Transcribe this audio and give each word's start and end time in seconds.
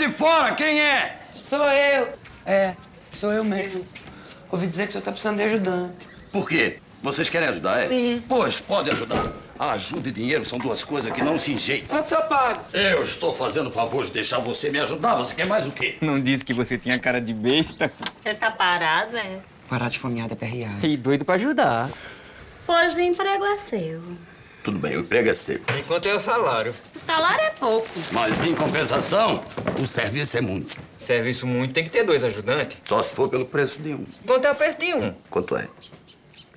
de 0.00 0.08
fora, 0.08 0.54
quem 0.54 0.80
é? 0.80 1.20
Sou 1.44 1.62
eu. 1.70 2.08
É, 2.46 2.74
sou 3.10 3.32
eu 3.32 3.44
mesmo. 3.44 3.86
Ouvi 4.50 4.66
dizer 4.66 4.84
que 4.84 4.88
o 4.88 4.92
senhor 4.92 5.04
tá 5.04 5.12
precisando 5.12 5.36
de 5.36 5.42
ajudante. 5.44 6.08
Por 6.32 6.48
quê? 6.48 6.78
Vocês 7.02 7.28
querem 7.28 7.48
ajudar, 7.48 7.80
é? 7.80 7.88
Sim. 7.88 8.22
Pois, 8.28 8.60
pode 8.60 8.90
ajudar. 8.90 9.32
Ajuda 9.58 10.08
e 10.08 10.12
dinheiro 10.12 10.44
são 10.44 10.58
duas 10.58 10.82
coisas 10.82 11.12
que 11.12 11.22
não 11.22 11.36
se 11.36 11.52
enjeitam. 11.52 11.88
Quanto 11.88 12.08
senhor 12.08 12.22
paga? 12.24 12.60
Eu 12.72 13.02
estou 13.02 13.34
fazendo 13.34 13.68
o 13.68 13.72
favor 13.72 14.04
de 14.04 14.12
deixar 14.12 14.38
você 14.38 14.70
me 14.70 14.78
ajudar. 14.80 15.16
Você 15.16 15.34
quer 15.34 15.46
mais 15.46 15.66
o 15.66 15.70
quê? 15.70 15.96
Não 16.00 16.20
disse 16.20 16.44
que 16.44 16.54
você 16.54 16.78
tinha 16.78 16.98
cara 16.98 17.20
de 17.20 17.34
besta? 17.34 17.92
Você 18.22 18.34
tá 18.34 18.50
parado, 18.50 19.16
é? 19.16 19.38
Parar 19.68 19.90
de 19.90 19.98
fomeada 19.98 20.34
perreada. 20.34 20.86
E 20.86 20.96
doido 20.96 21.24
pra 21.24 21.34
ajudar. 21.36 21.90
Pois 22.66 22.96
o 22.96 23.00
emprego 23.00 23.44
é 23.44 23.58
seu. 23.58 24.02
Tudo 24.62 24.78
bem, 24.78 24.96
o 24.96 25.00
emprego 25.00 25.28
é 25.28 25.34
seu. 25.34 25.60
Enquanto 25.78 26.06
é 26.06 26.14
o 26.14 26.20
salário. 26.20 26.74
O 26.94 26.98
salário 26.98 27.42
é 27.42 27.50
pouco. 27.50 27.88
Mas, 28.12 28.44
em 28.44 28.54
compensação, 28.54 29.42
o 29.82 29.86
serviço 29.86 30.36
é 30.36 30.40
muito. 30.40 30.76
Serviço 30.98 31.46
muito 31.46 31.72
tem 31.72 31.82
que 31.82 31.90
ter 31.90 32.04
dois 32.04 32.22
ajudantes. 32.22 32.76
Só 32.84 33.02
se 33.02 33.14
for 33.14 33.28
pelo 33.28 33.46
preço 33.46 33.80
de 33.80 33.94
um. 33.94 34.04
Quanto 34.26 34.44
é 34.44 34.50
o 34.50 34.54
preço 34.54 34.78
de 34.78 34.92
um? 34.92 35.14
Quanto 35.30 35.56
é? 35.56 35.66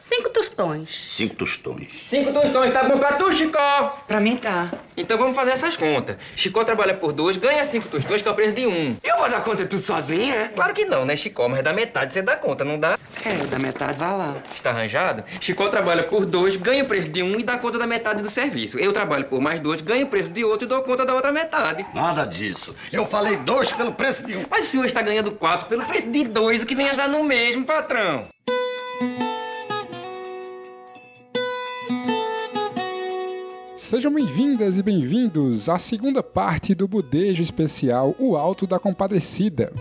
Cinco 0.06 0.30
tostões. 0.32 1.06
Cinco 1.08 1.34
tostões. 1.34 2.08
Cinco 2.10 2.34
tostões, 2.34 2.74
tá 2.74 2.84
bom 2.84 2.98
pra 2.98 3.14
tu, 3.14 3.32
Chicó? 3.32 4.04
Pra 4.06 4.20
mim 4.20 4.36
tá. 4.36 4.70
Então 4.98 5.18
vamos 5.18 5.34
fazer 5.34 5.52
essas 5.52 5.78
contas. 5.78 6.18
Chicó 6.36 6.62
trabalha 6.66 6.94
por 6.94 7.14
dois, 7.14 7.38
ganha 7.38 7.64
cinco 7.64 7.88
tostões, 7.88 8.22
que 8.22 8.28
é 8.28 8.32
o 8.32 8.36
preço 8.36 8.52
de 8.54 8.68
um. 8.68 8.98
Eu 9.02 9.18
vou 9.18 9.30
dar 9.30 9.42
conta 9.42 9.64
de 9.64 9.70
tudo 9.70 9.82
sozinho, 9.82 10.36
é? 10.36 10.50
Claro 10.50 10.74
que 10.74 10.84
não, 10.84 11.06
né, 11.06 11.16
Chicó? 11.16 11.48
Mas 11.48 11.64
da 11.64 11.72
metade 11.72 12.14
você 12.14 12.22
dá 12.22 12.36
conta, 12.36 12.66
não 12.66 12.78
dá? 12.78 13.00
É, 13.24 13.46
da 13.46 13.58
metade 13.58 13.98
vai 13.98 14.12
lá. 14.12 14.36
Está 14.54 14.72
arranjado? 14.72 15.24
Chicó 15.40 15.70
trabalha 15.70 16.04
por 16.04 16.26
dois, 16.26 16.58
ganha 16.58 16.84
o 16.84 16.88
preço 16.88 17.08
de 17.08 17.24
um 17.24 17.40
e 17.40 17.44
dá 17.44 17.58
conta 17.58 17.80
da 17.80 17.88
metade 17.88 18.22
do 18.22 18.30
serviço. 18.30 18.78
Eu 18.78 18.92
trabalho 18.92 19.24
por 19.24 19.40
mais 19.40 19.62
dois, 19.62 19.80
ganho 19.80 20.06
o 20.06 20.10
preço 20.10 20.32
de 20.32 20.44
outro 20.44 20.66
e 20.66 20.68
dou 20.68 20.84
conta 20.84 21.06
da 21.06 21.14
outra 21.14 21.32
metade. 21.32 21.86
Nada 21.94 22.26
disso. 22.26 22.76
Eu 22.92 23.06
falei 23.06 23.38
dois 23.38 23.72
pelo 23.72 23.94
preço 23.94 24.28
de 24.28 24.36
um. 24.36 24.44
Mas 24.50 24.66
o 24.66 24.68
senhor 24.68 24.86
está 24.86 25.02
ganhando 25.02 25.32
quatro 25.32 25.66
pelo 25.68 25.86
preço 25.86 26.12
de 26.12 26.26
dois, 26.26 26.62
o 26.62 26.66
que 26.66 26.76
vem 26.76 26.90
a 26.90 26.94
dar 26.94 27.08
no 27.08 27.24
mesmo, 27.24 27.64
patrão. 27.64 28.26
Sejam 33.84 34.14
bem-vindas 34.14 34.78
e 34.78 34.82
bem-vindos 34.82 35.68
à 35.68 35.78
segunda 35.78 36.24
parte 36.24 36.74
do 36.74 36.88
Budejo 36.88 37.42
Especial 37.42 38.16
O 38.18 38.38
Alto 38.38 38.66
da 38.66 38.80
Compadecida. 38.80 39.74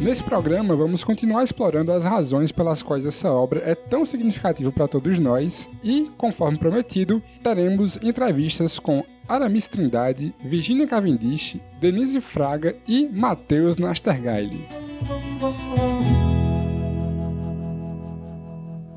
Nesse 0.00 0.22
programa, 0.22 0.74
vamos 0.74 1.04
continuar 1.04 1.44
explorando 1.44 1.92
as 1.92 2.02
razões 2.02 2.50
pelas 2.50 2.82
quais 2.82 3.04
essa 3.04 3.30
obra 3.30 3.62
é 3.66 3.74
tão 3.74 4.06
significativa 4.06 4.72
para 4.72 4.88
todos 4.88 5.18
nós 5.18 5.68
e, 5.84 6.10
conforme 6.16 6.56
prometido, 6.56 7.22
teremos 7.42 7.98
entrevistas 8.02 8.78
com 8.78 9.04
Aramis 9.28 9.68
Trindade, 9.68 10.34
Virginia 10.40 10.86
Cavendish, 10.86 11.58
Denise 11.78 12.22
Fraga 12.22 12.74
e 12.88 13.06
Matheus 13.06 13.76
Nastergaile. 13.76 14.66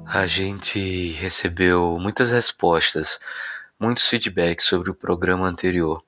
A 0.09 0.25
gente 0.25 1.11
recebeu 1.11 1.97
muitas 1.99 2.31
respostas, 2.31 3.19
muitos 3.77 4.07
feedbacks 4.07 4.65
sobre 4.65 4.89
o 4.89 4.95
programa 4.95 5.45
anterior. 5.45 6.01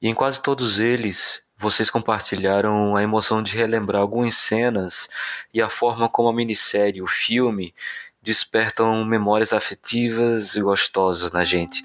E 0.00 0.08
em 0.08 0.14
quase 0.14 0.40
todos 0.40 0.78
eles, 0.78 1.44
vocês 1.58 1.90
compartilharam 1.90 2.94
a 2.94 3.02
emoção 3.02 3.42
de 3.42 3.56
relembrar 3.56 4.00
algumas 4.02 4.36
cenas 4.36 5.08
e 5.52 5.60
a 5.60 5.68
forma 5.68 6.08
como 6.08 6.28
a 6.28 6.32
minissérie, 6.32 7.02
o 7.02 7.08
filme, 7.08 7.74
despertam 8.22 9.04
memórias 9.04 9.52
afetivas 9.52 10.54
e 10.54 10.62
gostosas 10.62 11.32
na 11.32 11.42
gente. 11.42 11.82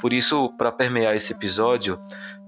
Por 0.00 0.12
isso, 0.12 0.52
para 0.58 0.72
permear 0.72 1.14
esse 1.14 1.32
episódio, 1.32 2.00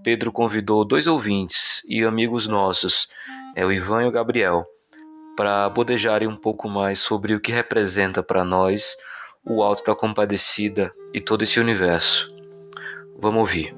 Pedro 0.02 0.32
convidou 0.32 0.84
dois 0.84 1.06
ouvintes 1.06 1.80
e 1.86 2.02
amigos 2.02 2.48
nossos, 2.48 3.08
é 3.54 3.64
o 3.64 3.70
Ivan 3.70 4.02
e 4.02 4.06
o 4.06 4.12
Gabriel, 4.12 4.66
para 5.36 5.68
bodejarem 5.68 6.28
um 6.28 6.36
pouco 6.36 6.68
mais 6.68 6.98
sobre 6.98 7.34
o 7.34 7.40
que 7.40 7.52
representa 7.52 8.22
para 8.22 8.44
nós 8.44 8.96
o 9.44 9.62
Alto 9.62 9.84
da 9.84 9.94
Compadecida 9.94 10.92
e 11.12 11.20
todo 11.20 11.42
esse 11.42 11.58
universo. 11.58 12.28
Vamos 13.18 13.40
ouvir. 13.40 13.74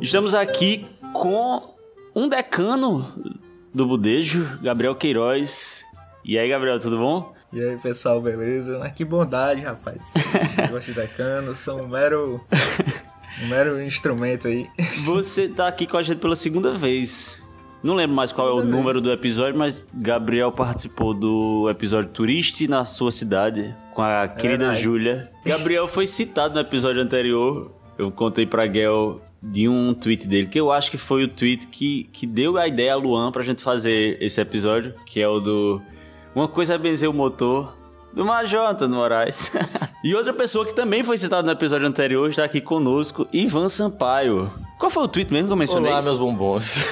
Estamos 0.00 0.34
aqui 0.34 0.86
com 1.12 1.74
um 2.14 2.26
decano 2.28 3.06
do 3.74 3.86
Budejo, 3.86 4.58
Gabriel 4.62 4.94
Queiroz. 4.94 5.84
E 6.28 6.38
aí, 6.38 6.46
Gabriel, 6.46 6.78
tudo 6.78 6.98
bom? 6.98 7.32
E 7.50 7.58
aí, 7.58 7.78
pessoal, 7.78 8.20
beleza? 8.20 8.78
Mas 8.78 8.92
que 8.92 9.02
bondade, 9.02 9.62
rapaz. 9.62 10.12
Eu 10.62 10.68
gosto 10.76 10.88
de 10.88 10.92
decano, 10.92 11.56
sou 11.56 11.80
um 11.80 11.88
mero, 11.88 12.38
um 13.42 13.46
mero 13.46 13.82
instrumento 13.82 14.46
aí. 14.46 14.66
Você 15.06 15.48
tá 15.48 15.66
aqui 15.66 15.86
com 15.86 15.96
a 15.96 16.02
gente 16.02 16.18
pela 16.18 16.36
segunda 16.36 16.74
vez. 16.74 17.38
Não 17.82 17.94
lembro 17.94 18.14
mais 18.14 18.30
qual 18.30 18.46
é 18.46 18.52
o 18.52 18.56
Segunda 18.58 18.76
número 18.76 19.00
vez. 19.00 19.04
do 19.04 19.10
episódio, 19.10 19.58
mas 19.58 19.86
Gabriel 19.94 20.52
participou 20.52 21.14
do 21.14 21.66
episódio 21.70 22.10
Turiste 22.10 22.68
na 22.68 22.84
sua 22.84 23.10
cidade 23.10 23.74
com 23.94 24.02
a 24.02 24.28
querida 24.28 24.64
verdade. 24.66 24.82
Júlia. 24.82 25.32
Gabriel 25.46 25.88
foi 25.88 26.06
citado 26.06 26.52
no 26.52 26.60
episódio 26.60 27.00
anterior. 27.00 27.72
Eu 27.96 28.12
contei 28.12 28.44
pra 28.44 28.70
Gel 28.70 29.22
de 29.42 29.66
um 29.66 29.94
tweet 29.94 30.28
dele, 30.28 30.46
que 30.48 30.60
eu 30.60 30.70
acho 30.70 30.90
que 30.90 30.98
foi 30.98 31.24
o 31.24 31.28
tweet 31.28 31.68
que, 31.68 32.04
que 32.12 32.26
deu 32.26 32.58
a 32.58 32.68
ideia 32.68 32.92
a 32.92 32.96
Luan 32.96 33.32
pra 33.32 33.42
gente 33.42 33.62
fazer 33.62 34.18
esse 34.20 34.38
episódio, 34.38 34.92
que 35.06 35.22
é 35.22 35.26
o 35.28 35.40
do 35.40 35.80
Uma 36.34 36.48
coisa 36.48 36.74
é 36.74 36.78
benzer 36.78 37.08
o 37.08 37.12
motor, 37.12 37.74
do 38.12 38.24
Major 38.24 38.68
Antônio 38.68 38.96
Moraes. 38.96 39.50
e 40.04 40.14
outra 40.14 40.32
pessoa 40.32 40.64
que 40.64 40.74
também 40.74 41.02
foi 41.02 41.18
citada 41.18 41.42
no 41.42 41.52
episódio 41.52 41.86
anterior 41.86 42.28
está 42.30 42.44
aqui 42.44 42.60
conosco, 42.60 43.26
Ivan 43.32 43.68
Sampaio. 43.68 44.50
Qual 44.78 44.90
foi 44.90 45.02
o 45.02 45.08
tweet 45.08 45.32
mesmo 45.32 45.48
que 45.48 45.52
eu 45.52 45.56
mencionei? 45.56 45.90
Olá, 45.90 46.02
meus 46.02 46.18
bombons. 46.18 46.76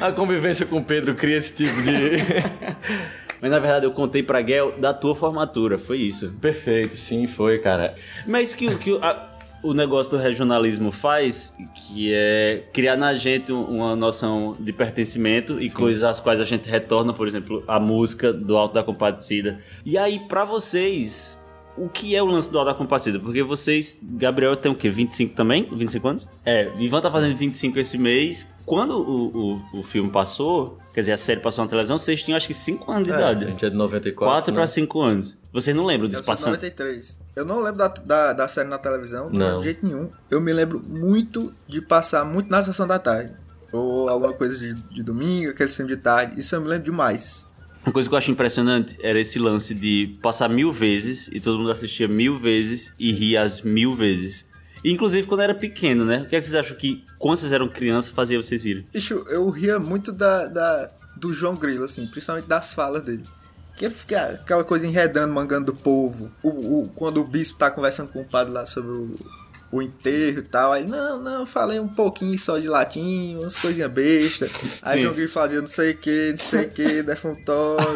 A 0.00 0.12
convivência 0.12 0.64
com 0.66 0.78
o 0.78 0.84
Pedro 0.84 1.14
cria 1.14 1.36
esse 1.36 1.52
tipo 1.52 1.80
de. 1.82 1.90
Mas 3.40 3.50
na 3.50 3.58
verdade 3.58 3.86
eu 3.86 3.90
contei 3.90 4.22
pra 4.22 4.40
Gel 4.42 4.72
da 4.78 4.94
tua 4.94 5.16
formatura, 5.16 5.78
foi 5.78 5.98
isso. 5.98 6.30
Perfeito, 6.40 6.96
sim, 6.96 7.26
foi, 7.26 7.58
cara. 7.58 7.94
Mas 8.24 8.54
que, 8.54 8.72
que 8.76 8.96
a- 9.02 9.30
o 9.62 9.72
negócio 9.72 10.10
do 10.12 10.18
regionalismo 10.18 10.90
faz, 10.90 11.54
que 11.74 12.12
é 12.12 12.64
criar 12.72 12.96
na 12.96 13.14
gente 13.14 13.52
um- 13.52 13.62
uma 13.64 13.94
noção 13.96 14.56
de 14.58 14.72
pertencimento 14.72 15.60
e 15.62 15.70
coisas 15.70 16.02
às 16.02 16.20
quais 16.20 16.40
a 16.40 16.44
gente 16.44 16.68
retorna, 16.68 17.12
por 17.12 17.28
exemplo, 17.28 17.62
a 17.66 17.78
música 17.78 18.32
do 18.32 18.56
Alto 18.56 18.74
da 18.74 18.82
Compadecida. 18.82 19.60
E 19.84 19.96
aí, 19.96 20.18
pra 20.28 20.44
vocês, 20.44 21.38
o 21.76 21.88
que 21.88 22.14
é 22.16 22.22
o 22.22 22.26
lance 22.26 22.50
do 22.50 22.58
Alto 22.58 22.70
da 22.70 22.74
Compadecida? 22.74 23.18
Porque 23.20 23.42
vocês, 23.42 23.98
Gabriel 24.02 24.56
tem 24.56 24.70
o 24.70 24.74
quê? 24.74 24.90
25 24.90 25.34
também? 25.34 25.68
25 25.72 26.08
anos? 26.08 26.28
É, 26.44 26.70
Ivan 26.78 27.00
tá 27.00 27.10
fazendo 27.10 27.36
25 27.36 27.78
esse 27.78 27.96
mês. 27.96 28.46
Quando 28.66 28.96
o, 28.98 29.60
o, 29.74 29.80
o 29.80 29.82
filme 29.82 30.10
passou, 30.10 30.78
quer 30.94 31.00
dizer, 31.00 31.12
a 31.12 31.16
série 31.16 31.40
passou 31.40 31.64
na 31.64 31.68
televisão, 31.70 31.98
vocês 31.98 32.22
tinham 32.22 32.36
acho 32.36 32.46
que 32.46 32.54
5 32.54 32.90
anos 32.92 33.08
de 33.08 33.12
É, 33.12 33.16
idade. 33.16 33.44
a 33.44 33.48
gente 33.48 33.64
é 33.64 33.70
de 33.70 33.76
94. 33.76 34.32
4 34.34 34.52
né? 34.52 34.56
pra 34.56 34.66
5 34.66 35.00
anos. 35.00 35.36
Vocês 35.52 35.76
não 35.76 35.84
lembram 35.84 36.08
disso 36.08 36.22
sou 36.24 36.32
passando? 36.32 36.52
93. 36.54 37.20
Eu 37.36 37.44
não 37.44 37.60
lembro 37.60 37.78
da, 37.78 37.88
da, 37.88 38.32
da 38.32 38.48
série 38.48 38.68
na 38.68 38.78
televisão, 38.78 39.28
Não. 39.30 39.58
de 39.58 39.64
jeito 39.64 39.84
nenhum. 39.86 40.08
Eu 40.30 40.40
me 40.40 40.52
lembro 40.52 40.80
muito 40.80 41.52
de 41.68 41.80
passar 41.82 42.24
muito 42.24 42.50
na 42.50 42.62
sessão 42.62 42.86
da 42.86 42.98
tarde. 42.98 43.32
Ou 43.72 44.08
alguma 44.08 44.32
coisa 44.34 44.56
de, 44.58 44.74
de 44.90 45.02
domingo, 45.02 45.50
aquele 45.50 45.68
filme 45.70 45.94
de 45.94 46.00
tarde. 46.00 46.40
Isso 46.40 46.54
eu 46.54 46.60
me 46.60 46.68
lembro 46.68 46.84
demais. 46.84 47.46
Uma 47.84 47.92
coisa 47.92 48.08
que 48.08 48.14
eu 48.14 48.18
acho 48.18 48.30
impressionante 48.30 48.96
era 49.02 49.18
esse 49.20 49.38
lance 49.38 49.74
de 49.74 50.14
passar 50.22 50.48
mil 50.48 50.72
vezes 50.72 51.28
e 51.32 51.40
todo 51.40 51.58
mundo 51.58 51.70
assistia 51.72 52.06
mil 52.08 52.38
vezes 52.38 52.92
e 52.98 53.12
ria 53.12 53.42
as 53.42 53.60
mil 53.62 53.92
vezes. 53.92 54.46
Inclusive 54.84 55.26
quando 55.26 55.40
era 55.42 55.54
pequeno, 55.54 56.04
né? 56.04 56.22
O 56.24 56.28
que, 56.28 56.36
é 56.36 56.40
que 56.40 56.46
vocês 56.46 56.54
acham 56.54 56.76
que, 56.76 57.04
quando 57.18 57.38
vocês 57.38 57.52
eram 57.52 57.68
criança, 57.68 58.10
fazia 58.10 58.40
vocês 58.40 58.64
rirem? 58.64 58.84
Bicho, 58.92 59.14
eu 59.28 59.48
ria 59.50 59.78
muito 59.78 60.12
da, 60.12 60.46
da- 60.46 60.88
do 61.16 61.32
João 61.34 61.54
Grilo, 61.56 61.84
assim, 61.84 62.06
principalmente 62.06 62.46
das 62.48 62.72
falas 62.74 63.02
dele. 63.02 63.22
Que 63.90 63.90
fica 63.90 64.24
aquela 64.42 64.62
coisa 64.64 64.86
enredando, 64.86 65.32
mangando 65.34 65.72
do 65.72 65.74
povo. 65.74 66.30
O, 66.42 66.82
o- 66.82 66.88
quando 66.94 67.20
o 67.20 67.24
bispo 67.24 67.58
tá 67.58 67.70
conversando 67.70 68.12
com 68.12 68.20
o 68.20 68.24
padre 68.24 68.52
lá 68.52 68.64
sobre 68.64 68.92
o, 68.96 69.14
o 69.72 69.82
enterro 69.82 70.38
e 70.38 70.42
tal. 70.42 70.72
Aí, 70.72 70.86
não, 70.86 71.18
não, 71.20 71.40
eu 71.40 71.46
falei 71.46 71.80
um 71.80 71.88
pouquinho 71.88 72.38
só 72.38 72.58
de 72.58 72.68
latim, 72.68 73.36
umas 73.40 73.56
coisinhas 73.56 73.90
bestas. 73.90 74.50
Aí 74.82 74.98
Sim. 74.98 75.02
João 75.04 75.14
Grilo 75.14 75.30
fazia 75.30 75.60
não 75.60 75.66
sei 75.66 75.92
o 75.92 75.96
que, 75.96 76.30
não 76.32 76.38
sei 76.38 76.60
o 76.62 76.68
que, 76.68 77.02
defuntório, 77.02 77.88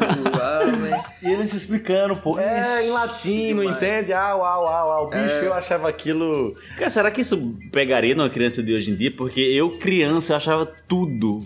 amém. 0.73 1.01
E 1.23 1.33
ele 1.33 1.47
se 1.47 1.57
explicando, 1.57 2.17
pô. 2.17 2.39
É, 2.39 2.85
em 2.87 2.91
latim, 2.91 3.55
não 3.55 3.63
entende? 3.63 4.13
Ah, 4.13 4.35
uau, 4.35 4.65
uau, 4.65 4.89
uau. 4.89 5.07
Bicho, 5.11 5.23
É. 5.23 5.47
eu 5.47 5.55
achava 5.55 5.89
aquilo. 5.89 6.55
Cara, 6.77 6.91
será 6.91 7.11
que 7.11 7.21
isso 7.21 7.39
pegaria 7.71 8.15
numa 8.15 8.29
criança 8.31 8.63
de 8.63 8.75
hoje 8.75 8.91
em 8.91 8.97
dia? 8.97 9.13
Porque 9.13 9.41
eu, 9.41 9.71
criança, 9.79 10.33
eu 10.33 10.37
achava 10.37 10.67
tudo 10.67 11.41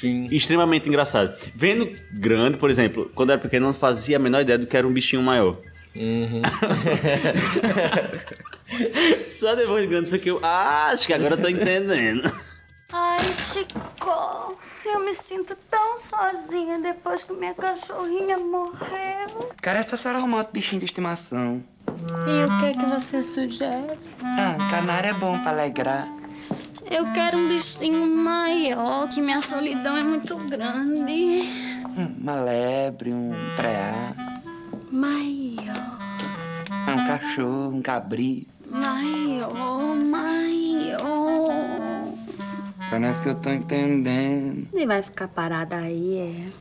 Sim. 0.00 0.26
extremamente 0.30 0.88
engraçado. 0.88 1.36
Vendo 1.54 1.90
grande, 2.12 2.58
por 2.58 2.70
exemplo, 2.70 3.10
quando 3.14 3.30
eu 3.30 3.34
era 3.34 3.42
pequeno, 3.42 3.66
eu 3.66 3.72
não 3.72 3.78
fazia 3.78 4.16
a 4.16 4.20
menor 4.20 4.42
ideia 4.42 4.58
do 4.58 4.66
que 4.66 4.76
era 4.76 4.86
um 4.86 4.92
bichinho 4.92 5.22
maior. 5.22 5.56
Só 9.28 9.54
depois 9.54 9.82
de 9.82 9.88
grande 9.88 10.10
foi 10.10 10.18
que 10.18 10.30
eu. 10.30 10.40
Ah, 10.42 10.90
acho 10.92 11.06
que 11.06 11.12
agora 11.12 11.34
eu 11.34 11.40
tô 11.40 11.48
entendendo. 11.48 12.30
Ai, 12.92 13.20
Chico, 13.52 14.56
eu 14.84 15.04
me 15.04 15.14
sinto 15.14 15.56
tão 15.70 15.98
sozinha 15.98 16.78
depois 16.78 17.22
que 17.22 17.32
minha 17.32 17.54
cachorrinha 17.54 18.38
morreu. 18.38 19.50
Cara, 19.60 19.80
é 19.80 19.82
só 19.82 19.96
senhora 19.96 20.18
arrumar 20.18 20.38
outro 20.38 20.52
bichinho 20.54 20.78
de 20.78 20.86
estimação. 20.86 21.62
E 21.88 22.44
o 22.44 22.58
que 22.60 22.66
é 22.66 22.72
que 22.74 22.86
você 22.86 23.20
sugere? 23.20 23.98
Ah, 24.22 24.56
canário 24.70 25.10
é 25.10 25.14
bom 25.14 25.38
pra 25.40 25.50
alegrar. 25.50 26.06
Eu 26.90 27.04
quero 27.12 27.36
um 27.38 27.48
bichinho 27.48 28.06
maior, 28.16 29.08
que 29.08 29.20
minha 29.20 29.40
solidão 29.42 29.96
é 29.96 30.02
muito 30.04 30.36
grande. 30.36 31.42
Uma 32.20 32.40
lebre, 32.40 33.12
um 33.12 33.30
preá, 33.56 34.12
Maior, 34.90 35.98
ah, 36.70 36.94
um 36.96 37.06
cachorro, 37.06 37.74
um 37.74 37.82
cabrito. 37.82 38.48
maior, 38.70 39.94
maior. 39.96 41.48
Parece 42.90 43.20
que 43.22 43.28
eu 43.28 43.34
tô 43.34 43.50
entendendo. 43.50 44.66
Ele 44.72 44.86
vai 44.86 45.02
ficar 45.02 45.28
parado 45.28 45.74
aí, 45.74 46.18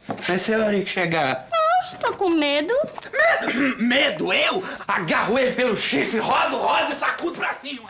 é? 0.09 0.13
Mas 0.27 0.41
se 0.41 0.53
a 0.53 0.59
hora 0.65 0.79
que 0.81 0.85
chegar... 0.89 1.47
Eu 1.93 1.99
tô 1.99 2.13
com 2.13 2.29
medo. 2.31 2.73
Medo, 3.79 4.33
eu? 4.33 4.61
Agarro 4.85 5.39
ele 5.39 5.53
pelo 5.55 5.77
chifre, 5.77 6.19
rodo, 6.19 6.57
rodo 6.57 6.91
e 6.91 6.95
sacudo 6.95 7.37
pra 7.37 7.53
cima. 7.53 7.89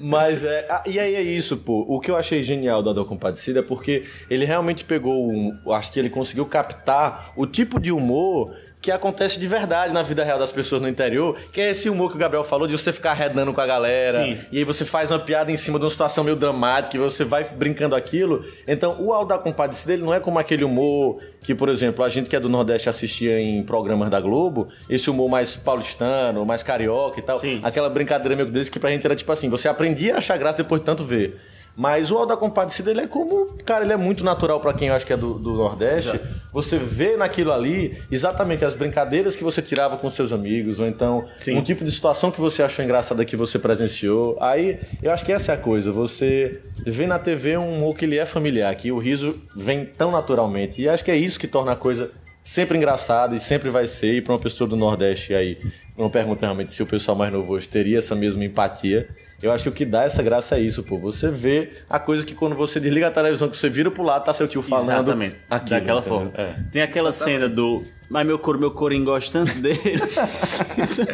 Mas 0.00 0.44
é. 0.44 0.66
ah, 0.68 0.82
e 0.86 0.98
aí 0.98 1.14
é 1.14 1.22
isso, 1.22 1.56
pô. 1.56 1.84
O 1.88 2.00
que 2.00 2.10
eu 2.10 2.16
achei 2.16 2.42
genial 2.42 2.82
do 2.82 2.90
Adão 2.90 3.04
Compadecida 3.04 3.60
é 3.60 3.62
porque 3.62 4.04
ele 4.28 4.44
realmente 4.44 4.84
pegou 4.84 5.30
um. 5.30 5.52
Acho 5.72 5.92
que 5.92 5.98
ele 5.98 6.10
conseguiu 6.10 6.46
captar 6.46 7.32
o 7.36 7.46
tipo 7.46 7.80
de 7.80 7.90
humor 7.90 8.54
que 8.80 8.90
acontece 8.90 9.38
de 9.38 9.46
verdade 9.46 9.92
na 9.92 10.02
vida 10.02 10.24
real 10.24 10.38
das 10.38 10.50
pessoas 10.50 10.80
no 10.80 10.88
interior, 10.88 11.36
que 11.52 11.60
é 11.60 11.70
esse 11.70 11.90
humor 11.90 12.10
que 12.10 12.16
o 12.16 12.18
Gabriel 12.18 12.42
falou 12.42 12.66
de 12.66 12.76
você 12.76 12.92
ficar 12.92 13.10
arredando 13.10 13.52
com 13.52 13.60
a 13.60 13.66
galera, 13.66 14.24
Sim. 14.24 14.38
e 14.50 14.58
aí 14.58 14.64
você 14.64 14.84
faz 14.84 15.10
uma 15.10 15.18
piada 15.18 15.52
em 15.52 15.56
cima 15.56 15.78
de 15.78 15.84
uma 15.84 15.90
situação 15.90 16.24
meio 16.24 16.36
dramática, 16.36 16.96
e 16.96 17.00
você 17.00 17.24
vai 17.24 17.44
brincando 17.44 17.94
aquilo. 17.94 18.44
Então, 18.66 18.96
o 18.98 19.12
Alda 19.12 19.38
Compadecida, 19.38 19.92
ele 19.92 20.02
não 20.02 20.14
é 20.14 20.20
como 20.20 20.38
aquele 20.38 20.64
humor 20.64 21.18
que, 21.40 21.54
por 21.54 21.68
exemplo, 21.68 22.04
a 22.04 22.08
gente 22.08 22.30
que 22.30 22.36
é 22.36 22.40
do 22.40 22.48
Nordeste 22.48 22.88
assistia 22.88 23.38
em 23.38 23.62
programas 23.62 24.08
da 24.08 24.20
Globo, 24.20 24.68
esse 24.88 25.10
humor 25.10 25.28
mais 25.28 25.56
paulistano, 25.56 26.46
mais 26.46 26.62
carioca 26.62 27.18
e 27.18 27.22
tal, 27.22 27.38
Sim. 27.38 27.60
aquela 27.62 27.90
brincadeira 27.90 28.34
meio 28.34 28.50
deles 28.50 28.68
que 28.68 28.78
pra 28.78 28.90
gente 28.90 29.04
era 29.04 29.14
tipo 29.14 29.30
assim, 29.30 29.48
você 29.48 29.68
aprendia 29.68 30.14
a 30.14 30.18
achar 30.18 30.38
graça 30.38 30.58
depois 30.58 30.80
de 30.80 30.86
tanto 30.86 31.04
ver. 31.04 31.36
Mas 31.80 32.10
o 32.10 32.18
Alda 32.18 32.36
Compadecida, 32.36 32.90
ele 32.90 33.00
é 33.00 33.06
como. 33.06 33.46
Cara, 33.64 33.84
ele 33.84 33.94
é 33.94 33.96
muito 33.96 34.22
natural 34.22 34.60
pra 34.60 34.74
quem 34.74 34.88
eu 34.88 34.94
acho 34.94 35.06
que 35.06 35.14
é 35.14 35.16
do, 35.16 35.38
do 35.38 35.54
Nordeste. 35.54 36.20
Você 36.52 36.76
vê 36.76 37.16
naquilo 37.16 37.50
ali 37.50 37.96
exatamente 38.10 38.62
as 38.62 38.74
brincadeiras 38.74 39.34
que 39.34 39.42
você 39.42 39.62
tirava 39.62 39.96
com 39.96 40.10
seus 40.10 40.30
amigos, 40.30 40.78
ou 40.78 40.86
então 40.86 41.24
Sim. 41.38 41.56
um 41.56 41.62
tipo 41.62 41.82
de 41.82 41.90
situação 41.90 42.30
que 42.30 42.38
você 42.38 42.62
achou 42.62 42.84
engraçada 42.84 43.24
que 43.24 43.34
você 43.34 43.58
presenciou. 43.58 44.36
Aí 44.42 44.78
eu 45.02 45.10
acho 45.10 45.24
que 45.24 45.32
essa 45.32 45.52
é 45.52 45.54
a 45.54 45.58
coisa. 45.58 45.90
Você 45.90 46.52
vê 46.84 47.06
na 47.06 47.18
TV 47.18 47.56
um 47.56 47.78
humor 47.78 47.96
que 47.96 48.04
ele 48.04 48.18
é 48.18 48.26
familiar, 48.26 48.74
que 48.74 48.92
o 48.92 48.98
riso 48.98 49.40
vem 49.56 49.86
tão 49.86 50.10
naturalmente. 50.10 50.82
E 50.82 50.86
acho 50.86 51.02
que 51.02 51.10
é 51.10 51.16
isso 51.16 51.40
que 51.40 51.48
torna 51.48 51.72
a 51.72 51.76
coisa 51.76 52.10
sempre 52.44 52.76
engraçada 52.76 53.34
e 53.34 53.40
sempre 53.40 53.70
vai 53.70 53.86
ser. 53.86 54.16
E 54.16 54.20
pra 54.20 54.34
uma 54.34 54.38
pessoa 54.38 54.68
do 54.68 54.76
Nordeste 54.76 55.32
aí, 55.32 55.58
não 55.96 56.10
pergunta 56.10 56.44
realmente 56.44 56.74
se 56.74 56.82
o 56.82 56.86
pessoal 56.86 57.16
mais 57.16 57.32
novo 57.32 57.54
hoje 57.54 57.66
teria 57.66 58.00
essa 58.00 58.14
mesma 58.14 58.44
empatia. 58.44 59.08
Eu 59.42 59.52
acho 59.52 59.64
que 59.64 59.68
o 59.70 59.72
que 59.72 59.86
dá 59.86 60.02
essa 60.02 60.22
graça 60.22 60.56
é 60.56 60.60
isso, 60.60 60.82
pô. 60.82 60.98
Você 60.98 61.28
vê 61.28 61.70
a 61.88 61.98
coisa 61.98 62.26
que 62.26 62.34
quando 62.34 62.54
você 62.54 62.78
desliga 62.78 63.08
a 63.08 63.10
televisão, 63.10 63.48
que 63.48 63.56
você 63.56 63.70
vira 63.70 63.90
pro 63.90 64.02
lado, 64.02 64.24
tá 64.24 64.32
seu 64.34 64.46
tio 64.46 64.60
falando. 64.60 64.90
Exatamente. 64.90 65.36
aquilo, 65.48 65.70
daquela 65.80 66.00
entendeu? 66.00 66.18
forma. 66.18 66.32
É. 66.36 66.54
Tem 66.70 66.82
aquela 66.82 67.12
cena 67.12 67.48
do. 67.48 67.82
Mas 68.10 68.26
meu 68.26 68.38
coro, 68.38 68.58
meu 68.58 68.72
corinho 68.72 69.04
gosta 69.04 69.32
tanto 69.32 69.58
dele. 69.60 69.78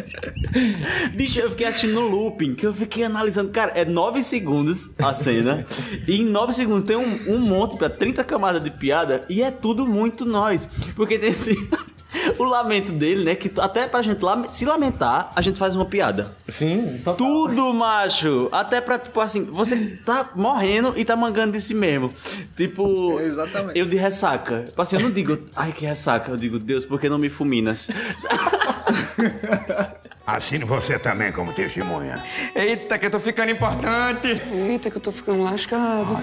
Bicho, 1.15 1.39
eu 1.39 1.51
fiquei 1.51 1.67
assistindo 1.67 1.93
no 1.93 2.07
looping, 2.07 2.55
que 2.55 2.65
eu 2.65 2.73
fiquei 2.73 3.03
analisando. 3.03 3.51
Cara, 3.51 3.71
é 3.75 3.85
9 3.85 4.23
segundos 4.23 4.89
a 4.97 5.13
cena. 5.13 5.63
e 6.07 6.19
em 6.19 6.25
9 6.25 6.53
segundos 6.53 6.83
tem 6.83 6.97
um, 6.97 7.35
um 7.35 7.37
monte 7.37 7.77
pra 7.77 7.89
30 7.89 8.23
camadas 8.23 8.63
de 8.63 8.71
piada. 8.71 9.21
E 9.29 9.43
é 9.43 9.51
tudo 9.51 9.85
muito 9.85 10.25
nós. 10.25 10.67
Porque 10.95 11.19
tem 11.19 11.29
esse. 11.29 11.55
O 12.37 12.43
lamento 12.43 12.91
dele, 12.91 13.23
né? 13.23 13.35
Que 13.35 13.51
até 13.59 13.87
pra 13.87 14.01
gente 14.01 14.19
se 14.51 14.65
lamentar, 14.65 15.31
a 15.35 15.41
gente 15.41 15.57
faz 15.57 15.75
uma 15.75 15.85
piada. 15.85 16.35
Sim, 16.47 16.97
então 16.99 17.15
Tudo, 17.15 17.73
macho! 17.73 18.47
Até 18.51 18.79
pra, 18.81 18.99
tipo 18.99 19.19
assim, 19.19 19.43
você 19.45 19.97
tá 20.05 20.29
morrendo 20.35 20.93
e 20.95 21.03
tá 21.03 21.15
mangando 21.15 21.53
de 21.53 21.61
si 21.61 21.73
mesmo. 21.73 22.13
Tipo. 22.55 23.19
Exatamente. 23.19 23.77
Eu 23.77 23.85
de 23.85 23.97
ressaca. 23.97 24.63
Tipo 24.65 24.81
assim, 24.81 24.95
eu 24.97 25.01
não 25.01 25.11
digo, 25.11 25.37
ai 25.55 25.71
que 25.71 25.85
ressaca. 25.85 26.31
Eu 26.31 26.37
digo, 26.37 26.59
Deus, 26.59 26.85
por 26.85 26.99
que 26.99 27.09
não 27.09 27.17
me 27.17 27.29
fulminas? 27.29 27.89
Assine 30.27 30.65
você 30.65 30.99
também 30.99 31.31
como 31.31 31.53
testemunha. 31.53 32.21
Eita, 32.53 32.99
que 32.99 33.05
eu 33.05 33.11
tô 33.11 33.17
ficando 33.17 33.49
importante. 33.49 34.41
Eita, 34.51 34.91
que 34.91 34.97
eu 34.97 35.01
tô 35.01 35.09
ficando 35.09 35.41
lascado. 35.41 36.17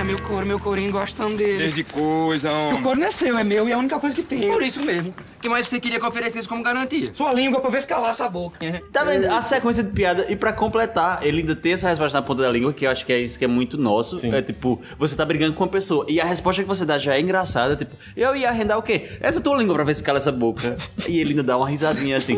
Ai, 0.00 0.06
meu 0.06 0.18
couro, 0.18 0.46
meu 0.46 0.58
courinho 0.58 0.90
gostando 0.90 1.36
dele. 1.36 1.58
Desde 1.58 1.84
coisa, 1.84 2.48
Que 2.48 2.54
o 2.56 2.68
homem. 2.68 2.82
couro 2.82 2.98
não 3.00 3.06
é 3.06 3.10
seu, 3.10 3.36
é 3.36 3.44
meu 3.44 3.68
e 3.68 3.70
é 3.70 3.74
a 3.74 3.78
única 3.78 4.00
coisa 4.00 4.16
que 4.16 4.22
tem. 4.22 4.50
Por 4.50 4.62
isso 4.62 4.80
mesmo. 4.80 5.10
O 5.10 5.40
que 5.42 5.48
mais 5.48 5.68
você 5.68 5.78
queria 5.78 5.98
que 5.98 6.04
eu 6.04 6.08
oferecesse 6.08 6.48
como 6.48 6.62
garantia? 6.62 7.10
Sua 7.12 7.34
língua 7.34 7.60
pra 7.60 7.68
ver 7.68 7.82
se 7.82 7.86
calar 7.86 8.12
essa 8.12 8.26
boca. 8.28 8.58
Tá 8.90 9.04
vendo? 9.04 9.30
A 9.30 9.40
sequência 9.42 9.82
de 9.84 9.90
piada, 9.90 10.26
e 10.30 10.34
pra 10.36 10.52
completar, 10.54 11.20
ele 11.24 11.40
ainda 11.40 11.54
tem 11.54 11.72
essa 11.74 11.88
resposta 11.88 12.18
na 12.18 12.22
ponta 12.26 12.42
da 12.42 12.50
língua, 12.50 12.72
que 12.72 12.86
eu 12.86 12.90
acho 12.90 13.04
que 13.06 13.12
é 13.12 13.18
isso 13.18 13.38
que 13.38 13.44
é 13.44 13.48
muito 13.48 13.76
nosso. 13.78 14.16
Sim. 14.16 14.34
É 14.34 14.40
tipo, 14.42 14.80
você 14.98 15.14
tá 15.14 15.24
brigando 15.24 15.52
com 15.52 15.62
uma 15.64 15.70
pessoa, 15.70 16.04
e 16.08 16.18
a 16.20 16.24
resposta 16.24 16.62
que 16.62 16.68
você 16.68 16.84
dá 16.86 16.98
já 16.98 17.14
é 17.14 17.20
engraçada, 17.20 17.76
tipo, 17.76 17.94
eu 18.16 18.34
ia 18.34 18.48
arrendar 18.48 18.78
o 18.78 18.82
quê? 18.82 19.10
Essa 19.20 19.38
tua 19.40 19.56
língua 19.58 19.74
pra 19.74 19.84
ver 19.84 19.94
se 19.94 20.02
cala 20.02 20.16
essa 20.18 20.32
boca. 20.32 20.76
E 21.08 21.18
ele 21.18 21.30
ainda 21.30 21.42
dá 21.42 21.56
uma 21.56 21.68
risadinha 21.68 22.16
assim. 22.16 22.36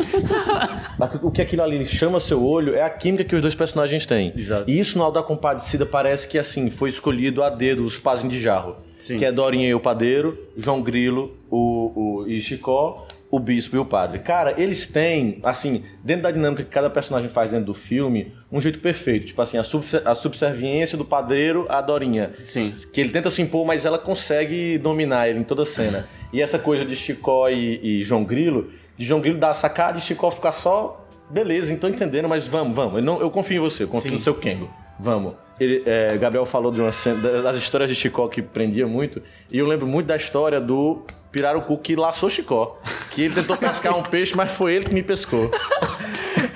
Mas 0.97 1.09
O 1.21 1.29
que 1.31 1.41
aquilo 1.41 1.61
ali 1.63 1.85
chama 1.85 2.19
seu 2.19 2.43
olho 2.43 2.75
é 2.75 2.81
a 2.81 2.89
química 2.89 3.23
que 3.23 3.35
os 3.35 3.41
dois 3.41 3.53
personagens 3.55 4.05
têm. 4.05 4.33
Exato. 4.35 4.69
E 4.69 4.79
isso 4.79 4.97
no 4.97 5.03
Alda 5.03 5.21
Compadecida 5.21 5.85
parece 5.85 6.27
que 6.27 6.37
assim 6.39 6.69
foi 6.71 6.89
escolhido 6.89 7.43
a 7.43 7.49
dedo 7.57 7.85
os 7.85 7.97
pazinhos 7.97 8.33
de 8.33 8.41
jarro. 8.41 8.75
Sim. 8.97 9.17
Que 9.19 9.25
é 9.25 9.31
Dorinha 9.31 9.67
e 9.67 9.73
o 9.73 9.79
padeiro, 9.79 10.37
João 10.55 10.81
Grilo 10.81 11.35
o, 11.49 12.21
o, 12.21 12.27
e 12.27 12.39
Chicó, 12.39 13.05
o 13.29 13.39
bispo 13.39 13.75
e 13.75 13.79
o 13.79 13.83
padre. 13.85 14.19
Cara, 14.19 14.53
eles 14.61 14.87
têm, 14.87 15.39
assim, 15.43 15.83
dentro 16.03 16.23
da 16.23 16.31
dinâmica 16.31 16.63
que 16.63 16.69
cada 16.69 16.89
personagem 16.89 17.29
faz 17.29 17.51
dentro 17.51 17.65
do 17.65 17.73
filme, 17.73 18.31
um 18.51 18.61
jeito 18.61 18.79
perfeito. 18.79 19.25
Tipo 19.25 19.41
assim, 19.41 19.57
a, 19.57 19.63
subser- 19.63 20.03
a 20.05 20.15
subserviência 20.15 20.97
do 20.97 21.03
padeiro 21.03 21.65
à 21.67 21.81
Dorinha. 21.81 22.31
Sim. 22.43 22.73
Que 22.93 23.01
ele 23.01 23.09
tenta 23.09 23.29
se 23.29 23.41
impor, 23.41 23.65
mas 23.65 23.85
ela 23.85 23.97
consegue 23.99 24.77
dominar 24.77 25.27
ele 25.27 25.39
em 25.39 25.43
toda 25.43 25.63
a 25.63 25.65
cena. 25.65 26.07
E 26.31 26.41
essa 26.41 26.57
coisa 26.57 26.85
de 26.85 26.95
Chicó 26.95 27.49
e, 27.49 27.79
e 27.83 28.03
João 28.03 28.23
Grilo, 28.23 28.69
de 28.97 29.05
João 29.05 29.19
Grilo 29.19 29.37
dar 29.39 29.49
a 29.49 29.53
sacada 29.53 29.97
e 29.97 30.01
Chicó 30.01 30.31
ficar 30.31 30.51
só. 30.53 31.05
Beleza, 31.29 31.73
então 31.73 31.89
entendendo, 31.89 32.29
mas 32.29 32.45
vamos, 32.47 32.75
vamos. 32.75 32.97
Eu, 32.97 33.01
não, 33.01 33.19
eu 33.19 33.29
confio 33.31 33.57
em 33.57 33.59
você, 33.59 33.83
eu 33.83 33.87
confio 33.87 34.11
Sim. 34.11 34.15
no 34.17 34.21
seu 34.21 34.35
Kengo. 34.35 34.69
Vamos. 34.99 35.33
Ele, 35.59 35.83
é, 35.85 36.17
Gabriel 36.17 36.45
falou 36.45 36.71
de 36.71 36.81
uma 36.81 36.91
cena, 36.91 37.41
das 37.41 37.55
histórias 37.57 37.89
de 37.89 37.95
Chicó 37.95 38.27
que 38.27 38.41
prendia 38.41 38.87
muito. 38.87 39.21
E 39.51 39.57
eu 39.57 39.67
lembro 39.67 39.85
muito 39.85 40.07
da 40.07 40.15
história 40.15 40.59
do 40.59 41.03
Pirarucu 41.31 41.77
que 41.77 41.95
laçou 41.95 42.29
Chicó. 42.29 42.79
Que 43.11 43.23
ele 43.23 43.33
tentou 43.33 43.55
pescar 43.57 43.97
um 43.97 44.03
peixe, 44.03 44.35
mas 44.35 44.51
foi 44.51 44.75
ele 44.75 44.85
que 44.85 44.93
me 44.93 45.03
pescou. 45.03 45.51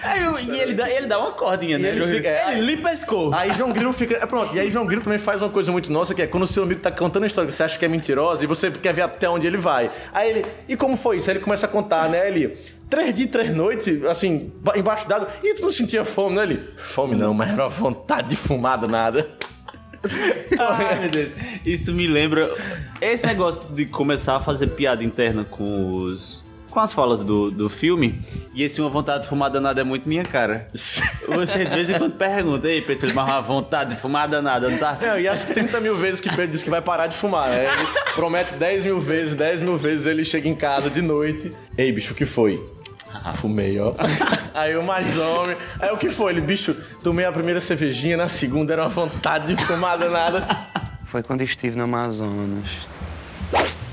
Aí 0.02 0.22
e 0.48 0.60
ele 0.60 0.74
dá, 0.74 0.90
ele 0.90 1.08
dá 1.08 1.20
uma 1.20 1.32
cordinha, 1.32 1.78
né? 1.78 1.90
Ele 1.90 2.08
fica- 2.08 2.28
é, 2.28 2.54
ele 2.58 2.76
lhe 2.76 2.78
pescou. 2.78 3.34
Aí 3.34 3.52
João 3.54 3.72
Grilo 3.74 3.92
fica. 3.94 4.16
É 4.16 4.26
pronto. 4.26 4.56
E 4.56 4.60
aí 4.60 4.70
João 4.70 4.86
Grilo 4.86 5.02
também 5.02 5.18
faz 5.20 5.42
uma 5.42 5.50
coisa 5.50 5.72
muito 5.72 5.92
nossa, 5.92 6.14
que 6.14 6.22
é 6.22 6.28
quando 6.28 6.44
o 6.44 6.48
seu 6.48 6.64
amigo 6.64 6.80
tá 6.80 6.92
contando 6.92 7.24
uma 7.24 7.28
história 7.28 7.48
que 7.48 7.54
você 7.54 7.64
acha 7.64 7.78
que 7.80 7.86
é 7.86 7.88
mentirosa 7.88 8.44
e 8.44 8.48
você 8.48 8.70
quer 8.72 8.94
ver 8.94 9.02
até 9.04 9.30
onde 9.30 9.48
ele 9.48 9.58
vai. 9.58 9.90
Aí 10.14 10.30
ele. 10.30 10.46
E 10.68 10.76
como 10.78 10.96
foi 10.98 11.18
isso? 11.18 11.30
Aí 11.30 11.36
ele 11.38 11.44
começa 11.44 11.66
a 11.66 11.70
contar, 11.70 12.10
né? 12.10 12.28
Ele. 12.28 12.58
Três 12.90 13.14
dias, 13.14 13.30
três 13.30 13.54
noites, 13.54 14.02
assim, 14.06 14.50
ba- 14.62 14.78
embaixo 14.78 15.08
d'água. 15.10 15.28
E 15.44 15.56
tu 15.56 15.62
não 15.64 15.72
sentia 15.72 16.06
fome, 16.06 16.36
né? 16.38 16.44
Ele. 16.44 16.70
Fome 16.78 17.16
não, 17.16 17.34
mas 17.34 17.50
era 17.50 17.64
uma 17.64 17.70
vontade 17.70 18.30
de 18.30 18.36
fumar 18.38 18.80
nada. 18.88 19.28
Ai, 20.58 21.00
meu 21.02 21.10
Deus. 21.10 21.30
Isso 21.66 21.92
me 21.94 22.08
lembra. 22.08 22.50
Esse 23.02 23.26
negócio 23.26 23.64
de 23.74 23.86
começar 23.86 24.38
a 24.38 24.40
fazer 24.40 24.68
piada 24.68 25.04
interna 25.04 25.44
com 25.44 25.92
os. 25.92 26.46
Com 26.78 26.82
as 26.82 26.94
falas 26.94 27.24
do, 27.24 27.50
do 27.50 27.70
filme, 27.70 28.22
e 28.54 28.62
esse 28.62 28.80
uma 28.80 28.88
vontade 28.88 29.24
de 29.24 29.30
fumar 29.30 29.50
danada 29.50 29.82
é 29.82 29.84
muito 29.84 30.08
minha 30.08 30.24
cara. 30.24 30.68
Você 31.28 31.66
de 31.66 31.72
vez 31.74 31.90
em 31.90 31.98
quando 31.98 32.14
pergunta, 32.14 32.68
ei, 32.68 32.84
Pedro, 32.84 33.12
mas 33.16 33.26
uma 33.26 33.42
vontade 33.42 33.96
de 33.96 34.00
fumar 34.00 34.28
danada, 34.28 34.70
não 34.70 34.78
tá? 34.78 34.96
Não, 35.02 35.20
e 35.20 35.28
as 35.28 35.44
30 35.44 35.80
mil 35.80 35.96
vezes 35.96 36.22
que 36.22 36.30
Pedro 36.30 36.52
disse 36.52 36.64
que 36.64 36.70
vai 36.70 36.80
parar 36.80 37.08
de 37.08 37.18
fumar, 37.18 37.50
né? 37.50 37.74
Ele 37.74 37.88
promete 38.14 38.54
10 38.54 38.86
mil 38.86 39.00
vezes, 39.00 39.34
10 39.34 39.62
mil 39.62 39.76
vezes 39.76 40.06
ele 40.06 40.24
chega 40.24 40.48
em 40.48 40.54
casa 40.54 40.88
de 40.88 41.02
noite. 41.02 41.52
Ei, 41.76 41.92
bicho, 41.92 42.14
o 42.14 42.16
que 42.16 42.28
foi? 42.28 42.64
Fumei, 43.34 43.80
ó. 43.80 43.96
Aí 44.54 44.78
o 44.78 44.84
mais 44.84 45.18
homem. 45.18 45.58
Aí 45.80 45.90
o 45.90 45.98
que 45.98 46.12
foi? 46.12 46.32
Ele, 46.32 46.42
bicho, 46.42 46.76
tomei 47.02 47.26
a 47.26 47.32
primeira 47.32 47.60
cervejinha, 47.60 48.16
na 48.16 48.30
segunda 48.30 48.74
era 48.74 48.84
uma 48.84 48.90
vontade 48.90 49.56
de 49.56 49.66
fumar 49.66 49.98
danada. 49.98 50.46
Foi 51.08 51.24
quando 51.24 51.42
eu 51.42 51.46
estive 51.46 51.76
no 51.76 51.86
Amazonas. 51.86 52.97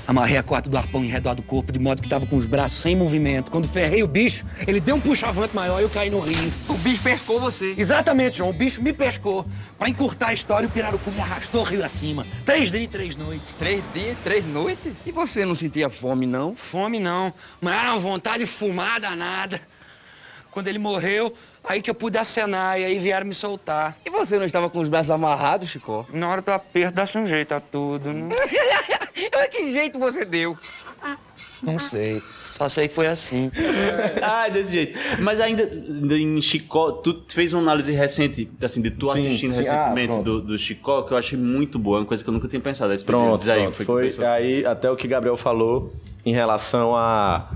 Amarrei 0.07 0.37
a 0.37 0.43
corda 0.43 0.69
do 0.69 0.77
arpão 0.77 1.03
em 1.03 1.07
redor 1.07 1.33
do 1.33 1.41
corpo, 1.41 1.71
de 1.71 1.79
modo 1.79 2.01
que 2.01 2.07
tava 2.07 2.27
com 2.27 2.37
os 2.37 2.45
braços 2.45 2.77
sem 2.79 2.95
movimento. 2.95 3.49
Quando 3.49 3.67
ferrei 3.67 4.03
o 4.03 4.07
bicho, 4.07 4.45
ele 4.67 4.79
deu 4.79 4.95
um 4.95 4.99
puxavante 4.99 5.55
maior 5.55 5.79
e 5.79 5.83
eu 5.83 5.89
caí 5.89 6.11
no 6.11 6.19
rio. 6.19 6.53
O 6.69 6.75
bicho 6.75 7.01
pescou 7.01 7.39
você. 7.39 7.73
Exatamente, 7.75 8.37
João. 8.37 8.51
O 8.51 8.53
bicho 8.53 8.81
me 8.83 8.93
pescou. 8.93 9.45
Pra 9.79 9.89
encurtar 9.89 10.27
a 10.27 10.33
história, 10.33 10.67
o 10.67 10.71
pirarucu 10.71 11.11
me 11.11 11.19
arrastou 11.19 11.63
rio 11.63 11.83
acima. 11.83 12.25
Três 12.45 12.69
dias 12.69 12.83
e 12.83 12.87
três 12.87 13.15
noites. 13.15 13.47
Três 13.57 13.83
dias, 13.93 14.17
três 14.23 14.45
noites? 14.45 14.93
E 15.05 15.11
você 15.11 15.43
não 15.43 15.55
sentia 15.55 15.89
fome, 15.89 16.27
não? 16.27 16.55
Fome 16.55 16.99
não, 16.99 17.33
mas 17.59 17.73
era 17.73 17.91
uma 17.93 17.99
vontade 17.99 18.39
de 18.39 18.45
fumar 18.45 18.99
danada. 18.99 19.59
Quando 20.51 20.67
ele 20.67 20.79
morreu, 20.79 21.33
aí 21.67 21.81
que 21.81 21.89
eu 21.89 21.95
pude 21.95 22.17
acenar 22.17 22.79
e 22.79 22.85
aí 22.85 22.99
vieram 22.99 23.25
me 23.27 23.33
soltar. 23.33 23.97
E 24.05 24.09
você 24.09 24.37
não 24.37 24.45
estava 24.45 24.69
com 24.69 24.79
os 24.79 24.89
braços 24.89 25.11
amarrados, 25.11 25.69
Chico? 25.69 26.05
Na 26.13 26.29
hora 26.29 26.41
do 26.41 26.49
aperto 26.51 26.93
dá-se 26.95 27.17
um 27.17 27.27
jeito 27.27 27.53
a 27.53 27.59
tudo, 27.59 28.11
né? 28.13 28.29
que 29.51 29.73
jeito 29.73 29.97
você 29.99 30.25
deu? 30.25 30.57
Não 31.61 31.79
sei. 31.79 32.21
Só 32.51 32.69
sei 32.69 32.87
que 32.87 32.93
foi 32.93 33.07
assim. 33.07 33.51
ah, 34.21 34.47
desse 34.47 34.71
jeito. 34.71 34.97
Mas 35.19 35.39
ainda 35.41 35.63
em 36.17 36.41
Chicó, 36.41 36.91
tu 36.91 37.23
fez 37.27 37.51
uma 37.53 37.61
análise 37.61 37.91
recente, 37.91 38.49
assim, 38.61 38.81
de 38.81 38.91
tu 38.91 39.09
Sim, 39.11 39.27
assistindo 39.27 39.51
sim. 39.51 39.57
recentemente 39.57 40.13
Ah, 40.13 40.21
do, 40.21 40.41
do 40.41 40.57
Chicó, 40.57 41.01
que 41.03 41.13
eu 41.13 41.17
achei 41.17 41.37
muito 41.37 41.77
boa, 41.77 41.99
uma 41.99 42.05
coisa 42.05 42.23
que 42.23 42.29
eu 42.29 42.33
nunca 42.33 42.47
tinha 42.47 42.61
pensado. 42.61 42.93
Aí, 42.93 43.03
Pronto, 43.03 43.39
diz 43.39 43.49
aí, 43.49 43.61
pronto. 43.63 43.75
foi, 43.75 43.85
que 43.85 43.91
Foi 43.91 44.03
pensou. 44.03 44.25
aí 44.25 44.65
até 44.65 44.89
o 44.89 44.95
que 44.95 45.05
Gabriel 45.07 45.35
falou 45.35 45.93
em 46.25 46.33
relação 46.33 46.95
a 46.95 47.49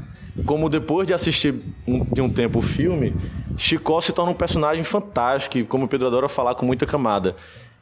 como 0.46 0.70
depois 0.70 1.06
de 1.08 1.14
assistir 1.14 1.56
um- 1.88 2.04
de 2.06 2.22
um 2.22 2.30
tempo 2.30 2.60
o 2.60 2.62
filme, 2.62 3.14
Chicó 3.60 4.00
se 4.00 4.14
torna 4.14 4.32
um 4.32 4.36
personagem 4.36 4.86
fantástico, 4.86 5.64
como 5.68 5.84
o 5.84 5.88
Pedro 5.88 6.08
adora 6.08 6.30
falar 6.30 6.56
com 6.56 6.66
muita 6.66 6.86
camada. 6.86 7.36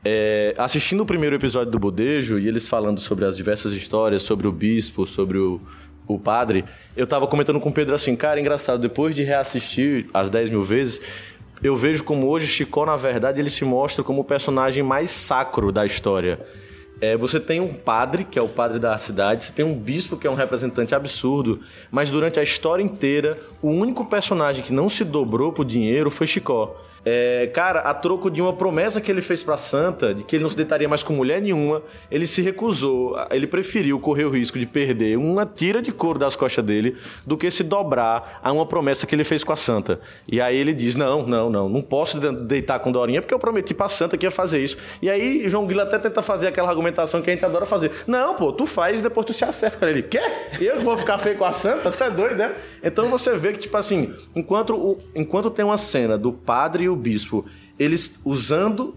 É, 0.03 0.55
assistindo 0.57 1.01
o 1.01 1.05
primeiro 1.05 1.35
episódio 1.35 1.71
do 1.71 1.77
Bodejo 1.77 2.39
e 2.39 2.47
eles 2.47 2.67
falando 2.67 2.99
sobre 2.99 3.25
as 3.25 3.37
diversas 3.37 3.73
histórias, 3.73 4.23
sobre 4.23 4.47
o 4.47 4.51
bispo, 4.51 5.05
sobre 5.05 5.37
o, 5.37 5.61
o 6.07 6.17
padre, 6.17 6.65
eu 6.95 7.05
tava 7.05 7.27
comentando 7.27 7.59
com 7.59 7.69
o 7.69 7.71
Pedro 7.71 7.93
assim, 7.93 8.15
cara, 8.15 8.39
engraçado, 8.39 8.81
depois 8.81 9.13
de 9.13 9.23
reassistir 9.23 10.09
as 10.11 10.31
10 10.31 10.49
mil 10.49 10.63
vezes, 10.63 10.99
eu 11.61 11.75
vejo 11.75 12.03
como 12.03 12.27
hoje 12.27 12.47
Chicó, 12.47 12.83
na 12.83 12.95
verdade, 12.95 13.39
ele 13.39 13.49
se 13.49 13.63
mostra 13.63 14.03
como 14.03 14.21
o 14.21 14.23
personagem 14.23 14.81
mais 14.81 15.11
sacro 15.11 15.71
da 15.71 15.85
história. 15.85 16.39
É, 16.99 17.15
você 17.15 17.39
tem 17.39 17.59
um 17.59 17.73
padre, 17.73 18.23
que 18.23 18.39
é 18.39 18.41
o 18.41 18.47
padre 18.47 18.79
da 18.79 18.97
cidade, 18.97 19.43
você 19.43 19.53
tem 19.53 19.63
um 19.63 19.75
bispo, 19.75 20.17
que 20.17 20.25
é 20.25 20.29
um 20.29 20.35
representante 20.35 20.95
absurdo, 20.95 21.61
mas 21.91 22.09
durante 22.09 22.39
a 22.39 22.43
história 22.43 22.81
inteira, 22.81 23.39
o 23.61 23.69
único 23.69 24.05
personagem 24.05 24.63
que 24.63 24.73
não 24.73 24.89
se 24.89 25.03
dobrou 25.03 25.53
por 25.53 25.63
dinheiro 25.63 26.09
foi 26.09 26.25
Chicó. 26.25 26.75
É, 27.09 27.47
cara, 27.53 27.79
a 27.79 27.93
troco 27.93 28.29
de 28.29 28.41
uma 28.41 28.51
promessa 28.51 28.99
que 28.99 29.09
ele 29.09 29.21
fez 29.21 29.41
pra 29.41 29.55
Santa, 29.55 30.13
de 30.13 30.23
que 30.25 30.35
ele 30.35 30.43
não 30.43 30.49
se 30.49 30.57
deitaria 30.57 30.89
mais 30.89 31.03
com 31.03 31.13
mulher 31.13 31.41
nenhuma, 31.41 31.81
ele 32.11 32.27
se 32.27 32.41
recusou, 32.41 33.15
ele 33.31 33.47
preferiu 33.47 33.97
correr 33.97 34.25
o 34.25 34.29
risco 34.29 34.59
de 34.59 34.65
perder 34.65 35.17
uma 35.17 35.45
tira 35.45 35.81
de 35.81 35.89
couro 35.93 36.19
das 36.19 36.35
costas 36.35 36.65
dele 36.65 36.97
do 37.25 37.37
que 37.37 37.49
se 37.49 37.63
dobrar 37.63 38.41
a 38.43 38.51
uma 38.51 38.65
promessa 38.65 39.07
que 39.07 39.15
ele 39.15 39.23
fez 39.23 39.41
com 39.41 39.53
a 39.53 39.55
Santa. 39.55 40.01
E 40.27 40.41
aí 40.41 40.57
ele 40.57 40.73
diz: 40.73 40.95
Não, 40.97 41.25
não, 41.25 41.49
não, 41.49 41.69
não 41.69 41.81
posso 41.81 42.19
de- 42.19 42.29
deitar 42.45 42.79
com 42.79 42.91
Dorinha 42.91 43.21
porque 43.21 43.33
eu 43.33 43.39
prometi 43.39 43.73
pra 43.73 43.87
Santa 43.87 44.17
que 44.17 44.25
ia 44.25 44.31
fazer 44.31 44.59
isso. 44.59 44.75
E 45.01 45.09
aí 45.09 45.47
João 45.49 45.65
Grilo 45.65 45.83
até 45.83 45.97
tenta 45.97 46.21
fazer 46.21 46.47
aquela 46.47 46.67
argumentação 46.67 47.21
que 47.21 47.29
a 47.29 47.33
gente 47.33 47.45
adora 47.45 47.65
fazer: 47.65 47.89
Não, 48.05 48.35
pô, 48.35 48.51
tu 48.51 48.65
faz 48.65 48.99
e 48.99 49.03
depois 49.03 49.25
tu 49.25 49.31
se 49.31 49.45
acerta 49.45 49.89
ele. 49.89 50.03
Quer? 50.03 50.49
Eu 50.59 50.77
que 50.79 50.83
vou 50.83 50.97
ficar 50.97 51.17
feio 51.19 51.37
com 51.37 51.45
a 51.45 51.53
Santa? 51.53 51.89
Tu 51.89 52.03
é 52.03 52.11
doido, 52.11 52.35
né? 52.35 52.53
Então 52.83 53.07
você 53.09 53.37
vê 53.37 53.53
que, 53.53 53.59
tipo 53.59 53.77
assim, 53.77 54.13
enquanto, 54.35 54.75
o- 54.75 54.97
enquanto 55.15 55.49
tem 55.49 55.63
uma 55.63 55.77
cena 55.77 56.17
do 56.17 56.33
padre 56.33 56.83
e 56.83 56.89
o 56.89 56.96
bispo, 56.97 57.45
eles 57.77 58.19
usando 58.25 58.95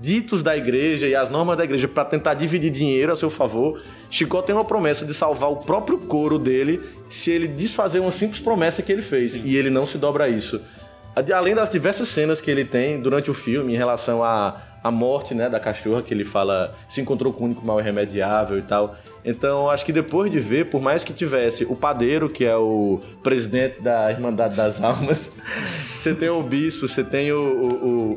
ditos 0.00 0.42
da 0.42 0.56
igreja 0.56 1.06
e 1.06 1.14
as 1.14 1.30
normas 1.30 1.56
da 1.56 1.64
igreja 1.64 1.86
para 1.86 2.04
tentar 2.04 2.34
dividir 2.34 2.70
dinheiro 2.70 3.12
a 3.12 3.16
seu 3.16 3.30
favor, 3.30 3.80
Chicó 4.10 4.42
tem 4.42 4.54
uma 4.54 4.64
promessa 4.64 5.04
de 5.04 5.14
salvar 5.14 5.50
o 5.50 5.56
próprio 5.56 5.98
couro 5.98 6.38
dele 6.38 6.80
se 7.08 7.30
ele 7.30 7.46
desfazer 7.46 8.00
uma 8.00 8.10
simples 8.10 8.40
promessa 8.40 8.82
que 8.82 8.90
ele 8.90 9.02
fez. 9.02 9.36
E 9.36 9.56
ele 9.56 9.70
não 9.70 9.86
se 9.86 9.96
dobra 9.96 10.24
a 10.24 10.28
isso. 10.28 10.60
Além 11.34 11.54
das 11.54 11.70
diversas 11.70 12.08
cenas 12.08 12.40
que 12.40 12.50
ele 12.50 12.64
tem 12.64 13.00
durante 13.00 13.30
o 13.30 13.34
filme 13.34 13.72
em 13.72 13.76
relação 13.76 14.22
à, 14.22 14.60
à 14.86 14.90
morte 14.90 15.34
né, 15.34 15.48
da 15.48 15.58
cachorra, 15.60 16.02
que 16.02 16.12
ele 16.14 16.24
fala 16.24 16.74
se 16.88 17.00
encontrou 17.00 17.32
com 17.32 17.42
o 17.42 17.46
único 17.46 17.64
mal 17.66 17.80
irremediável 17.80 18.58
e 18.58 18.62
tal. 18.62 18.96
Então, 19.24 19.68
acho 19.68 19.84
que 19.84 19.92
depois 19.92 20.30
de 20.30 20.38
ver, 20.38 20.66
por 20.66 20.80
mais 20.80 21.02
que 21.02 21.12
tivesse 21.12 21.64
o 21.64 21.74
padeiro, 21.74 22.28
que 22.28 22.44
é 22.44 22.56
o 22.56 23.00
presidente 23.24 23.80
da 23.80 24.08
Irmandade 24.10 24.54
das 24.56 24.78
Almas, 24.84 25.28
você 26.00 26.14
tem 26.14 26.28
o 26.28 26.40
bispo, 26.42 26.86
você 26.86 27.02
tem 27.02 27.32
o, 27.32 27.38
o, 27.40 27.66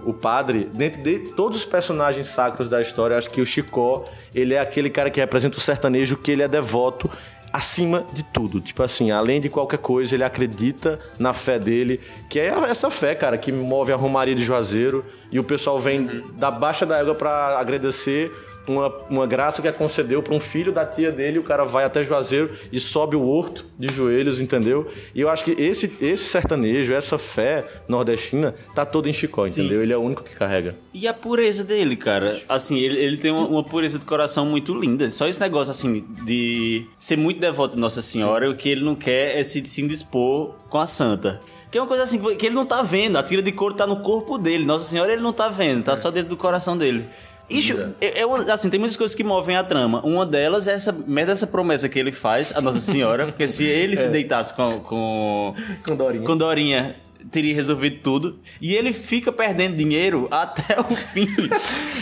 o- 0.06 0.10
o 0.12 0.14
padre, 0.14 0.70
dentro 0.74 1.02
de 1.02 1.18
todos 1.36 1.58
os 1.58 1.66
personagens 1.66 2.28
sacros 2.28 2.70
da 2.70 2.80
história, 2.82 3.18
acho 3.18 3.30
que 3.32 3.42
o 3.42 3.46
Chicó, 3.46 4.04
ele 4.36 4.54
é 4.54 4.60
aquele 4.60 4.90
cara 4.92 5.10
que 5.10 5.20
representa 5.20 5.58
o 5.58 5.62
sertanejo, 5.62 6.16
que 6.18 6.30
ele 6.30 6.44
é 6.44 6.48
devoto 6.48 7.10
acima 7.52 8.06
de 8.14 8.24
tudo. 8.24 8.60
Tipo 8.60 8.84
assim, 8.84 9.12
além 9.12 9.42
de 9.42 9.50
qualquer 9.50 9.80
coisa, 9.80 10.16
ele 10.16 10.24
acredita 10.24 11.00
na 11.18 11.34
fé 11.34 11.60
dele, 11.60 12.00
que 12.30 12.40
é 12.40 12.48
essa 12.70 12.90
fé, 12.90 13.16
cara, 13.16 13.38
que 13.38 13.52
move 13.52 13.92
a 13.92 13.96
Romaria 13.96 14.36
de 14.36 14.44
Juazeiro 14.44 15.04
e 15.32 15.40
o 15.40 15.44
pessoal 15.44 15.80
vem 15.80 16.24
da 16.34 16.50
baixa 16.52 16.86
da 16.86 17.00
égua 17.00 17.16
pra 17.16 17.60
agradecer 17.60 18.32
uma, 18.70 18.88
uma 19.10 19.28
graça 19.28 19.62
que 19.62 19.68
a 19.68 19.74
concedeu 19.74 20.22
para 20.22 20.34
um 20.34 20.40
filho 20.40 20.72
da 20.72 20.86
tia 20.86 21.12
dele, 21.12 21.40
o 21.40 21.44
cara 21.44 21.64
vai 21.64 21.84
até 21.84 22.04
Juazeiro 22.04 22.52
e 22.72 22.80
sobe 22.80 23.16
o 23.16 23.26
horto 23.26 23.66
de 23.78 23.94
joelhos, 23.94 24.40
entendeu? 24.40 24.88
E 25.14 25.22
eu 25.22 25.30
acho 25.30 25.44
que 25.44 25.52
esse, 25.52 25.92
esse 26.00 26.26
sertanejo, 26.26 26.94
essa 26.94 27.18
fé 27.18 27.66
nordestina, 27.88 28.54
tá 28.76 28.86
todo 28.86 29.10
em 29.10 29.14
Chicó, 29.14 29.48
entendeu? 29.48 29.82
Ele 29.82 29.94
é 29.94 29.98
o 29.98 30.02
único 30.02 30.24
que 30.24 30.36
carrega. 30.36 30.76
E 30.94 31.08
a 31.08 31.14
pureza 31.14 31.64
dele, 31.64 31.96
cara? 31.96 32.40
Assim, 32.48 32.78
ele, 32.78 33.00
ele 33.00 33.18
tem 33.18 33.32
uma, 33.32 33.48
uma 33.48 33.64
pureza 33.64 33.98
de 33.98 34.06
coração 34.06 34.46
muito 34.46 34.74
linda. 34.74 35.10
Só 35.12 35.28
esse 35.28 35.40
negócio, 35.40 35.72
assim, 35.72 36.06
de 36.24 36.86
ser 37.00 37.18
muito 37.18 37.40
devoto 37.40 37.76
de 37.76 37.82
Nossa 37.82 38.02
Senhora, 38.02 38.50
o 38.50 38.56
que 38.56 38.70
ele 38.70 38.84
não 38.84 38.96
quer 38.96 39.38
é 39.38 39.44
se, 39.44 39.66
se 39.68 39.82
indispor 39.82 40.56
com 40.70 40.78
a 40.78 40.88
santa. 40.88 41.40
Que 41.72 41.78
é 41.78 41.82
uma 41.82 41.88
coisa 41.88 42.04
assim, 42.04 42.20
que 42.36 42.46
ele 42.48 42.56
não 42.56 42.66
tá 42.66 42.82
vendo. 42.82 43.18
A 43.18 43.24
tira 43.24 43.44
de 43.44 43.52
couro 43.52 43.76
tá 43.76 43.86
no 43.86 43.98
corpo 43.98 44.40
dele. 44.40 44.66
Nossa 44.66 44.86
Senhora 44.86 45.14
ele 45.14 45.22
não 45.22 45.32
tá 45.32 45.50
vendo, 45.50 45.84
tá 45.84 45.96
só 45.96 46.10
dentro 46.10 46.30
do 46.30 46.38
coração 46.38 46.76
dele. 46.76 47.08
Isso, 47.50 47.74
é, 48.00 48.20
é 48.22 48.26
uma- 48.26 48.52
assim, 48.54 48.70
tem 48.70 48.80
muitas 48.80 48.96
coisas 48.96 49.16
que 49.16 49.24
movem 49.24 49.56
a 49.56 49.64
trama. 49.64 50.02
Uma 50.06 50.26
delas 50.26 50.68
é 50.68 50.74
essa 50.74 50.92
merda 50.92 51.34
dessa 51.34 51.48
promessa 51.48 51.90
que 51.90 51.98
ele 51.98 52.12
faz 52.12 52.52
a 52.56 52.62
Nossa 52.62 52.80
Senhora, 52.80 53.26
porque 53.28 53.48
se 53.48 53.64
ele 53.66 53.98
se 53.98 54.04
É. 54.06 54.10
deitasse 54.10 54.54
com, 54.54 54.80
com, 54.82 55.56
com 55.88 55.96
Dorinha, 55.96 56.26
com 56.26 56.38
Dorinha 56.38 56.96
teria 57.32 57.54
resolvido 57.54 58.00
tudo. 58.00 58.40
E 58.62 58.74
ele 58.76 58.94
fica 58.94 59.32
perdendo 59.32 59.76
dinheiro 59.76 60.28
até 60.32 60.80
o 60.80 60.96
fim. 60.96 61.28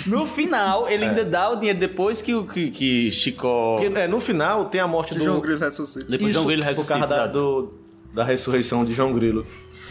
No 0.06 0.26
final, 0.26 0.88
ele 0.88 1.06
ainda 1.06 1.26
dá 1.26 1.50
o 1.50 1.56
dinheiro 1.56 1.80
depois 1.80 2.22
que 2.22 2.34
o 2.36 2.46
que, 2.46 2.70
que 2.70 3.12
Chico. 3.12 3.78
Porque, 3.80 4.00
é, 4.00 4.08
no 4.08 4.20
final 4.20 4.66
tem 4.66 4.80
a 4.80 4.88
morte 4.88 5.16
do. 5.16 5.24
João 5.24 5.40
Grilo 5.40 5.60
ressuscita. 5.60 6.06
Depois 6.08 6.34
João 6.34 6.46
Grilo 6.46 6.62
ressuscita, 6.64 6.94
Por 6.94 7.00
causa 7.08 7.16
da, 7.16 7.28
do, 7.28 7.74
da 8.14 8.24
ressurreição 8.24 8.86
de 8.86 8.94
João 8.94 9.12
Grilo. 9.14 9.46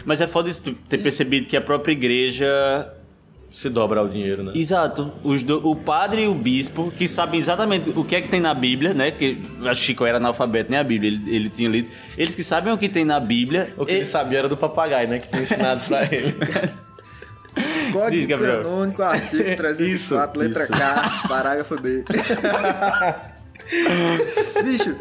Mas 0.05 0.21
é 0.21 0.27
foda 0.27 0.49
isso 0.49 0.61
ter 0.87 0.97
percebido 1.01 1.45
que 1.47 1.57
a 1.57 1.61
própria 1.61 1.91
igreja. 1.91 2.93
Se 3.59 3.69
dobra 3.69 3.99
ao 4.01 4.07
dinheiro, 4.07 4.43
né? 4.43 4.51
Exato. 4.53 5.11
Os 5.23 5.41
do- 5.41 5.67
o 5.67 5.75
padre 5.75 6.23
e 6.23 6.27
o 6.27 6.35
bispo, 6.35 6.91
que 6.95 7.07
sabem 7.07 7.39
exatamente 7.39 7.89
o 7.89 8.03
que 8.05 8.15
é 8.15 8.21
que 8.21 8.27
tem 8.27 8.39
na 8.39 8.53
Bíblia, 8.53 8.93
né? 8.93 9.09
Que 9.09 9.41
acho 9.65 9.79
que 9.81 9.87
Chico 9.87 10.05
era 10.05 10.17
analfabeto, 10.17 10.69
nem 10.69 10.79
a 10.79 10.83
Bíblia, 10.83 11.11
ele, 11.11 11.35
ele 11.35 11.49
tinha 11.49 11.67
lido. 11.67 11.89
Eles 12.15 12.35
que 12.35 12.43
sabem 12.43 12.71
o 12.71 12.77
que 12.77 12.87
tem 12.87 13.03
na 13.03 13.19
Bíblia. 13.19 13.73
O 13.75 13.83
que 13.83 13.93
ele 13.93 14.05
sabia 14.05 14.37
era 14.39 14.47
do 14.49 14.55
papagaio, 14.55 15.07
né? 15.07 15.17
Que 15.19 15.27
tinha 15.29 15.41
ensinado 15.41 15.79
pra 15.89 16.03
ele. 16.03 16.35
Diz, 17.57 17.91
Código 17.93 18.27
Gabriel. 18.27 18.61
canônico, 18.61 19.01
artigo 19.01 19.43
304, 19.57 20.39
letra 20.39 20.63
isso. 20.65 20.71
K, 20.73 21.23
parágrafo 21.27 21.75
D. 21.81 22.03
Bicho, 24.63 24.95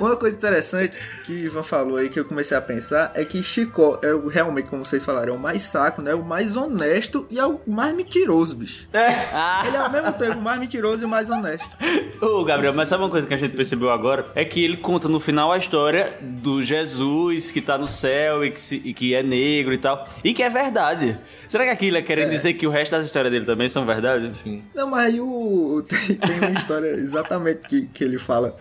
uma 0.00 0.16
coisa 0.16 0.36
interessante 0.36 0.92
que 1.30 1.44
Ivan 1.44 1.62
falou 1.62 1.96
aí 1.96 2.08
que 2.08 2.18
eu 2.18 2.24
comecei 2.24 2.56
a 2.56 2.60
pensar 2.60 3.12
é 3.14 3.24
que 3.24 3.40
Chicó 3.40 4.00
é 4.02 4.12
o, 4.12 4.26
realmente, 4.26 4.68
como 4.68 4.84
vocês 4.84 5.04
falaram, 5.04 5.32
é 5.34 5.36
o 5.36 5.38
mais 5.38 5.62
saco, 5.62 6.02
né? 6.02 6.12
O 6.12 6.24
mais 6.24 6.56
honesto 6.56 7.24
e 7.30 7.38
é 7.38 7.46
o 7.46 7.60
mais 7.68 7.94
mentiroso, 7.94 8.56
bicho. 8.56 8.88
Ele 8.92 9.76
é 9.76 9.78
ao 9.78 9.90
mesmo 9.92 10.12
tempo 10.14 10.38
o 10.38 10.42
mais 10.42 10.58
mentiroso 10.58 11.02
e 11.02 11.06
o 11.06 11.08
mais 11.08 11.30
honesto. 11.30 11.68
Ô, 12.20 12.42
Gabriel, 12.44 12.72
mas 12.74 12.88
sabe 12.88 13.04
uma 13.04 13.10
coisa 13.10 13.28
que 13.28 13.34
a 13.34 13.36
gente 13.36 13.54
percebeu 13.54 13.90
agora? 13.90 14.26
É 14.34 14.44
que 14.44 14.64
ele 14.64 14.76
conta 14.76 15.08
no 15.08 15.20
final 15.20 15.52
a 15.52 15.56
história 15.58 16.18
do 16.20 16.62
Jesus 16.64 17.52
que 17.52 17.60
tá 17.60 17.78
no 17.78 17.86
céu 17.86 18.44
e 18.44 18.50
que, 18.50 18.60
se- 18.60 18.82
e 18.84 18.92
que 18.92 19.14
é 19.14 19.22
negro 19.22 19.72
e 19.72 19.78
tal. 19.78 20.08
E 20.24 20.34
que 20.34 20.42
é 20.42 20.50
verdade. 20.50 21.16
Será 21.48 21.64
que 21.64 21.70
aquilo 21.70 21.96
é 21.96 22.02
querendo 22.02 22.30
dizer 22.30 22.54
que 22.54 22.66
o 22.66 22.70
resto 22.70 22.90
das 22.92 23.06
histórias 23.06 23.32
dele 23.32 23.44
também 23.44 23.68
são 23.68 23.86
verdade? 23.86 24.30
Sim. 24.36 24.62
Não, 24.74 24.90
mas 24.90 25.06
aí 25.14 25.20
o, 25.20 25.82
tem, 25.88 26.16
tem 26.16 26.38
uma 26.38 26.58
história 26.58 26.88
exatamente 26.88 27.68
que, 27.68 27.86
que 27.86 28.02
ele 28.04 28.18
fala 28.18 28.56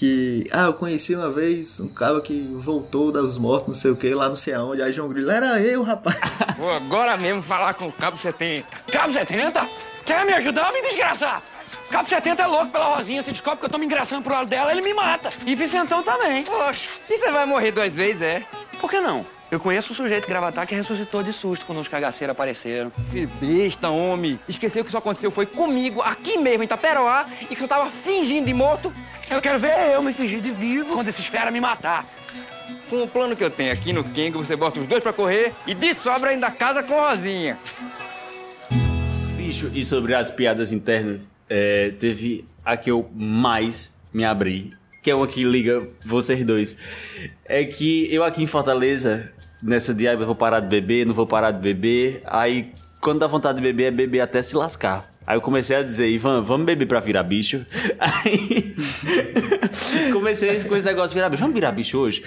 que, 0.00 0.48
ah, 0.50 0.64
eu 0.64 0.72
conheci 0.72 1.14
uma 1.14 1.30
vez 1.30 1.78
um 1.78 1.86
cara 1.86 2.22
que 2.22 2.40
voltou 2.54 3.12
dos 3.12 3.36
mortos, 3.36 3.68
não 3.68 3.74
sei 3.74 3.90
o 3.90 3.96
que, 3.96 4.14
lá 4.14 4.30
não 4.30 4.36
sei 4.36 4.54
aonde, 4.54 4.80
aí 4.80 4.94
João 4.94 5.10
Grilo, 5.10 5.30
era 5.30 5.60
eu, 5.60 5.82
rapaz. 5.82 6.16
Vou 6.56 6.70
agora 6.70 7.18
mesmo 7.18 7.42
falar 7.42 7.74
com 7.74 7.88
o 7.88 7.92
Cabo 7.92 8.16
70. 8.16 8.66
Cabo 8.90 9.12
70? 9.12 9.68
Quer 10.06 10.24
me 10.24 10.32
ajudar, 10.32 10.72
me 10.72 10.80
desgraçar? 10.80 11.42
Cabo 11.90 12.08
70 12.08 12.42
é 12.42 12.46
louco 12.46 12.72
pela 12.72 12.96
Rosinha, 12.96 13.22
se 13.22 13.30
descobre 13.30 13.60
que 13.60 13.66
eu 13.66 13.70
tô 13.70 13.76
me 13.76 13.84
engraçando 13.84 14.22
pro 14.22 14.32
lado 14.32 14.48
dela, 14.48 14.72
ele 14.72 14.80
me 14.80 14.94
mata. 14.94 15.28
E 15.44 15.54
Vicentão 15.54 16.02
também. 16.02 16.44
Poxa, 16.44 16.88
e 17.10 17.18
você 17.18 17.30
vai 17.30 17.44
morrer 17.44 17.70
duas 17.70 17.94
vezes, 17.94 18.22
é? 18.22 18.42
Por 18.80 18.88
que 18.88 19.02
não? 19.02 19.26
Eu 19.50 19.58
conheço 19.58 19.92
um 19.92 19.96
sujeito 19.96 20.28
gravatar 20.28 20.64
que 20.64 20.74
ressuscitou 20.76 21.24
de 21.24 21.32
susto 21.32 21.66
quando 21.66 21.80
os 21.80 21.88
cagaceiros 21.88 22.32
apareceram. 22.32 22.92
Esse 23.00 23.26
besta, 23.26 23.88
homem. 23.88 24.38
Esqueceu 24.48 24.84
que 24.84 24.88
isso 24.90 24.96
aconteceu 24.96 25.30
foi 25.30 25.44
comigo, 25.44 26.00
aqui 26.02 26.38
mesmo, 26.38 26.62
em 26.62 26.66
Itaperoá, 26.66 27.26
e 27.50 27.56
que 27.56 27.62
eu 27.62 27.66
tava 27.66 27.90
fingindo 27.90 28.46
de 28.46 28.54
morto. 28.54 28.92
Eu 29.28 29.42
quero 29.42 29.58
ver 29.58 29.92
eu 29.92 30.02
me 30.02 30.12
fingir 30.12 30.40
de 30.40 30.52
vivo 30.52 30.94
quando 30.94 31.08
esses 31.08 31.26
fera 31.26 31.50
me 31.50 31.60
matar. 31.60 32.06
Com 32.88 33.02
o 33.02 33.08
plano 33.08 33.34
que 33.34 33.42
eu 33.42 33.50
tenho 33.50 33.72
aqui 33.72 33.92
no 33.92 34.04
Kengo, 34.04 34.38
você 34.38 34.54
bota 34.54 34.78
os 34.78 34.86
dois 34.86 35.02
pra 35.02 35.12
correr 35.12 35.52
e 35.66 35.74
de 35.74 35.94
sobra 35.94 36.30
ainda 36.30 36.50
casa 36.50 36.82
com 36.82 36.94
Rosinha. 36.94 37.58
Bicho, 39.36 39.70
e 39.74 39.84
sobre 39.84 40.14
as 40.14 40.30
piadas 40.30 40.70
internas, 40.70 41.28
é, 41.48 41.90
teve 41.98 42.44
a 42.64 42.76
que 42.76 42.90
eu 42.90 43.10
mais 43.14 43.92
me 44.12 44.24
abri, 44.24 44.74
que 45.02 45.10
é 45.10 45.14
uma 45.14 45.26
que 45.26 45.42
liga 45.42 45.88
vocês 46.04 46.44
dois. 46.44 46.76
É 47.44 47.64
que 47.64 48.12
eu 48.12 48.22
aqui 48.22 48.42
em 48.42 48.46
Fortaleza, 48.46 49.32
nessa 49.62 49.94
dia, 49.94 50.12
eu 50.12 50.26
vou 50.26 50.34
parar 50.34 50.60
de 50.60 50.68
beber, 50.68 51.06
não 51.06 51.14
vou 51.14 51.26
parar 51.26 51.50
de 51.50 51.60
beber, 51.60 52.22
aí 52.26 52.72
quando 53.00 53.20
dá 53.20 53.26
vontade 53.26 53.56
de 53.56 53.62
beber, 53.62 53.84
é 53.84 53.90
beber 53.90 54.20
até 54.20 54.42
se 54.42 54.54
lascar. 54.54 55.10
Aí 55.26 55.36
eu 55.36 55.40
comecei 55.40 55.76
a 55.76 55.82
dizer, 55.82 56.08
Ivan, 56.08 56.42
vamos 56.42 56.66
beber 56.66 56.86
pra 56.86 56.98
virar 56.98 57.22
bicho. 57.22 57.64
Aí 58.00 58.74
comecei 60.12 60.62
com 60.64 60.74
esse 60.74 60.84
negócio 60.84 61.10
de 61.10 61.14
virar 61.14 61.28
bicho. 61.28 61.40
Vamos 61.40 61.54
virar 61.54 61.72
bicho 61.72 61.98
hoje? 61.98 62.24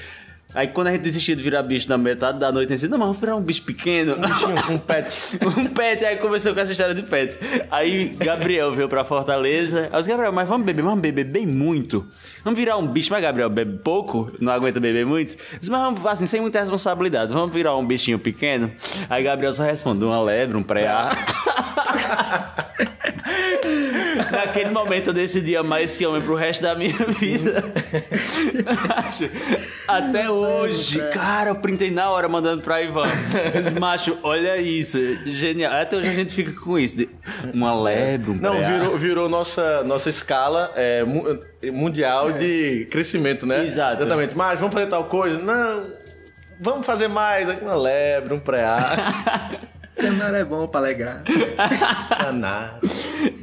Aí 0.54 0.68
quando 0.68 0.88
a 0.88 0.92
gente 0.92 1.02
desistiu 1.02 1.36
de 1.36 1.44
virar 1.44 1.64
bicho 1.64 1.90
na 1.90 1.98
metade 1.98 2.40
da 2.40 2.52
noite, 2.52 2.68
a 2.68 2.76
gente 2.76 2.82
disse, 2.82 2.92
não, 2.92 2.98
mas 2.98 3.08
vamos 3.08 3.20
virar 3.20 3.36
um 3.36 3.42
bicho 3.42 3.64
pequeno. 3.64 4.16
Um 4.16 4.22
bichinho, 4.22 4.72
um 4.72 4.78
pet. 4.78 5.40
um 5.58 5.68
pet, 5.68 6.06
aí 6.06 6.18
começou 6.18 6.54
com 6.54 6.60
essa 6.60 6.72
história 6.72 6.94
de 6.94 7.04
pet. 7.04 7.38
Aí 7.72 8.10
Gabriel 8.10 8.74
veio 8.74 8.88
pra 8.88 9.04
Fortaleza. 9.04 9.82
Aí 9.82 9.90
eu 9.94 9.98
disse, 9.98 10.10
Gabriel, 10.10 10.32
mas 10.32 10.48
vamos 10.48 10.66
beber, 10.66 10.84
vamos 10.84 11.00
beber 11.00 11.26
bem 11.26 11.48
muito. 11.48 12.06
Vamos 12.44 12.60
virar 12.60 12.78
um 12.78 12.88
bicho, 12.88 13.12
mas 13.12 13.22
Gabriel 13.22 13.50
bebe 13.50 13.80
pouco, 13.84 14.32
não 14.40 14.52
aguenta 14.52 14.80
beber 14.80 15.06
muito. 15.06 15.36
Eu 15.54 15.60
disse, 15.60 15.72
mas 15.72 15.82
vamos, 15.82 16.06
assim, 16.06 16.26
sem 16.26 16.42
muita 16.42 16.60
responsabilidade, 16.60 17.34
vamos 17.34 17.52
virar 17.52 17.76
um 17.76 17.86
bichinho 17.86 18.20
pequeno. 18.20 18.72
Aí 19.10 19.24
Gabriel 19.24 19.54
só 19.54 19.64
respondeu 19.64 20.10
uma 20.10 20.22
lebre, 20.22 20.58
um 20.58 20.64
pré-ar. 20.64 21.16
Naquele 24.32 24.70
momento 24.70 25.08
eu 25.08 25.14
decidi 25.14 25.56
amar 25.56 25.82
esse 25.84 26.06
homem 26.06 26.22
pro 26.22 26.36
resto 26.36 26.62
da 26.64 26.76
minha 26.76 26.96
vida. 27.08 27.64
Macho, 28.88 29.30
Até 29.88 30.30
hoje, 30.30 31.00
cara, 31.12 31.50
eu 31.52 31.56
printei 31.56 31.92
na 31.92 32.10
hora 32.10 32.28
mandando 32.28 32.62
pra 32.64 32.82
Ivan. 32.82 33.08
Macho, 33.80 34.18
olha 34.24 34.58
isso, 34.58 34.98
genial. 35.26 35.74
Até 35.74 35.98
hoje 35.98 36.10
a 36.10 36.14
gente 36.14 36.34
fica 36.34 36.52
com 36.60 36.78
isso. 36.80 36.98
de 36.98 37.10
Uma 37.54 37.80
lebre, 37.80 38.32
um 38.32 38.36
Não, 38.36 38.58
virou, 38.58 38.98
virou 38.98 39.30
nossa, 39.30 39.84
nossa 39.84 40.10
escala 40.10 40.72
é, 40.76 41.04
mu- 41.04 41.40
mundial 41.72 42.32
de 42.32 42.88
crescimento, 42.92 43.46
né? 43.46 43.64
Exato. 43.64 44.02
Exatamente. 44.02 44.36
Mas 44.36 44.60
vamos 44.60 44.74
fazer 44.74 44.88
tal 44.88 45.06
coisa? 45.06 45.40
Não. 45.40 45.84
Vamos 46.60 46.86
fazer 46.86 47.08
mais. 47.08 47.48
Uma 47.62 47.76
lebre, 47.76 48.34
um 48.34 48.38
pré-ar. 48.40 49.52
Canário 49.96 50.36
é 50.38 50.44
bom 50.46 50.68
pra 50.68 50.80
alegrar. 50.82 51.24
Canário. 52.18 52.74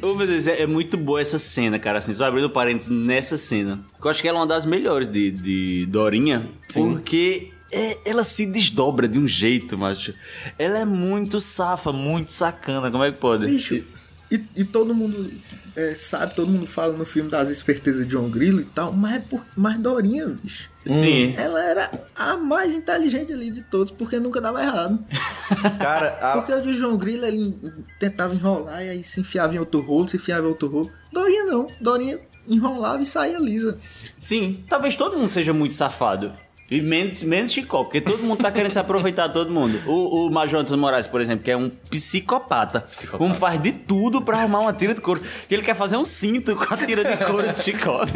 Oh, 0.03 0.15
meu 0.15 0.27
Deus, 0.27 0.47
é, 0.47 0.63
é 0.63 0.67
muito 0.67 0.97
boa 0.97 1.21
essa 1.21 1.39
cena, 1.39 1.79
cara. 1.79 1.99
Assim, 1.99 2.13
só 2.13 2.25
abrindo 2.25 2.51
parênteses 2.51 2.91
nessa 2.91 3.37
cena. 3.37 3.81
Eu 4.03 4.11
acho 4.11 4.21
que 4.21 4.29
ela 4.29 4.39
é 4.39 4.41
uma 4.41 4.47
das 4.47 4.65
melhores 4.67 5.09
de, 5.09 5.31
de 5.31 5.87
Dorinha, 5.87 6.43
porque 6.73 7.51
é- 7.73 7.99
ela 8.05 8.25
se 8.25 8.45
desdobra 8.47 9.07
de 9.07 9.19
um 9.19 9.29
jeito, 9.29 9.79
macho. 9.79 10.13
Ela 10.59 10.79
é 10.81 10.85
muito 10.85 11.41
safa, 11.41 11.93
muito 11.93 12.33
sacana. 12.33 12.91
Como 12.91 13.05
é 13.05 13.13
que 13.13 13.21
pode? 13.21 13.47
Bicho, 13.47 13.85
e, 14.31 14.41
e 14.57 14.65
todo 14.65 14.95
mundo 14.95 15.31
é, 15.77 15.95
sabe, 15.95 16.35
todo 16.35 16.51
mundo 16.51 16.67
fala 16.67 16.97
no 16.97 17.05
filme 17.05 17.31
das 17.31 17.49
espertezas 17.51 18.07
de 18.07 18.15
John 18.17 18.29
Grilo 18.31 18.61
e 18.61 18.65
tal, 18.65 18.93
mas, 18.93 19.17
é 19.17 19.19
por, 19.21 19.45
mas 19.57 19.77
Dorinha, 19.79 20.27
bicho. 20.43 20.69
Sim. 20.87 21.35
Ela 21.37 21.63
era 21.63 22.05
a 22.17 22.37
mais 22.39 22.73
inteligente 22.73 23.33
ali 23.33 23.51
de 23.51 23.63
todos, 23.63 23.91
porque 23.91 24.19
nunca 24.19 24.41
dava 24.41 24.63
errado. 24.63 24.99
Cara, 25.79 26.17
a- 26.21 26.33
Porque 26.39 26.53
o 26.53 26.63
de 26.63 26.73
João 26.75 26.97
Grilo 26.97 27.25
ele 27.27 27.55
tentava 27.99 28.35
enrolar 28.35 28.83
e 28.83 28.89
aí 28.89 29.05
se 29.05 29.21
enfiava 29.21 29.55
em 29.55 29.59
outro 29.59 29.81
rolo, 29.81 30.09
se 30.09 30.17
enfiava 30.17 30.47
em 30.47 30.49
outro 30.49 30.69
rolo. 30.69 30.91
Dorinha 31.13 31.45
não. 31.45 31.67
Dorinha 31.81 32.19
enrolava 32.49 33.03
e 33.03 33.07
saía 33.07 33.39
lisa. 33.39 33.79
Sim, 34.17 34.63
talvez 34.69 34.97
todo 34.97 35.19
mundo 35.19 35.29
seja 35.29 35.53
muito 35.53 35.75
safado. 35.75 36.33
E 36.71 36.81
menos, 36.81 37.23
menos 37.25 37.53
Chicó, 37.53 37.83
porque 37.83 38.01
todo 38.01 38.23
mundo 38.23 38.43
tá 38.43 38.53
querendo 38.53 38.71
se 38.71 38.79
aproveitar 38.79 39.27
de 39.27 39.35
todo 39.35 39.51
mundo. 39.51 39.83
O, 39.87 40.27
o 40.27 40.31
Major 40.31 40.61
Antônio 40.61 40.81
Moraes, 40.81 41.09
por 41.09 41.21
exemplo, 41.21 41.45
que 41.45 41.51
é 41.51 41.57
um 41.57 41.69
psicopata. 41.69 42.87
Um 43.19 43.35
faz 43.35 43.61
de 43.61 43.73
tudo 43.73 44.23
pra 44.23 44.39
arrumar 44.39 44.61
uma 44.61 44.73
tira 44.73 44.95
de 44.95 45.01
couro. 45.01 45.21
Ele 45.51 45.63
quer 45.63 45.75
fazer 45.75 45.97
um 45.97 46.05
cinto 46.05 46.55
com 46.55 46.73
a 46.73 46.77
tira 46.77 47.03
de 47.05 47.25
couro 47.25 47.53
de 47.53 47.59
Chicó. 47.59 48.07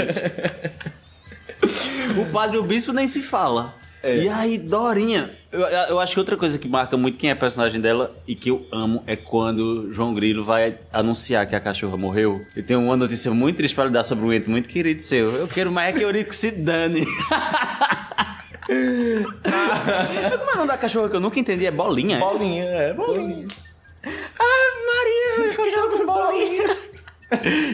o 2.16 2.26
padre 2.32 2.58
o 2.58 2.62
bispo 2.62 2.92
nem 2.92 3.08
se 3.08 3.22
fala. 3.22 3.74
E 4.04 4.28
aí, 4.28 4.58
Dorinha, 4.58 5.30
eu, 5.50 5.60
eu 5.62 5.98
acho 5.98 6.12
que 6.12 6.20
outra 6.20 6.36
coisa 6.36 6.58
que 6.58 6.68
marca 6.68 6.94
muito 6.94 7.16
quem 7.16 7.30
é 7.30 7.34
personagem 7.34 7.80
dela 7.80 8.12
e 8.28 8.34
que 8.34 8.50
eu 8.50 8.66
amo 8.70 9.00
é 9.06 9.16
quando 9.16 9.90
João 9.90 10.12
Grilo 10.12 10.44
vai 10.44 10.78
anunciar 10.92 11.46
que 11.46 11.56
a 11.56 11.60
cachorra 11.60 11.96
morreu. 11.96 12.44
Eu 12.54 12.62
tenho 12.62 12.80
uma 12.80 12.96
notícia 12.96 13.32
muito 13.32 13.56
triste 13.56 13.74
pra 13.74 13.86
lhe 13.86 13.90
dar 13.90 14.04
sobre 14.04 14.26
um 14.26 14.32
ente 14.32 14.48
muito 14.48 14.68
querido 14.68 15.02
seu. 15.02 15.30
Eu 15.30 15.48
quero 15.48 15.72
mais 15.72 15.94
é 15.94 15.98
que 15.98 16.04
Eurico 16.04 16.34
se 16.34 16.50
dane. 16.50 17.06
Como 20.38 20.50
é 20.50 20.54
o 20.54 20.56
nome 20.56 20.68
da 20.68 20.76
cachorra 20.78 21.08
que 21.08 21.16
eu 21.16 21.20
nunca 21.20 21.38
entendi? 21.38 21.66
É 21.66 21.70
Bolinha? 21.70 22.18
Bolinha, 22.18 22.64
é, 22.64 22.92
Bolinha. 22.92 23.46
Ai, 24.04 24.70
Maria, 24.86 25.50
aconteceu 25.52 25.90
com 25.90 26.06
Bolinha. 26.06 26.76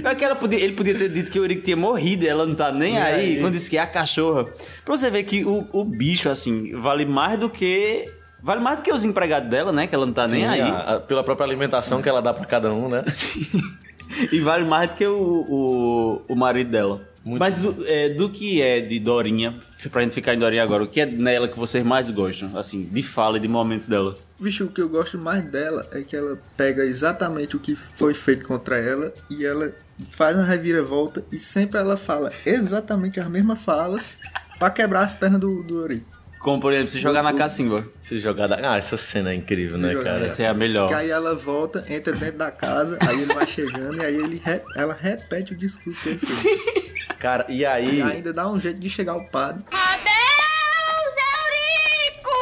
É 0.05 0.15
que 0.15 0.25
ela 0.25 0.37
podia, 0.37 0.59
ele 0.59 0.73
podia 0.75 0.97
ter 0.97 1.11
dito 1.11 1.31
que 1.31 1.39
o 1.39 1.43
Eurico 1.43 1.61
tinha 1.61 1.77
morrido 1.77 2.25
e 2.25 2.29
ela 2.29 2.47
não 2.47 2.55
tá 2.55 2.73
nem 2.73 2.95
Nem 2.95 2.99
aí, 3.03 3.15
aí. 3.35 3.41
quando 3.43 3.53
disse 3.53 3.69
que 3.69 3.77
é 3.77 3.81
a 3.83 3.87
cachorra. 3.87 4.45
Pra 4.45 4.97
você 4.97 5.11
ver 5.11 5.25
que 5.25 5.45
o, 5.45 5.69
o 5.73 5.85
bicho, 5.85 6.31
assim, 6.31 6.75
vale 6.79 7.05
mais 7.05 7.39
do 7.39 7.51
que. 7.51 8.07
Vale 8.43 8.63
mais 8.63 8.79
do 8.79 8.83
que 8.83 8.91
os 8.91 9.05
empregados 9.05 9.51
dela, 9.51 9.71
né? 9.71 9.87
Que 9.87 9.95
ela 9.95 10.07
não 10.07 10.15
tá 10.15 10.27
nem 10.27 10.45
Sim, 10.45 10.49
aí. 10.49 10.61
a- 10.63 10.95
a- 10.95 11.01
pela 11.01 11.23
própria 11.23 11.47
alimentação 11.47 12.01
que 12.01 12.09
ela 12.09 12.23
dá 12.23 12.33
pra 12.33 12.47
cada 12.47 12.73
um, 12.73 12.89
né? 12.89 13.05
E 14.33 14.41
vale 14.41 14.65
mais 14.65 14.91
do 14.91 14.97
que 14.97 15.07
o, 15.07 15.45
o, 15.49 16.23
o 16.29 16.37
marido 16.37 16.71
dela. 16.71 17.01
Mas 17.25 17.57
do, 17.59 17.85
é, 17.87 18.09
do 18.09 18.31
que 18.31 18.63
é 18.63 18.81
de 18.81 18.99
Dorinha, 18.99 19.61
pra 19.91 20.01
gente 20.03 20.15
ficar 20.15 20.35
em 20.35 20.39
Dorinha 20.39 20.63
agora, 20.63 20.83
o 20.83 20.87
que 20.87 21.03
é 21.03 21.07
nela 21.07 21.47
que 21.49 21.59
vocês 21.59 21.85
mais 21.85 22.09
gostam? 22.11 22.57
Assim, 22.59 22.85
de 22.85 23.03
fala 23.03 23.37
e 23.37 23.41
de 23.41 23.47
momentos 23.49 23.87
dela. 23.87 24.15
Bicho, 24.41 24.65
o 24.65 24.69
que 24.69 24.81
eu 24.81 24.89
gosto 24.89 25.19
mais 25.19 25.45
dela 25.45 25.87
é 25.93 26.01
que 26.01 26.17
ela 26.17 26.39
pega 26.57 26.83
exatamente 26.83 27.57
o 27.57 27.61
que 27.61 27.75
foi 27.77 28.15
feito 28.15 28.47
contra 28.47 28.79
ela 28.79 29.13
e 29.31 29.45
ela 29.45 29.71
faz 30.13 30.35
uma 30.35 30.45
reviravolta 30.47 31.23
e 31.31 31.39
sempre 31.39 31.79
ela 31.79 31.97
fala 31.99 32.33
exatamente 32.47 33.21
as 33.21 33.29
mesmas 33.29 33.63
falas 33.63 34.17
pra 34.59 34.71
quebrar 34.71 35.03
as 35.03 35.15
pernas 35.15 35.41
do, 35.41 35.63
do 35.63 35.83
Ori. 35.83 36.03
Como, 36.39 36.59
por 36.59 36.73
exemplo, 36.73 36.89
se 36.89 36.99
jogar 36.99 37.23
na 37.23 37.35
cacimba. 37.35 37.87
Se 38.03 38.19
jogar 38.19 38.47
da... 38.47 38.73
Ah, 38.73 38.79
essa 38.79 38.97
cena 38.97 39.31
é 39.31 39.35
incrível, 39.35 39.77
né, 39.77 39.93
jogar 39.93 40.05
cara? 40.05 40.19
na 40.21 40.25
Essa 40.25 40.43
é 40.45 40.49
a 40.49 40.55
melhor. 40.55 40.89
Que 40.89 40.95
aí 40.95 41.11
ela 41.11 41.35
volta, 41.35 41.85
entra 41.87 42.15
dentro 42.15 42.39
da 42.39 42.51
casa, 42.51 42.97
aí 43.07 43.21
ele 43.21 43.35
vai 43.35 43.47
chegando 43.47 43.99
e 43.99 44.01
aí 44.07 44.17
ele 44.17 44.41
re- 44.43 44.63
ela 44.75 44.97
repete 44.99 45.53
o 45.53 45.57
discurso 45.57 46.01
que 46.01 46.09
ele 46.09 46.19
fez. 46.19 46.90
Cara, 47.21 47.45
e 47.51 47.67
aí... 47.67 47.99
E 47.99 48.03
ainda 48.03 48.33
dá 48.33 48.49
um 48.49 48.59
jeito 48.59 48.81
de 48.81 48.89
chegar 48.89 49.13
ao 49.13 49.23
padre. 49.27 49.63
Adeus, 49.71 51.15
Eurico! 51.37 52.33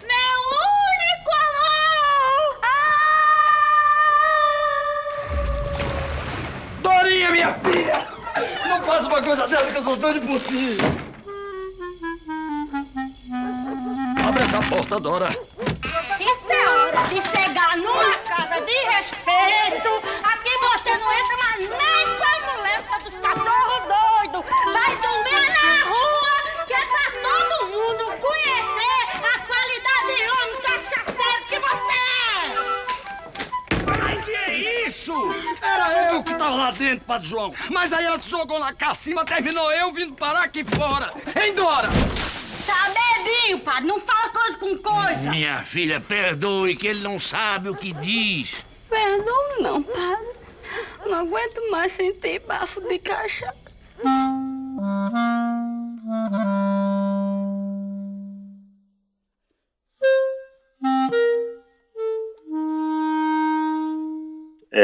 Meu 0.00 0.38
único 0.78 1.30
amor! 1.42 2.60
Dorinha, 6.80 7.30
minha 7.32 7.52
filha! 7.54 8.06
Não 8.68 8.80
faça 8.84 9.08
uma 9.08 9.20
coisa 9.20 9.48
dessa 9.48 9.72
que 9.72 9.78
eu 9.78 9.82
sou 9.82 9.96
doido 9.96 10.24
por 10.24 10.40
ti! 10.40 10.76
Abre 14.24 14.42
essa 14.44 14.62
porta, 14.62 15.00
Dora! 15.00 15.30
Isso 16.20 16.52
é 16.52 16.68
hora 16.68 17.08
de 17.08 17.20
chegar 17.22 17.76
numa 17.76 18.14
casa 18.18 18.60
de 18.64 18.84
respeito. 18.86 20.00
Aqui 20.22 20.56
você 20.58 20.96
não 20.96 21.12
entra 21.12 21.36
mais 21.38 21.68
nem 21.68 22.16
isso? 35.12 35.64
Era 35.64 36.12
eu 36.12 36.22
que 36.22 36.34
tava 36.34 36.54
lá 36.54 36.70
dentro, 36.70 37.04
Padre 37.04 37.28
João. 37.28 37.54
Mas 37.70 37.92
aí 37.92 38.04
ela 38.04 38.20
se 38.20 38.28
jogou 38.28 38.58
na 38.58 38.72
cacima, 38.72 39.24
terminou 39.24 39.70
eu 39.72 39.92
vindo 39.92 40.14
parar 40.16 40.44
aqui 40.44 40.64
fora. 40.64 41.12
Hein, 41.40 41.54
Dora? 41.54 41.88
Tá 42.66 42.90
bebinho, 42.90 43.58
padre. 43.58 43.86
Não 43.86 44.00
fala 44.00 44.28
coisa 44.28 44.58
com 44.58 44.76
coisa. 44.78 45.30
Minha 45.30 45.62
filha, 45.62 46.00
perdoe 46.00 46.76
que 46.76 46.86
ele 46.86 47.00
não 47.00 47.18
sabe 47.18 47.68
o 47.68 47.74
que 47.74 47.92
diz. 47.92 48.50
Perdão 48.88 49.60
não, 49.60 49.82
padre. 49.82 50.32
Não 51.06 51.18
aguento 51.20 51.70
mais 51.70 51.92
sentir 51.92 52.40
bafo 52.46 52.80
de 52.88 52.98
cachaça. 52.98 53.72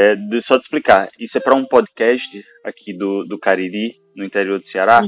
É, 0.01 0.15
de- 0.15 0.43
só 0.47 0.55
te 0.61 0.63
explicar, 0.65 1.09
isso 1.19 1.37
é 1.37 1.41
para 1.41 1.59
um 1.59 1.65
podcast 1.65 2.23
aqui 2.65 2.93
do, 2.97 3.25
do 3.25 3.37
Cariri, 3.37 3.97
no 4.15 4.25
interior 4.25 4.61
do 4.61 4.67
Ceará, 4.69 5.01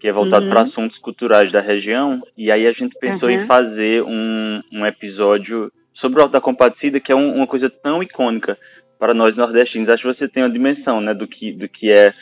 que 0.00 0.06
é 0.06 0.12
voltado 0.12 0.44
Uhum. 0.44 0.50
para 0.50 0.66
assuntos 0.66 0.98
culturais 0.98 1.50
da 1.50 1.60
região, 1.62 2.20
e 2.36 2.50
aí 2.50 2.66
a 2.66 2.72
gente 2.72 2.94
pensou 3.00 3.28
Uhum. 3.30 3.34
em 3.42 3.46
fazer 3.46 4.02
um, 4.02 4.60
um 4.72 4.84
episódio 4.84 5.70
sobre 5.94 6.18
o 6.18 6.22
Alto 6.22 6.32
da 6.32 6.40
Compadecida, 6.42 7.00
que 7.00 7.10
é 7.10 7.16
um- 7.16 7.36
uma 7.36 7.46
coisa 7.46 7.70
tão 7.70 8.02
icônica 8.02 8.58
para 8.98 9.14
nós 9.14 9.34
nordestinos. 9.36 9.88
Acho 9.92 10.02
que 10.02 10.14
você 10.18 10.28
tem 10.28 10.42
uma 10.42 10.50
dimensão, 10.52 11.00
né, 11.00 11.14
do 11.14 11.26
que, 11.26 11.52
do 11.52 11.66
que 11.68 11.90
é 11.90 12.12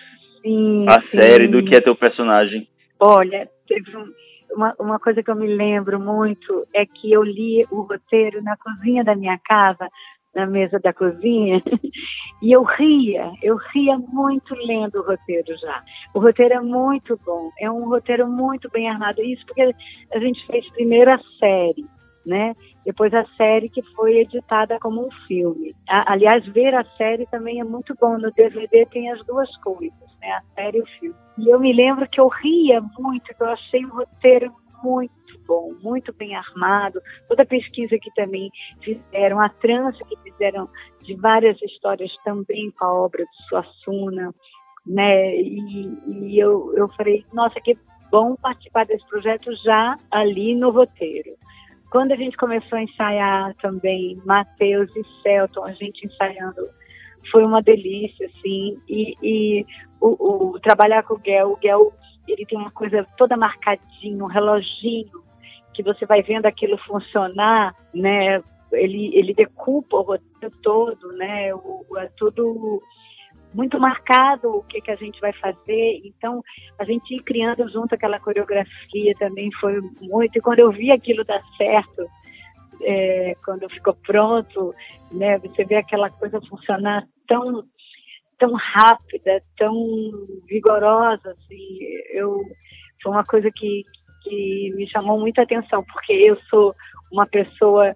Sim, 0.42 0.85
a 0.88 1.01
sim. 1.01 1.21
série 1.21 1.49
do 1.49 1.64
que 1.64 1.75
é 1.75 1.81
teu 1.81 1.97
personagem. 1.97 2.69
Olha, 3.01 3.49
teve 3.66 3.97
um- 3.97 4.12
uma, 4.55 4.75
uma 4.79 4.99
coisa 5.01 5.23
que 5.25 5.31
eu 5.31 5.35
me 5.37 5.49
lembro 5.49 5.99
muito 5.99 6.66
é 6.73 6.87
que 6.87 7.11
eu 7.12 7.23
li 7.25 7.64
o 7.71 7.81
roteiro 7.83 8.40
na 8.42 8.57
cozinha 8.57 9.03
da 9.03 9.14
minha 9.16 9.38
casa, 9.45 9.88
na 10.37 10.46
mesa 10.46 10.79
da 10.79 10.92
cozinha, 10.92 11.62
e 12.42 12.53
eu 12.53 12.62
ria, 12.62 13.33
eu 13.42 13.57
ria 13.57 13.96
muito 13.96 14.55
lendo 14.55 15.01
o 15.01 15.03
roteiro 15.03 15.57
já. 15.59 15.83
O 16.14 16.20
roteiro 16.20 16.55
é 16.55 16.61
muito 16.61 17.18
bom, 17.25 17.51
é 17.59 17.70
um 17.70 17.88
roteiro 17.88 18.29
muito 18.29 18.70
bem 18.70 18.87
armado. 18.87 19.22
Isso 19.22 19.44
porque 19.46 19.75
a 20.12 20.18
gente 20.20 20.46
fez 20.46 20.68
primeiro 20.72 21.11
a 21.11 21.18
série, 21.40 21.87
né? 22.27 22.55
Depois 22.85 23.14
a 23.14 23.25
série 23.37 23.70
que 23.70 23.83
foi 23.94 24.18
editada 24.18 24.79
como 24.79 25.07
um 25.07 25.11
filme. 25.27 25.75
A- 25.88 26.12
aliás, 26.12 26.44
ver 26.46 26.75
a 26.75 26.85
série 26.99 27.25
também 27.27 27.59
é 27.59 27.64
muito 27.64 27.96
bom. 27.99 28.18
No 28.18 28.31
DVD 28.31 28.85
tem 28.87 29.11
as 29.11 29.25
duas 29.25 29.49
coisas, 29.59 29.99
né? 30.20 30.33
A 30.33 30.42
série 30.55 30.79
e 30.79 30.83
o 30.83 30.87
filme. 30.87 31.16
E 31.38 31.49
eu 31.49 31.59
me 31.59 31.72
lembro 31.72 32.07
que 32.09 32.20
eu 32.20 32.29
ria 32.29 32.83
muito, 32.99 33.35
que 33.35 33.42
eu 33.42 33.49
achei 33.49 33.85
o 33.87 33.88
roteiro 33.88 34.53
muito 34.87 35.38
bom, 35.46 35.75
muito 35.83 36.12
bem 36.14 36.35
armado. 36.37 37.01
Toda 37.29 37.42
a 37.42 37.46
pesquisa 37.46 37.99
que 37.99 38.14
também 38.14 38.51
fizeram, 38.81 39.40
a 39.40 39.49
trança 39.49 39.99
que 40.09 40.16
fizeram 40.31 40.68
de 41.03 41.14
várias 41.14 41.61
histórias 41.62 42.11
também 42.25 42.70
com 42.70 42.85
a 42.85 42.92
obra 42.94 43.25
de 43.25 43.46
Suassuna, 43.49 44.35
né? 44.87 45.37
E, 45.37 45.99
e 46.07 46.38
eu, 46.38 46.72
eu 46.77 46.88
falei, 46.90 47.25
nossa, 47.33 47.61
que 47.61 47.77
bom 48.11 48.37
participar 48.37 48.87
desse 48.87 49.07
projeto 49.09 49.55
já 49.64 49.96
ali 50.11 50.55
no 50.55 50.70
roteiro. 50.70 51.31
Quando 51.90 52.12
a 52.12 52.16
gente 52.16 52.37
começou 52.37 52.79
a 52.79 52.83
ensaiar 52.83 53.55
também, 53.57 54.20
Matheus 54.25 54.90
e 54.96 55.03
Celton, 55.22 55.64
a 55.64 55.72
gente 55.72 56.07
ensaiando, 56.07 56.62
foi 57.31 57.44
uma 57.44 57.61
delícia, 57.62 58.27
assim. 58.27 58.77
E, 58.88 59.14
e 59.22 59.66
o, 60.01 60.55
o- 60.55 60.61
trabalhar 60.61 61.03
com 61.05 61.14
o 61.14 61.18
Guel, 61.18 61.53
o 61.53 61.57
Guel, 61.57 61.92
ele 62.32 62.46
tem 62.46 62.58
uma 62.58 62.70
coisa 62.70 63.06
toda 63.16 63.36
marcadinha, 63.36 64.24
um 64.24 64.28
reloginho, 64.28 65.24
que 65.74 65.82
você 65.82 66.06
vai 66.06 66.22
vendo 66.22 66.46
aquilo 66.46 66.78
funcionar, 66.78 67.74
né? 67.94 68.42
Ele, 68.72 69.14
ele 69.14 69.34
decupa 69.34 69.96
o 69.96 70.02
roteiro 70.02 70.54
todo, 70.62 71.12
né? 71.12 71.54
O, 71.54 71.84
é 71.98 72.08
tudo 72.16 72.82
muito 73.54 73.78
marcado 73.78 74.56
o 74.56 74.62
que, 74.64 74.80
que 74.80 74.90
a 74.90 74.96
gente 74.96 75.20
vai 75.20 75.32
fazer. 75.32 76.00
Então, 76.04 76.42
a 76.78 76.84
gente 76.84 77.14
ir 77.14 77.22
criando 77.22 77.68
junto 77.68 77.94
aquela 77.94 78.18
coreografia 78.20 79.14
também 79.18 79.50
foi 79.60 79.80
muito. 80.00 80.36
E 80.36 80.40
quando 80.40 80.60
eu 80.60 80.70
vi 80.70 80.90
aquilo 80.90 81.24
dar 81.24 81.42
certo, 81.56 82.06
é, 82.82 83.34
quando 83.44 83.68
ficou 83.70 83.94
pronto, 83.94 84.74
né, 85.12 85.38
você 85.38 85.64
vê 85.64 85.76
aquela 85.76 86.10
coisa 86.10 86.40
funcionar 86.42 87.06
tão 87.26 87.64
tão 88.38 88.53
rápida, 88.55 89.42
tão 89.57 89.75
vigorosa, 90.46 91.31
assim, 91.31 91.79
eu 92.11 92.42
foi 93.03 93.12
uma 93.12 93.25
coisa 93.25 93.51
que, 93.55 93.85
que 94.22 94.72
me 94.75 94.88
chamou 94.90 95.18
muita 95.18 95.42
atenção, 95.42 95.85
porque 95.85 96.12
eu 96.12 96.37
sou 96.51 96.75
uma 97.12 97.27
pessoa 97.27 97.94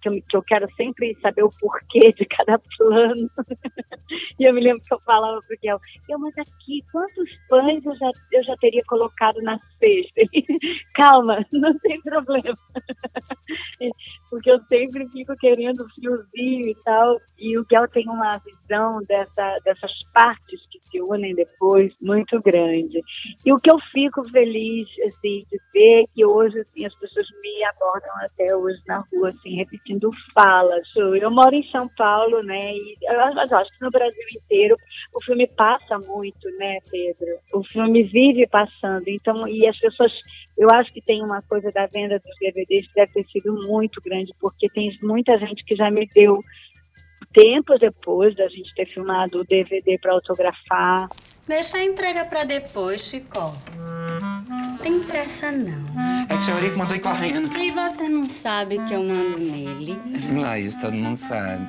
que 0.00 0.08
eu, 0.08 0.12
que 0.28 0.36
eu 0.36 0.42
quero 0.42 0.66
sempre 0.74 1.16
saber 1.20 1.42
o 1.42 1.50
porquê 1.60 2.12
de 2.12 2.24
cada 2.26 2.58
plano. 2.76 3.30
e 4.38 4.44
eu 4.44 4.54
me 4.54 4.60
lembro 4.60 4.82
que 4.82 4.94
eu 4.94 5.00
falava 5.00 5.40
para 5.40 5.54
o 5.54 5.58
Guel, 5.60 5.78
eu, 6.08 6.18
mas 6.18 6.38
aqui, 6.38 6.82
quantos 6.92 7.30
pães 7.48 7.84
eu 7.84 7.94
já, 7.94 8.10
eu 8.32 8.44
já 8.44 8.54
teria 8.56 8.82
colocado 8.86 9.40
na 9.42 9.58
cesta? 9.78 10.22
Calma, 10.94 11.44
não 11.52 11.72
tem 11.80 12.00
problema. 12.02 12.54
Porque 14.30 14.50
eu 14.50 14.60
sempre 14.68 15.08
fico 15.10 15.34
querendo 15.36 15.86
fiozinho 15.94 16.68
e 16.68 16.76
tal. 16.84 17.16
E 17.38 17.58
o 17.58 17.64
Guel 17.66 17.88
tem 17.88 18.06
uma 18.08 18.38
visão 18.38 18.92
dessa, 19.08 19.56
dessas 19.64 19.92
partes 20.12 20.60
que 20.70 20.78
se 20.84 21.00
unem 21.00 21.34
depois 21.34 21.96
muito 22.00 22.40
grande. 22.42 23.00
E 23.44 23.52
o 23.52 23.56
que 23.56 23.70
eu 23.70 23.78
fico 23.92 24.28
feliz 24.30 24.88
assim, 25.06 25.44
de 25.50 25.58
ver 25.72 26.04
que 26.14 26.24
hoje 26.24 26.58
assim, 26.60 26.86
as 26.86 26.94
pessoas 26.96 27.26
me 27.42 27.64
abordam 27.64 28.14
até 28.22 28.56
hoje 28.56 28.80
na 28.86 29.04
rua, 29.12 29.28
assim, 29.28 29.56
repetindo 29.56 29.87
falas. 30.34 30.86
Eu 30.96 31.30
moro 31.30 31.54
em 31.54 31.68
São 31.70 31.88
Paulo, 31.96 32.40
né? 32.44 32.72
E 32.72 32.96
eu 33.02 33.20
acho 33.20 33.70
que 33.70 33.84
no 33.84 33.90
Brasil 33.90 34.24
inteiro 34.36 34.74
o 35.14 35.24
filme 35.24 35.46
passa 35.46 35.98
muito, 36.06 36.48
né, 36.58 36.78
Pedro? 36.90 37.38
O 37.54 37.62
filme 37.64 38.02
vive 38.04 38.46
passando. 38.48 39.08
Então, 39.08 39.46
e 39.48 39.66
as 39.66 39.78
pessoas 39.78 40.12
eu 40.58 40.68
acho 40.72 40.92
que 40.92 41.00
tem 41.00 41.22
uma 41.22 41.40
coisa 41.42 41.70
da 41.70 41.86
venda 41.86 42.18
dos 42.18 42.36
DVDs 42.40 42.88
que 42.88 42.94
deve 42.94 43.12
ter 43.12 43.26
sido 43.30 43.54
muito 43.68 44.00
grande, 44.04 44.34
porque 44.40 44.66
tem 44.68 44.90
muita 45.00 45.38
gente 45.38 45.64
que 45.64 45.76
já 45.76 45.88
me 45.88 46.04
deu 46.12 46.42
tempo 47.32 47.78
depois 47.78 48.34
da 48.36 48.48
gente 48.48 48.74
ter 48.74 48.86
filmado 48.86 49.40
o 49.40 49.44
DVD 49.44 49.98
para 49.98 50.12
autografar. 50.12 51.08
Deixa 51.46 51.78
a 51.78 51.84
entrega 51.84 52.24
pra 52.24 52.44
depois, 52.44 53.00
Chico. 53.00 53.52
Tem 54.82 55.00
pressa, 55.00 55.50
não. 55.50 55.86
É 56.24 56.26
que 56.26 56.34
o 56.34 56.40
senhor 56.42 56.58
Eurico 56.58 56.78
mandou 56.78 56.96
ir 56.96 57.00
correndo. 57.00 57.56
E 57.56 57.70
você 57.70 58.08
não 58.08 58.24
sabe 58.24 58.78
que 58.86 58.94
eu 58.94 59.02
mando 59.02 59.38
nele? 59.38 59.96
Lá, 60.40 60.58
isso 60.58 60.78
todo 60.78 60.94
mundo 60.94 61.16
sabe. 61.16 61.66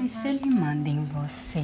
E 0.00 0.08
se 0.08 0.28
ele 0.28 0.46
manda 0.46 0.88
em 0.88 1.04
você? 1.04 1.62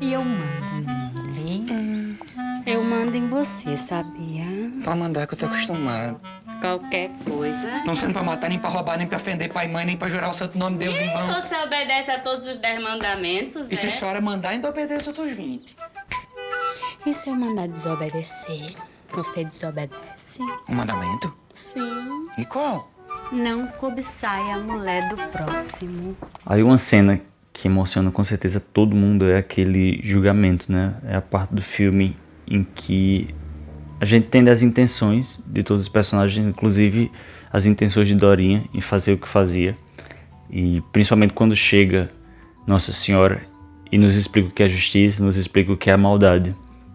E 0.00 0.12
eu 0.12 0.24
mando 0.24 1.22
nele? 1.32 2.18
Eu 2.66 2.82
mando 2.82 3.16
em 3.16 3.28
você, 3.28 3.76
sabia? 3.76 4.44
Pra 4.82 4.94
mandar 4.96 5.26
que 5.26 5.34
eu 5.34 5.38
tô 5.38 5.46
acostumado. 5.46 6.20
Qualquer 6.60 7.10
coisa. 7.24 7.82
Não 7.84 7.94
sendo 7.94 8.12
pra 8.14 8.22
matar, 8.22 8.48
nem 8.48 8.58
pra 8.58 8.70
roubar, 8.70 8.96
nem 8.96 9.06
pra 9.06 9.18
ofender 9.18 9.52
pai 9.52 9.66
e 9.66 9.68
mãe, 9.72 9.84
nem 9.84 9.96
pra 9.96 10.08
jurar 10.08 10.30
o 10.30 10.32
santo 10.34 10.58
nome 10.58 10.78
de 10.78 10.86
Deus 10.86 10.98
em 10.98 11.10
vão. 11.12 11.26
Você 11.42 11.54
obedece 11.56 12.10
a 12.10 12.20
todos 12.20 12.48
os 12.48 12.58
dez 12.58 12.82
mandamentos, 12.82 13.70
E 13.70 13.76
se 13.76 13.86
a 13.86 13.88
é? 13.88 13.92
senhora 13.92 14.20
mandar, 14.20 14.50
ainda 14.50 14.68
obedece 14.68 15.08
outros 15.08 15.32
20. 15.32 15.76
E 17.06 17.12
se 17.12 17.28
eu 17.28 17.36
mandar 17.36 17.68
desobedecer? 17.68 18.74
Você 19.12 19.44
desobedece? 19.44 20.40
Um 20.68 20.74
mandamento? 20.74 21.34
Sim. 21.52 22.28
E 22.38 22.44
qual? 22.46 22.90
Não 23.30 23.66
cobiçai 23.66 24.50
a 24.50 24.58
mulher 24.58 25.08
do 25.08 25.16
próximo. 25.16 26.16
Aí 26.46 26.62
uma 26.62 26.78
cena 26.78 27.20
que 27.54 27.68
emociona 27.68 28.10
com 28.10 28.24
certeza 28.24 28.58
todo 28.58 28.96
mundo 28.96 29.24
é 29.26 29.38
aquele 29.38 30.00
julgamento, 30.02 30.70
né? 30.70 30.94
É 31.06 31.14
a 31.14 31.22
parte 31.22 31.54
do 31.54 31.62
filme 31.62 32.16
em 32.46 32.64
que 32.64 33.28
a 34.00 34.04
gente 34.04 34.26
entende 34.26 34.50
as 34.50 34.60
intenções 34.60 35.42
de 35.46 35.62
todos 35.62 35.84
os 35.84 35.88
personagens, 35.88 36.44
inclusive 36.44 37.10
as 37.52 37.64
intenções 37.64 38.08
de 38.08 38.14
Dorinha 38.16 38.64
em 38.74 38.80
fazer 38.80 39.12
o 39.12 39.18
que 39.18 39.28
fazia. 39.28 39.76
E 40.50 40.82
principalmente 40.92 41.32
quando 41.32 41.54
chega 41.54 42.10
Nossa 42.66 42.92
Senhora 42.92 43.40
e 43.90 43.96
nos 43.96 44.16
explica 44.16 44.48
o 44.48 44.50
que 44.50 44.64
é 44.64 44.68
justiça, 44.68 45.24
nos 45.24 45.36
explica 45.36 45.72
o 45.72 45.76
que 45.76 45.88
é 45.88 45.92
a 45.92 45.96
maldade. 45.96 46.52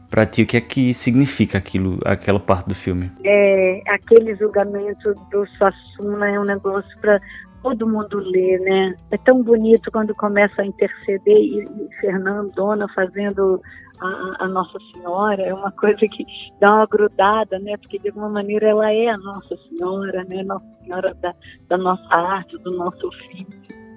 Pra 0.09 0.25
ti, 0.25 0.41
o 0.41 0.45
que 0.45 0.57
é 0.57 0.61
que 0.61 0.93
significa 0.93 1.57
aquilo, 1.57 1.99
aquela 2.03 2.39
parte 2.39 2.67
do 2.67 2.75
filme? 2.75 3.09
É, 3.23 3.81
aquele 3.87 4.35
julgamento 4.35 5.13
do 5.31 5.47
Suassuna 5.57 6.29
é 6.29 6.39
um 6.39 6.43
negócio 6.43 6.89
para 6.99 7.21
todo 7.61 7.87
mundo 7.87 8.17
ler, 8.19 8.59
né? 8.61 8.95
É 9.11 9.17
tão 9.17 9.41
bonito 9.43 9.91
quando 9.91 10.15
começa 10.15 10.61
a 10.61 10.65
interceder 10.65 11.37
e, 11.37 11.59
e 11.63 11.95
Fernandona 11.99 12.87
fazendo 12.93 13.61
a, 13.99 14.45
a 14.45 14.47
Nossa 14.47 14.77
Senhora, 14.91 15.41
é 15.43 15.53
uma 15.53 15.71
coisa 15.71 15.97
que 15.99 16.25
dá 16.59 16.75
uma 16.75 16.85
grudada, 16.85 17.59
né? 17.59 17.75
Porque 17.77 17.99
de 17.99 18.09
alguma 18.09 18.29
maneira 18.29 18.69
ela 18.69 18.91
é 18.91 19.07
a 19.09 19.17
Nossa 19.17 19.55
Senhora, 19.67 20.23
né? 20.25 20.43
Nossa 20.43 20.65
Senhora 20.83 21.13
da, 21.21 21.33
da 21.67 21.77
nossa 21.77 22.15
arte, 22.15 22.57
do 22.59 22.71
nosso 22.75 23.07
ofício. 23.07 23.47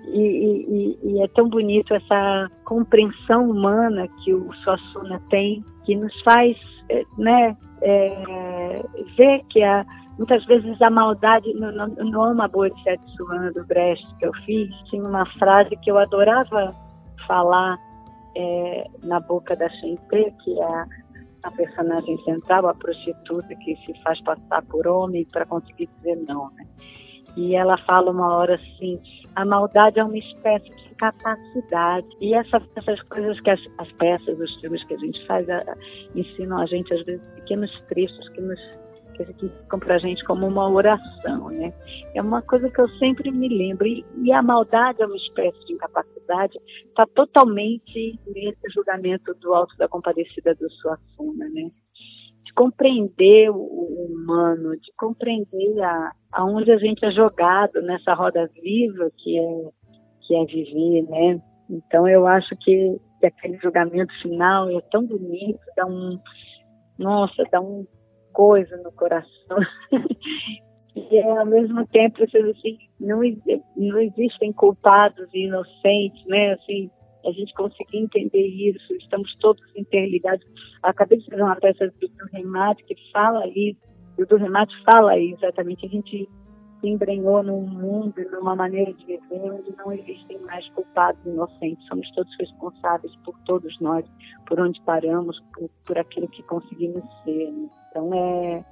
E, 0.09 0.19
e- 0.19 0.99
e- 1.03 1.23
é 1.23 1.29
tão 1.29 1.49
bonito 1.49 1.95
essa 1.95 2.51
compreensão 2.65 3.49
humana 3.51 4.09
que 4.23 4.35
o 4.35 4.53
Suassuna 4.57 5.21
tem, 5.31 5.65
que 5.85 5.95
nos 5.97 6.13
faz, 6.23 6.57
eh, 6.91 7.05
né, 7.17 7.57
eh, 7.81 8.83
ver 9.17 9.43
que 9.49 9.63
a, 9.63 9.87
muitas 10.19 10.45
vezes 10.47 10.81
a 10.81 10.91
maldade, 10.91 11.53
no, 11.55 11.73
no, 11.73 12.35
no 12.35 12.49
Boa 12.49 12.71
de 12.71 13.53
do 13.55 13.65
Brecht 13.67 14.07
que 14.19 14.27
eu 14.27 14.33
fiz, 14.45 14.69
tinha 14.91 15.05
uma 15.05 15.27
frase 15.39 15.77
que 15.77 15.91
eu 15.91 15.99
adorava 15.99 16.75
falar 17.27 17.79
eh, 18.37 18.87
na 19.05 19.21
boca 19.21 19.57
da 19.57 19.69
Chente, 19.69 20.03
que 20.45 20.61
é 20.61 20.65
a, 20.65 20.87
a 21.45 21.51
personagem 21.53 22.19
central, 22.25 22.69
a 22.69 22.75
prostituta 22.75 23.55
que 23.57 23.77
se 23.85 23.95
faz 24.03 24.21
passar 24.23 24.63
por 24.67 24.87
homem 24.87 25.27
para 25.33 25.47
conseguir 25.47 25.89
dizer 25.99 26.23
não, 26.29 26.51
né? 26.53 26.67
E 27.37 27.55
ela 27.55 27.79
fala 27.79 28.11
uma 28.11 28.37
hora 28.37 28.55
assim: 28.55 29.01
a 29.35 29.45
maldade 29.45 29.99
é 29.99 30.05
uma 30.05 30.17
espécie 30.17 30.69
de 30.69 30.95
capacidade. 30.97 32.07
E 32.21 32.35
essa, 32.35 32.61
essas 32.77 33.01
coisas 33.03 33.41
que 33.41 33.51
as, 33.51 33.61
as 33.79 33.91
peças, 33.93 34.39
os 34.39 34.61
filmes 34.61 34.85
que 34.85 34.95
a 34.95 34.99
gente 34.99 35.27
faz, 35.27 35.49
a, 35.49 35.57
a, 35.57 35.77
ensinam 36.15 36.59
a 36.59 36.67
gente, 36.67 36.93
às 36.93 37.05
vezes, 37.05 37.23
pequenos 37.35 37.71
trechos 37.89 38.29
que 38.31 38.41
nos 38.41 38.61
que, 39.13 39.25
que 39.35 39.49
ficam 39.49 39.79
para 39.79 39.97
a 39.97 39.99
gente 39.99 40.25
como 40.25 40.47
uma 40.47 40.69
oração, 40.69 41.49
né? 41.51 41.73
É 42.15 42.23
uma 42.23 42.43
coisa 42.43 42.71
que 42.71 42.81
eu 42.81 42.89
sempre 42.99 43.31
me 43.31 43.49
lembro. 43.49 43.87
E, 43.87 44.05
e 44.23 44.33
a 44.33 44.43
maldade 44.43 45.03
é 45.03 45.07
uma 45.07 45.17
espécie 45.17 45.65
de 45.67 45.75
incapacidade, 45.75 46.59
está 46.89 47.07
totalmente 47.15 48.19
nesse 48.27 48.71
julgamento 48.75 49.35
do 49.35 49.55
Alto 49.55 49.77
da 49.77 49.89
Compadecida 49.89 50.55
do 50.55 50.71
Suassuna, 50.71 51.49
né? 51.51 51.71
de 52.45 52.53
compreender 52.55 53.51
o, 53.51 54.07
humano, 54.11 54.77
de 54.77 54.93
compreender 54.97 55.81
a, 55.83 56.13
aonde 56.33 56.71
a 56.71 56.77
gente 56.77 57.05
é 57.05 57.11
jogado 57.11 57.81
nessa 57.83 58.15
roda 58.15 58.49
viva 58.61 59.11
que 59.17 59.39
é 59.39 59.71
que 60.27 60.37
é 60.37 60.45
viver, 60.45 61.03
né? 61.09 61.43
Então 61.69 62.07
eu 62.07 62.27
acho 62.27 62.55
que 62.61 62.97
daquele 63.21 63.59
julgamento 63.59 64.13
final 64.21 64.71
é 64.71 64.81
tão 64.91 65.05
bonito, 65.05 65.61
dá 65.77 65.87
um, 65.87 66.19
nossa, 66.99 67.45
dá 67.51 67.61
um 67.61 67.87
coisa 68.33 68.77
no 68.79 68.93
coração. 68.93 69.59
e 70.97 71.21
ao 71.21 71.47
mesmo 71.47 71.87
tempo, 71.89 72.23
assim, 72.23 72.79
não, 73.01 73.21
não 73.77 74.01
existem 74.01 74.53
culpados 74.53 75.29
e 75.33 75.47
inocentes, 75.47 76.25
né? 76.27 76.53
Assim, 76.53 76.91
a 77.25 77.31
gente 77.33 77.55
conseguir 77.55 77.99
entender 77.99 78.47
isso, 78.47 78.95
estamos 78.95 79.35
todos 79.41 79.63
interligados. 79.77 80.45
Acabei 80.83 81.19
de 81.19 81.27
fazer 81.27 81.43
uma 81.43 81.57
peça 81.57 81.87
do, 81.87 82.09
do 82.09 82.27
Remate 82.33 82.83
que 82.85 82.97
fala 83.13 83.47
isso, 83.49 83.81
o 84.19 84.27
do 84.27 84.37
Remate 84.37 84.75
fala 84.85 85.19
exatamente, 85.19 85.87
a 85.87 85.89
gente 85.89 86.29
se 86.83 86.89
embrenhou 86.89 87.43
num 87.43 87.63
mundo, 87.63 88.15
numa 88.33 88.57
maneira 88.57 88.93
de 88.93 89.07
viver 89.07 89.23
onde 89.31 89.75
não 89.79 89.93
existem 89.93 90.39
mais 90.43 90.69
culpados 90.71 91.21
e 91.25 91.29
inocentes. 91.29 91.87
Somos 91.87 92.11
todos 92.11 92.31
responsáveis 92.39 93.15
por 93.25 93.39
todos 93.47 93.81
nós, 93.81 94.05
por 94.47 94.61
onde 94.61 94.81
paramos, 94.83 95.41
por, 95.55 95.71
por 95.87 95.99
aquilo 95.99 96.29
que 96.29 96.43
conseguimos 96.43 97.05
ser. 97.25 97.53
Então 97.89 98.13
é, 98.13 98.65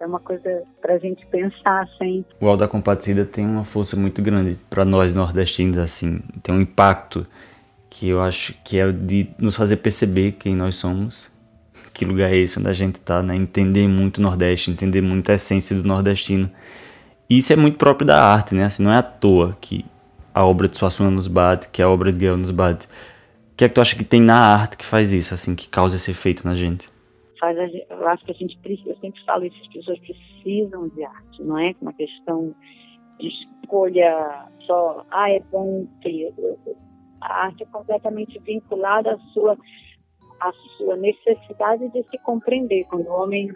é 0.00 0.06
uma 0.06 0.20
coisa 0.20 0.62
para 0.80 0.94
a 0.94 0.98
gente 0.98 1.26
pensar 1.26 1.86
sempre. 1.98 2.36
O 2.40 2.46
Alto 2.46 2.60
da 2.60 2.68
Compadecida 2.68 3.24
tem 3.26 3.44
uma 3.44 3.64
força 3.64 3.96
muito 3.96 4.22
grande 4.22 4.56
para 4.70 4.84
nós 4.84 5.14
nordestinos, 5.14 5.76
assim, 5.76 6.20
tem 6.42 6.54
um 6.54 6.60
impacto 6.60 7.26
que 7.90 8.08
eu 8.08 8.20
acho 8.20 8.54
que 8.62 8.78
é 8.78 8.92
de 8.92 9.28
nos 9.38 9.56
fazer 9.56 9.76
perceber 9.76 10.32
quem 10.32 10.54
nós 10.54 10.76
somos, 10.76 11.30
que 11.92 12.04
lugar 12.04 12.30
é 12.30 12.36
esse 12.36 12.58
onde 12.58 12.68
a 12.68 12.74
gente 12.74 12.96
está, 12.96 13.22
né? 13.22 13.34
Entender 13.34 13.88
muito 13.88 14.18
o 14.18 14.20
Nordeste, 14.20 14.70
entender 14.70 15.00
muito 15.00 15.32
a 15.32 15.34
essência 15.34 15.74
do 15.74 15.82
nordestino 15.82 16.50
isso 17.28 17.52
é 17.52 17.56
muito 17.56 17.76
próprio 17.76 18.06
da 18.06 18.22
arte, 18.22 18.54
né? 18.54 18.64
Assim, 18.64 18.82
não 18.82 18.92
é 18.92 18.98
à 18.98 19.02
toa 19.02 19.56
que 19.60 19.84
a 20.32 20.44
obra 20.44 20.68
de 20.68 20.76
Suassuna 20.76 21.10
nos 21.10 21.26
bate, 21.26 21.68
que 21.68 21.82
a 21.82 21.88
obra 21.88 22.12
de 22.12 22.18
Gael 22.18 22.36
nos 22.36 22.50
bate. 22.50 22.86
O 22.86 23.56
que 23.56 23.64
é 23.64 23.68
que 23.68 23.74
tu 23.74 23.80
acha 23.80 23.96
que 23.96 24.04
tem 24.04 24.20
na 24.20 24.38
arte 24.38 24.76
que 24.76 24.84
faz 24.84 25.12
isso, 25.12 25.32
assim, 25.32 25.56
que 25.56 25.68
causa 25.68 25.96
esse 25.96 26.10
efeito 26.10 26.46
na 26.46 26.54
gente? 26.54 26.88
Faz, 27.40 27.56
eu 27.56 28.08
acho 28.08 28.24
que 28.24 28.30
a 28.30 28.34
gente 28.34 28.56
precisa, 28.58 28.90
eu 28.90 28.96
sempre 28.98 29.22
falo 29.24 29.44
isso, 29.44 29.56
as 29.62 29.68
pessoas 29.68 29.98
precisam 29.98 30.88
de 30.88 31.04
arte, 31.04 31.42
não 31.42 31.58
é 31.58 31.74
uma 31.80 31.92
questão 31.92 32.54
de 33.18 33.28
escolha 33.28 34.44
só, 34.66 35.04
ah, 35.10 35.30
é 35.30 35.40
bom 35.50 35.86
ter. 36.02 36.32
A 37.20 37.46
arte 37.46 37.62
é 37.62 37.66
completamente 37.66 38.38
vinculada 38.40 39.14
à 39.14 39.18
sua, 39.32 39.56
à 40.40 40.52
sua 40.76 40.96
necessidade 40.96 41.88
de 41.88 42.02
se 42.10 42.18
compreender. 42.18 42.84
Quando 42.84 43.06
o 43.06 43.22
homem 43.22 43.50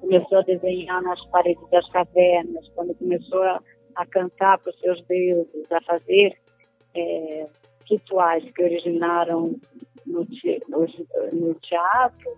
começou 0.00 0.38
a 0.38 0.42
desenhar 0.42 1.02
nas 1.02 1.24
paredes 1.26 1.68
das 1.70 1.88
cavernas, 1.90 2.68
quando 2.74 2.94
começou 2.94 3.42
a, 3.42 3.60
a 3.96 4.06
cantar 4.06 4.58
para 4.58 4.70
os 4.70 4.80
seus 4.80 5.04
deuses, 5.06 5.72
a 5.72 5.80
fazer 5.82 6.36
é, 6.94 7.46
rituais 7.90 8.44
que 8.52 8.62
originaram 8.62 9.56
no, 10.06 10.26
no, 10.68 10.86
no, 11.32 11.54
teatro, 11.54 12.36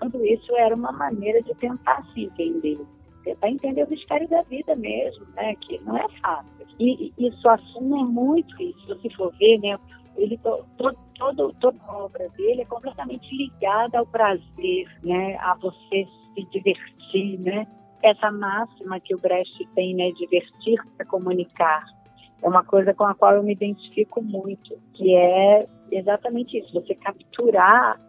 tudo 0.00 0.24
isso 0.24 0.54
era 0.56 0.74
uma 0.74 0.92
maneira 0.92 1.42
de 1.42 1.54
tentar 1.54 2.04
se 2.12 2.24
entender, 2.24 2.78
tentar 3.24 3.48
entender 3.48 3.84
o 3.84 3.90
mistério 3.90 4.28
da 4.28 4.42
vida 4.42 4.74
mesmo, 4.76 5.26
né? 5.34 5.54
Que 5.56 5.78
não 5.80 5.96
é 5.96 6.08
fácil. 6.20 6.66
E, 6.78 7.12
isso 7.18 7.48
assume 7.48 8.04
muito 8.04 8.60
isso. 8.60 8.80
Se 8.80 8.88
você 8.88 9.10
for 9.10 9.32
ver, 9.36 9.58
né? 9.58 9.78
Ele 10.16 10.38
todo, 10.76 10.96
toda 11.18 11.76
a 11.86 11.96
obra 11.96 12.28
dele 12.30 12.62
é 12.62 12.66
completamente 12.66 13.34
ligada 13.34 13.98
ao 13.98 14.06
prazer, 14.06 14.86
né? 15.02 15.36
A 15.38 15.54
você 15.54 16.06
se 16.34 16.44
divertir, 16.50 16.91
né? 17.38 17.66
Essa 18.02 18.30
máxima 18.30 18.98
que 19.00 19.14
o 19.14 19.18
Brecht 19.18 19.68
tem, 19.74 19.94
né? 19.94 20.10
Divertir 20.12 20.80
para 20.96 21.06
comunicar. 21.06 21.84
É 22.42 22.48
uma 22.48 22.64
coisa 22.64 22.92
com 22.92 23.04
a 23.04 23.14
qual 23.14 23.34
eu 23.36 23.42
me 23.42 23.52
identifico 23.52 24.20
muito, 24.20 24.76
que 24.94 25.14
é 25.14 25.66
exatamente 25.92 26.58
isso, 26.58 26.72
você 26.72 26.94
capturar 26.96 28.00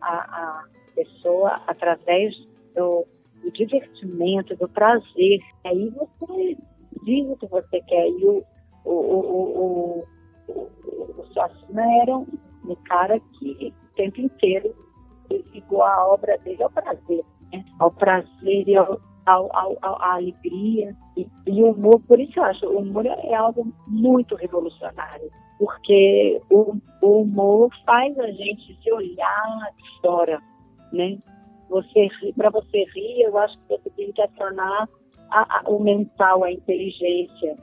a, 0.00 0.14
a 0.16 0.64
pessoa 0.94 1.60
através 1.66 2.34
do, 2.74 3.06
do, 3.42 3.50
divertimento, 3.52 4.56
do 4.56 4.68
prazer. 4.68 5.40
Aí 5.64 5.90
você 5.90 6.56
diz 7.04 7.28
o 7.28 7.36
que 7.36 7.46
você 7.46 7.82
quer. 7.82 8.08
E 8.08 8.24
o, 8.24 8.44
o, 8.84 8.90
o, 8.90 9.24
o, 9.60 10.04
o, 10.48 10.60
o 11.20 11.80
era 12.02 12.16
um, 12.16 12.26
um 12.64 12.74
cara 12.86 13.20
que 13.38 13.74
o 13.90 13.94
tempo 13.94 14.20
inteiro 14.22 14.74
ligou 15.52 15.82
a 15.82 16.06
obra 16.06 16.38
dele 16.38 16.62
ao 16.62 16.70
prazer 16.70 17.24
ao 17.78 17.90
prazer 17.90 18.68
e 18.68 18.76
ao, 18.76 19.00
ao, 19.26 19.48
ao, 19.52 20.02
à 20.02 20.14
alegria. 20.14 20.96
E, 21.16 21.26
e, 21.46 21.62
o 21.62 21.72
humor, 21.72 22.00
por 22.06 22.18
isso 22.20 22.38
eu 22.38 22.44
acho, 22.44 22.66
o 22.66 22.78
humor 22.78 23.06
é 23.06 23.34
algo 23.34 23.72
muito 23.86 24.34
revolucionário, 24.34 25.30
porque 25.58 26.40
o, 26.50 26.76
o 27.02 27.22
humor 27.22 27.70
faz 27.84 28.18
a 28.18 28.26
gente 28.28 28.78
se 28.82 28.92
olhar 28.92 29.70
de 29.76 30.00
fora, 30.00 30.40
né? 30.92 31.18
Você, 31.68 32.08
para 32.36 32.50
você 32.50 32.84
rir, 32.94 33.22
eu 33.22 33.38
acho 33.38 33.58
que 33.60 33.78
você 33.78 33.90
tem 33.90 34.12
que 34.12 34.22
acionar 34.22 34.88
a, 35.30 35.60
a, 35.60 35.70
o 35.70 35.82
mental, 35.82 36.44
a 36.44 36.52
inteligência, 36.52 37.56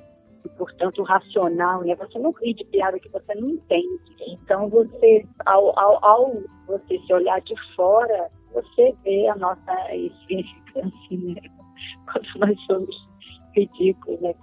e, 0.44 0.50
portanto, 0.58 1.02
o 1.02 1.04
racional, 1.04 1.82
né? 1.84 1.96
Você 1.96 2.18
não 2.18 2.32
ri 2.32 2.54
de 2.54 2.66
piada 2.66 3.00
que 3.00 3.10
você 3.10 3.36
não 3.36 3.50
entende. 3.50 4.00
Então, 4.28 4.70
você, 4.70 5.26
ao, 5.46 5.78
ao, 5.78 6.06
ao 6.06 6.34
você 6.66 6.98
se 7.00 7.14
olhar 7.14 7.42
de 7.42 7.54
fora, 7.76 8.30
você 8.54 8.94
vê 9.04 9.28
a 9.28 9.36
nossa 9.36 9.96
insignificância, 9.96 10.92
né? 11.12 11.42
Quando 12.12 12.48
nós 12.48 12.60
somos 12.66 13.10
ridículos, 13.56 14.20
né? 14.22 14.34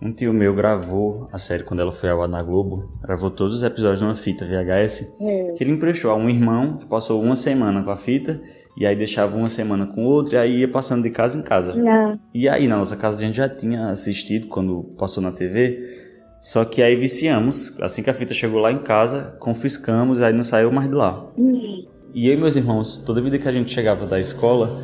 Um 0.00 0.12
tio 0.12 0.32
meu 0.32 0.52
gravou 0.52 1.28
a 1.32 1.38
série 1.38 1.62
quando 1.62 1.78
ela 1.78 1.92
foi 1.92 2.10
ao 2.10 2.20
ar 2.20 2.28
na 2.28 2.42
Globo, 2.42 2.92
gravou 3.00 3.30
todos 3.30 3.54
os 3.54 3.62
episódios 3.62 4.02
numa 4.02 4.16
fita 4.16 4.44
VHS, 4.44 5.14
é. 5.20 5.52
que 5.52 5.62
ele 5.62 5.70
emprestou 5.70 6.10
a 6.10 6.16
um 6.16 6.28
irmão, 6.28 6.76
que 6.78 6.86
passou 6.86 7.22
uma 7.22 7.36
semana 7.36 7.84
com 7.84 7.90
a 7.90 7.96
fita, 7.96 8.42
e 8.76 8.84
aí 8.84 8.96
deixava 8.96 9.36
uma 9.36 9.48
semana 9.48 9.86
com 9.86 10.04
outro, 10.04 10.34
e 10.34 10.38
aí 10.38 10.56
ia 10.58 10.68
passando 10.68 11.04
de 11.04 11.10
casa 11.10 11.38
em 11.38 11.42
casa. 11.42 11.76
Não. 11.76 12.18
E 12.34 12.48
aí 12.48 12.66
na 12.66 12.78
nossa 12.78 12.96
casa 12.96 13.18
a 13.18 13.20
gente 13.20 13.36
já 13.36 13.48
tinha 13.48 13.90
assistido 13.90 14.48
quando 14.48 14.82
passou 14.98 15.22
na 15.22 15.30
TV, 15.30 16.02
só 16.40 16.64
que 16.64 16.82
aí 16.82 16.96
viciamos, 16.96 17.80
assim 17.80 18.02
que 18.02 18.10
a 18.10 18.14
fita 18.14 18.34
chegou 18.34 18.58
lá 18.60 18.72
em 18.72 18.82
casa, 18.82 19.36
confiscamos, 19.38 20.20
aí 20.20 20.32
não 20.32 20.42
saiu 20.42 20.72
mais 20.72 20.88
de 20.88 20.94
lá. 20.94 21.30
Uhum. 21.38 21.86
E 22.14 22.28
eu 22.28 22.34
e 22.34 22.36
meus 22.36 22.56
irmãos, 22.56 22.98
toda 22.98 23.22
vida 23.22 23.38
que 23.38 23.48
a 23.48 23.52
gente 23.52 23.72
chegava 23.72 24.06
da 24.06 24.20
escola, 24.20 24.82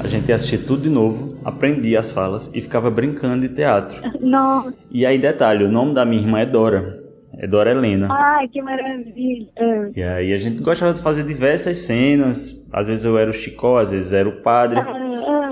a 0.00 0.08
gente 0.08 0.28
ia 0.28 0.34
assistir 0.34 0.58
tudo 0.58 0.82
de 0.82 0.90
novo, 0.90 1.38
aprendia 1.44 2.00
as 2.00 2.10
falas 2.10 2.50
e 2.52 2.60
ficava 2.60 2.90
brincando 2.90 3.46
de 3.46 3.54
teatro. 3.54 4.02
Nossa. 4.20 4.74
E 4.90 5.06
aí, 5.06 5.18
detalhe, 5.18 5.64
o 5.64 5.68
nome 5.70 5.94
da 5.94 6.04
minha 6.04 6.20
irmã 6.20 6.40
é 6.40 6.46
Dora. 6.46 7.02
É 7.38 7.46
Dora 7.46 7.70
Helena. 7.70 8.08
Ai, 8.10 8.48
que 8.48 8.62
maravilha. 8.62 9.48
E 9.94 10.02
aí 10.02 10.32
a 10.32 10.36
gente 10.36 10.62
gostava 10.62 10.92
de 10.92 11.00
fazer 11.00 11.24
diversas 11.24 11.78
cenas. 11.78 12.64
Às 12.72 12.86
vezes 12.86 13.04
eu 13.04 13.18
era 13.18 13.30
o 13.30 13.32
Chicó, 13.32 13.78
às 13.78 13.90
vezes 13.90 14.12
era 14.12 14.28
o 14.28 14.42
padre. 14.42 14.78
Ah. 14.80 15.03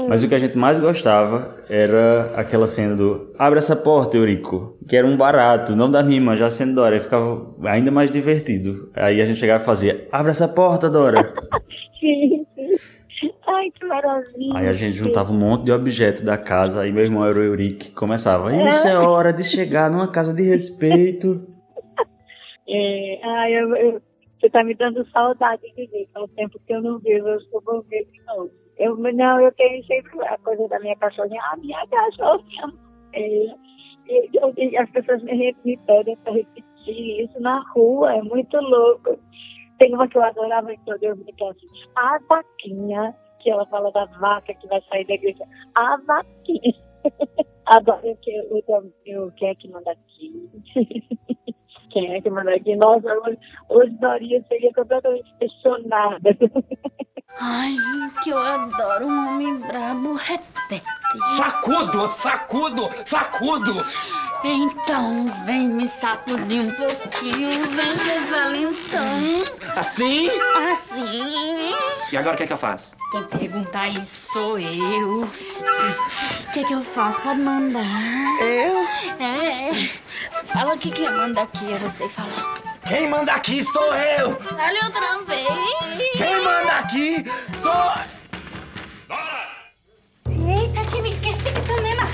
Mas 0.08 0.22
o 0.22 0.28
que 0.28 0.34
a 0.34 0.38
gente 0.38 0.56
mais 0.56 0.78
gostava 0.78 1.56
era 1.68 2.32
aquela 2.36 2.66
cena 2.66 2.96
do 2.96 3.32
Abre 3.38 3.58
essa 3.58 3.76
porta, 3.76 4.16
Eurico. 4.16 4.76
Que 4.88 4.96
era 4.96 5.06
um 5.06 5.16
barato. 5.16 5.72
O 5.72 5.76
nome 5.76 5.92
da 5.92 6.02
minha 6.02 6.18
irmã 6.18 6.36
já 6.36 6.50
sendo 6.50 6.74
Dora. 6.74 7.00
Ficava 7.00 7.54
ainda 7.64 7.90
mais 7.90 8.10
divertido. 8.10 8.90
Aí 8.94 9.20
a 9.20 9.26
gente 9.26 9.38
chegava 9.38 9.62
e 9.62 9.66
fazia 9.66 10.08
Abre 10.10 10.30
essa 10.30 10.48
porta, 10.48 10.88
Dora. 10.88 11.32
sim, 12.00 12.46
sim. 12.54 13.30
Ai, 13.46 13.70
que 13.70 13.84
maravilha. 13.84 14.58
Aí 14.58 14.68
a 14.68 14.72
gente 14.72 14.96
juntava 14.96 15.32
um 15.32 15.38
monte 15.38 15.64
de 15.64 15.72
objetos 15.72 16.22
da 16.22 16.36
casa. 16.36 16.82
Aí 16.82 16.92
meu 16.92 17.04
irmão 17.04 17.24
era 17.24 17.38
o 17.38 17.42
Eurico. 17.42 17.92
Começava. 17.94 18.54
Isso 18.68 18.86
é 18.88 18.98
hora 18.98 19.32
de 19.32 19.44
chegar 19.44 19.90
numa 19.90 20.08
casa 20.08 20.34
de 20.34 20.42
respeito. 20.42 21.46
É, 22.74 23.20
ai, 23.22 23.52
eu, 23.52 23.76
eu, 23.76 24.02
você 24.42 24.48
está 24.48 24.64
me 24.64 24.74
dando 24.74 25.06
saudade 25.10 25.62
de 25.76 25.86
ver, 25.86 26.08
é 26.12 26.18
o 26.18 26.26
tempo 26.26 26.58
que 26.66 26.74
eu 26.74 26.82
não 26.82 26.98
vejo, 26.98 27.24
eu 27.28 27.36
estou 27.36 27.62
vou 27.64 27.82
ver 27.82 28.04
de 28.10 28.20
novo. 28.24 28.50
Eu, 28.78 28.96
não, 28.96 29.40
eu 29.40 29.52
tenho 29.52 29.84
sempre 29.84 30.26
a 30.26 30.38
coisa 30.38 30.66
da 30.68 30.78
minha 30.80 30.96
cachorrinha, 30.96 31.42
a 31.52 31.56
minha 31.56 31.86
cachorrinha. 31.86 32.72
É, 33.14 33.46
eu, 34.08 34.52
eu, 34.56 34.80
as 34.80 34.90
pessoas 34.90 35.22
me, 35.22 35.54
me 35.64 35.76
pedem 35.86 36.16
para 36.16 36.32
repetir 36.32 37.24
isso 37.24 37.40
na 37.40 37.60
rua, 37.74 38.14
é 38.14 38.22
muito 38.22 38.56
louco. 38.58 39.18
Tem 39.78 39.94
uma 39.94 40.08
que 40.08 40.16
eu 40.16 40.22
adorava 40.22 40.72
quando 40.84 41.02
eu 41.02 41.16
vi 41.16 41.32
que 41.32 41.44
assim, 41.44 41.66
a 41.96 42.18
vaquinha, 42.28 43.14
que 43.40 43.50
ela 43.50 43.66
fala 43.66 43.90
da 43.92 44.04
vaca 44.06 44.54
que 44.54 44.66
vai 44.68 44.80
sair 44.82 45.06
da 45.06 45.14
igreja, 45.14 45.44
a 45.74 45.96
vaquinha. 46.06 46.74
Adoro 47.66 48.16
que 48.20 48.40
o, 48.50 49.26
o, 49.26 49.32
quem 49.32 49.48
é 49.48 49.54
que 49.54 49.68
manda 49.68 49.92
aqui. 49.92 50.50
quem 51.92 52.14
é 52.14 52.20
que 52.20 52.30
manda 52.30 52.54
aqui. 52.54 52.74
Nossa, 52.76 53.08
hoje, 53.08 53.38
hoje 53.68 53.90
Dorinha 54.00 54.44
seria 54.48 54.72
completamente 54.74 55.32
questionada. 55.38 56.36
Ai, 57.40 57.74
que 58.22 58.30
eu 58.30 58.38
adoro 58.38 59.06
um 59.06 59.28
homem 59.28 59.58
brabo 59.60 60.14
retete. 60.14 60.84
Sacudo, 61.36 62.10
sacudo, 62.10 62.88
sacudo! 63.04 63.72
Então, 64.44 65.26
vem 65.44 65.68
me 65.68 65.88
sacudir 65.88 66.62
um 66.62 66.70
pouquinho, 66.72 67.60
vem 67.68 67.96
meu 67.96 68.26
valentão. 68.28 69.44
Assim? 69.76 70.28
Assim. 70.70 71.74
E 72.10 72.16
agora 72.16 72.34
o 72.34 72.36
que 72.36 72.42
é 72.42 72.46
que 72.46 72.52
eu 72.52 72.58
faço? 72.58 72.92
Quem 73.12 73.22
perguntar 73.24 73.88
isso 73.88 74.32
sou 74.32 74.58
eu. 74.58 75.22
O 75.22 76.52
que 76.52 76.60
é 76.60 76.64
que 76.64 76.72
eu 76.72 76.82
faço? 76.82 77.22
Pode 77.22 77.40
mandar. 77.40 77.84
Eu? 78.40 78.86
É. 79.20 79.88
Fala 80.52 80.74
o 80.74 80.78
que 80.78 80.90
que 80.90 81.08
manda 81.08 81.42
aqui, 81.42 81.70
eu 81.70 81.92
sei 81.96 82.08
falar. 82.08 82.58
Quem 82.86 83.08
manda 83.08 83.32
aqui 83.32 83.64
sou 83.64 83.94
eu! 83.94 84.38
Olha 84.58 84.84
outra 84.84 85.22
vez! 85.24 85.46
Quem 86.16 86.42
manda 86.42 86.72
aqui 86.72 87.24
sou... 87.62 87.92
Eita, 90.28 90.90
que 90.90 91.00
me 91.00 91.14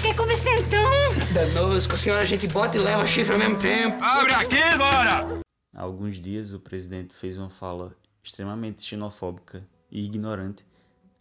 esqueci 0.08 0.14
que 0.14 0.14
também 0.14 0.14
marquei 0.14 0.14
com 0.14 0.22
o 0.22 0.26
Vicentão! 0.26 1.34
Danosco, 1.34 1.94
a 1.94 1.98
senhora 1.98 2.22
a 2.22 2.24
gente 2.24 2.46
bota 2.48 2.76
e 2.76 2.80
leva 2.80 3.06
chifre 3.06 3.32
ao 3.32 3.38
mesmo 3.38 3.58
tempo. 3.58 4.02
Abre 4.02 4.32
aqui, 4.32 4.76
Dora! 4.76 5.40
Há 5.74 5.82
alguns 5.82 6.18
dias 6.18 6.52
o 6.52 6.60
presidente 6.60 7.14
fez 7.14 7.36
uma 7.36 7.50
fala 7.50 7.94
extremamente 8.22 8.82
xenofóbica 8.82 9.66
e 9.90 10.04
ignorante 10.04 10.64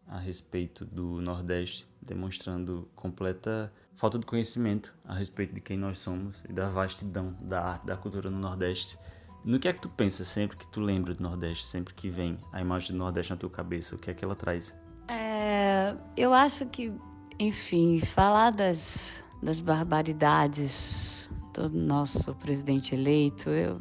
a 0.07 0.17
respeito 0.17 0.85
do 0.85 1.21
Nordeste, 1.21 1.87
demonstrando 2.01 2.89
completa 2.95 3.71
falta 3.95 4.17
de 4.17 4.25
conhecimento 4.25 4.93
a 5.05 5.13
respeito 5.13 5.53
de 5.53 5.61
quem 5.61 5.77
nós 5.77 5.99
somos 5.99 6.43
e 6.47 6.53
da 6.53 6.69
vastidão 6.69 7.35
da 7.41 7.61
arte, 7.61 7.85
da 7.85 7.97
cultura 7.97 8.29
no 8.29 8.39
Nordeste. 8.39 8.97
No 9.43 9.59
que 9.59 9.67
é 9.67 9.73
que 9.73 9.81
tu 9.81 9.89
pensa 9.89 10.23
sempre 10.25 10.57
que 10.57 10.67
tu 10.67 10.79
lembra 10.79 11.13
do 11.13 11.23
Nordeste, 11.23 11.67
sempre 11.67 11.93
que 11.93 12.09
vem 12.09 12.37
a 12.51 12.61
imagem 12.61 12.91
do 12.91 12.97
Nordeste 12.97 13.31
na 13.31 13.37
tua 13.37 13.49
cabeça? 13.49 13.95
O 13.95 13.97
que 13.97 14.11
é 14.11 14.13
que 14.13 14.23
ela 14.23 14.35
traz? 14.35 14.73
É, 15.07 15.95
eu 16.15 16.33
acho 16.33 16.65
que, 16.65 16.93
enfim, 17.39 17.99
falar 17.99 18.51
das, 18.51 18.97
das 19.41 19.59
barbaridades 19.59 21.29
do 21.53 21.69
nosso 21.69 22.33
presidente 22.35 22.95
eleito, 22.95 23.49
eu, 23.49 23.77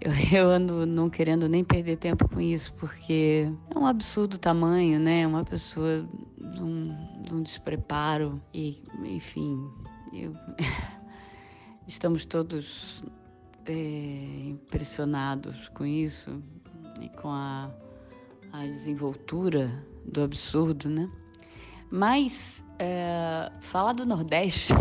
eu, 0.00 0.12
eu 0.32 0.50
ando 0.50 0.86
não 0.86 1.10
querendo 1.10 1.48
nem 1.48 1.64
perder 1.64 1.96
tempo 1.98 2.28
com 2.28 2.40
isso, 2.40 2.72
porque 2.74 3.50
é 3.74 3.78
um 3.78 3.86
absurdo 3.86 4.38
tamanho, 4.38 4.98
né? 4.98 5.26
Uma 5.26 5.44
pessoa 5.44 6.08
de 6.38 6.62
um, 6.62 6.82
de 7.22 7.42
despreparo 7.42 8.40
e, 8.54 8.76
enfim, 9.04 9.70
eu, 10.12 10.34
estamos 11.86 12.24
todos 12.24 13.02
é, 13.66 14.48
impressionados 14.48 15.68
com 15.68 15.84
isso 15.84 16.42
e 17.00 17.08
com 17.20 17.28
a, 17.28 17.70
a 18.52 18.64
desenvoltura 18.64 19.70
do 20.04 20.22
absurdo, 20.22 20.88
né? 20.88 21.10
Mas 21.90 22.64
é, 22.78 23.50
falar 23.60 23.92
do 23.92 24.04
Nordeste 24.04 24.74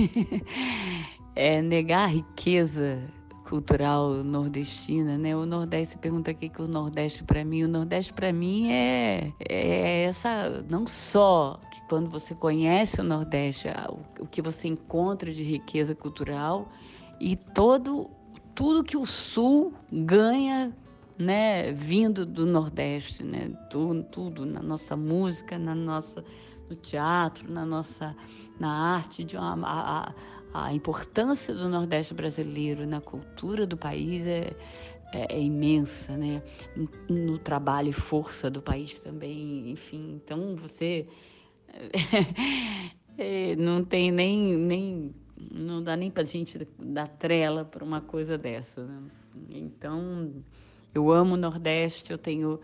é 1.36 1.62
negar 1.62 2.06
a 2.06 2.08
riqueza 2.08 3.02
cultural 3.46 4.24
nordestina, 4.24 5.18
né? 5.18 5.36
O 5.36 5.46
Nordeste 5.46 5.98
pergunta 5.98 6.32
o 6.32 6.36
que 6.36 6.50
que 6.50 6.62
o 6.62 6.68
Nordeste 6.68 7.24
para 7.24 7.46
mim, 7.46 7.64
o 7.64 7.68
Nordeste 7.68 8.12
para 8.12 8.34
mim 8.34 8.72
é, 8.72 9.32
é 9.48 10.04
essa 10.04 10.64
não 10.68 10.88
só 10.88 11.60
que 11.72 11.82
quando 11.88 12.10
você 12.10 12.34
conhece 12.34 13.00
o 13.00 13.04
Nordeste, 13.04 13.68
o, 14.20 14.26
que 14.26 14.42
você 14.42 14.68
encontra 14.68 15.32
de 15.32 15.44
riqueza 15.44 15.94
cultural 15.94 16.68
e 17.20 17.36
todo 17.36 18.10
tudo 18.56 18.84
que 18.84 18.98
o 18.98 19.06
Sul 19.06 19.74
ganha 19.92 20.74
né, 21.18 21.72
vindo 21.72 22.26
do 22.26 22.46
Nordeste, 22.46 23.24
né, 23.24 23.52
tudo, 23.70 24.04
tudo 24.04 24.46
na 24.46 24.62
nossa 24.62 24.96
música, 24.96 25.58
na 25.58 25.76
nossa, 25.76 26.24
no 26.70 26.76
teatro, 26.76 27.52
na 27.52 27.66
nossa, 27.66 28.16
na 28.60 28.96
arte, 28.96 29.24
de 29.24 29.38
uma, 29.38 29.56
a, 29.64 30.14
a 30.54 30.74
importância 30.74 31.54
do 31.54 31.68
Nordeste 31.70 32.14
brasileiro 32.14 32.88
na 32.88 33.02
cultura 33.02 33.68
do 33.68 33.78
país 33.78 34.26
é, 34.26 34.56
é, 35.14 35.36
é 35.36 35.42
imensa, 35.42 36.16
né, 36.18 36.42
no, 36.76 37.16
no, 37.16 37.38
trabalho 37.38 37.90
e 37.90 37.94
força 37.94 38.50
do 38.50 38.62
país 38.62 39.00
também, 39.00 39.70
enfim, 39.70 40.14
então 40.16 40.56
você 40.56 41.08
é, 43.18 43.56
não 43.56 43.84
tem 43.84 44.12
nem, 44.12 44.58
nem 44.58 45.16
não 45.52 45.84
dá 45.84 45.96
nem 45.96 46.10
para 46.10 46.24
gente 46.24 46.68
dar 46.80 47.08
trela 47.08 47.66
para 47.66 47.84
uma 47.84 48.02
coisa 48.02 48.38
dessa, 48.38 48.86
né? 48.86 49.04
então 49.50 50.34
eu 50.94 51.12
amo 51.12 51.34
o 51.34 51.38
Nordeste, 51.38 52.12
eu 52.12 52.18
tenho, 52.18 52.60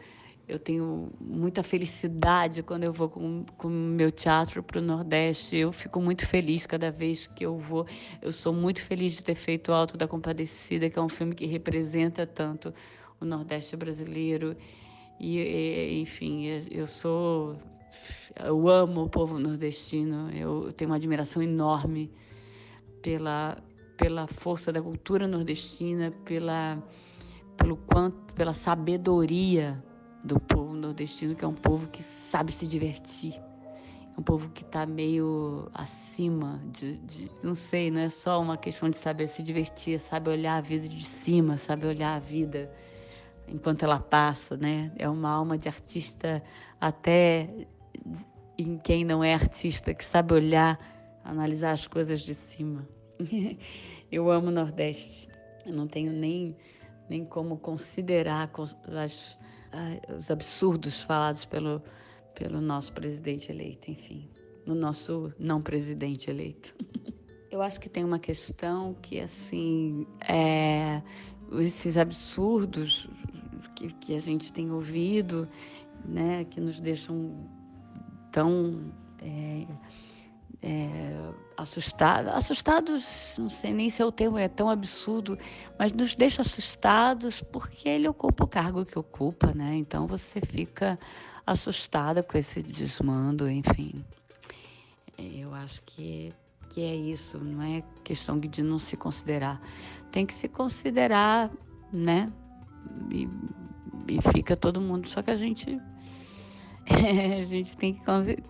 eu 0.52 0.60
tenho 0.60 1.10
muita 1.18 1.64
felicidade 1.64 2.62
quando 2.62 2.84
eu 2.84 2.92
vou 2.92 3.10
com 3.10 3.46
o 3.64 3.70
meu 3.70 4.12
teatro 4.12 4.62
para 4.62 4.80
o 4.80 4.82
Nordeste. 4.82 5.56
Eu 5.56 5.72
fico 5.72 6.02
muito 6.02 6.28
feliz 6.28 6.68
cada 6.68 6.92
vez 6.92 7.26
que 7.26 7.46
eu 7.46 7.58
vou. 7.58 7.88
Eu 8.22 8.34
sou 8.34 8.52
muito 8.52 8.84
feliz 8.84 9.14
de 9.14 9.24
ter 9.24 9.36
feito 9.36 9.72
o 9.72 9.74
Alto 9.74 9.98
da 9.98 10.10
Compadecida, 10.10 10.90
que 10.90 11.00
é 11.00 11.02
um 11.02 11.08
filme 11.08 11.34
que 11.34 11.46
representa 11.46 12.28
tanto 12.28 12.74
o 13.22 13.26
Nordeste 13.26 13.78
brasileiro. 13.78 14.58
E, 15.18 15.40
e 15.40 16.02
enfim, 16.02 16.48
eu 16.70 16.86
sou. 16.86 17.56
Eu 18.36 18.68
amo 18.68 19.04
o 19.04 19.10
povo 19.10 19.40
nordestino, 19.40 20.30
eu 20.32 20.72
tenho 20.74 20.90
uma 20.90 20.98
admiração 20.98 21.42
enorme 21.42 22.12
pela, 23.02 23.58
pela 23.98 24.28
força 24.28 24.72
da 24.72 24.82
cultura 24.82 25.28
nordestina, 25.28 26.12
pela 26.26 26.82
pelo 27.58 27.78
quanto, 27.78 28.34
pela 28.34 28.54
sabedoria 28.54 29.84
do 30.24 30.40
povo 30.40 30.74
nordestino, 30.74 31.36
que 31.36 31.44
é 31.44 31.48
um 31.48 31.56
povo 31.56 31.88
que 31.88 32.04
sabe 32.04 32.52
se 32.52 32.68
divertir. 32.68 33.36
É 34.16 34.20
um 34.20 34.24
povo 34.24 34.50
que 34.50 34.64
está 34.64 34.86
meio 34.86 35.70
acima 35.74 36.62
de, 36.72 36.98
de, 36.98 37.32
Não 37.42 37.56
sei, 37.56 37.90
não 37.90 38.02
é 38.02 38.10
só 38.10 38.42
uma 38.42 38.58
questão 38.58 38.90
de 38.90 38.98
saber 38.98 39.28
se 39.28 39.42
divertir, 39.42 39.96
é 39.96 40.00
sabe 40.00 40.30
olhar 40.30 40.58
a 40.58 40.62
vida 40.62 40.88
de 40.88 41.04
cima, 41.04 41.58
sabe 41.58 41.88
olhar 41.88 42.16
a 42.16 42.20
vida 42.20 42.72
enquanto 43.48 43.84
ela 43.84 44.00
passa, 44.00 44.56
né? 44.58 44.92
É 44.98 45.10
uma 45.10 45.30
alma 45.30 45.58
de 45.58 45.68
artista 45.68 46.42
até 46.80 47.50
em 48.58 48.78
quem 48.78 49.04
não 49.04 49.24
é 49.24 49.34
artista, 49.34 49.94
que 49.94 50.04
sabe 50.04 50.34
olhar, 50.34 50.80
analisar 51.24 51.72
as 51.72 51.88
coisas 51.88 52.22
de 52.22 52.34
cima. 52.34 52.88
Eu 54.12 54.30
amo 54.30 54.48
o 54.48 54.52
Nordeste. 54.52 55.30
Eu 55.66 55.74
não 55.74 55.88
tenho 55.88 56.12
nem 56.12 56.56
nem 57.10 57.26
como 57.26 57.58
considerar 57.58 58.50
as, 59.04 59.38
os 60.18 60.30
absurdos 60.30 61.04
falados 61.04 61.46
pelo, 61.46 61.82
pelo 62.36 62.62
nosso 62.62 62.94
presidente 62.94 63.52
eleito, 63.52 63.92
enfim, 63.92 64.30
no 64.66 64.76
nosso 64.76 65.34
não 65.40 65.62
presidente 65.62 66.30
eleito. 66.30 66.76
Eu 67.52 67.62
acho 67.62 67.82
que 67.82 67.90
tem 67.90 68.06
uma 68.06 68.20
questão 68.20 68.96
que, 69.02 69.20
assim, 69.20 70.08
é, 70.28 71.02
esses 71.60 71.98
absurdos 71.98 73.10
que, 73.76 73.92
que 73.96 74.16
a 74.16 74.20
gente 74.20 74.54
tem 74.54 74.72
ouvido, 74.72 75.50
né, 76.06 76.46
que 76.46 76.62
nos 76.62 76.80
deixam 76.80 77.50
tão 78.32 78.94
é, 79.22 79.68
é, 80.62 81.32
assustados, 81.58 82.32
assustados, 82.34 83.36
não 83.38 83.50
sei 83.50 83.74
nem 83.74 83.90
se 83.90 84.02
é 84.02 84.06
o 84.06 84.12
termo 84.12 84.38
é 84.38 84.48
tão 84.48 84.70
absurdo, 84.70 85.38
mas 85.78 85.92
nos 85.92 86.14
deixa 86.16 86.42
assustados 86.42 87.42
porque 87.42 87.90
ele 87.90 88.08
ocupa 88.08 88.44
o 88.44 88.48
cargo 88.48 88.86
que 88.86 88.98
ocupa, 88.98 89.54
né? 89.54 89.76
Então 89.76 90.06
você 90.06 90.40
fica 90.40 91.00
assustada 91.46 92.22
com 92.22 92.38
esse 92.38 92.62
desmando, 92.62 93.50
enfim. 93.50 94.06
Eu 95.18 95.54
acho 95.54 95.82
que 95.84 96.34
que 96.70 96.82
é 96.82 96.96
isso, 96.96 97.38
não 97.38 97.62
é 97.62 97.84
questão 98.02 98.40
de 98.40 98.64
não 98.64 98.80
se 98.80 98.96
considerar. 98.96 99.62
Tem 100.10 100.26
que 100.26 100.34
se 100.34 100.48
considerar, 100.48 101.52
né? 101.92 102.32
E, 103.12 103.28
e 104.08 104.22
fica 104.32 104.56
todo 104.56 104.80
mundo, 104.80 105.10
só 105.10 105.22
que 105.22 105.32
a 105.32 105.36
gente 105.36 105.78
a 107.40 107.44
gente 107.44 107.78
tem 107.78 107.94
que 107.94 108.02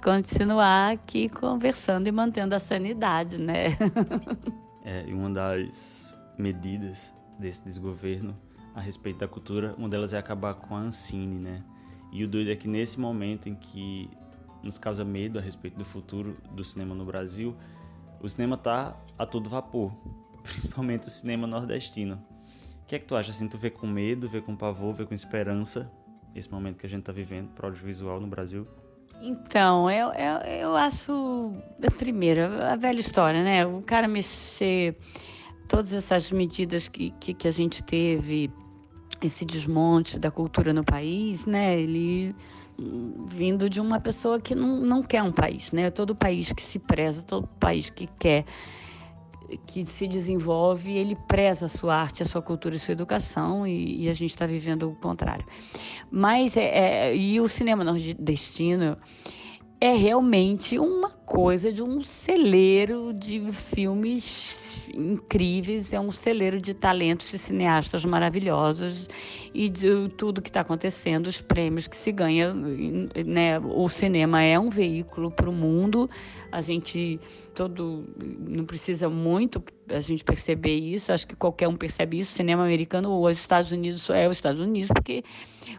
continuar 0.04 0.94
aqui 0.94 1.30
conversando 1.30 2.08
e 2.08 2.12
mantendo 2.12 2.56
a 2.56 2.60
sanidade, 2.60 3.38
né? 3.38 3.78
é, 4.84 5.06
uma 5.14 5.30
das 5.30 6.14
medidas 6.38 7.14
desse 7.40 7.64
desgoverno 7.64 8.36
a 8.74 8.82
respeito 8.82 9.20
da 9.20 9.28
cultura, 9.28 9.76
uma 9.78 9.90
delas 9.90 10.14
é 10.14 10.18
acabar 10.18 10.54
com 10.56 10.76
a 10.76 10.80
Ancine, 10.80 11.40
né? 11.40 11.64
E 12.12 12.24
o 12.24 12.28
doido 12.28 12.52
é 12.52 12.56
que 12.56 12.68
nesse 12.68 13.00
momento 13.00 13.48
em 13.48 13.56
que 13.56 14.10
nos 14.64 14.78
causa 14.78 15.04
medo 15.04 15.40
a 15.40 15.42
respeito 15.42 15.78
do 15.78 15.86
futuro 15.86 16.38
do 16.52 16.64
cinema 16.64 16.94
no 16.94 17.06
Brasil, 17.06 17.56
o 18.22 18.30
cinema 18.30 18.58
tá 18.58 18.96
a 19.18 19.26
todo 19.26 19.50
vapor, 19.50 19.92
principalmente 20.44 21.08
o 21.08 21.12
cinema 21.12 21.48
nordestino. 21.48 22.20
O 22.84 22.86
que 22.86 22.96
é 22.96 23.00
que 23.00 23.06
tu 23.06 23.16
acha 23.16 23.32
assim? 23.32 23.48
Tu 23.48 23.58
vê 23.58 23.70
com 23.70 23.88
medo, 23.88 24.28
vê 24.28 24.42
com 24.42 24.56
pavor, 24.56 24.94
vê 24.94 25.06
com 25.06 25.14
esperança 25.14 25.92
esse 26.36 26.52
momento 26.52 26.78
que 26.78 26.86
a 26.86 26.89
gente 26.89 27.02
está 27.02 27.12
vivendo 27.12 27.50
para 27.50 27.65
o 27.65 27.70
audiovisual 27.70 28.20
no 28.20 28.28
Brasil? 28.28 28.67
Então, 29.22 29.89
eu, 29.89 30.08
eu, 30.13 30.38
eu 30.62 30.76
acho, 30.76 31.54
primeiro, 31.98 32.41
a 32.63 32.76
velha 32.76 33.00
história, 33.00 33.44
né? 33.44 33.65
O 33.65 33.82
cara 33.82 34.08
mexer 34.08 34.98
todas 35.67 35.94
essas 35.94 36.32
medidas 36.32 36.89
que, 36.89 37.12
que, 37.20 37.34
que 37.34 37.48
a 37.48 37.52
gente 37.52 37.84
teve, 37.84 38.50
esse 39.22 39.46
desmonte 39.46 40.17
da 40.17 40.32
cultura 40.32 40.74
no 40.74 40.84
país, 40.84 41.45
né? 41.45 41.80
Ele 41.80 42.36
vindo 43.28 43.70
de 43.70 43.80
uma 43.80 43.99
pessoa 43.99 44.39
que 44.39 44.56
não, 44.56 44.80
não 44.80 45.03
quer 45.03 45.22
um 45.22 45.32
país, 45.32 45.72
né? 45.72 45.91
Todo 45.91 46.16
país 46.16 46.51
que 46.51 46.62
se 46.62 46.80
preza, 46.80 47.22
todo 47.22 47.47
país 47.60 47.89
que 47.89 48.08
quer 48.20 48.45
que 49.66 49.86
se 49.86 50.08
desenvolve, 50.08 50.91
ele 50.95 51.16
preza 51.28 51.66
a 51.66 51.70
sua 51.70 51.95
arte, 51.95 52.24
a 52.24 52.26
sua 52.26 52.41
cultura 52.41 52.76
e 52.76 52.80
sua 52.80 52.93
educação, 52.93 53.66
e, 53.66 54.04
e 54.04 54.10
a 54.10 54.14
gente 54.14 54.32
está 54.32 54.45
vivendo 54.45 54.89
o 54.89 54.95
contrário. 54.95 55.45
Mas, 56.10 56.58
é, 56.58 57.10
é, 57.10 57.16
e 57.16 57.39
o 57.39 57.47
cinema 57.47 57.84
nordestino 57.84 58.97
é 59.80 59.93
realmente 59.93 60.78
uma 60.78 61.10
coisa 61.10 61.72
de 61.72 61.82
um 61.82 62.02
celeiro 62.02 63.12
de 63.14 63.52
filmes 63.52 64.70
incríveis, 64.96 65.94
é 65.94 66.00
um 66.00 66.12
celeiro 66.12 66.60
de 66.60 66.74
talentos 66.74 67.32
de 67.32 67.38
cineastas 67.38 68.06
maravilhosos 68.06 69.10
e 69.54 69.70
de 69.70 70.10
tudo 70.18 70.42
que 70.42 70.50
está 70.50 70.62
acontecendo, 70.62 71.28
os 71.28 71.42
prêmios 71.42 71.88
que 71.88 71.96
se 71.96 72.12
ganha, 72.12 72.54
né? 72.54 73.60
O 73.60 73.88
cinema 73.89 74.44
é 74.44 74.60
um 74.60 74.70
veículo 74.70 75.32
para 75.32 75.50
o 75.50 75.54
mundo. 75.54 76.10
A 76.52 76.62
gente 76.62 77.20
todo 77.54 78.06
não 78.48 78.66
precisa 78.66 79.10
muito 79.10 79.64
a 79.89 80.00
gente 80.00 80.24
perceber 80.24 80.76
isso. 80.76 81.12
Acho 81.12 81.28
que 81.28 81.36
qualquer 81.36 81.68
um 81.68 81.76
percebe 81.76 82.18
isso. 82.18 82.32
O 82.32 82.36
cinema 82.36 82.64
americano 82.64 83.12
ou 83.12 83.26
os 83.26 83.38
Estados 83.38 83.72
Unidos 83.72 84.10
é 84.10 84.28
os 84.28 84.38
Estados 84.38 84.62
Unidos 84.62 84.89
porque 84.89 85.24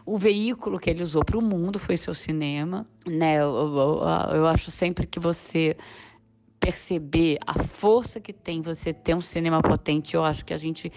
o 0.05 0.17
veículo 0.17 0.79
que 0.79 0.89
ele 0.89 1.01
usou 1.01 1.23
para 1.23 1.37
o 1.37 1.41
mundo 1.41 1.79
foi 1.79 1.97
seu 1.97 2.13
cinema, 2.13 2.87
né? 3.05 3.35
Eu, 3.35 3.55
eu, 3.55 4.35
eu 4.35 4.47
acho 4.47 4.71
sempre 4.71 5.07
que 5.07 5.19
você 5.19 5.75
perceber 6.63 7.37
a 7.45 7.61
força 7.61 8.21
que 8.21 8.31
tem 8.31 8.61
você 8.61 8.93
ter 8.93 9.13
um 9.13 9.19
cinema 9.19 9.61
potente, 9.61 10.15
eu 10.15 10.23
acho 10.23 10.45
que 10.45 10.53
a 10.53 10.57
gente 10.57 10.89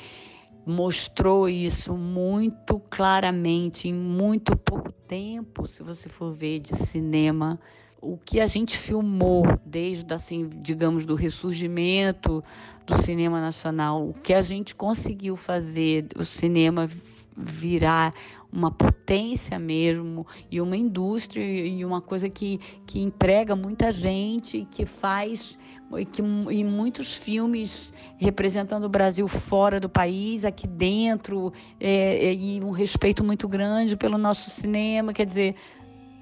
mostrou 0.65 1.49
isso 1.49 1.97
muito 1.97 2.79
claramente 2.89 3.89
em 3.89 3.93
muito 3.93 4.57
pouco 4.57 4.93
tempo, 4.93 5.67
se 5.67 5.83
você 5.83 6.09
for 6.09 6.33
ver 6.33 6.61
de 6.61 6.77
cinema, 6.77 7.59
o 8.01 8.17
que 8.17 8.39
a 8.39 8.47
gente 8.47 8.79
filmou 8.79 9.45
desde 9.65 10.15
assim, 10.15 10.49
digamos, 10.55 11.05
do 11.05 11.17
ressurgimento 11.17 12.45
do 12.87 13.03
cinema 13.03 13.41
nacional, 13.41 14.09
o 14.09 14.15
que 14.15 14.33
a 14.33 14.43
gente 14.43 14.73
conseguiu 14.73 15.37
fazer 15.37 16.07
o 16.17 16.25
cinema 16.25 16.89
virar 17.37 18.13
uma 18.57 18.71
potência 18.71 19.59
mesmo 19.59 20.27
e 20.51 20.63
uma 20.63 20.79
indústria 20.79 21.45
e 21.45 21.85
uma 21.85 22.01
coisa 22.01 22.27
que, 22.27 22.59
que 22.87 23.01
emprega 23.03 23.55
muita 23.55 23.93
gente, 23.93 24.67
que 24.71 24.87
faz 24.87 25.59
e 25.99 26.07
que 26.07 26.23
em 26.23 26.65
muitos 26.65 27.15
filmes 27.15 27.93
representando 28.17 28.85
o 28.85 28.89
Brasil 28.89 29.29
fora 29.29 29.79
do 29.79 29.91
país, 29.91 30.43
aqui 30.43 30.67
dentro, 30.67 31.53
é, 31.79 32.29
é, 32.29 32.35
e 32.35 32.65
um 32.65 32.71
respeito 32.71 33.23
muito 33.23 33.47
grande 33.47 33.95
pelo 33.95 34.17
nosso 34.17 34.49
cinema. 34.49 35.13
Quer 35.13 35.27
dizer, 35.27 35.55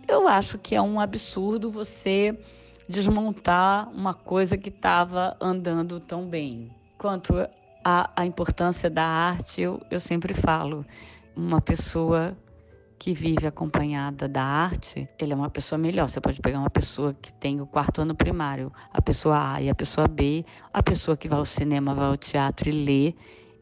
eu 0.09 0.27
acho 0.27 0.59
que 0.59 0.75
é 0.75 0.83
um 0.83 0.99
absurdo 0.99 1.71
você 1.71 2.37
desmontar 2.89 3.89
uma 3.91 4.13
coisa 4.13 4.59
que 4.59 4.71
estava 4.71 5.37
andando 5.41 6.01
tão 6.01 6.27
bem. 6.27 6.69
Quanto 6.99 7.35
à 7.85 8.27
importância 8.27 8.91
da 8.91 9.05
arte, 9.05 9.61
eu, 9.61 9.81
eu 9.91 10.01
sempre 10.01 10.35
falo 10.35 10.85
uma 11.37 11.61
pessoa 11.61 12.37
que 12.99 13.13
vive 13.13 13.47
acompanhada 13.47 14.29
da 14.29 14.43
arte, 14.43 15.09
ele 15.19 15.33
é 15.33 15.37
uma 15.37 15.51
pessoa 15.51 15.79
melhor. 15.79 16.09
Você 16.09 16.21
pode 16.21 16.41
pegar 16.41 16.59
uma 16.59 16.71
pessoa 16.71 17.15
que 17.15 17.33
tem 17.35 17.61
o 17.61 17.67
quarto 17.67 18.01
ano 18.01 18.15
primário, 18.15 18.73
a 18.93 19.03
pessoa 19.03 19.55
A 19.55 19.61
e 19.61 19.69
a 19.69 19.75
pessoa 19.75 20.09
B, 20.09 20.45
a 20.73 20.83
pessoa 20.83 21.17
que 21.17 21.29
vai 21.29 21.39
ao 21.39 21.45
cinema, 21.45 21.95
vai 21.95 22.07
ao 22.07 22.17
teatro 22.17 22.69
e 22.69 22.73
lê, 22.73 23.15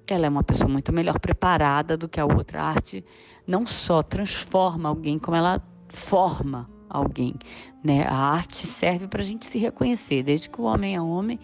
ela 0.06 0.26
é 0.26 0.28
uma 0.28 0.42
pessoa 0.42 0.68
muito 0.68 0.92
melhor 0.92 1.18
preparada 1.18 1.96
do 1.96 2.08
que 2.08 2.20
a 2.20 2.24
outra. 2.24 2.62
A 2.62 2.66
arte 2.66 3.04
não 3.46 3.66
só 3.66 4.02
transforma 4.02 4.88
alguém, 4.88 5.18
como 5.18 5.36
ela 5.36 5.60
forma 5.88 6.68
alguém. 6.88 7.34
Né? 7.82 8.04
A 8.06 8.14
arte 8.14 8.66
serve 8.66 9.08
para 9.08 9.22
a 9.22 9.24
gente 9.24 9.46
se 9.46 9.58
reconhecer, 9.58 10.22
desde 10.22 10.50
que 10.50 10.60
o 10.60 10.64
homem 10.64 10.94
é 10.94 11.00
homem. 11.00 11.40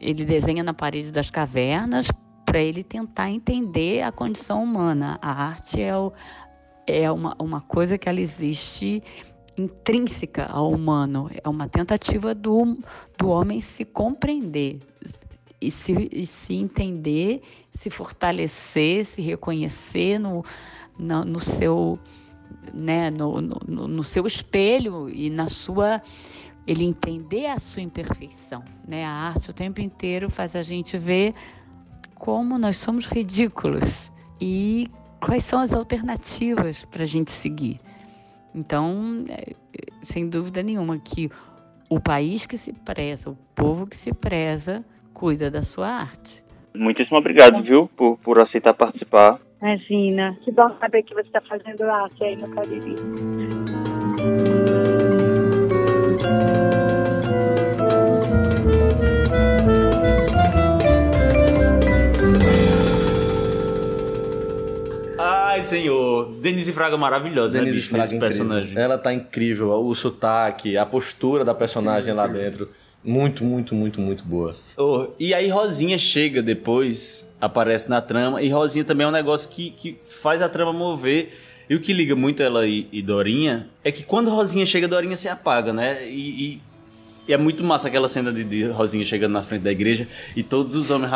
Ele 0.00 0.24
desenha 0.24 0.62
na 0.62 0.72
parede 0.72 1.12
das 1.12 1.30
cavernas 1.30 2.08
para 2.48 2.62
ele 2.62 2.82
tentar 2.82 3.30
entender 3.30 4.00
a 4.00 4.10
condição 4.10 4.64
humana. 4.64 5.18
A 5.20 5.30
arte 5.30 5.82
é, 5.82 5.94
o, 5.94 6.10
é 6.86 7.10
uma, 7.12 7.36
uma 7.38 7.60
coisa 7.60 7.98
que 7.98 8.08
ela 8.08 8.22
existe 8.22 9.02
intrínseca 9.58 10.46
ao 10.46 10.70
humano, 10.70 11.28
é 11.44 11.46
uma 11.46 11.68
tentativa 11.68 12.34
do, 12.34 12.78
do 13.18 13.28
homem 13.28 13.60
se 13.60 13.84
compreender 13.84 14.80
e 15.60 15.70
se, 15.70 16.08
e 16.10 16.24
se 16.24 16.54
entender, 16.54 17.42
se 17.70 17.90
fortalecer, 17.90 19.04
se 19.04 19.20
reconhecer 19.20 20.18
no, 20.18 20.42
no, 20.98 21.24
no 21.24 21.38
seu 21.38 21.98
né, 22.72 23.10
no, 23.10 23.42
no, 23.42 23.88
no 23.88 24.02
seu 24.02 24.26
espelho 24.26 25.10
e 25.10 25.28
na 25.28 25.48
sua 25.50 26.00
ele 26.66 26.84
entender 26.84 27.46
a 27.46 27.58
sua 27.58 27.82
imperfeição, 27.82 28.62
né? 28.86 29.04
A 29.04 29.10
arte 29.10 29.50
o 29.50 29.54
tempo 29.54 29.80
inteiro 29.80 30.30
faz 30.30 30.54
a 30.54 30.62
gente 30.62 30.96
ver 30.96 31.34
como 32.18 32.58
nós 32.58 32.76
somos 32.76 33.06
ridículos 33.06 34.12
e 34.40 34.88
quais 35.20 35.44
são 35.44 35.60
as 35.60 35.72
alternativas 35.72 36.84
para 36.84 37.02
a 37.02 37.06
gente 37.06 37.30
seguir. 37.30 37.78
Então, 38.54 39.24
é, 39.28 39.54
sem 40.02 40.28
dúvida 40.28 40.62
nenhuma, 40.62 40.98
que 40.98 41.30
o 41.88 42.00
país 42.00 42.46
que 42.46 42.58
se 42.58 42.72
preza, 42.72 43.30
o 43.30 43.36
povo 43.54 43.86
que 43.86 43.96
se 43.96 44.12
preza, 44.12 44.84
cuida 45.14 45.50
da 45.50 45.62
sua 45.62 45.88
arte. 45.88 46.44
Muitíssimo 46.74 47.18
obrigado, 47.18 47.62
viu, 47.62 47.88
por, 47.96 48.18
por 48.18 48.42
aceitar 48.42 48.74
participar. 48.74 49.40
Imagina, 49.60 50.36
que 50.44 50.52
bom 50.52 50.68
saber 50.78 51.02
que 51.02 51.14
você 51.14 51.26
está 51.26 51.40
fazendo 51.40 51.82
arte 51.82 52.22
aí 52.22 52.36
no 52.36 52.48
Cariri. 52.50 52.94
Ai, 65.58 65.64
senhor. 65.64 66.32
Denise 66.40 66.72
Fraga 66.72 66.96
maravilhosa, 66.96 67.58
Denise 67.58 67.70
né, 67.70 67.76
bicho, 67.76 67.88
Fraga 67.90 68.02
nesse 68.04 68.14
incrível. 68.16 68.28
personagem. 68.46 68.78
Ela 68.78 68.96
tá 68.98 69.12
incrível, 69.12 69.72
o 69.72 69.94
sotaque, 69.94 70.76
a 70.76 70.86
postura 70.86 71.44
da 71.44 71.54
personagem 71.54 72.14
lá 72.14 72.26
dentro. 72.26 72.70
Muito, 73.04 73.44
muito, 73.44 73.74
muito, 73.74 74.00
muito 74.00 74.24
boa. 74.24 74.56
Oh, 74.76 75.08
e 75.18 75.32
aí 75.34 75.48
Rosinha 75.48 75.96
chega 75.98 76.42
depois, 76.42 77.26
aparece 77.40 77.88
na 77.88 78.00
trama, 78.00 78.42
e 78.42 78.48
Rosinha 78.48 78.84
também 78.84 79.04
é 79.04 79.08
um 79.08 79.12
negócio 79.12 79.48
que, 79.50 79.70
que 79.70 79.96
faz 80.22 80.42
a 80.42 80.48
trama 80.48 80.72
mover. 80.72 81.30
E 81.70 81.74
o 81.74 81.80
que 81.80 81.92
liga 81.92 82.16
muito 82.16 82.42
ela 82.42 82.66
e, 82.66 82.88
e 82.90 83.02
Dorinha 83.02 83.68
é 83.84 83.92
que 83.92 84.02
quando 84.02 84.30
Rosinha 84.30 84.64
chega, 84.64 84.88
Dorinha 84.88 85.14
se 85.16 85.28
apaga, 85.28 85.72
né? 85.72 86.08
E, 86.08 86.54
e- 86.54 86.68
e 87.28 87.32
é 87.32 87.36
muito 87.36 87.62
massa 87.62 87.88
aquela 87.88 88.08
cena 88.08 88.32
de, 88.32 88.42
de 88.42 88.64
Rosinha 88.68 89.04
chegando 89.04 89.32
na 89.32 89.42
frente 89.42 89.60
da 89.62 89.70
igreja 89.70 90.08
e 90.34 90.42
todos 90.42 90.74
os 90.74 90.90
homens. 90.90 91.12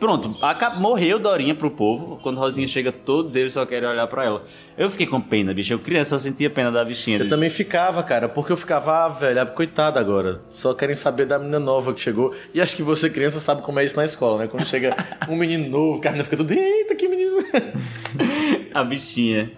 Pronto, 0.00 0.34
morreu 0.78 1.18
Dorinha 1.18 1.54
pro 1.54 1.70
povo. 1.70 2.18
Quando 2.22 2.38
Rosinha 2.38 2.66
chega, 2.66 2.90
todos 2.90 3.36
eles 3.36 3.52
só 3.52 3.66
querem 3.66 3.86
olhar 3.86 4.06
pra 4.06 4.24
ela. 4.24 4.46
Eu 4.76 4.90
fiquei 4.90 5.06
com 5.06 5.20
pena, 5.20 5.52
bicho. 5.52 5.74
Eu 5.74 5.78
criança, 5.78 6.14
eu 6.14 6.18
sentia 6.18 6.48
pena 6.48 6.72
da 6.72 6.82
bichinha. 6.82 7.18
Eu 7.18 7.28
também 7.28 7.50
ficava, 7.50 8.02
cara, 8.02 8.26
porque 8.26 8.50
eu 8.50 8.56
ficava, 8.56 9.04
ah, 9.04 9.08
velho, 9.10 9.46
coitada 9.48 10.00
agora. 10.00 10.40
Só 10.48 10.72
querem 10.72 10.96
saber 10.96 11.26
da 11.26 11.38
menina 11.38 11.60
nova 11.60 11.92
que 11.92 12.00
chegou. 12.00 12.34
E 12.54 12.62
acho 12.62 12.74
que 12.74 12.82
você, 12.82 13.10
criança, 13.10 13.38
sabe 13.40 13.60
como 13.60 13.78
é 13.78 13.84
isso 13.84 13.94
na 13.94 14.06
escola, 14.06 14.38
né? 14.38 14.46
Quando 14.46 14.66
chega 14.66 14.96
um 15.28 15.36
menino 15.36 15.68
novo, 15.68 16.00
cara, 16.00 16.24
fica 16.24 16.38
tudo, 16.38 16.50
eita, 16.50 16.94
que 16.94 17.06
menino. 17.06 17.36
A 18.72 18.82
bichinha. 18.82 19.50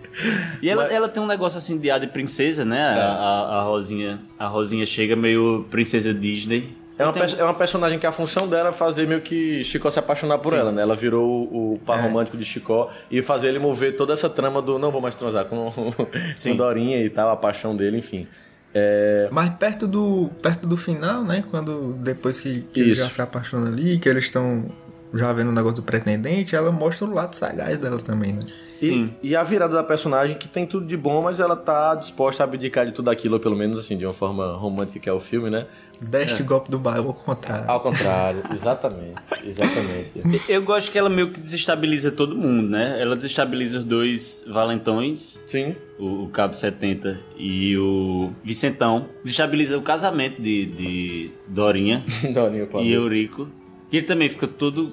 E 0.60 0.68
ela, 0.68 0.86
ela 0.86 1.08
tem 1.08 1.22
um 1.22 1.26
negócio 1.26 1.58
assim 1.58 1.78
de 1.78 1.88
ar 1.88 2.00
de 2.00 2.08
princesa, 2.08 2.64
né? 2.64 2.78
É. 2.78 3.00
A, 3.00 3.06
a, 3.06 3.60
a 3.60 3.62
Rosinha. 3.62 4.20
A 4.36 4.48
Rosinha 4.48 4.86
chega 4.86 5.14
meio 5.14 5.66
princesa 5.70 6.12
Disney. 6.12 6.81
É 6.98 7.04
uma, 7.04 7.24
é 7.24 7.44
uma 7.44 7.54
personagem 7.54 7.98
que 7.98 8.06
a 8.06 8.12
função 8.12 8.48
dela 8.48 8.68
é 8.68 8.72
fazer 8.72 9.06
meio 9.06 9.20
que 9.20 9.64
Chicó 9.64 9.90
se 9.90 9.98
apaixonar 9.98 10.38
por 10.38 10.52
Sim. 10.52 10.58
ela, 10.58 10.72
né? 10.72 10.82
Ela 10.82 10.94
virou 10.94 11.48
o, 11.50 11.72
o 11.72 11.78
par 11.78 12.00
romântico 12.00 12.36
de 12.36 12.44
Chicó 12.44 12.90
e 13.10 13.22
fazer 13.22 13.48
ele 13.48 13.58
mover 13.58 13.96
toda 13.96 14.12
essa 14.12 14.28
trama 14.28 14.60
do 14.60 14.78
não 14.78 14.90
vou 14.90 15.00
mais 15.00 15.16
transar 15.16 15.46
com, 15.46 15.70
com 15.72 16.56
Dorinha 16.56 17.02
e 17.02 17.08
tal, 17.08 17.30
a 17.30 17.36
paixão 17.36 17.74
dele, 17.74 17.98
enfim. 17.98 18.26
É... 18.74 19.28
Mas 19.30 19.50
perto 19.50 19.86
do, 19.86 20.30
perto 20.42 20.66
do 20.66 20.76
final, 20.76 21.24
né? 21.24 21.44
Quando 21.50 21.94
depois 21.94 22.38
que, 22.40 22.60
que 22.72 22.80
ele 22.80 22.94
já 22.94 23.08
se 23.10 23.20
apaixona 23.20 23.68
ali, 23.68 23.98
que 23.98 24.08
eles 24.08 24.24
estão 24.24 24.66
já 25.14 25.32
vendo 25.32 25.48
o 25.48 25.52
negócio 25.52 25.76
do 25.76 25.82
pretendente, 25.82 26.56
ela 26.56 26.72
mostra 26.72 27.06
o 27.06 27.12
lado 27.12 27.34
sagaz 27.34 27.78
dela 27.78 27.98
também, 27.98 28.32
né? 28.32 28.40
E, 28.86 29.10
e 29.30 29.36
a 29.36 29.42
virada 29.42 29.74
da 29.74 29.82
personagem 29.82 30.36
que 30.36 30.48
tem 30.48 30.66
tudo 30.66 30.86
de 30.86 30.96
bom, 30.96 31.22
mas 31.22 31.38
ela 31.40 31.56
tá 31.56 31.94
disposta 31.94 32.42
a 32.42 32.44
abdicar 32.44 32.84
de 32.86 32.92
tudo 32.92 33.10
aquilo, 33.10 33.34
ou 33.34 33.40
pelo 33.40 33.56
menos 33.56 33.78
assim, 33.78 33.96
de 33.96 34.04
uma 34.06 34.12
forma 34.12 34.56
romântica 34.56 34.98
que 35.00 35.08
é 35.08 35.12
o 35.12 35.20
filme, 35.20 35.50
né? 35.50 35.66
Deste 36.00 36.42
É. 36.42 36.44
golpe 36.44 36.68
do 36.70 36.78
bairro 36.80 37.08
ao 37.08 37.14
contrário. 37.14 37.64
Ao 37.70 37.80
contrário, 37.80 38.42
exatamente. 38.52 39.14
Exatamente. 39.44 40.50
Eu 40.50 40.62
gosto 40.62 40.90
que 40.90 40.98
ela 40.98 41.08
meio 41.08 41.28
que 41.28 41.40
desestabiliza 41.40 42.10
todo 42.10 42.36
mundo, 42.36 42.68
né? 42.68 43.00
Ela 43.00 43.14
desestabiliza 43.14 43.78
os 43.78 43.84
dois 43.84 44.44
valentões. 44.48 45.40
Sim. 45.46 45.76
O, 45.98 46.24
o 46.24 46.28
Cabo 46.28 46.54
70 46.54 47.20
e 47.38 47.76
o 47.76 48.32
Vicentão. 48.42 49.06
Desestabiliza 49.22 49.78
o 49.78 49.82
casamento 49.82 50.42
de, 50.42 50.66
de 50.66 51.30
Dorinha, 51.46 52.04
Dorinha 52.34 52.68
e. 52.80 52.92
Eurico. 52.92 53.48
E 53.92 53.98
ele 53.98 54.06
também 54.06 54.28
fica 54.28 54.48
todo 54.48 54.92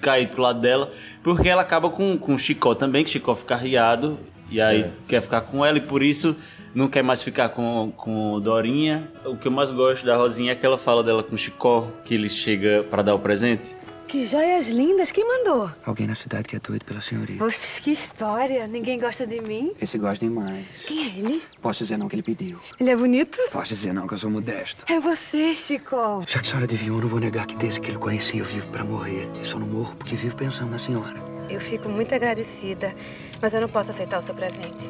caído 0.00 0.32
pro 0.32 0.42
lado 0.42 0.60
dela, 0.60 0.90
porque 1.22 1.48
ela 1.48 1.62
acaba 1.62 1.88
com, 1.90 2.16
com 2.18 2.34
o 2.34 2.38
Chicó 2.38 2.74
também, 2.74 3.04
que 3.04 3.10
Chicó 3.10 3.34
fica 3.34 3.56
riado. 3.56 4.18
E 4.50 4.60
aí 4.60 4.82
É. 4.82 4.90
quer 5.08 5.20
ficar 5.22 5.40
com 5.40 5.64
ela 5.64 5.76
e 5.78 5.80
por 5.80 6.02
isso 6.02 6.36
não 6.72 6.86
quer 6.86 7.02
mais 7.02 7.20
ficar 7.20 7.48
com, 7.48 7.92
com 7.96 8.38
Dorinha. 8.40 9.08
O 9.24 9.36
que 9.36 9.48
eu 9.48 9.52
mais 9.52 9.70
gosto 9.72 10.06
da 10.06 10.16
Rosinha 10.16 10.52
é 10.52 10.54
que 10.54 10.64
ela 10.64 10.78
fala 10.78 11.02
dela 11.02 11.22
com 11.22 11.34
o 11.34 11.38
Chicó, 11.38 11.88
que 12.04 12.14
ele 12.14 12.28
chega 12.28 12.84
para 12.88 13.02
dar 13.02 13.14
o 13.14 13.18
presente. 13.18 13.74
Que 14.08 14.24
joias 14.24 14.68
lindas! 14.68 15.10
Quem 15.10 15.26
mandou? 15.26 15.68
Alguém 15.84 16.06
na 16.06 16.14
cidade 16.14 16.44
que 16.44 16.54
é 16.54 16.60
doido 16.60 16.84
pela 16.84 17.00
senhorita. 17.00 17.44
Oxe, 17.44 17.80
que 17.80 17.90
história! 17.90 18.66
Ninguém 18.66 19.00
gosta 19.00 19.26
de 19.26 19.40
mim? 19.40 19.72
Esse 19.80 19.98
gosta 19.98 20.24
demais. 20.24 20.64
Quem 20.86 21.04
é 21.04 21.18
ele? 21.18 21.42
Posso 21.60 21.80
dizer 21.82 21.96
não 21.96 22.08
que 22.08 22.14
ele 22.14 22.22
pediu. 22.22 22.60
Ele 22.78 22.90
é 22.90 22.96
bonito? 22.96 23.36
Posso 23.50 23.74
dizer 23.74 23.92
não 23.92 24.06
que 24.06 24.14
eu 24.14 24.18
sou 24.18 24.30
modesto. 24.30 24.84
É 24.88 25.00
você, 25.00 25.54
Chico. 25.56 26.22
Já 26.26 26.38
que 26.38 26.46
a 26.46 26.50
senhora 26.50 26.64
adivinhou, 26.64 27.00
não 27.00 27.08
vou 27.08 27.18
negar 27.18 27.46
que 27.46 27.56
desde 27.56 27.80
que 27.80 27.90
ele 27.90 27.98
conheci 27.98 28.38
eu 28.38 28.44
vivo 28.44 28.68
pra 28.68 28.84
morrer. 28.84 29.28
E 29.42 29.44
só 29.44 29.58
não 29.58 29.66
morro 29.66 29.96
porque 29.96 30.14
vivo 30.14 30.36
pensando 30.36 30.70
na 30.70 30.78
senhora. 30.78 31.20
Eu 31.50 31.60
fico 31.60 31.88
muito 31.88 32.14
agradecida, 32.14 32.94
mas 33.42 33.54
eu 33.54 33.60
não 33.60 33.68
posso 33.68 33.90
aceitar 33.90 34.18
o 34.18 34.22
seu 34.22 34.34
presente. 34.34 34.88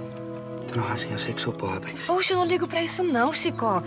Dona 0.69 0.83
Rosinha, 0.89 1.13
eu 1.15 1.19
sei 1.19 1.33
que 1.33 1.41
sou 1.41 1.53
pobre. 1.55 1.95
Poxa, 2.07 2.35
eu 2.35 2.39
não 2.39 2.45
ligo 2.47 2.69
pra 2.69 2.83
isso 2.83 3.03
não, 3.03 3.33
Chico. 3.33 3.83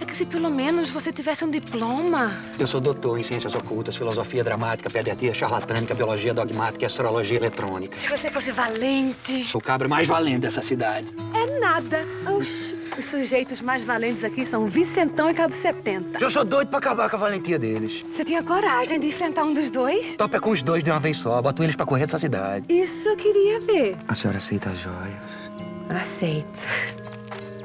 É 0.00 0.04
que 0.04 0.16
se 0.16 0.24
pelo 0.24 0.48
menos 0.50 0.88
você 0.88 1.12
tivesse 1.12 1.44
um 1.44 1.50
diploma. 1.50 2.32
Eu 2.58 2.66
sou 2.66 2.80
doutor 2.80 3.18
em 3.18 3.22
ciências 3.22 3.54
ocultas, 3.54 3.94
filosofia 3.96 4.42
dramática, 4.42 4.88
pediatria 4.88 5.34
charlatânica, 5.34 5.94
biologia 5.94 6.32
dogmática 6.32 6.84
e 6.84 6.86
astrologia 6.86 7.36
eletrônica. 7.36 7.96
Se 7.98 8.08
você 8.08 8.30
fosse 8.30 8.50
valente. 8.50 9.44
Sou 9.44 9.60
o 9.60 9.64
cabra 9.64 9.88
mais 9.88 10.06
valente 10.06 10.40
dessa 10.40 10.62
cidade. 10.62 11.06
É 11.34 11.60
nada. 11.60 12.04
Oxi. 12.26 12.78
Os 12.98 13.04
sujeitos 13.04 13.60
mais 13.60 13.84
valentes 13.84 14.24
aqui 14.24 14.44
são 14.46 14.66
Vicentão 14.66 15.30
e 15.30 15.34
Cabo 15.34 15.54
70. 15.54 16.18
Eu 16.22 16.30
sou 16.30 16.44
doido 16.44 16.68
pra 16.68 16.78
acabar 16.78 17.08
com 17.08 17.16
a 17.16 17.18
valentia 17.18 17.58
deles. 17.58 18.04
Você 18.12 18.24
tinha 18.24 18.42
coragem 18.42 18.98
de 18.98 19.06
enfrentar 19.06 19.44
um 19.44 19.54
dos 19.54 19.70
dois? 19.70 20.16
Topa 20.16 20.36
é 20.38 20.40
com 20.40 20.50
os 20.50 20.60
dois 20.62 20.82
de 20.82 20.90
uma 20.90 20.98
vez 20.98 21.16
só. 21.18 21.40
Boto 21.40 21.62
eles 21.62 21.76
pra 21.76 21.86
correr 21.86 22.06
dessa 22.06 22.18
cidade. 22.18 22.64
Isso 22.68 23.08
eu 23.08 23.16
queria 23.16 23.60
ver. 23.60 23.96
A 24.08 24.14
senhora 24.14 24.38
aceita 24.38 24.70
as 24.70 24.78
joias? 24.78 25.40
Aceito. 25.88 26.99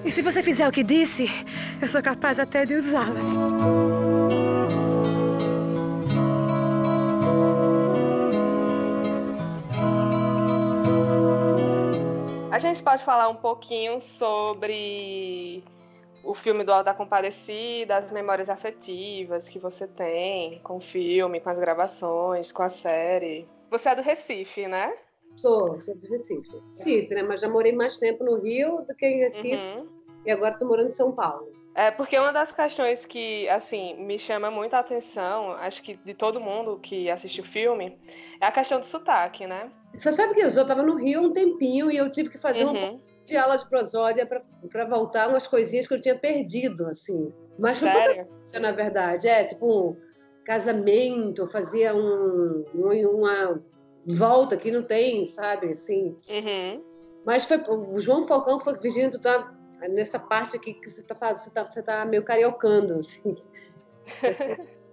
E 0.05 0.11
se 0.11 0.21
você 0.21 0.43
fizer 0.43 0.67
o 0.67 0.71
que 0.71 0.83
disse, 0.83 1.25
eu 1.81 1.87
sou 1.87 2.01
capaz 2.01 2.39
até 2.39 2.63
de 2.63 2.75
usá-la. 2.75 3.19
A 12.51 12.59
gente 12.59 12.83
pode 12.83 13.03
falar 13.03 13.29
um 13.29 13.35
pouquinho 13.35 13.99
sobre 13.99 15.63
o 16.23 16.33
filme 16.35 16.63
do 16.63 16.71
Alto 16.71 16.85
da 16.85 16.93
Compadecida, 16.93 17.97
as 17.97 18.11
memórias 18.11 18.49
afetivas 18.49 19.49
que 19.49 19.57
você 19.57 19.87
tem 19.87 20.59
com 20.61 20.77
o 20.77 20.81
filme, 20.81 21.39
com 21.39 21.49
as 21.49 21.57
gravações, 21.57 22.51
com 22.51 22.61
a 22.61 22.69
série. 22.69 23.47
Você 23.71 23.89
é 23.89 23.95
do 23.95 24.03
Recife, 24.03 24.67
né? 24.67 24.95
Sou, 25.35 25.79
sou 25.79 25.95
do 25.95 26.07
Recife. 26.07 26.61
Recife, 26.69 27.13
né? 27.13 27.23
Mas 27.23 27.41
já 27.41 27.49
morei 27.49 27.73
mais 27.75 27.99
tempo 27.99 28.23
no 28.23 28.39
Rio 28.39 28.85
do 28.87 28.95
que 28.95 29.05
em 29.05 29.19
Recife. 29.19 29.55
Uhum. 29.55 29.94
E 30.25 30.31
agora 30.31 30.53
estou 30.53 30.67
morando 30.67 30.87
em 30.87 30.91
São 30.91 31.11
Paulo. 31.11 31.51
É, 31.75 31.91
porque 31.91 32.17
uma 32.17 32.31
das 32.31 32.51
questões 32.53 33.05
que, 33.05 33.47
assim, 33.49 33.95
me 34.01 34.17
chama 34.17 34.49
muita 34.49 34.79
atenção, 34.79 35.51
acho 35.51 35.83
que 35.83 35.95
de 36.05 36.13
todo 36.13 36.39
mundo 36.39 36.79
que 36.81 37.09
assiste 37.09 37.41
o 37.41 37.43
filme, 37.43 37.99
é 38.39 38.45
a 38.45 38.51
questão 38.51 38.79
do 38.79 38.85
sotaque, 38.85 39.45
né? 39.45 39.69
Você 39.93 40.11
sabe 40.11 40.33
que 40.35 40.41
eu 40.41 40.49
já 40.49 40.61
estava 40.61 40.81
no 40.81 40.95
Rio 40.95 41.19
há 41.19 41.23
um 41.23 41.33
tempinho 41.33 41.91
e 41.91 41.97
eu 41.97 42.09
tive 42.09 42.29
que 42.29 42.37
fazer 42.37 42.65
Uhum. 42.65 42.95
um 42.95 43.01
de 43.25 43.35
aula 43.35 43.57
de 43.57 43.67
prosódia 43.67 44.25
para 44.25 44.85
voltar 44.85 45.27
umas 45.27 45.47
coisinhas 45.47 45.85
que 45.87 45.93
eu 45.93 46.01
tinha 46.01 46.17
perdido, 46.17 46.87
assim. 46.87 47.33
Mas 47.59 47.79
foi 47.79 47.89
Sério? 47.89 48.25
coisa, 48.25 48.59
na 48.59 48.71
verdade. 48.71 49.27
É, 49.27 49.43
tipo, 49.43 49.89
um 49.91 49.97
casamento, 50.45 51.45
fazia 51.47 51.93
um, 51.93 52.63
um- 52.73 53.09
uma 53.19 53.61
volta 54.05 54.55
que 54.55 54.71
não 54.71 54.83
tem, 54.83 55.25
sabe, 55.27 55.73
assim. 55.73 56.15
Uhum. 56.29 56.83
Mas 57.25 57.43
foi, 57.43 57.57
o 57.67 57.99
João 57.99 58.27
Falcão 58.27 58.59
foi, 58.59 58.77
tu 58.77 59.19
tá 59.19 59.54
nessa 59.89 60.19
parte 60.19 60.55
aqui 60.55 60.73
que 60.73 60.89
você 60.89 61.03
tá 61.03 61.15
fazendo, 61.15 61.43
você 61.43 61.49
tá, 61.51 61.65
você 61.69 61.83
tá 61.83 62.05
meio 62.05 62.23
cariocando, 62.23 62.99
assim. 62.99 63.35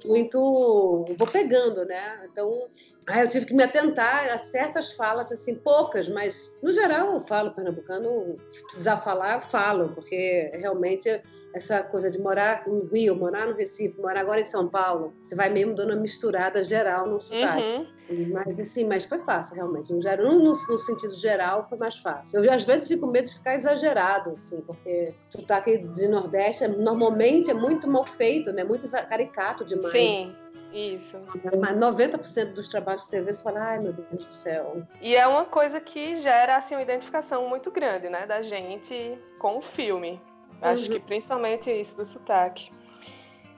Muito. 0.05 1.05
Vou 1.17 1.29
pegando, 1.29 1.85
né? 1.85 2.27
Então, 2.31 2.69
ah, 3.07 3.23
eu 3.23 3.29
tive 3.29 3.47
que 3.47 3.55
me 3.55 3.63
atentar 3.63 4.33
a 4.33 4.39
certas 4.39 4.93
falas, 4.95 5.31
assim, 5.31 5.55
poucas, 5.55 6.09
mas 6.09 6.59
no 6.63 6.73
geral 6.73 7.15
eu 7.15 7.21
falo 7.21 7.55
pernambucano, 7.55 8.37
se 8.51 8.65
precisar 8.65 8.97
falar, 8.97 9.35
eu 9.35 9.41
falo, 9.41 9.91
porque 9.91 10.51
realmente 10.55 11.09
essa 11.55 11.83
coisa 11.83 12.11
de 12.11 12.19
morar 12.21 12.67
no 12.67 12.85
Rio, 12.87 13.15
morar 13.15 13.47
no 13.47 13.55
Recife, 13.55 14.01
morar 14.01 14.21
agora 14.21 14.41
em 14.41 14.45
São 14.45 14.69
Paulo, 14.69 15.13
você 15.25 15.35
vai 15.35 15.49
mesmo 15.51 15.75
dando 15.75 15.91
uma 15.93 16.01
misturada 16.01 16.63
geral 16.65 17.07
no 17.07 17.19
sotaque. 17.19 17.63
Uhum. 17.63 17.87
Mas 18.33 18.59
assim, 18.61 18.85
mas 18.87 19.05
foi 19.05 19.19
fácil, 19.21 19.57
realmente. 19.57 19.93
No, 19.93 19.99
no, 20.01 20.39
no- 20.51 20.79
sentido 20.79 21.15
geral, 21.15 21.67
foi 21.69 21.79
mais 21.79 21.97
fácil. 21.99 22.43
Eu 22.45 22.53
às 22.53 22.65
vezes 22.65 22.89
fico 22.89 23.07
com 23.07 23.13
medo 23.13 23.29
de 23.29 23.35
ficar 23.35 23.55
exagerado, 23.55 24.31
assim, 24.31 24.61
porque 24.63 25.15
o 25.29 25.39
sotaque 25.39 25.79
de 25.79 26.09
Nordeste 26.09 26.65
é- 26.65 26.69
normalmente 26.69 27.51
é 27.51 27.55
muito 27.55 27.89
mal 27.89 28.05
feito, 28.05 28.53
né? 28.53 28.65
Muito 28.65 28.91
caricato 28.91 29.65
demais. 29.65 29.93
Sim, 29.93 30.35
isso. 30.73 31.17
Mas 31.59 31.77
90% 31.77 32.53
dos 32.55 32.69
trabalhos 32.69 33.05
que 33.05 33.11
você 33.11 33.21
vê, 33.21 33.33
você 33.33 33.43
fala, 33.43 33.61
ai 33.61 33.79
meu 33.79 33.93
Deus 33.93 34.09
do 34.25 34.31
céu. 34.31 34.83
E 35.01 35.15
é 35.15 35.27
uma 35.27 35.45
coisa 35.45 35.81
que 35.81 36.17
gera 36.17 36.57
assim, 36.57 36.75
uma 36.75 36.83
identificação 36.83 37.49
muito 37.49 37.71
grande, 37.71 38.09
né, 38.09 38.27
da 38.27 38.43
gente 38.43 39.19
com 39.39 39.59
o 39.59 39.63
filme. 39.63 40.21
Acho 40.63 40.85
Uhum. 40.87 40.93
que 40.93 41.01
principalmente 41.01 41.71
isso 41.71 41.97
do 41.97 42.05
sotaque. 42.05 42.73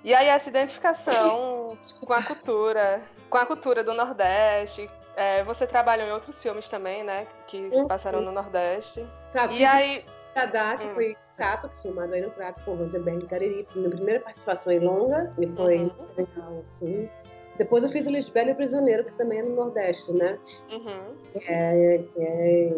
E 0.02 0.12
aí 0.14 0.26
essa 0.28 0.48
identificação 0.50 1.78
com 2.04 2.12
a 2.12 2.22
cultura, 2.22 3.02
com 3.30 3.38
a 3.38 3.46
cultura 3.46 3.82
do 3.84 3.94
Nordeste. 3.94 4.88
é, 5.16 5.44
você 5.44 5.64
trabalhou 5.64 6.08
em 6.08 6.10
outros 6.10 6.42
filmes 6.42 6.68
também, 6.68 7.04
né, 7.04 7.28
que 7.46 7.70
se 7.70 7.86
passaram 7.86 8.20
no 8.20 8.32
Nordeste. 8.32 9.06
Sabe, 9.30 9.58
e 9.60 9.64
aí, 9.64 10.04
o 10.32 10.34
Dadá, 10.34 10.76
que 10.76 10.86
Hum. 10.88 10.90
foi 10.90 11.16
Prato, 11.36 11.68
filmado 11.82 12.12
aí 12.14 12.20
no 12.20 12.30
Prato 12.32 12.60
com 12.64 12.74
Rosenberg 12.74 13.24
e 13.24 13.28
Cariri. 13.28 13.68
Minha 13.76 13.90
primeira 13.90 14.20
participação 14.20 14.72
em 14.72 14.80
longa, 14.80 15.30
e 15.38 15.46
foi 15.54 15.76
Uhum. 15.78 15.92
legal, 16.16 16.64
assim. 16.66 17.08
Depois 17.56 17.84
eu 17.84 17.90
fiz 17.90 18.08
o 18.08 18.10
Lisbela 18.10 18.50
e 18.50 18.52
o 18.54 18.56
Prisioneiro, 18.56 19.04
que 19.04 19.12
também 19.12 19.38
é 19.38 19.42
no 19.44 19.54
Nordeste, 19.54 20.12
né? 20.14 20.36
uhum, 20.72 21.14
que 21.32 21.38
é, 21.48 21.98
que 22.12 22.20
é 22.20 22.72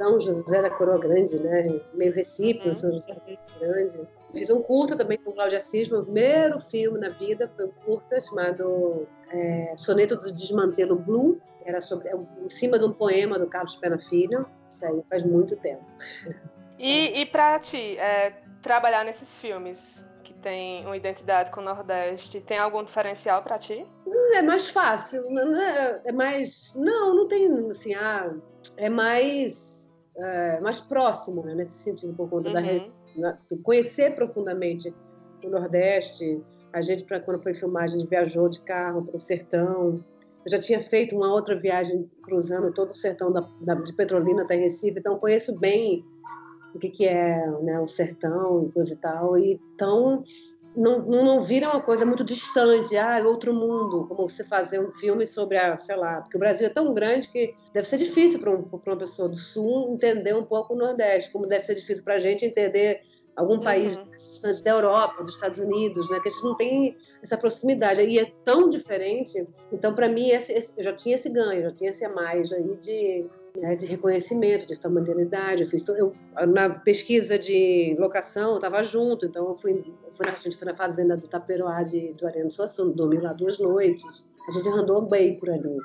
São 0.00 0.18
José 0.18 0.62
da 0.62 0.70
Coroa 0.70 0.98
Grande, 0.98 1.38
né? 1.38 1.66
Meio 1.92 2.14
Recife, 2.14 2.66
Uhum. 2.66 2.74
São 2.74 2.90
José 2.90 3.12
da 3.12 3.20
Coroa 3.20 3.74
Grande. 3.74 4.08
Fiz 4.34 4.50
um 4.50 4.62
curta 4.62 4.96
também 4.96 5.18
com 5.18 5.30
Cláudia 5.30 5.58
Assis, 5.58 5.90
meu 5.90 6.02
primeiro 6.02 6.58
filme 6.58 6.98
na 6.98 7.10
vida 7.10 7.50
foi 7.54 7.66
um 7.66 7.72
curta 7.84 8.18
chamado 8.18 9.06
é, 9.30 9.74
Soneto 9.76 10.16
do 10.16 10.32
Desmantelo 10.32 10.96
Blue, 10.96 11.38
era 11.66 11.82
sobre, 11.82 12.08
é, 12.08 12.14
em 12.14 12.48
cima 12.48 12.78
de 12.78 12.86
um 12.86 12.92
poema 12.94 13.38
do 13.38 13.46
Carlos 13.46 13.76
Pena 13.76 13.98
Filho. 13.98 14.46
Isso 14.70 14.86
aí 14.86 15.02
faz 15.10 15.22
muito 15.22 15.54
tempo. 15.58 15.84
E, 16.78 17.20
e 17.20 17.26
para 17.26 17.58
ti, 17.58 17.98
é, 17.98 18.32
trabalhar 18.62 19.04
nesses 19.04 19.38
filmes 19.38 20.02
que 20.24 20.32
tem 20.32 20.86
uma 20.86 20.96
identidade 20.96 21.50
com 21.50 21.60
o 21.60 21.64
Nordeste, 21.64 22.40
tem 22.40 22.56
algum 22.56 22.82
diferencial 22.82 23.42
para 23.42 23.58
ti? 23.58 23.86
É 24.32 24.40
mais 24.40 24.70
fácil, 24.70 25.28
não 25.28 25.60
é, 25.60 26.00
é 26.06 26.12
mais. 26.12 26.74
Não, 26.76 27.14
não 27.14 27.28
tem 27.28 27.70
assim, 27.70 27.94
ah, 27.94 28.32
é 28.76 28.88
mais, 28.88 29.79
é, 30.16 30.60
mais 30.60 30.80
próximo, 30.80 31.42
né, 31.44 31.54
nesse 31.54 31.78
sentido, 31.78 32.12
por 32.14 32.28
conta 32.28 32.50
da 32.50 32.60
Uhum. 32.60 32.66
re- 32.66 32.92
na- 33.16 33.38
de 33.48 33.56
conhecer 33.58 34.14
profundamente 34.14 34.94
o 35.44 35.48
Nordeste. 35.48 36.42
A 36.72 36.80
gente, 36.82 37.04
pra, 37.04 37.18
quando 37.20 37.42
foi 37.42 37.54
filmagem, 37.54 38.04
viajou 38.06 38.48
de 38.48 38.60
carro 38.60 39.04
para 39.04 39.16
o 39.16 39.18
sertão. 39.18 40.04
Eu 40.44 40.50
já 40.50 40.58
tinha 40.58 40.82
feito 40.82 41.16
uma 41.16 41.32
outra 41.32 41.58
viagem 41.58 42.08
cruzando 42.22 42.72
todo 42.72 42.90
o 42.90 42.94
sertão 42.94 43.32
da, 43.32 43.40
da- 43.62 43.74
de 43.74 43.92
Petrolina 43.94 44.42
até 44.42 44.54
Recife, 44.56 44.98
então 44.98 45.18
conheço 45.18 45.58
bem 45.58 46.04
o 46.74 46.78
que, 46.78 46.88
que 46.88 47.04
é 47.06 47.44
né, 47.62 47.80
o 47.80 47.86
sertão 47.88 48.64
e 48.68 48.72
coisa 48.72 48.94
e 48.94 48.96
tal. 48.96 49.36
E, 49.38 49.60
então, 49.74 50.22
não, 50.76 51.00
não, 51.00 51.24
não 51.24 51.42
vira 51.42 51.68
uma 51.68 51.80
coisa 51.80 52.06
muito 52.06 52.22
distante, 52.24 52.96
ah, 52.96 53.20
outro 53.26 53.52
mundo, 53.52 54.06
como 54.08 54.28
você 54.28 54.44
fazer 54.44 54.80
um 54.80 54.92
filme 54.92 55.26
sobre 55.26 55.56
a, 55.58 55.76
sei 55.76 55.96
lá, 55.96 56.20
porque 56.20 56.36
o 56.36 56.40
Brasil 56.40 56.66
é 56.66 56.70
tão 56.70 56.94
grande 56.94 57.28
que 57.28 57.54
deve 57.72 57.86
ser 57.86 57.96
difícil 57.98 58.38
para 58.40 58.50
um, 58.52 58.68
uma 58.86 58.96
pessoa 58.96 59.28
do 59.28 59.36
Sul 59.36 59.90
entender 59.92 60.34
um 60.34 60.44
pouco 60.44 60.74
o 60.74 60.76
Nordeste, 60.76 61.32
como 61.32 61.46
deve 61.46 61.64
ser 61.64 61.74
difícil 61.74 62.04
para 62.04 62.14
a 62.14 62.18
gente 62.18 62.44
entender 62.44 63.00
algum 63.36 63.60
país 63.60 63.96
distante 64.16 64.62
da 64.62 64.70
Europa, 64.72 65.22
dos 65.22 65.34
Estados 65.34 65.58
Unidos, 65.58 66.08
né, 66.10 66.20
que 66.20 66.28
a 66.28 66.32
gente 66.32 66.44
não 66.44 66.56
tem 66.56 66.96
essa 67.22 67.36
proximidade, 67.38 68.02
e 68.02 68.18
é 68.18 68.32
tão 68.44 68.68
diferente. 68.68 69.46
Então, 69.72 69.94
para 69.94 70.08
mim, 70.08 70.28
esse, 70.30 70.52
esse- 70.52 70.72
eu 70.76 70.84
já 70.84 70.92
tinha 70.92 71.14
esse 71.14 71.28
ganho, 71.30 71.62
já 71.62 71.72
tinha 71.72 71.90
esse 71.90 72.04
a 72.04 72.08
mais 72.10 72.52
aí 72.52 72.76
de 72.76 73.26
né, 73.56 73.74
de 73.74 73.86
reconhecimento, 73.86 74.66
de 74.66 74.76
familiaridade. 74.76 75.62
Eu 75.62 75.68
fiz, 75.68 75.86
eu, 75.88 76.14
na 76.48 76.70
pesquisa 76.70 77.38
de 77.38 77.96
locação, 77.98 78.50
eu 78.50 78.56
estava 78.56 78.82
junto, 78.82 79.26
então 79.26 79.48
eu 79.48 79.56
fui, 79.56 79.72
eu 79.72 80.12
fui 80.12 80.26
na, 80.26 80.32
a 80.32 80.36
gente 80.36 80.56
foi 80.56 80.66
na 80.66 80.76
fazenda 80.76 81.16
do 81.16 81.26
Taperoá 81.26 81.82
de, 81.82 82.12
do 82.14 82.26
Ariano 82.26 82.50
Suassuna, 82.50 82.92
dormi 82.92 83.18
lá 83.18 83.32
duas 83.32 83.58
noites. 83.58 84.30
A 84.48 84.52
gente 84.52 84.68
andou 84.68 85.02
bem 85.02 85.38
por 85.38 85.50
ali. 85.50 85.78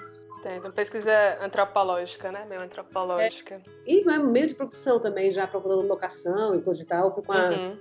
Tem, 0.44 0.58
então 0.58 0.72
pesquisa 0.72 1.12
antropológica, 1.42 2.32
né? 2.32 2.46
Meio 2.48 2.62
antropológica. 2.62 3.62
E 3.88 4.04
né, 4.06 4.20
meio 4.20 4.48
de 4.48 4.54
produção 4.54 5.00
também, 5.00 5.32
já 5.32 5.48
procurando 5.48 5.88
locação 5.88 6.56
e 6.56 6.62
coisa 6.62 6.84
e 6.84 6.86
tal. 6.86 7.12
Fui 7.12 7.24
com 7.24 7.34
a 7.34 7.50
Uhum. 7.50 7.78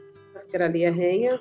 que 0.48 0.56
era 0.56 0.64
a 0.64 0.68
Lia 0.68 0.90
Renha, 0.90 1.38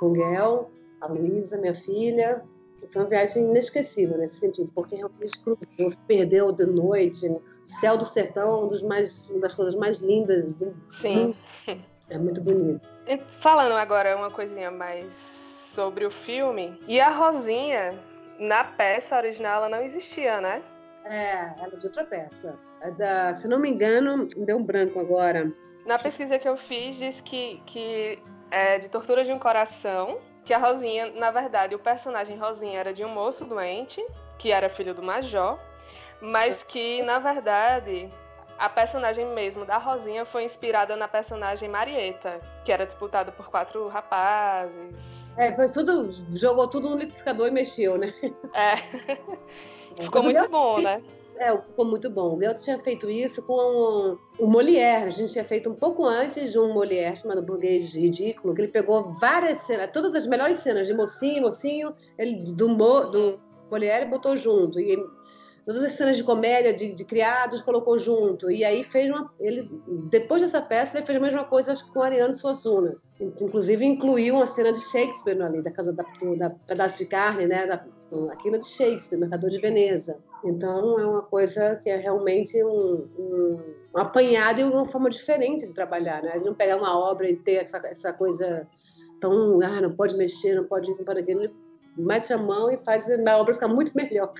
com 0.00 0.06
o 0.06 0.12
Guel, 0.12 0.70
a 1.00 1.06
Luísa, 1.06 1.58
minha 1.58 1.74
filha. 1.74 2.42
Que 2.86 2.92
Foi 2.92 3.02
uma 3.02 3.08
viagem 3.08 3.44
inesquecível 3.44 4.18
nesse 4.18 4.36
sentido, 4.36 4.70
porque 4.72 4.96
realmente 4.96 5.38
cruzou, 5.38 5.90
se 5.90 5.98
perdeu 6.00 6.52
de 6.52 6.66
noite. 6.66 7.28
O 7.28 7.42
céu 7.66 7.96
do 7.96 8.04
sertão, 8.04 8.64
um 8.64 8.68
dos 8.68 8.82
mais, 8.82 9.30
uma 9.30 9.40
das 9.40 9.54
coisas 9.54 9.74
mais 9.74 9.98
lindas 9.98 10.54
do 10.54 10.74
Sim. 10.88 11.34
É 12.10 12.18
muito 12.18 12.42
bonito. 12.42 12.86
E 13.06 13.16
Falando 13.40 13.72
agora 13.72 14.14
uma 14.14 14.30
coisinha 14.30 14.70
mais 14.70 15.14
sobre 15.14 16.04
o 16.04 16.10
filme. 16.10 16.78
E 16.86 17.00
a 17.00 17.08
Rosinha, 17.08 17.90
na 18.38 18.64
peça 18.64 19.16
original 19.16 19.64
ela 19.64 19.68
não 19.70 19.82
existia, 19.82 20.38
né? 20.38 20.62
É, 21.04 21.54
ela 21.58 21.72
é 21.72 21.76
de 21.76 21.86
outra 21.86 22.04
peça. 22.04 22.58
É 22.82 22.90
da, 22.90 23.34
se 23.34 23.48
não 23.48 23.58
me 23.58 23.70
engano, 23.70 24.26
deu 24.36 24.58
um 24.58 24.62
branco 24.62 25.00
agora. 25.00 25.50
Na 25.86 25.98
pesquisa 25.98 26.38
que 26.38 26.48
eu 26.48 26.56
fiz, 26.56 26.96
diz 26.96 27.22
que, 27.22 27.62
que 27.64 28.18
é 28.50 28.78
de 28.78 28.88
tortura 28.88 29.24
de 29.24 29.32
um 29.32 29.38
coração, 29.38 30.18
que 30.44 30.52
a 30.52 30.58
Rosinha, 30.58 31.12
na 31.12 31.30
verdade, 31.30 31.74
o 31.74 31.78
personagem 31.78 32.36
Rosinha 32.36 32.80
era 32.80 32.92
de 32.92 33.04
um 33.04 33.08
moço 33.08 33.44
doente, 33.44 34.04
que 34.38 34.50
era 34.50 34.68
filho 34.68 34.94
do 34.94 35.02
Major, 35.02 35.58
mas 36.20 36.62
que, 36.62 37.02
na 37.02 37.18
verdade, 37.18 38.08
a 38.58 38.68
personagem 38.68 39.26
mesmo 39.26 39.64
da 39.64 39.78
Rosinha 39.78 40.24
foi 40.24 40.44
inspirada 40.44 40.96
na 40.96 41.08
personagem 41.08 41.68
Marieta, 41.68 42.38
que 42.64 42.72
era 42.72 42.86
disputada 42.86 43.32
por 43.32 43.48
quatro 43.48 43.88
rapazes. 43.88 44.94
É, 45.36 45.52
foi 45.52 45.68
tudo, 45.68 46.10
jogou 46.32 46.68
tudo 46.68 46.90
no 46.90 46.96
liquidificador 46.96 47.48
e 47.48 47.50
mexeu, 47.50 47.96
né? 47.96 48.14
É. 48.52 48.76
Ficou 50.02 50.22
muito 50.22 50.48
bom, 50.48 50.80
né? 50.80 51.02
É, 51.36 51.56
ficou 51.56 51.84
muito 51.84 52.10
bom. 52.10 52.38
Eu 52.40 52.56
tinha 52.56 52.78
feito 52.78 53.10
isso 53.10 53.42
com 53.42 54.16
o 54.38 54.46
Molière. 54.46 55.04
A 55.04 55.10
gente 55.10 55.32
tinha 55.32 55.44
feito 55.44 55.70
um 55.70 55.74
pouco 55.74 56.04
antes 56.04 56.52
de 56.52 56.58
um 56.58 56.72
Molière 56.72 57.16
chamado 57.16 57.42
Burguês 57.42 57.94
Ridículo, 57.94 58.54
que 58.54 58.62
ele 58.62 58.72
pegou 58.72 59.14
várias 59.14 59.58
cenas, 59.58 59.90
todas 59.92 60.14
as 60.14 60.26
melhores 60.26 60.58
cenas 60.58 60.86
de 60.86 60.94
mocinho, 60.94 61.42
mocinho, 61.42 61.94
ele, 62.18 62.44
do, 62.52 62.68
do 63.10 63.40
Molière 63.70 64.08
botou 64.08 64.36
junto. 64.36 64.78
E 64.78 64.96
todas 65.64 65.82
as 65.82 65.92
cenas 65.92 66.16
de 66.16 66.24
comédia 66.24 66.72
de, 66.72 66.92
de, 66.92 67.04
criados 67.04 67.62
colocou 67.62 67.98
junto. 67.98 68.50
E 68.50 68.64
aí 68.64 68.82
fez 68.82 69.08
uma 69.08 69.32
ele 69.38 69.68
depois 70.10 70.42
dessa 70.42 70.60
peça 70.60 70.98
ele 70.98 71.06
fez 71.06 71.16
a 71.16 71.20
mesma 71.20 71.44
coisa 71.44 71.72
acho 71.72 71.86
que 71.86 71.92
com 71.92 72.02
Ariano 72.02 72.34
Suassuna. 72.34 72.96
Inclusive 73.20 73.84
incluiu 73.84 74.36
uma 74.36 74.46
cena 74.46 74.72
de 74.72 74.80
Shakespeare 74.80 75.40
ali 75.40 75.62
da 75.62 75.70
casa 75.70 75.92
da, 75.92 76.04
da 76.36 76.50
pedaço 76.50 76.98
de 76.98 77.06
carne 77.06 77.46
né? 77.46 77.66
Da, 77.66 77.84
aquilo 78.30 78.58
de 78.58 78.66
Shakespeare 78.66 79.18
Mercador 79.18 79.50
de 79.50 79.60
Veneza. 79.60 80.18
Então 80.44 80.98
é 80.98 81.06
uma 81.06 81.22
coisa 81.22 81.76
que 81.76 81.88
é 81.88 81.96
realmente 81.96 82.62
um, 82.64 83.08
um, 83.18 83.60
um 83.94 83.98
apanhado 83.98 84.60
e 84.60 84.64
uma 84.64 84.86
forma 84.86 85.08
diferente 85.08 85.66
de 85.66 85.72
trabalhar 85.72 86.22
né? 86.22 86.38
De 86.38 86.44
não 86.44 86.54
pegar 86.54 86.76
uma 86.76 86.98
obra 86.98 87.30
e 87.30 87.36
ter 87.36 87.62
essa, 87.62 87.78
essa 87.84 88.12
coisa 88.12 88.66
tão 89.20 89.60
ah 89.62 89.80
não 89.80 89.94
pode 89.94 90.16
mexer 90.16 90.56
não 90.56 90.64
pode 90.64 90.90
isso 90.90 90.98
não 90.98 91.06
pode 91.06 91.20
aquilo. 91.20 91.44
Ele 91.44 91.54
mete 91.96 92.32
a 92.32 92.38
mão 92.38 92.70
e 92.70 92.76
faz 92.78 93.08
a 93.08 93.38
obra 93.38 93.54
ficar 93.54 93.68
muito 93.68 93.92
melhor 93.94 94.32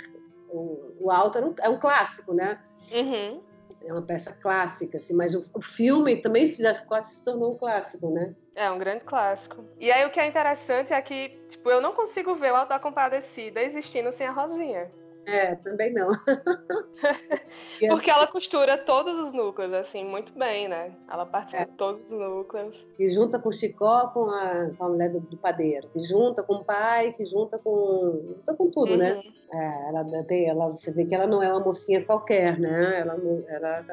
o, 0.53 0.97
o 1.01 1.11
Alto 1.11 1.39
é 1.39 1.45
um, 1.45 1.55
é 1.63 1.69
um 1.69 1.79
clássico, 1.79 2.35
né? 2.35 2.61
Uhum. 2.93 3.43
É 3.85 3.93
uma 3.93 4.03
peça 4.03 4.33
clássica, 4.33 4.99
assim, 4.99 5.15
mas 5.15 5.35
o, 5.35 5.45
o, 5.55 5.61
filme 5.61 6.21
também 6.21 6.47
já 6.47 6.75
quase 6.83 7.17
se 7.17 7.25
tornou 7.25 7.55
um 7.55 7.57
clássico, 7.57 8.11
né? 8.11 8.35
É 8.55 8.71
um 8.71 8.79
grande 8.79 9.05
clássico. 9.05 9.65
E 9.81 9.91
aí 9.91 10.07
o 10.07 10.11
que 10.11 10.21
é 10.21 10.27
interessante 10.27 10.93
é 10.93 11.03
que, 11.03 11.31
tipo, 11.49 11.69
eu 11.69 11.81
não 11.81 11.93
consigo 11.93 12.35
ver 12.35 12.53
o 12.53 12.57
Alto 12.57 12.69
da 12.69 12.79
Compadecida 12.79 13.61
existindo 13.61 14.13
sem 14.13 14.27
a 14.27 14.31
Rosinha. 14.31 14.91
É, 15.27 15.55
também 15.57 15.93
não. 15.93 16.11
Porque 17.89 18.11
ela 18.11 18.27
costura 18.27 18.77
todos 18.77 19.17
os 19.19 19.33
núcleos, 19.33 19.73
assim, 19.73 20.05
muito 20.05 20.33
bem, 20.37 20.69
né? 20.69 20.93
Ela 21.11 21.25
participa 21.25 21.63
é. 21.63 21.67
de 21.67 21.73
todos 21.73 22.01
os 22.03 22.13
núcleos. 22.13 22.87
Que 22.97 23.07
junta 23.07 23.39
com 23.39 23.49
o 23.49 23.53
Chicó 23.53 24.09
com 24.09 24.31
a, 24.31 24.71
com 24.77 24.85
a 24.85 24.89
mulher 24.89 25.11
do, 25.11 25.21
do, 25.21 25.37
padeiro. 25.37 25.89
Que 25.89 26.03
junta 26.03 26.43
com 26.43 26.55
o 26.55 26.65
pai, 26.65 27.13
que 27.13 27.25
junta 27.25 27.59
com. 27.59 28.21
junta 28.27 28.55
com 28.55 28.71
tudo, 28.71 28.97
né? 28.97 29.13
uhum. 29.15 29.23
né? 29.23 29.33
É, 29.53 29.89
ela 29.89 30.25
tem, 30.25 30.49
ela, 30.49 30.69
você 30.69 30.91
vê 30.91 31.05
que 31.05 31.15
ela 31.15 31.27
não 31.27 31.43
é 31.43 31.49
uma 31.51 31.61
mocinha 31.61 32.05
qualquer, 32.05 32.59
né? 32.59 33.01
Ela, 33.01 33.17
ela 33.49 33.85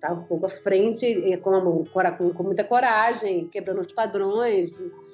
tá 0.00 0.12
um 0.12 0.22
pouco 0.22 0.46
à 0.46 0.48
frente, 0.48 1.36
com, 1.42 1.84
com, 2.16 2.32
com 2.32 2.42
muita 2.42 2.64
coragem, 2.64 3.48
quebrando 3.48 3.80
os 3.80 3.92
padrões 3.92 4.72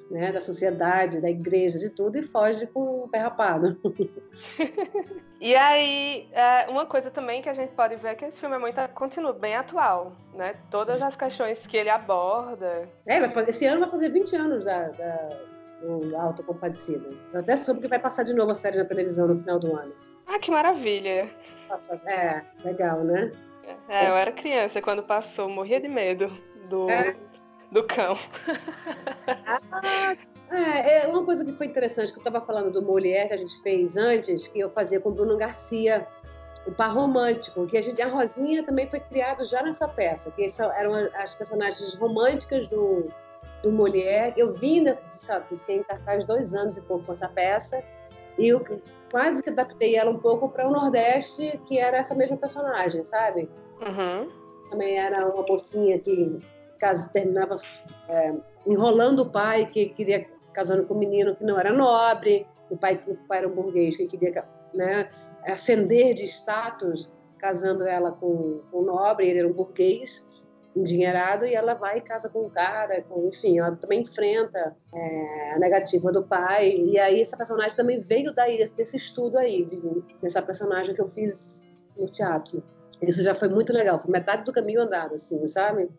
né, 0.09 0.31
da 0.31 0.39
sociedade, 0.39 1.19
da 1.19 1.29
igreja, 1.29 1.77
de 1.77 1.89
tudo, 1.89 2.17
e 2.17 2.23
foge 2.23 2.65
com 2.67 3.03
o 3.03 3.07
pé 3.07 3.19
rapado. 3.19 3.77
e 5.39 5.55
aí, 5.55 6.27
é, 6.31 6.67
uma 6.69 6.85
coisa 6.85 7.11
também 7.11 7.41
que 7.41 7.49
a 7.49 7.53
gente 7.53 7.73
pode 7.73 7.95
ver 7.97 8.09
é 8.09 8.15
que 8.15 8.25
esse 8.25 8.39
filme 8.39 8.55
é 8.55 8.59
muito, 8.59 8.79
continua 8.93 9.33
bem 9.33 9.55
atual, 9.55 10.13
né? 10.33 10.55
Todas 10.71 11.01
as 11.01 11.15
questões 11.15 11.67
que 11.67 11.77
ele 11.77 11.89
aborda. 11.89 12.87
É, 13.05 13.19
vai 13.19 13.29
fazer, 13.29 13.51
esse 13.51 13.65
ano 13.65 13.81
vai 13.81 13.89
fazer 13.89 14.09
20 14.09 14.35
anos 14.35 14.65
da, 14.65 14.89
da, 14.89 15.29
do 15.81 16.15
Autocompadecido. 16.15 17.09
Eu 17.33 17.41
até 17.41 17.57
soube 17.57 17.81
que 17.81 17.87
vai 17.87 17.99
passar 17.99 18.23
de 18.23 18.33
novo 18.33 18.51
a 18.51 18.55
série 18.55 18.77
na 18.77 18.85
televisão 18.85 19.27
no 19.27 19.37
final 19.37 19.59
do 19.59 19.75
ano. 19.75 19.93
Ah, 20.25 20.39
que 20.39 20.51
maravilha! 20.51 21.29
É, 22.05 22.41
legal, 22.63 23.03
né? 23.03 23.31
É, 23.89 24.09
eu 24.09 24.15
era 24.15 24.31
criança 24.31 24.81
quando 24.81 25.03
passou, 25.03 25.49
morria 25.49 25.79
de 25.81 25.89
medo 25.89 26.31
do, 26.69 26.89
é 26.89 27.15
do 27.71 27.83
cão. 27.83 28.17
Ah, 29.45 30.15
é, 30.49 30.99
é, 30.99 31.07
uma 31.07 31.25
coisa 31.25 31.43
que 31.43 31.51
foi 31.53 31.67
interessante, 31.67 32.13
que 32.13 32.19
eu 32.19 32.23
estava 32.23 32.45
falando 32.45 32.71
do 32.71 32.81
Mulher 32.81 33.27
que 33.27 33.33
a 33.33 33.37
gente 33.37 33.61
fez 33.61 33.97
antes, 33.97 34.47
que 34.47 34.59
eu 34.59 34.69
fazia 34.69 34.99
com 34.99 35.11
Bruno 35.11 35.37
Garcia, 35.37 36.07
o 36.65 36.71
par 36.71 36.93
romântico, 36.93 37.65
que 37.65 37.77
a 37.77 37.81
gente, 37.81 38.01
a 38.01 38.07
Rosinha 38.07 38.63
também 38.63 38.89
foi 38.89 38.99
criado 38.99 39.45
já 39.45 39.61
nessa 39.61 39.87
peça, 39.87 40.31
que 40.31 40.45
eram 40.75 40.91
as 41.15 41.33
personagens 41.35 41.93
românticas 41.95 42.67
do, 42.67 43.09
do 43.61 43.71
Mulher. 43.71 44.33
Eu 44.37 44.53
vim, 44.53 44.85
sabe, 45.11 45.45
fiquei 45.49 45.77
em 45.77 45.83
cartaz 45.83 46.25
dois 46.25 46.53
anos 46.53 46.77
e 46.77 46.81
pouco 46.81 47.05
com 47.05 47.13
essa 47.13 47.27
peça, 47.27 47.83
e 48.37 48.49
eu 48.49 48.63
quase 49.11 49.41
que 49.41 49.49
adaptei 49.49 49.95
ela 49.95 50.11
um 50.11 50.19
pouco 50.19 50.49
para 50.49 50.67
o 50.67 50.71
Nordeste, 50.71 51.59
que 51.65 51.79
era 51.79 51.97
essa 51.97 52.13
mesma 52.13 52.37
personagem, 52.37 53.03
sabe? 53.03 53.49
Uhum. 53.81 54.29
Também 54.69 54.97
era 54.97 55.27
uma 55.27 55.45
mocinha 55.47 55.97
que 55.99 56.39
terminava 57.11 57.55
é, 58.09 58.33
enrolando 58.65 59.21
o 59.21 59.29
pai 59.29 59.65
que 59.65 59.87
queria 59.87 60.25
casando 60.53 60.85
com 60.85 60.95
um 60.95 60.99
menino 60.99 61.35
que 61.35 61.43
não 61.43 61.59
era 61.59 61.71
nobre, 61.71 62.47
o 62.69 62.77
pai 62.77 62.97
que 62.97 63.11
o 63.11 63.15
pai 63.27 63.39
era 63.39 63.47
um 63.47 63.53
burguês 63.53 63.95
que 63.95 64.07
queria 64.07 64.43
né, 64.73 65.07
ascender 65.45 66.13
de 66.13 66.23
status, 66.23 67.09
casando 67.37 67.87
ela 67.87 68.11
com, 68.11 68.61
um 68.73 68.81
nobre, 68.81 69.27
ele 69.27 69.39
era 69.39 69.47
um 69.47 69.53
burguês 69.53 70.47
endinheirado 70.75 71.45
e 71.45 71.55
ela 71.55 71.73
vai 71.73 71.97
e 71.97 72.01
casa 72.01 72.29
com 72.29 72.45
um 72.45 72.49
cara, 72.49 73.01
com, 73.03 73.27
enfim, 73.27 73.57
ela 73.57 73.75
também 73.75 74.01
enfrenta 74.01 74.75
é, 74.93 75.53
a 75.53 75.59
negativa 75.59 76.11
do 76.11 76.23
pai 76.23 76.71
e 76.71 76.99
aí 76.99 77.21
essa 77.21 77.35
personagem 77.35 77.75
também 77.75 77.99
veio 77.99 78.33
daí 78.33 78.57
desse 78.75 78.97
estudo 78.97 79.37
aí 79.37 79.65
de, 79.65 80.03
dessa 80.21 80.41
personagem 80.41 80.93
que 80.93 81.01
eu 81.01 81.07
fiz 81.07 81.63
no 81.97 82.07
teatro. 82.07 82.63
Isso 83.01 83.23
já 83.23 83.33
foi 83.33 83.47
muito 83.47 83.73
legal, 83.73 83.97
foi 83.97 84.11
metade 84.11 84.43
do 84.43 84.51
caminho 84.51 84.81
andado, 84.81 85.15
assim, 85.15 85.45
sabe? 85.47 85.89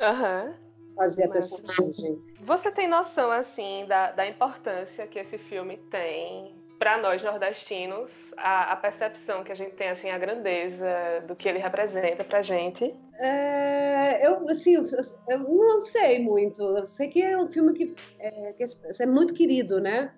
Aham. 0.00 0.46
Uhum. 0.46 0.94
Fazer 0.96 1.24
a 1.24 1.28
personagem. 1.28 2.22
Você 2.40 2.70
tem 2.70 2.86
noção, 2.86 3.30
assim, 3.30 3.84
da, 3.88 4.12
da 4.12 4.26
importância 4.26 5.06
que 5.06 5.18
esse 5.18 5.38
filme 5.38 5.76
tem 5.90 6.54
para 6.78 6.98
nós 6.98 7.22
nordestinos, 7.22 8.34
a, 8.36 8.72
a, 8.72 8.76
percepção 8.76 9.42
que 9.42 9.50
a 9.50 9.54
gente 9.54 9.74
tem, 9.74 9.88
assim, 9.88 10.10
a 10.10 10.18
grandeza 10.18 10.86
do 11.26 11.34
que 11.34 11.48
ele 11.48 11.58
representa 11.58 12.22
pra 12.22 12.42
gente? 12.42 12.94
É, 13.18 14.26
eu, 14.26 14.48
assim, 14.48 14.74
eu, 14.74 14.84
eu, 15.30 15.38
não 15.38 15.80
sei 15.80 16.22
muito. 16.22 16.62
Eu 16.62 16.86
sei 16.86 17.08
que 17.08 17.22
é 17.22 17.36
um 17.38 17.48
filme 17.48 17.72
que 17.72 17.94
é, 18.18 18.52
que 18.52 18.64
é 19.00 19.06
muito 19.06 19.34
querido, 19.34 19.80
né? 19.80 20.12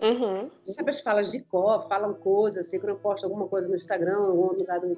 Uhum. 0.00 0.50
Sabe 0.66 0.90
as 0.90 1.00
falas 1.00 1.32
de 1.32 1.40
cor, 1.40 1.86
falam 1.88 2.14
coisas, 2.14 2.66
assim, 2.66 2.78
quando 2.78 2.90
eu 2.90 2.98
posto 2.98 3.24
alguma 3.24 3.48
coisa 3.48 3.66
no 3.68 3.74
Instagram, 3.74 4.18
ou 4.18 4.26
algum 4.26 4.58
lugar 4.58 4.80
do, 4.80 4.92
é, 4.92 4.96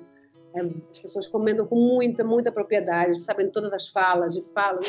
as 0.91 0.99
pessoas 0.99 1.27
comentam 1.27 1.67
com 1.67 1.77
muita, 1.77 2.25
muita 2.25 2.51
propriedade, 2.51 3.21
sabem 3.21 3.51
todas 3.51 3.73
as 3.73 3.89
falas, 3.89 4.35
de 4.35 4.43
fala. 4.53 4.81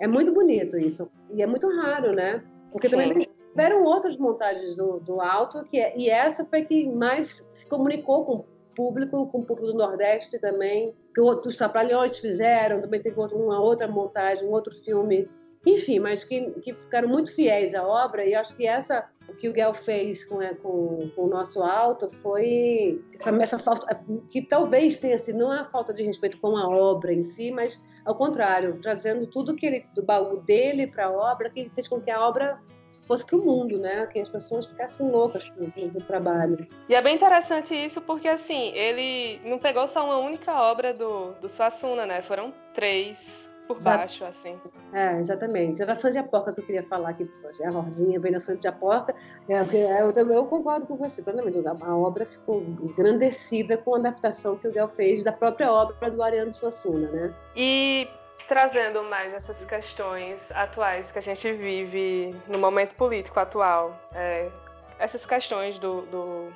é 0.00 0.06
muito 0.06 0.32
bonito 0.32 0.78
isso. 0.78 1.10
E 1.32 1.42
é 1.42 1.46
muito 1.46 1.68
raro, 1.68 2.12
né? 2.12 2.44
Porque 2.70 2.88
Sim. 2.88 2.96
também 2.96 3.28
tiveram 3.50 3.84
outras 3.84 4.16
montagens 4.16 4.76
do, 4.76 4.98
do 5.00 5.20
alto, 5.20 5.64
que 5.64 5.78
é, 5.78 5.94
e 5.96 6.08
essa 6.08 6.44
foi 6.44 6.64
que 6.64 6.88
mais 6.88 7.46
se 7.52 7.66
comunicou 7.66 8.24
com 8.24 8.32
o 8.36 8.44
público, 8.74 9.26
com 9.26 9.38
o 9.40 9.44
público 9.44 9.72
do 9.72 9.78
Nordeste 9.78 10.38
também, 10.38 10.94
que 11.14 11.20
outros 11.20 11.56
Trapalhões 11.56 12.18
fizeram, 12.18 12.80
também 12.80 13.00
teve 13.00 13.18
uma 13.20 13.60
outra 13.60 13.86
montagem, 13.86 14.48
um 14.48 14.52
outro 14.52 14.74
filme 14.82 15.28
enfim, 15.64 15.98
mas 15.98 16.24
que, 16.24 16.50
que 16.60 16.72
ficaram 16.74 17.08
muito 17.08 17.32
fiéis 17.32 17.74
à 17.74 17.86
obra 17.86 18.24
e 18.24 18.34
acho 18.34 18.56
que 18.56 18.66
essa 18.66 19.08
o 19.28 19.34
que 19.34 19.48
o 19.48 19.52
Guel 19.52 19.72
fez 19.72 20.24
com, 20.24 20.42
é, 20.42 20.52
com, 20.54 21.08
com, 21.14 21.22
o 21.22 21.28
nosso 21.28 21.62
alto 21.62 22.10
foi 22.18 23.00
essa, 23.18 23.30
essa 23.36 23.58
falta 23.58 24.00
que 24.28 24.42
talvez 24.42 24.98
tenha 24.98 25.16
sido 25.18 25.38
não 25.38 25.52
é 25.52 25.60
a 25.60 25.64
falta 25.64 25.92
de 25.92 26.02
respeito 26.02 26.38
com 26.40 26.56
a 26.56 26.68
obra 26.68 27.12
em 27.12 27.22
si, 27.22 27.52
mas 27.52 27.80
ao 28.04 28.16
contrário, 28.16 28.78
trazendo 28.80 29.26
tudo 29.26 29.54
que 29.54 29.66
ele 29.66 29.86
do 29.94 30.02
baú 30.02 30.40
dele 30.40 30.88
para 30.88 31.06
a 31.06 31.12
obra 31.12 31.48
que 31.48 31.70
fez 31.70 31.86
com 31.86 32.00
que 32.00 32.10
a 32.10 32.26
obra 32.26 32.60
fosse 33.02 33.26
para 33.26 33.36
o 33.36 33.44
mundo, 33.44 33.78
né? 33.78 34.06
Que 34.06 34.20
as 34.20 34.28
pessoas 34.28 34.66
ficassem 34.66 35.10
loucas 35.10 35.44
do 35.56 36.04
trabalho. 36.04 36.66
E 36.88 36.94
é 36.94 37.02
bem 37.02 37.16
interessante 37.16 37.74
isso 37.74 38.00
porque, 38.00 38.28
assim, 38.28 38.72
ele 38.74 39.40
não 39.44 39.58
pegou 39.58 39.86
só 39.86 40.04
uma 40.04 40.18
única 40.18 40.52
obra 40.52 40.94
do, 40.94 41.32
do 41.32 41.48
Suassuna, 41.48 42.06
né? 42.06 42.22
Foram 42.22 42.52
três 42.74 43.51
por 43.66 43.82
baixo, 43.82 44.24
assim. 44.24 44.60
É, 44.92 45.18
exatamente. 45.18 45.82
Era 45.82 45.92
a 45.92 45.96
Sandy 45.96 46.22
Porca 46.24 46.52
que 46.52 46.60
eu 46.60 46.64
queria 46.64 46.82
falar 46.84 47.10
aqui. 47.10 47.28
A 47.64 47.70
Rosinha 47.70 48.18
vem 48.20 48.32
na 48.32 48.40
Sandy 48.40 48.70
Porca. 48.72 49.14
É, 49.48 49.54
é, 49.54 50.02
eu, 50.02 50.10
eu 50.10 50.46
concordo 50.46 50.86
com 50.86 50.96
você, 50.96 51.22
plenamente. 51.22 51.58
A 51.66 51.96
obra 51.96 52.26
ficou 52.26 52.62
engrandecida 52.62 53.76
com 53.76 53.94
a 53.94 53.98
adaptação 53.98 54.56
que 54.56 54.68
o 54.68 54.72
Gal 54.72 54.88
fez 54.88 55.22
da 55.22 55.32
própria 55.32 55.70
obra 55.72 56.10
do 56.10 56.22
Ariano 56.22 56.52
Suassuna, 56.52 57.08
né? 57.10 57.34
E 57.56 58.08
trazendo 58.48 59.02
mais 59.04 59.32
essas 59.32 59.64
questões 59.64 60.50
atuais 60.52 61.10
que 61.10 61.18
a 61.18 61.22
gente 61.22 61.52
vive 61.52 62.34
no 62.46 62.58
momento 62.58 62.94
político 62.94 63.40
atual. 63.40 63.98
É, 64.14 64.50
essas 64.98 65.24
questões 65.24 65.78
do, 65.78 66.02
do, 66.02 66.52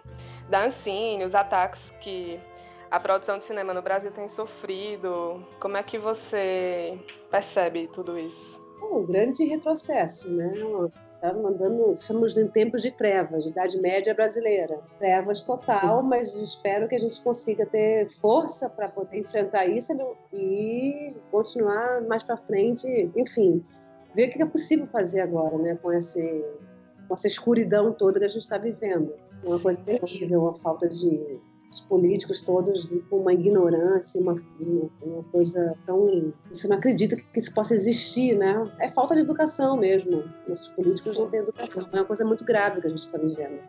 da 0.49 0.65
Ancine, 0.65 1.25
os 1.25 1.35
ataques 1.35 1.93
que 2.01 2.41
a 2.91 3.01
produção 3.01 3.39
de 3.39 3.45
cinema 3.45 3.75
no 3.75 3.83
Brasil 3.83 4.11
tem 4.11 4.29
sofrido. 4.29 5.45
Como 5.61 5.77
é 5.77 5.83
que 5.83 5.99
você 5.99 6.99
percebe 7.31 7.89
tudo 7.93 8.19
isso? 8.19 8.61
Um 8.83 9.05
grande 9.05 9.45
retrocesso, 9.45 10.31
né? 10.31 10.53
Estamos 11.13 11.45
andando, 11.47 11.95
estamos 11.95 12.37
em 12.37 12.47
tempos 12.47 12.83
de 12.83 12.91
trevas, 12.91 13.45
de 13.45 13.51
Idade 13.51 13.81
Média 13.81 14.15
brasileira. 14.15 14.81
Trevas 14.99 15.43
total, 15.43 16.03
mas 16.03 16.35
espero 16.37 16.87
que 16.87 16.95
a 16.95 16.99
gente 16.99 17.21
consiga 17.23 17.65
ter 17.65 18.09
força 18.11 18.69
para 18.69 18.89
poder 18.89 19.21
enfrentar 19.21 19.67
isso 19.67 19.93
e 20.33 21.15
continuar 21.31 22.03
mais 22.03 22.23
para 22.23 22.37
frente, 22.37 23.11
enfim, 23.17 23.65
ver 24.15 24.29
o 24.29 24.33
que 24.33 24.43
é 24.43 24.47
possível 24.47 24.87
fazer 24.87 25.21
agora, 25.21 25.57
né? 25.57 25.79
Com, 25.83 25.91
esse, 25.91 26.45
com 27.09 27.15
essa 27.15 27.27
escuridão 27.27 27.93
toda 27.93 28.21
que 28.21 28.27
a 28.27 28.29
gente 28.29 28.43
está 28.43 28.59
vivendo. 28.59 29.15
Uma 29.43 29.59
coisa 29.59 29.81
terrível, 29.81 30.43
uma 30.43 30.55
falta 30.55 30.89
de 30.89 31.41
os 31.77 31.81
políticos 31.83 32.43
todos 32.43 32.89
com 33.11 33.19
uma 33.19 33.35
ignorância, 33.35 34.21
uma, 34.21 34.35
uma 35.03 35.23
coisa 35.25 35.77
tão. 35.85 36.33
Você 36.51 36.67
não 36.67 36.77
acredita 36.79 37.17
que 37.17 37.39
isso 37.39 37.53
possa 37.53 37.75
existir, 37.75 38.35
né? 38.35 38.65
É 38.81 38.89
falta 38.89 39.15
de 39.15 39.21
educação 39.21 39.77
mesmo. 39.77 40.25
Os 40.49 40.69
políticos 40.69 41.19
não 41.19 41.29
têm 41.29 41.41
educação. 41.41 41.87
É 41.93 41.97
uma 41.97 42.05
coisa 42.05 42.25
muito 42.25 42.45
grave 42.45 42.81
que 42.81 42.87
a 42.87 42.91
gente 42.91 43.01
está 43.01 43.19
vivendo. 43.19 43.61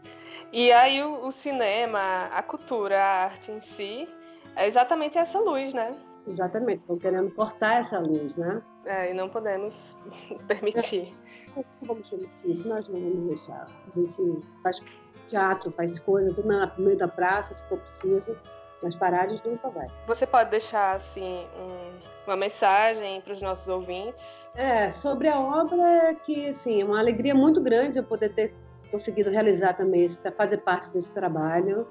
E 0.54 0.72
aí 0.72 1.04
o, 1.04 1.26
o, 1.26 1.32
cinema, 1.32 2.28
a 2.28 2.42
cultura, 2.42 2.98
a 2.98 3.26
arte 3.26 3.52
em 3.52 3.60
si, 3.60 4.08
é 4.56 4.66
exatamente 4.66 5.18
essa 5.18 5.40
luz, 5.40 5.74
né? 5.74 5.94
Exatamente, 6.26 6.80
estão 6.80 6.98
querendo 6.98 7.30
cortar 7.32 7.82
essa 7.82 8.00
luz, 8.00 8.38
né? 8.38 8.62
É, 8.86 9.12
e 9.12 9.14
não 9.14 9.28
podemos 9.28 10.00
permitir. 10.48 11.14
Não 11.54 11.66
vamos 11.82 12.10
permitir 12.10 12.52
isso, 12.52 12.68
nós 12.70 12.88
não 12.88 13.02
vamos 13.02 13.28
deixar. 13.28 13.68
A 13.88 14.00
gente 14.00 14.42
faz 14.64 14.82
teatro, 15.26 15.72
faz 15.72 15.98
coisa, 16.00 16.34
tudo 16.34 16.48
no 16.48 16.72
meio 16.78 16.98
da 16.98 17.08
praça, 17.08 17.54
se 17.54 17.64
for 17.68 17.78
preciso. 17.80 18.36
Mas 18.82 18.94
parar 18.94 19.26
de 19.26 19.42
nunca 19.44 19.70
vai. 19.70 19.88
Você 20.06 20.28
pode 20.28 20.52
deixar 20.52 20.96
assim 20.96 21.48
um, 21.58 22.00
uma 22.28 22.36
mensagem 22.36 23.22
para 23.22 23.34
os 23.34 23.42
nossos 23.42 23.68
ouvintes? 23.68 24.48
É, 24.54 24.92
sobre 24.92 25.28
a 25.28 25.40
obra 25.40 26.14
que 26.24 26.50
assim, 26.50 26.82
é 26.82 26.86
uma 26.86 27.00
alegria 27.00 27.34
muito 27.34 27.60
grande 27.60 27.98
eu 27.98 28.04
poder 28.04 28.30
ter 28.30 28.54
conseguido 28.92 29.32
realizar 29.32 29.74
também, 29.74 30.04
esse, 30.04 30.20
fazer 30.32 30.58
parte 30.58 30.94
desse 30.94 31.12
trabalho. 31.12 31.88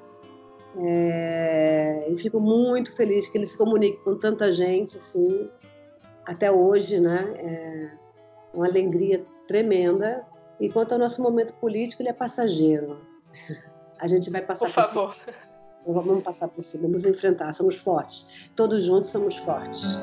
É, 0.79 2.07
e 2.09 2.17
fico 2.17 2.39
muito 2.39 2.95
feliz 2.95 3.27
que 3.27 3.37
ele 3.37 3.47
se 3.47 3.59
comunique 3.59 4.03
com 4.05 4.17
tanta 4.17 4.53
gente 4.53 4.99
assim, 4.99 5.51
até 6.25 6.53
hoje, 6.53 7.01
né? 7.01 7.35
É 7.39 7.91
uma 8.55 8.67
alegria 8.67 9.25
tremenda. 9.49 10.25
E 10.61 10.71
quanto 10.71 10.93
ao 10.93 10.99
nosso 10.99 11.23
momento 11.23 11.53
político, 11.55 12.03
ele 12.03 12.09
é 12.11 12.13
passageiro. 12.13 12.99
A 13.99 14.07
gente 14.07 14.31
vai 14.31 14.43
passar 14.43 14.67
por, 14.67 14.75
por 14.75 14.85
favor. 14.85 15.17
Cima. 15.17 16.03
Vamos 16.03 16.23
passar 16.25 16.49
por 16.49 16.63
cima, 16.63 16.85
vamos 16.85 17.05
enfrentar, 17.05 17.53
somos 17.53 17.77
fortes. 17.77 18.51
Todos 18.57 18.85
juntos 18.85 19.11
somos 19.11 19.37
fortes. 19.37 20.01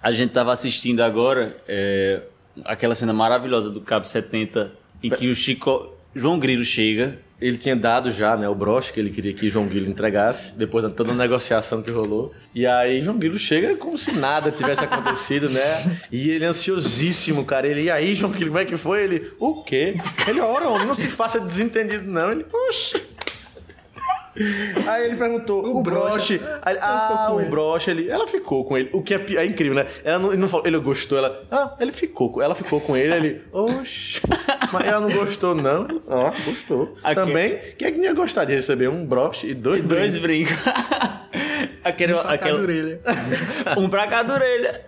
A 0.00 0.12
gente 0.12 0.28
estava 0.28 0.52
assistindo 0.52 1.00
agora 1.00 1.56
é, 1.66 2.22
aquela 2.64 2.94
cena 2.94 3.12
maravilhosa 3.12 3.70
do 3.70 3.80
Cabo 3.80 4.06
70 4.06 4.72
em 5.02 5.10
que 5.10 5.28
o 5.28 5.34
Chico 5.34 5.92
João 6.14 6.38
Grilo 6.38 6.64
chega 6.64 7.18
ele 7.40 7.58
tinha 7.58 7.76
dado 7.76 8.10
já, 8.10 8.36
né, 8.36 8.48
o 8.48 8.54
broche 8.54 8.92
que 8.92 9.00
ele 9.00 9.10
queria 9.10 9.32
que 9.34 9.50
João 9.50 9.66
Guilherme 9.66 9.90
entregasse, 9.90 10.56
depois 10.56 10.84
de 10.86 10.92
toda 10.92 11.12
a 11.12 11.14
negociação 11.14 11.82
que 11.82 11.90
rolou. 11.90 12.34
E 12.54 12.66
aí 12.66 13.02
João 13.02 13.18
Guilherme 13.18 13.38
chega 13.38 13.76
como 13.76 13.98
se 13.98 14.12
nada 14.12 14.50
tivesse 14.50 14.82
acontecido, 14.82 15.50
né? 15.50 15.98
E 16.10 16.30
ele 16.30 16.44
é 16.44 16.48
ansiosíssimo, 16.48 17.44
cara. 17.44 17.66
Ele, 17.66 17.82
e 17.84 17.90
aí, 17.90 18.14
João 18.14 18.32
Guilherme, 18.32 18.50
como 18.50 18.62
é 18.62 18.64
que 18.64 18.76
foi? 18.76 19.02
Ele, 19.04 19.30
o 19.38 19.62
quê? 19.62 19.96
Ele, 20.26 20.40
ora, 20.40 20.68
homem, 20.68 20.86
não 20.86 20.94
se 20.94 21.06
faça 21.08 21.38
desentendido, 21.38 22.10
não. 22.10 22.32
Ele, 22.32 22.44
poxa. 22.44 23.00
Aí 24.86 25.06
ele 25.06 25.16
perguntou, 25.16 25.64
o, 25.64 25.78
o 25.78 25.82
broche. 25.82 26.40
Aí, 26.62 26.76
ah, 26.80 27.32
o 27.32 27.48
broche, 27.48 27.90
ele, 27.90 28.08
ela 28.08 28.26
ficou 28.26 28.64
com 28.64 28.76
ele. 28.76 28.90
O 28.92 29.02
que 29.02 29.14
é, 29.14 29.24
é 29.36 29.46
incrível, 29.46 29.74
né? 29.74 29.86
Ela 30.04 30.18
não, 30.18 30.32
ele 30.32 30.40
não 30.40 30.48
falou, 30.48 30.66
ele 30.66 30.78
gostou, 30.78 31.18
ela. 31.18 31.44
Ah, 31.50 31.74
ele 31.80 31.92
ficou. 31.92 32.42
Ela 32.42 32.54
ficou 32.54 32.80
com 32.80 32.96
ele, 32.96 33.14
ele. 33.14 33.42
Oxi. 33.52 34.20
Mas 34.72 34.86
ela 34.86 35.00
não 35.00 35.10
gostou, 35.10 35.54
não. 35.54 35.86
Ó, 36.06 36.28
oh, 36.28 36.44
gostou. 36.44 36.96
Aqui. 37.02 37.14
Também, 37.14 37.58
quem 37.78 37.88
é 37.88 37.90
que 37.90 37.98
não 37.98 38.04
ia 38.04 38.12
gostar 38.12 38.44
de 38.44 38.54
receber 38.54 38.88
um 38.88 39.06
broche 39.06 39.48
e 39.48 39.54
dois 39.54 39.84
e 39.84 39.86
Dois 39.86 40.16
brincos. 40.16 40.56
Aquele, 41.84 42.14
um 42.14 42.18
pra 42.18 42.32
aquela... 42.32 42.60
orelha. 42.60 43.00
um 43.76 43.88
pra 43.88 44.06
cada 44.06 44.34
orelha. 44.34 44.80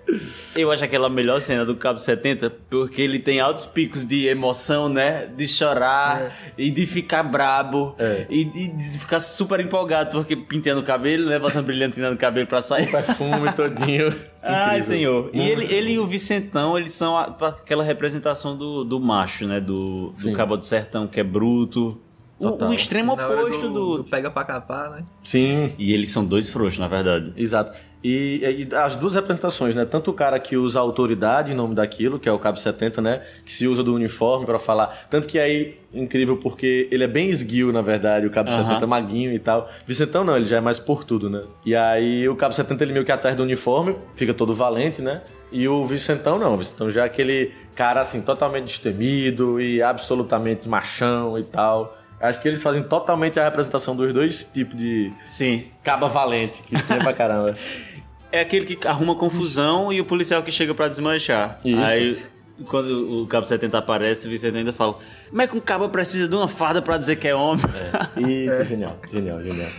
Eu 0.56 0.72
acho 0.72 0.84
aquela 0.84 1.08
melhor 1.08 1.40
cena 1.40 1.64
do 1.64 1.76
Cabo 1.76 1.98
70, 1.98 2.50
porque 2.68 3.00
ele 3.00 3.18
tem 3.18 3.38
altos 3.38 3.64
picos 3.64 4.04
de 4.04 4.26
emoção, 4.26 4.88
né? 4.88 5.26
De 5.26 5.46
chorar 5.46 6.22
é. 6.22 6.30
e 6.56 6.70
de 6.70 6.86
ficar 6.86 7.22
brabo. 7.22 7.94
É. 7.98 8.26
E, 8.28 8.40
e, 8.42 8.68
de 8.68 8.98
ficar 8.98 9.20
super 9.20 9.60
empolgado, 9.60 10.10
porque 10.10 10.34
pintando 10.34 10.80
o 10.80 10.84
cabelo, 10.84 11.28
né? 11.28 11.38
Botando 11.38 11.66
brilhantina 11.66 12.10
no 12.10 12.16
cabelo 12.16 12.46
pra 12.46 12.60
sair. 12.60 12.88
O 12.88 12.90
perfume 12.90 13.52
todinho. 13.52 14.12
Ai, 14.42 14.82
senhor. 14.82 15.30
E 15.32 15.40
ele, 15.40 15.72
ele 15.72 15.92
e 15.92 15.98
o 15.98 16.06
Vicentão, 16.06 16.78
eles 16.78 16.92
são 16.92 17.16
a, 17.16 17.24
aquela 17.24 17.84
representação 17.84 18.56
do, 18.56 18.84
do 18.84 18.98
macho, 18.98 19.46
né? 19.46 19.60
Do, 19.60 20.12
do 20.18 20.32
Cabo 20.32 20.56
do 20.56 20.64
Sertão, 20.64 21.06
que 21.06 21.20
é 21.20 21.24
bruto, 21.24 22.00
o, 22.38 22.64
o, 22.66 22.74
extremo 22.74 23.12
oposto 23.12 23.62
do, 23.62 23.72
do, 23.72 23.96
do, 23.98 24.04
Pega 24.04 24.30
pra 24.30 24.44
capar, 24.44 24.90
né? 24.90 25.04
Sim. 25.24 25.72
E 25.78 25.92
eles 25.92 26.10
são 26.10 26.24
dois 26.24 26.48
frouxos, 26.48 26.78
na 26.78 26.86
verdade. 26.86 27.32
Exato. 27.36 27.76
E, 28.02 28.68
e, 28.70 28.76
as 28.76 28.94
duas 28.94 29.14
representações, 29.14 29.74
né? 29.74 29.84
Tanto 29.84 30.12
o 30.12 30.14
cara 30.14 30.38
que 30.38 30.56
usa 30.56 30.78
autoridade 30.78 31.50
em 31.50 31.54
nome 31.54 31.74
daquilo, 31.74 32.18
que 32.18 32.28
é 32.28 32.32
o 32.32 32.38
Cabo 32.38 32.56
70, 32.56 33.02
né? 33.02 33.22
Que 33.44 33.52
se 33.52 33.66
usa 33.66 33.82
do 33.82 33.92
uniforme 33.92 34.46
para 34.46 34.58
falar. 34.58 35.08
Tanto 35.10 35.26
que 35.26 35.38
aí, 35.38 35.78
incrível, 35.92 36.36
porque 36.36 36.88
ele 36.92 37.02
é 37.02 37.08
bem 37.08 37.28
esguio, 37.28 37.72
na 37.72 37.82
verdade, 37.82 38.26
o 38.26 38.30
Cabo 38.30 38.52
70 38.52 38.86
maguinho 38.86 39.32
e 39.32 39.38
tal. 39.40 39.68
Vicentão 39.84 40.22
não, 40.22 40.36
ele 40.36 40.46
já 40.46 40.58
é 40.58 40.60
mais 40.60 40.78
por 40.78 41.02
tudo, 41.02 41.28
né? 41.28 41.42
E 41.66 41.74
aí 41.74 42.28
o 42.28 42.36
Cabo 42.36 42.54
70 42.54 42.84
ele 42.84 42.92
meio 42.92 43.04
que 43.04 43.10
atrás 43.10 43.34
do 43.34 43.42
uniforme, 43.42 43.96
fica 44.14 44.32
todo 44.32 44.54
valente, 44.54 45.02
né? 45.02 45.22
E 45.50 45.66
o 45.66 45.84
Vicentão 45.84 46.38
não, 46.38 46.54
o 46.54 46.56
Vicentão 46.56 46.88
já 46.88 47.02
é 47.02 47.06
aquele 47.06 47.52
cara 47.74 48.00
assim, 48.00 48.20
totalmente 48.20 48.66
destemido 48.66 49.60
e 49.60 49.82
absolutamente 49.82 50.68
machão 50.68 51.36
e 51.38 51.42
tal. 51.42 51.97
Acho 52.20 52.40
que 52.40 52.48
eles 52.48 52.62
fazem 52.62 52.82
totalmente 52.82 53.38
a 53.38 53.44
representação 53.44 53.94
dos 53.94 54.12
dois 54.12 54.44
tipos 54.44 54.76
de. 54.76 55.12
Sim. 55.28 55.66
Caba 55.84 56.08
valente, 56.08 56.60
que 56.62 56.80
tinha 56.82 56.98
pra 56.98 57.12
caramba. 57.12 57.56
é 58.32 58.40
aquele 58.40 58.66
que 58.66 58.86
arruma 58.86 59.14
confusão 59.14 59.92
e 59.92 60.00
o 60.00 60.04
policial 60.04 60.42
que 60.42 60.50
chega 60.50 60.74
para 60.74 60.88
desmanchar. 60.88 61.58
Isso. 61.64 61.80
Aí, 61.80 62.18
quando 62.66 63.22
o 63.22 63.26
Cabo 63.26 63.46
70 63.46 63.78
aparece, 63.78 64.26
o 64.26 64.30
Vicente 64.30 64.56
ainda 64.56 64.72
fala: 64.72 64.94
Como 65.28 65.42
é 65.42 65.46
que 65.46 65.56
um 65.56 65.60
cabo 65.60 65.88
precisa 65.88 66.28
de 66.28 66.34
uma 66.34 66.48
farda 66.48 66.82
para 66.82 66.98
dizer 66.98 67.16
que 67.16 67.28
é 67.28 67.34
homem? 67.34 67.64
É. 67.74 68.20
E 68.28 68.48
é. 68.48 68.64
genial, 68.64 68.96
genial, 69.10 69.42
genial. 69.42 69.70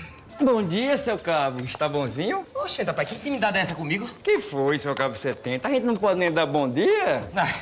Bom 0.41 0.63
dia, 0.63 0.95
seu 0.95 1.17
cabo. 1.17 1.65
Está 1.65 1.89
bonzinho? 1.89 2.45
Oxe, 2.55 2.81
rapaz, 2.83 3.09
que 3.09 3.15
intimidade 3.15 3.57
é 3.57 3.61
essa 3.61 3.75
comigo? 3.75 4.09
Que 4.23 4.39
foi, 4.39 4.79
seu 4.79 4.95
cabo 4.95 5.13
70? 5.13 5.67
A 5.67 5.71
gente 5.71 5.83
não 5.83 5.95
pode 5.95 6.17
nem 6.17 6.31
dar 6.31 6.45
bom 6.45 6.69
dia? 6.69 7.21
Ah. 7.35 7.53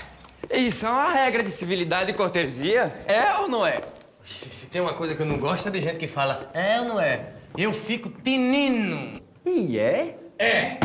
Isso 0.56 0.86
é 0.86 0.90
uma 0.90 1.12
regra 1.12 1.44
de 1.44 1.50
civilidade 1.50 2.12
e 2.12 2.14
cortesia. 2.14 2.94
É 3.08 3.36
ou 3.40 3.48
não 3.48 3.66
é? 3.66 3.82
Se 4.28 4.68
tem 4.68 4.82
uma 4.82 4.94
coisa 4.94 5.16
que 5.16 5.22
eu 5.22 5.26
não 5.26 5.38
gosto 5.38 5.68
é 5.70 5.72
de 5.72 5.82
gente 5.82 5.98
que 5.98 6.08
fala 6.08 6.52
é 6.54 6.82
ou 6.82 6.88
não 6.88 7.00
é. 7.00 7.30
Eu 7.58 7.72
fico 7.72 8.10
tinino. 8.10 9.22
E 9.46 9.80
é? 9.80 10.18
É. 10.38 10.78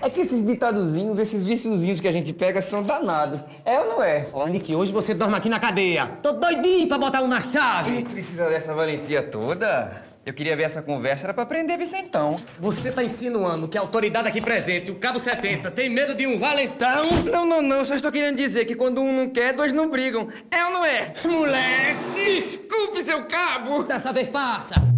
É 0.00 0.10
que 0.10 0.20
esses 0.20 0.44
ditadozinhos, 0.44 1.18
esses 1.18 1.44
viciozinhos 1.44 2.00
que 2.00 2.08
a 2.08 2.12
gente 2.12 2.32
pega 2.32 2.60
são 2.60 2.82
danados. 2.82 3.42
É 3.64 3.80
ou 3.80 3.86
não 3.86 4.02
é? 4.02 4.28
Olha 4.32 4.58
que 4.60 4.74
hoje 4.74 4.92
você 4.92 5.14
dorme 5.14 5.36
aqui 5.36 5.48
na 5.48 5.58
cadeia. 5.58 6.06
Tô 6.22 6.32
doidinho 6.32 6.86
pra 6.86 6.98
botar 6.98 7.22
um 7.22 7.28
na 7.28 7.42
chave. 7.42 7.98
E 8.00 8.04
precisa 8.04 8.48
dessa 8.48 8.74
valentia 8.74 9.22
toda? 9.22 10.02
Eu 10.28 10.34
queria 10.34 10.54
ver 10.54 10.64
essa 10.64 10.82
conversa, 10.82 11.24
era 11.24 11.32
pra 11.32 11.46
prender 11.46 11.78
Vicentão. 11.78 12.36
Você 12.60 12.92
tá 12.92 13.02
insinuando 13.02 13.66
que 13.66 13.78
a 13.78 13.80
autoridade 13.80 14.28
aqui 14.28 14.42
presente, 14.42 14.90
o 14.90 14.96
Cabo 14.96 15.18
70, 15.18 15.70
tem 15.70 15.88
medo 15.88 16.14
de 16.14 16.26
um 16.26 16.38
valentão? 16.38 17.06
Não, 17.24 17.46
não, 17.46 17.62
não. 17.62 17.82
Só 17.82 17.94
estou 17.94 18.12
querendo 18.12 18.36
dizer 18.36 18.66
que 18.66 18.74
quando 18.74 19.00
um 19.00 19.10
não 19.10 19.30
quer, 19.30 19.54
dois 19.54 19.72
não 19.72 19.88
brigam. 19.88 20.28
É 20.50 20.66
ou 20.66 20.70
não 20.70 20.84
é? 20.84 21.14
Moleque! 21.24 22.42
Desculpe, 22.42 23.04
seu 23.04 23.24
cabo! 23.24 23.84
Dessa 23.84 24.12
vez 24.12 24.28
passa! 24.28 24.97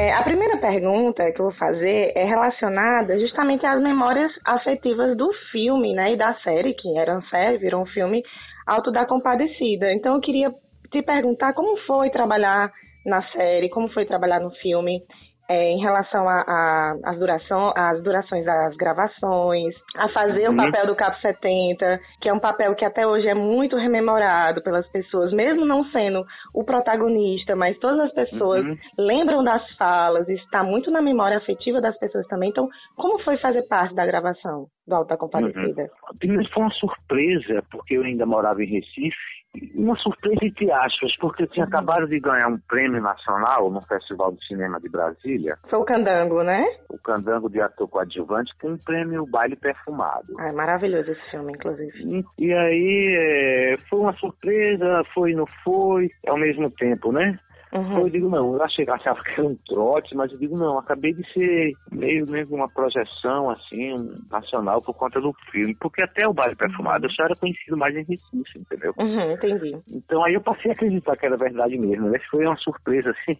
É, 0.00 0.12
a 0.12 0.22
primeira 0.22 0.56
pergunta 0.58 1.28
que 1.32 1.40
eu 1.40 1.46
vou 1.46 1.54
fazer 1.54 2.12
é 2.14 2.22
relacionada 2.22 3.18
justamente 3.18 3.66
às 3.66 3.82
memórias 3.82 4.30
afetivas 4.44 5.16
do 5.16 5.28
filme, 5.50 5.92
né, 5.92 6.12
e 6.12 6.16
da 6.16 6.34
série, 6.34 6.72
que 6.72 6.96
era 6.96 7.14
uma 7.14 7.28
série, 7.28 7.58
virou 7.58 7.82
um 7.82 7.86
filme, 7.86 8.22
Alto 8.64 8.92
da 8.92 9.04
Compadecida. 9.04 9.92
Então 9.92 10.14
eu 10.14 10.20
queria 10.20 10.54
te 10.92 11.02
perguntar 11.02 11.52
como 11.52 11.76
foi 11.78 12.10
trabalhar 12.10 12.70
na 13.04 13.24
série, 13.32 13.68
como 13.70 13.92
foi 13.92 14.06
trabalhar 14.06 14.38
no 14.38 14.52
filme, 14.62 15.02
é, 15.48 15.70
em 15.72 15.80
relação 15.80 16.26
as, 16.28 17.18
duração, 17.18 17.72
as 17.74 18.02
durações 18.02 18.44
das 18.44 18.76
gravações, 18.76 19.74
a 19.96 20.08
fazer 20.10 20.48
Uhum. 20.48 20.54
o 20.54 20.56
papel 20.56 20.86
do 20.86 20.94
Capo 20.94 21.18
70, 21.20 21.98
que 22.20 22.28
é 22.28 22.32
um 22.32 22.38
papel 22.38 22.74
que 22.74 22.84
até 22.84 23.06
hoje 23.06 23.26
é 23.26 23.34
muito 23.34 23.76
rememorado 23.76 24.62
pelas 24.62 24.86
pessoas, 24.90 25.32
mesmo 25.32 25.64
não 25.64 25.84
sendo 25.90 26.24
o 26.54 26.64
protagonista, 26.64 27.56
mas 27.56 27.78
todas 27.78 28.00
as 28.00 28.12
pessoas 28.12 28.64
Uhum. 28.64 28.76
lembram 28.98 29.42
das 29.42 29.62
falas, 29.76 30.28
está 30.28 30.62
muito 30.62 30.90
na 30.90 31.00
memória 31.00 31.38
afetiva 31.38 31.80
das 31.80 31.96
pessoas 31.98 32.26
também. 32.26 32.50
Então, 32.50 32.68
como 32.96 33.18
foi 33.22 33.38
fazer 33.38 33.62
parte 33.62 33.94
da 33.94 34.04
gravação 34.04 34.66
do 34.86 34.94
Alta 34.94 35.16
Compadecida? 35.16 35.88
Primeiro 36.18 36.48
foi 36.52 36.62
uma 36.62 36.72
surpresa, 36.72 37.62
porque 37.70 37.94
eu 37.96 38.02
ainda 38.02 38.26
morava 38.26 38.62
em 38.62 38.66
Recife. 38.66 39.37
Uma 39.74 39.96
surpresa 39.96 40.38
entre 40.42 40.70
aspas, 40.70 41.16
porque 41.18 41.44
eu 41.44 41.46
tinha 41.48 41.64
acabado 41.64 42.06
de 42.06 42.18
ganhar 42.18 42.48
um 42.48 42.58
prêmio 42.58 43.00
nacional 43.00 43.70
no 43.70 43.80
Festival 43.82 44.32
de 44.32 44.46
Cinema 44.46 44.80
de 44.80 44.88
Brasília. 44.88 45.56
Foi 45.68 45.78
o 45.78 45.84
Candango, 45.84 46.42
né? 46.42 46.64
O 46.88 46.98
Candango 46.98 47.48
de 47.48 47.60
Ator 47.60 47.88
Coadjuvante 47.88 48.52
com 48.60 48.72
o 48.72 48.78
prêmio 48.78 49.26
Baile 49.26 49.56
Perfumado. 49.56 50.34
Ah, 50.38 50.48
é 50.48 50.52
maravilhoso 50.52 51.12
esse 51.12 51.30
filme, 51.30 51.52
inclusive. 51.52 52.24
E 52.38 52.52
aí 52.52 53.16
é, 53.16 53.76
foi 53.88 54.00
uma 54.00 54.12
surpresa, 54.14 55.02
foi 55.14 55.32
e 55.32 55.34
não 55.34 55.46
foi, 55.64 56.10
ao 56.26 56.38
mesmo 56.38 56.70
tempo, 56.70 57.12
né? 57.12 57.36
Uhum. 57.72 58.00
Eu 58.00 58.08
digo, 58.08 58.28
não, 58.28 58.54
eu 58.54 58.62
achei, 58.62 58.84
achava 58.88 59.22
que 59.22 59.32
era 59.32 59.44
um 59.44 59.54
trote, 59.66 60.14
mas 60.14 60.32
eu 60.32 60.38
digo, 60.38 60.58
não, 60.58 60.78
acabei 60.78 61.12
de 61.12 61.32
ser 61.32 61.72
meio 61.92 62.24
mesmo 62.28 62.56
uma 62.56 62.68
projeção, 62.68 63.50
assim, 63.50 63.94
nacional 64.30 64.80
por 64.80 64.94
conta 64.94 65.20
do 65.20 65.34
filme. 65.50 65.74
Porque 65.78 66.02
até 66.02 66.26
o 66.26 66.32
Baile 66.32 66.56
Perfumado 66.56 67.06
eu 67.06 67.10
só 67.10 67.24
era 67.24 67.36
conhecido 67.36 67.76
mais 67.76 67.94
em 67.94 68.04
Recife, 68.04 68.58
entendeu? 68.58 68.94
Uhum, 68.98 69.32
entendi. 69.32 69.76
Então 69.92 70.24
aí 70.24 70.34
eu 70.34 70.40
passei 70.40 70.70
a 70.70 70.74
acreditar 70.74 71.16
que 71.16 71.26
era 71.26 71.36
verdade 71.36 71.78
mesmo, 71.78 72.08
né? 72.08 72.18
Foi 72.30 72.46
uma 72.46 72.56
surpresa, 72.56 73.10
assim. 73.10 73.38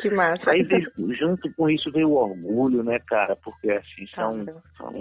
Que 0.00 0.10
massa. 0.10 0.50
Aí 0.50 0.66
junto 1.18 1.52
com 1.54 1.70
isso 1.70 1.90
veio 1.92 2.10
o 2.10 2.16
orgulho, 2.16 2.82
né, 2.82 2.98
cara? 3.06 3.36
Porque 3.36 3.72
assim, 3.72 4.06
são, 4.14 4.30
são 4.76 4.92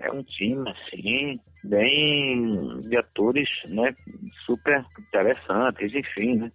é 0.00 0.12
um 0.12 0.22
time, 0.22 0.70
assim, 0.70 1.34
bem 1.64 2.56
de 2.80 2.96
atores, 2.96 3.48
né? 3.68 3.94
Super 4.46 4.84
interessantes, 4.98 5.92
enfim, 5.94 6.36
né? 6.36 6.52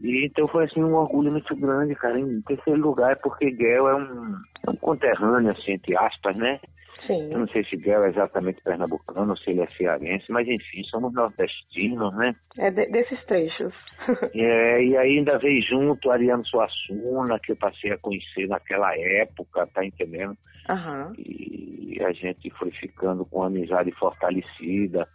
E 0.00 0.26
então 0.26 0.46
foi 0.48 0.64
assim 0.64 0.82
um 0.82 0.94
orgulho 0.94 1.30
muito 1.32 1.54
grande, 1.56 1.94
cara. 1.94 2.18
Em 2.18 2.40
terceiro 2.42 2.80
lugar 2.80 3.12
é 3.12 3.16
porque 3.16 3.50
Guel 3.50 3.88
é 3.88 3.94
um, 3.94 4.36
é 4.66 4.70
um 4.70 4.76
conterrâneo, 4.76 5.50
assim, 5.52 5.72
entre 5.72 5.96
aspas, 5.96 6.36
né? 6.36 6.60
Sim. 7.06 7.30
Eu 7.32 7.40
não 7.40 7.48
sei 7.48 7.64
se 7.64 7.76
Guel 7.76 8.04
é 8.04 8.08
exatamente 8.08 8.60
pernambucano 8.62 9.36
se 9.36 9.50
ele 9.50 9.60
é 9.60 9.66
cearense, 9.68 10.26
mas 10.30 10.46
enfim, 10.48 10.82
somos 10.84 11.12
nordestinos, 11.12 12.14
né? 12.16 12.34
É 12.58 12.70
de- 12.70 12.86
desses 12.86 13.22
trechos. 13.24 13.72
É, 14.34 14.82
e 14.82 14.96
ainda 14.96 15.38
veio 15.38 15.62
junto 15.62 16.10
Ariano 16.10 16.44
Suassuna, 16.44 17.38
que 17.42 17.52
eu 17.52 17.56
passei 17.56 17.92
a 17.92 17.98
conhecer 17.98 18.46
naquela 18.48 18.94
época, 18.98 19.66
tá 19.72 19.84
entendendo? 19.84 20.36
Aham. 20.68 21.12
E 21.18 21.98
a 22.02 22.12
gente 22.12 22.50
foi 22.50 22.70
ficando 22.70 23.24
com 23.24 23.42
a 23.42 23.46
amizade 23.46 23.90
fortalecida. 23.92 25.08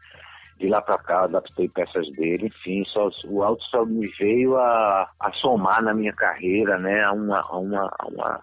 De 0.61 0.67
lá 0.67 0.79
pra 0.79 0.95
cá, 0.99 1.23
adaptei 1.23 1.67
peças 1.69 2.07
dele, 2.11 2.45
enfim, 2.45 2.83
só, 2.85 3.09
o 3.27 3.41
Alto 3.41 3.63
só 3.63 3.83
me 3.83 4.07
veio 4.19 4.55
a, 4.57 5.07
a 5.19 5.31
somar 5.31 5.81
na 5.81 5.91
minha 5.91 6.13
carreira, 6.13 6.77
né? 6.77 7.01
A 7.03 7.13
uma, 7.13 7.39
a 7.39 7.57
uma, 7.57 7.91
a 7.97 8.07
uma, 8.07 8.39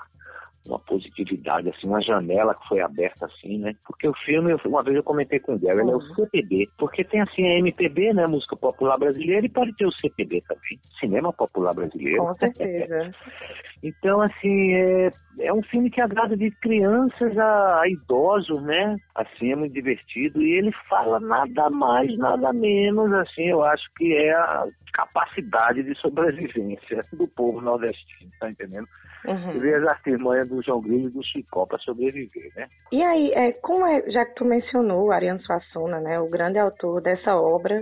uma 0.66 0.81
positividade, 0.81 1.69
assim, 1.69 1.87
uma 1.87 2.03
janela 2.03 2.57
que 2.57 2.66
foi 2.66 2.81
aberta 2.81 3.27
assim, 3.27 3.59
né? 3.59 3.73
Porque 3.87 4.09
o 4.09 4.14
filme, 4.25 4.53
uma 4.66 4.83
vez 4.83 4.97
eu 4.97 5.03
comentei 5.05 5.39
com 5.39 5.55
o 5.55 5.59
Gary, 5.61 5.79
ele 5.79 5.93
é 5.93 5.95
o 5.95 6.14
CPB, 6.14 6.69
porque 6.77 7.05
tem 7.05 7.21
assim 7.21 7.47
a 7.47 7.59
MPB, 7.61 8.12
né? 8.12 8.27
Música 8.27 8.57
popular 8.57 8.99
brasileira, 8.99 9.47
e 9.47 9.49
pode 9.49 9.73
ter 9.77 9.87
o 9.87 9.93
CPB 9.93 10.43
também, 10.49 10.81
cinema 10.99 11.33
popular 11.33 11.73
brasileiro. 11.73 12.25
Com 12.25 12.35
certeza. 12.35 13.12
Então, 13.83 14.20
assim, 14.20 14.74
é, 14.74 15.12
é 15.41 15.53
um 15.53 15.62
filme 15.62 15.91
que 15.91 16.01
agrada 16.01 16.37
de 16.37 16.51
crianças 16.51 17.37
a, 17.39 17.83
a 17.83 17.89
idosos, 17.89 18.61
né? 18.62 18.97
Assim, 19.14 19.53
é 19.53 19.57
muito 19.57 19.72
divertido. 19.72 20.43
E 20.43 20.59
ele 20.59 20.72
fala 20.89 21.20
nada 21.20 21.70
mais, 21.70 22.16
nada 22.18 22.53
menos, 22.53 23.12
assim, 23.12 23.49
eu 23.49 23.62
acho 23.62 23.85
que 23.97 24.12
é 24.14 24.33
a 24.33 24.64
capacidade 24.93 25.83
de 25.83 25.95
sobrevivência 25.97 27.01
do 27.12 27.29
povo 27.29 27.61
nordestino, 27.61 28.31
tá 28.41 28.49
entendendo? 28.49 28.89
Uhum. 29.26 29.61
Ver 29.61 29.76
as 29.76 29.87
artimanhas 29.87 30.49
do 30.49 30.62
João 30.62 30.81
Grilo 30.81 31.09
e 31.09 31.12
do 31.12 31.24
Chicó 31.24 31.66
para 31.66 31.79
sobreviver, 31.79 32.51
né? 32.57 32.66
E 32.91 33.03
aí, 33.03 33.31
é, 33.33 33.53
como 33.61 33.87
é, 33.87 34.11
já 34.11 34.24
que 34.24 34.35
tu 34.35 34.45
mencionou 34.45 35.12
Ariano 35.12 35.41
Suassuna, 35.43 36.01
né, 36.01 36.18
o 36.18 36.29
grande 36.29 36.59
autor 36.59 37.01
dessa 37.01 37.35
obra 37.35 37.76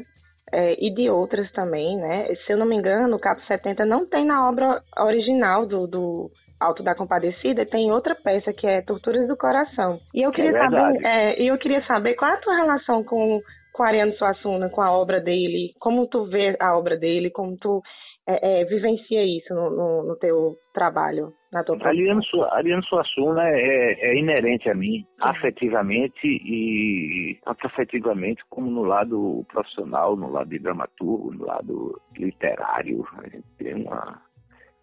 é, 0.52 0.74
e 0.78 0.94
de 0.94 1.10
outras 1.10 1.50
também, 1.52 1.96
né? 1.96 2.26
Se 2.46 2.52
eu 2.52 2.56
não 2.56 2.66
me 2.66 2.76
engano, 2.76 3.16
o 3.16 3.20
Capo 3.20 3.40
70 3.46 3.84
não 3.84 4.06
tem 4.06 4.24
na 4.24 4.48
obra 4.48 4.82
original 4.98 5.66
do, 5.66 5.86
do 5.86 6.30
Alto 6.60 6.82
da 6.82 6.94
Compadecida, 6.94 7.66
tem 7.66 7.90
outra 7.90 8.14
peça 8.14 8.52
que 8.52 8.66
é 8.66 8.80
Torturas 8.80 9.26
do 9.26 9.36
Coração. 9.36 9.98
E 10.14 10.22
eu 10.22 10.30
é 10.30 10.32
queria 10.32 10.52
verdade. 10.52 10.74
saber, 10.74 11.06
é, 11.06 11.42
eu 11.42 11.58
queria 11.58 11.84
saber 11.86 12.14
qual 12.14 12.30
é 12.30 12.34
a 12.34 12.40
tua 12.40 12.56
relação 12.56 13.02
com, 13.02 13.40
com 13.72 13.82
o 13.82 13.86
Ariano 13.86 14.12
Suassuna, 14.14 14.70
com 14.70 14.80
a 14.80 14.92
obra 14.92 15.20
dele, 15.20 15.74
como 15.80 16.06
tu 16.06 16.26
vê 16.26 16.56
a 16.60 16.76
obra 16.78 16.96
dele, 16.96 17.30
como 17.30 17.56
tu 17.56 17.82
é, 18.26 18.60
é, 18.60 18.64
vivencia 18.64 19.24
isso 19.24 19.54
no, 19.54 19.70
no, 19.70 20.02
no 20.02 20.16
teu 20.16 20.56
trabalho, 20.74 21.32
na 21.52 21.62
tua 21.62 21.78
Ariano, 21.86 22.22
Su- 22.24 22.42
Ariano 22.42 22.82
Suassuna 22.84 23.48
é, 23.48 23.92
é 24.00 24.18
inerente 24.18 24.68
a 24.68 24.74
mim, 24.74 25.06
afetivamente 25.20 26.26
e 26.26 27.38
tanto 27.44 27.66
afetivamente 27.66 28.42
como 28.50 28.68
no 28.70 28.82
lado 28.82 29.44
profissional, 29.48 30.16
no 30.16 30.30
lado 30.30 30.50
de 30.50 30.58
dramaturgo, 30.58 31.32
no 31.32 31.46
lado 31.46 32.00
literário. 32.16 33.06
A 33.18 33.28
gente 33.28 33.46
tem 33.58 33.74
uma, 33.74 34.20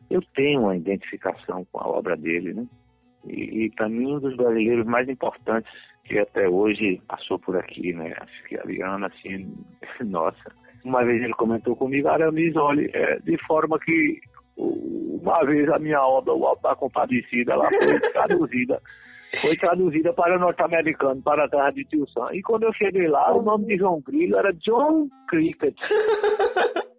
eu 0.10 0.22
tenho 0.34 0.62
uma 0.62 0.78
identificação 0.78 1.66
com 1.72 1.80
a 1.80 1.88
obra 1.88 2.16
dele, 2.16 2.54
né? 2.54 2.66
E, 3.26 3.66
e 3.66 3.70
para 3.72 3.90
mim 3.90 4.16
um 4.16 4.20
dos 4.20 4.36
brasileiros 4.38 4.86
mais 4.86 5.08
importantes 5.10 5.72
que 6.06 6.18
até 6.20 6.48
hoje 6.48 7.02
passou 7.08 7.38
por 7.40 7.58
aqui, 7.58 7.94
né? 7.94 8.14
Acho 8.20 8.44
que 8.46 8.58
Ariano, 8.58 9.06
assim, 9.06 9.54
nossa. 10.06 10.63
Uma 10.84 11.04
vez 11.06 11.24
ele 11.24 11.34
comentou 11.34 11.76
comigo, 11.76 12.10
Aramis, 12.10 12.56
olha, 12.56 12.90
é, 12.94 13.20
de 13.20 13.38
forma 13.46 13.80
que 13.80 14.20
uma 14.58 15.44
vez 15.46 15.68
a 15.70 15.80
minha 15.80 16.02
obra, 16.02 16.34
o 16.34 16.46
Alto 16.46 16.62
da 16.62 16.76
Compadecida, 16.76 17.54
ela 17.54 17.70
foi 17.70 18.00
traduzida. 18.12 18.82
Foi 19.42 19.58
traduzida 19.58 20.14
para 20.14 20.38
norte-americano, 20.38 21.22
para 21.24 21.50
trás 21.50 21.74
de 21.74 21.84
Tio 21.86 22.08
Sam. 22.10 22.30
E 22.34 22.42
quando 22.42 22.64
eu 22.64 22.74
cheguei 22.74 23.08
lá, 23.08 23.34
o 23.34 23.42
nome 23.42 23.66
de 23.66 23.78
João 23.78 24.00
Grilo 24.02 24.38
era 24.38 24.54
John 24.54 25.08
Cricket. 25.30 25.76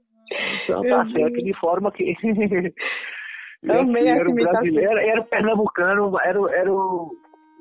Então 0.65 0.83
tá 0.83 1.07
certo, 1.13 1.37
de 1.37 1.53
forma 1.61 1.93
que. 1.93 2.17
Essa 3.63 3.75
era 3.75 4.29
o 4.29 4.31
imitação. 4.31 4.63
brasileiro, 4.63 4.99
era 4.99 5.23
pernambucano, 5.23 6.19
era, 6.21 6.39
era 6.55 6.73
o, 6.73 7.11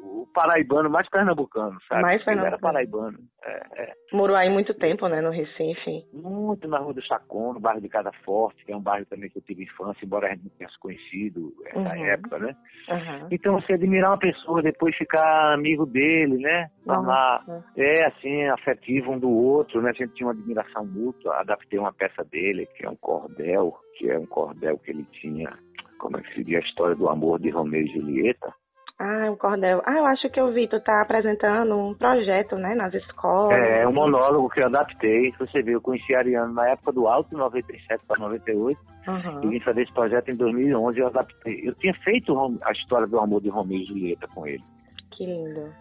o 0.06 0.28
paraibano 0.34 0.90
mais 0.90 1.08
pernambucano, 1.10 1.78
sabe? 1.88 2.02
Mais 2.02 2.22
Ele 2.28 2.40
era 2.42 2.58
pernambucano. 2.58 2.62
paraibano. 2.62 3.20
É, 3.46 3.84
é. 3.84 3.94
Morou 4.12 4.36
aí 4.36 4.50
muito 4.50 4.74
tempo, 4.74 5.08
né, 5.08 5.22
no 5.22 5.30
Recife. 5.32 6.06
Muito 6.14 6.68
na 6.68 6.78
Rua 6.80 6.94
do 6.94 7.06
Sacon, 7.06 7.54
no 7.54 7.60
bairro 7.60 7.80
de 7.82 7.88
Casa 7.88 8.12
Forte, 8.26 8.66
que 8.66 8.72
é 8.72 8.76
um 8.76 8.82
bairro 8.82 9.06
também 9.06 9.30
que 9.30 9.38
eu 9.38 9.42
tive 9.42 9.64
infância, 9.64 10.06
embora 10.06 10.28
a 10.28 10.30
gente 10.32 10.44
não 10.44 10.52
tenha 10.58 10.70
se 10.70 10.78
conhecido 10.80 11.54
essa 11.68 11.80
Uhum. 11.80 12.06
época, 12.06 12.38
né? 12.40 12.56
Aham. 12.90 13.28
Então, 13.32 13.60
você 13.60 13.74
admirar 13.74 14.12
uma 14.12 14.18
pessoa, 14.20 14.62
depois 14.62 14.96
ficar 14.98 15.54
amigo 15.54 15.86
dele, 15.86 16.38
né? 16.38 16.70
Tornar, 16.86 17.44
Nossa. 17.48 17.66
é, 17.78 18.06
assim, 18.06 18.44
afetivo 18.50 19.12
um 19.12 19.20
do 19.20 19.30
outro, 19.30 19.82
né? 19.82 19.92
A 19.92 19.94
gente 19.94 20.14
tinha 20.14 20.28
uma 20.28 20.34
admiração 20.34 20.86
mútua. 20.86 21.40
Adaptei 21.40 21.80
uma 21.80 21.94
peça 21.94 22.24
dele, 22.26 22.68
que 22.76 22.86
é 22.86 22.90
um 22.90 22.96
cordel, 22.98 23.74
que 23.98 24.10
é 24.10 24.20
um 24.20 24.26
cordel 24.26 24.78
que 24.80 24.92
ele 24.92 25.06
tinha, 25.14 25.58
como 25.98 26.18
é 26.18 26.22
que 26.22 26.34
seria 26.34 26.58
a 26.58 26.62
história 26.62 26.96
do 26.96 27.08
amor 27.10 27.40
de 27.40 27.50
Romeu 27.50 27.82
e 27.82 27.88
Julieta. 27.88 28.54
Ah, 29.00 29.32
o 29.32 29.38
cordel. 29.38 29.82
Ah, 29.86 29.98
eu 29.98 30.06
acho 30.06 30.30
que 30.30 30.40
eu 30.40 30.54
vi, 30.54 30.68
tu 30.68 30.80
tá 30.80 31.02
apresentando 31.02 31.78
um 31.78 31.94
projeto, 31.94 32.56
né, 32.56 32.76
nas 32.76 32.94
escolas. 32.94 33.58
É, 33.58 33.88
um 33.88 33.92
monólogo 33.92 34.50
que 34.50 34.62
eu 34.62 34.68
adaptei. 34.68 35.32
Você 35.40 35.62
viu, 35.62 35.74
eu 35.74 35.82
conheci 35.82 36.14
a 36.14 36.20
Ariano 36.20 36.54
na 36.54 36.70
época 36.70 36.92
do 36.92 37.08
Alto, 37.08 37.36
97 37.36 38.06
para 38.08 38.20
98. 38.20 38.80
Aham. 39.08 39.42
E 39.44 39.48
vim 39.48 39.60
fazer 39.60 39.82
esse 39.84 39.94
projeto 39.94 40.30
em 40.30 40.36
2011 40.36 41.00
eu 41.00 41.08
adaptei. 41.08 41.62
Eu 41.64 41.74
tinha 41.76 41.94
feito 41.94 42.38
a 42.64 42.72
história 42.72 43.08
do 43.08 43.20
amor 43.20 43.42
de 43.42 43.50
Romeu 43.50 43.80
e 43.80 43.86
Julieta 43.86 44.28
com 44.28 44.48
ele. 44.48 44.64
Que 45.12 45.26
lindo. 45.26 45.74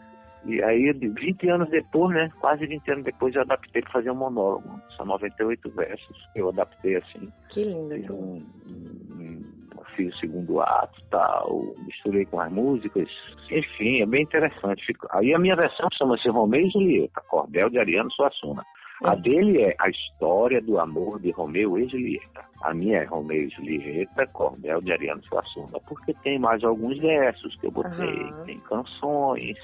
E 0.44 0.62
aí, 0.62 0.92
de 0.92 1.08
20 1.08 1.48
anos 1.50 1.68
depois, 1.70 2.14
né? 2.14 2.30
Quase 2.40 2.66
20 2.66 2.90
anos 2.90 3.04
depois, 3.04 3.34
eu 3.34 3.42
adaptei 3.42 3.80
para 3.82 3.92
fazer 3.92 4.10
um 4.10 4.16
monólogo. 4.16 4.80
São 4.96 5.06
98 5.06 5.70
versos. 5.70 6.28
Eu 6.34 6.48
adaptei 6.48 6.96
assim. 6.96 7.30
Que 7.50 7.62
lindo. 7.64 7.94
Fiz, 7.94 8.10
um, 8.10 8.38
um- 9.18 9.42
fiz 9.96 10.14
o 10.14 10.18
segundo 10.18 10.60
ato 10.60 11.00
tal. 11.10 11.74
Misturei 11.86 12.24
com 12.26 12.40
as 12.40 12.50
músicas. 12.50 13.08
Enfim, 13.50 14.00
é 14.02 14.06
bem 14.06 14.22
interessante. 14.22 14.84
Fica- 14.84 15.08
Aí 15.12 15.32
a 15.34 15.38
minha 15.38 15.54
versão 15.56 15.86
chama-se 15.96 16.28
Romeu 16.28 16.60
e 16.66 16.70
Julieta, 16.70 17.20
Cordel 17.28 17.70
de 17.70 17.78
Ariano 17.78 18.10
Suassuna. 18.10 18.64
A 19.04 19.16
dele 19.16 19.62
é 19.62 19.74
a 19.80 19.88
história 19.88 20.60
do 20.62 20.78
amor 20.78 21.20
de 21.20 21.32
Romeu 21.32 21.76
e 21.76 21.88
Julieta. 21.88 22.44
A 22.62 22.72
minha 22.72 22.98
é 22.98 23.04
Romeu 23.04 23.36
e 23.42 23.48
Julieta, 23.50 24.24
Cordel 24.28 24.80
de 24.80 24.92
Ariano 24.92 25.22
Suassuna, 25.24 25.78
porque 25.88 26.14
tem 26.22 26.38
mais 26.38 26.62
alguns 26.62 26.98
versos 26.98 27.56
que 27.56 27.66
eu 27.66 27.72
botei, 27.72 28.22
Aham. 28.22 28.44
tem 28.44 28.58
canções, 28.60 29.56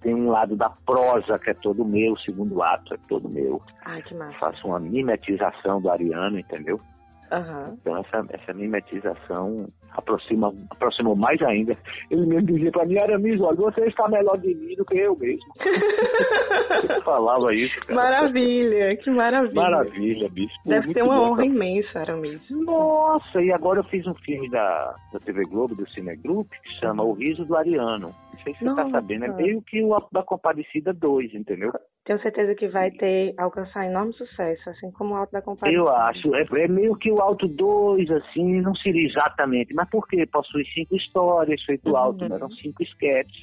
tem 0.00 0.14
um 0.14 0.30
lado 0.30 0.56
da 0.56 0.70
prosa 0.70 1.38
que 1.38 1.50
é 1.50 1.54
todo 1.54 1.84
meu, 1.84 2.12
o 2.12 2.18
segundo 2.18 2.62
ato 2.62 2.94
é 2.94 2.98
todo 3.08 3.28
meu. 3.28 3.60
Ai, 3.84 4.02
que 4.02 4.14
massa. 4.14 4.38
Faço 4.38 4.68
uma 4.68 4.78
mimetização 4.78 5.80
do 5.80 5.90
Ariano, 5.90 6.38
entendeu? 6.38 6.80
Aham. 7.30 7.76
Então 7.80 7.96
essa, 7.96 8.24
essa 8.30 8.54
mimetização 8.54 9.68
aproxima, 9.92 10.52
aproximou 10.70 11.14
mais 11.14 11.40
ainda. 11.42 11.76
Ele 12.10 12.26
mesmo 12.26 12.46
dizia 12.46 12.70
pra 12.70 12.86
mim, 12.86 12.98
Aramis, 12.98 13.40
olha, 13.40 13.56
você 13.56 13.86
está 13.86 14.08
melhor 14.08 14.38
de 14.38 14.54
mim 14.54 14.74
do 14.76 14.84
que 14.84 14.96
eu 14.96 15.16
mesmo. 15.18 15.52
Ele 15.58 17.00
falava 17.02 17.54
isso, 17.54 17.78
cara. 17.80 17.94
Maravilha, 17.94 18.96
que 18.96 19.10
maravilha. 19.10 19.54
Maravilha, 19.54 20.28
bicho. 20.30 20.54
Deve 20.64 20.94
ter 20.94 21.02
uma 21.02 21.20
honra 21.20 21.36
cara. 21.36 21.48
imensa, 21.48 22.00
Aramis. 22.00 22.40
Nossa, 22.50 23.42
e 23.42 23.52
agora 23.52 23.80
eu 23.80 23.84
fiz 23.84 24.06
um 24.06 24.14
filme 24.14 24.48
da, 24.48 24.94
da 25.12 25.18
TV 25.18 25.44
Globo, 25.44 25.74
do 25.74 25.88
Cine 25.90 26.16
Group, 26.16 26.50
que 26.50 26.80
chama 26.80 27.02
O 27.02 27.12
Riso 27.12 27.44
do 27.44 27.56
Ariano. 27.56 28.14
Não 28.38 28.44
sei 28.44 28.54
se 28.54 28.58
você 28.60 28.64
tá 28.74 28.84
Nossa. 28.84 28.90
sabendo, 28.90 29.24
é 29.24 29.28
meio 29.28 29.62
que 29.62 29.82
o 29.82 29.92
Alto 29.94 30.08
da 30.12 30.22
Compadecida 30.22 30.92
2, 30.92 31.34
entendeu? 31.34 31.72
Tenho 32.04 32.20
certeza 32.22 32.54
que 32.54 32.68
vai 32.68 32.90
ter, 32.92 33.34
alcançar 33.36 33.86
enorme 33.86 34.12
sucesso, 34.14 34.70
assim 34.70 34.90
como 34.92 35.14
o 35.14 35.16
Alto 35.16 35.32
da 35.32 35.42
Compadecida. 35.42 35.82
Eu 35.82 35.88
acho, 35.88 36.34
é, 36.34 36.46
é 36.64 36.68
meio 36.68 36.94
que 36.96 37.10
o 37.10 37.20
Alto 37.20 37.46
2, 37.48 38.10
assim, 38.10 38.60
não 38.60 38.74
seria 38.76 39.06
exatamente, 39.08 39.74
mas 39.74 39.88
porque 39.90 40.24
possui 40.26 40.64
cinco 40.72 40.96
histórias, 40.96 41.62
feito 41.64 41.94
alto, 41.96 42.22
Uhum. 42.22 42.28
né? 42.30 42.36
eram 42.36 42.50
cinco 42.50 42.82
esquetes. 42.82 43.36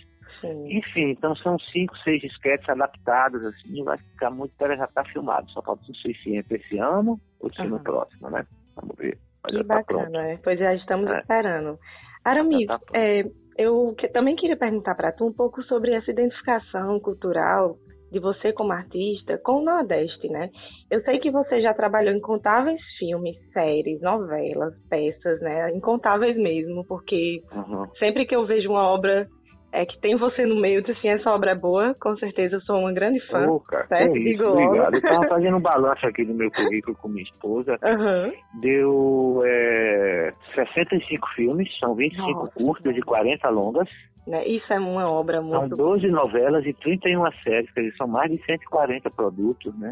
Enfim, 0.43 1.09
então 1.11 1.35
são 1.37 1.57
cinco, 1.57 1.95
seis 1.99 2.23
esquetes 2.23 2.67
adaptados, 2.69 3.43
assim, 3.45 3.83
vai 3.83 3.97
ficar 3.97 4.29
muito 4.29 4.51
interessante, 4.53 4.87
já 4.87 4.87
tá 4.87 5.03
filmado, 5.05 5.49
só 5.49 5.61
falta 5.61 5.81
não 5.87 5.95
sei 5.95 6.13
se 6.15 6.35
entra 6.35 6.57
esse 6.57 6.77
ano 6.77 7.19
ou 7.39 7.51
se 7.53 7.61
no 7.63 7.75
Aham. 7.75 7.83
próximo, 7.83 8.29
né? 8.29 8.45
Vamos 8.75 8.95
ver. 8.97 9.17
Mas 9.43 9.53
Que 9.55 9.63
tá 9.63 9.75
bacana, 9.75 10.27
é. 10.27 10.37
Pois 10.37 10.59
já 10.59 10.73
estamos 10.75 11.09
É. 11.09 11.19
esperando. 11.19 11.79
Aramis, 12.23 12.67
tá 12.67 12.79
é, 12.93 13.23
eu 13.57 13.93
que- 13.97 14.07
também 14.09 14.35
queria 14.35 14.57
perguntar 14.57 14.95
para 14.95 15.11
tu 15.11 15.25
um 15.25 15.33
pouco 15.33 15.61
sobre 15.63 15.93
essa 15.93 16.11
identificação 16.11 16.99
cultural 16.99 17.75
de 18.11 18.19
você 18.19 18.53
como 18.53 18.71
artista 18.71 19.37
com 19.43 19.53
o 19.57 19.63
Nordeste, 19.63 20.29
né? 20.29 20.49
Eu 20.89 21.01
sei 21.01 21.19
que 21.19 21.31
você 21.31 21.61
já 21.61 21.73
trabalhou 21.73 22.13
em 22.13 22.17
incontáveis 22.17 22.79
filmes, 22.99 23.35
séries, 23.51 23.99
novelas, 24.01 24.73
peças, 24.89 25.41
né? 25.41 25.71
Incontáveis 25.75 26.37
mesmo, 26.37 26.85
porque 26.85 27.41
Uhum. 27.51 27.85
sempre 27.97 28.25
que 28.25 28.35
eu 28.35 28.45
vejo 28.45 28.69
uma 28.69 28.87
obra 28.87 29.27
é, 29.75 29.85
que 29.85 29.99
tem 29.99 30.15
você 30.15 30.45
no 30.45 30.55
meio, 30.55 30.81
digo 30.81 30.97
assim, 30.97 31.09
essa 31.09 31.29
obra 31.29 31.51
é 31.51 31.55
boa, 31.55 31.93
com 31.99 32.15
certeza 32.17 32.55
eu 32.55 32.61
sou 32.61 32.79
uma 32.79 32.93
grande 32.93 33.19
fã. 33.27 33.45
Ô, 33.47 33.59
cara, 33.59 33.85
certo? 33.87 34.13
que 34.13 34.19
isso, 34.19 34.29
Digo 34.29 34.43
logo. 34.43 34.61
obrigado. 34.61 34.95
Eu 34.95 35.01
fazendo 35.29 35.57
um 35.57 35.61
balanço 35.61 36.05
aqui 36.07 36.23
no 36.23 36.33
meu 36.33 36.49
currículo 36.51 36.95
com 36.97 37.09
minha 37.09 37.23
esposa. 37.23 37.77
Aham. 37.83 38.31
Deu 38.61 39.41
é, 39.45 40.33
65 40.55 41.27
filmes, 41.35 41.69
são 41.79 41.93
25 41.93 42.31
Nossa. 42.31 42.51
curtas 42.53 42.95
e 42.95 43.01
40 43.01 43.49
longas. 43.49 43.89
Né? 44.25 44.47
Isso 44.47 44.71
é 44.73 44.79
uma 44.79 45.09
obra 45.09 45.41
São 45.41 45.61
muito 45.61 45.75
12 45.75 46.07
novelas 46.07 46.65
e 46.65 46.73
31 46.73 47.31
séries, 47.43 47.71
quer 47.71 47.81
dizer, 47.81 47.95
são 47.97 48.07
mais 48.07 48.31
de 48.31 48.43
140 48.43 49.09
produtos, 49.11 49.77
né? 49.77 49.91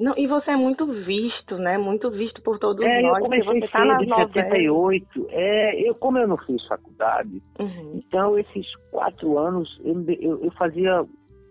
Não, 0.00 0.16
e 0.16 0.26
você 0.26 0.50
é 0.52 0.56
muito 0.56 0.86
visto, 0.86 1.58
né? 1.58 1.76
Muito 1.76 2.10
visto 2.10 2.40
por 2.40 2.58
todos 2.58 2.82
É, 2.84 2.98
eu 3.00 3.02
nós. 3.02 3.18
porque 3.18 3.42
comecei 3.42 3.60
você 3.60 3.68
tá 3.68 3.78
cedo, 3.80 4.02
em 4.02 4.06
novelas. 4.08 4.32
78. 4.32 5.26
É, 5.28 5.88
eu, 5.88 5.94
como 5.94 6.16
eu 6.16 6.26
não 6.26 6.38
fiz 6.38 6.66
faculdade, 6.66 7.42
Uhum. 7.58 8.00
então 8.02 8.38
esses 8.38 8.66
quatro 8.90 9.38
anos 9.38 9.78
eu, 9.84 10.02
eu, 10.18 10.44
eu 10.44 10.50
fazia 10.52 11.04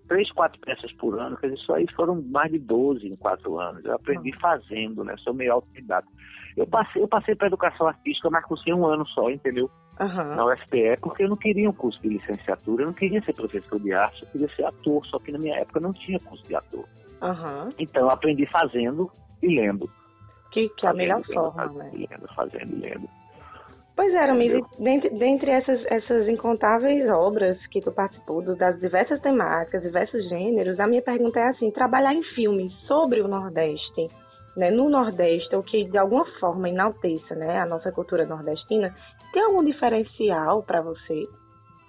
três, 0.08 0.32
quatro 0.32 0.60
peças 0.62 0.92
por 0.94 1.20
ano, 1.20 1.38
quer 1.38 1.52
dizer, 1.52 1.62
só 1.62 1.76
aí 1.76 1.86
foram 1.96 2.20
mais 2.24 2.52
de 2.52 2.58
12 2.58 3.08
em 3.08 3.16
quatro 3.16 3.60
anos. 3.60 3.86
Eu 3.86 3.94
aprendi 3.94 4.32
fazendo, 4.40 5.04
né? 5.04 5.14
Sou 5.20 5.34
meio 5.36 5.54
autodidata. 5.54 6.08
Eu 6.58 6.66
passei, 6.66 7.04
eu 7.04 7.08
passei 7.08 7.36
para 7.36 7.46
educação 7.48 7.88
artística, 7.88 8.30
mas 8.32 8.44
cursei 8.46 8.74
um 8.74 8.84
ano 8.88 9.06
só, 9.10 9.30
entendeu? 9.30 9.70
Aham. 10.00 10.36
Na 10.36 10.46
UFPE, 10.48 10.98
porque 11.02 11.24
eu 11.24 11.30
não 11.30 11.38
queria 11.38 11.70
um 11.70 11.74
curso 11.74 12.02
de 12.02 12.08
licenciatura, 12.10 12.82
eu 12.84 12.88
não 12.88 12.94
queria 12.94 13.22
ser 13.22 13.34
professor 13.34 13.80
de 13.80 13.94
arte, 13.94 14.24
eu 14.24 14.30
queria 14.30 14.50
ser 14.56 14.66
ator, 14.66 15.06
só 15.06 15.20
que 15.20 15.32
na 15.32 15.38
minha 15.38 15.56
época 15.60 15.80
não 15.80 15.94
tinha 15.94 16.20
curso 16.22 16.44
de 16.48 16.56
ator. 16.56 16.86
Aham. 17.22 17.70
Então 17.78 18.04
eu 18.04 18.10
aprendi 18.10 18.46
fazendo 18.46 19.12
e 19.42 19.48
lendo. 19.56 19.90
Que, 20.52 20.70
que 20.70 20.86
é 20.86 20.90
a 20.90 20.94
melhor 20.94 21.24
forma, 21.24 21.52
fazendo, 21.52 21.78
né? 21.78 21.92
Lendo, 21.94 22.28
fazendo 22.36 22.76
e 22.76 22.80
lendo. 22.80 23.10
Pois 23.96 24.14
é, 24.14 24.18
Aramis, 24.18 24.64
dentre, 24.80 25.10
dentre 25.10 25.52
essas, 25.52 25.84
essas 25.88 26.26
incontáveis 26.30 27.10
obras 27.10 27.58
que 27.68 27.82
tu 27.82 27.92
participou, 27.92 28.42
das 28.42 28.80
diversas 28.80 29.20
temáticas, 29.20 29.84
diversos 29.84 30.28
gêneros, 30.30 30.80
a 30.80 30.88
minha 30.88 31.02
pergunta 31.02 31.38
é 31.38 31.50
assim, 31.50 31.70
trabalhar 31.70 32.14
em 32.14 32.24
filmes 32.24 32.72
sobre 32.88 33.20
o 33.20 33.28
Nordeste, 33.28 34.08
né, 34.56 34.72
no 34.72 34.90
Nordeste, 34.90 35.54
ou 35.54 35.62
que 35.62 35.84
de 35.84 35.98
alguma 35.98 36.26
forma 36.40 36.70
enalteça 36.70 37.36
né, 37.36 37.60
a 37.60 37.66
nossa 37.66 37.92
cultura 37.92 38.26
nordestina, 38.26 38.96
tem 39.34 39.44
algum 39.44 39.66
diferencial 39.66 40.64
para 40.64 40.82
você, 40.82 41.28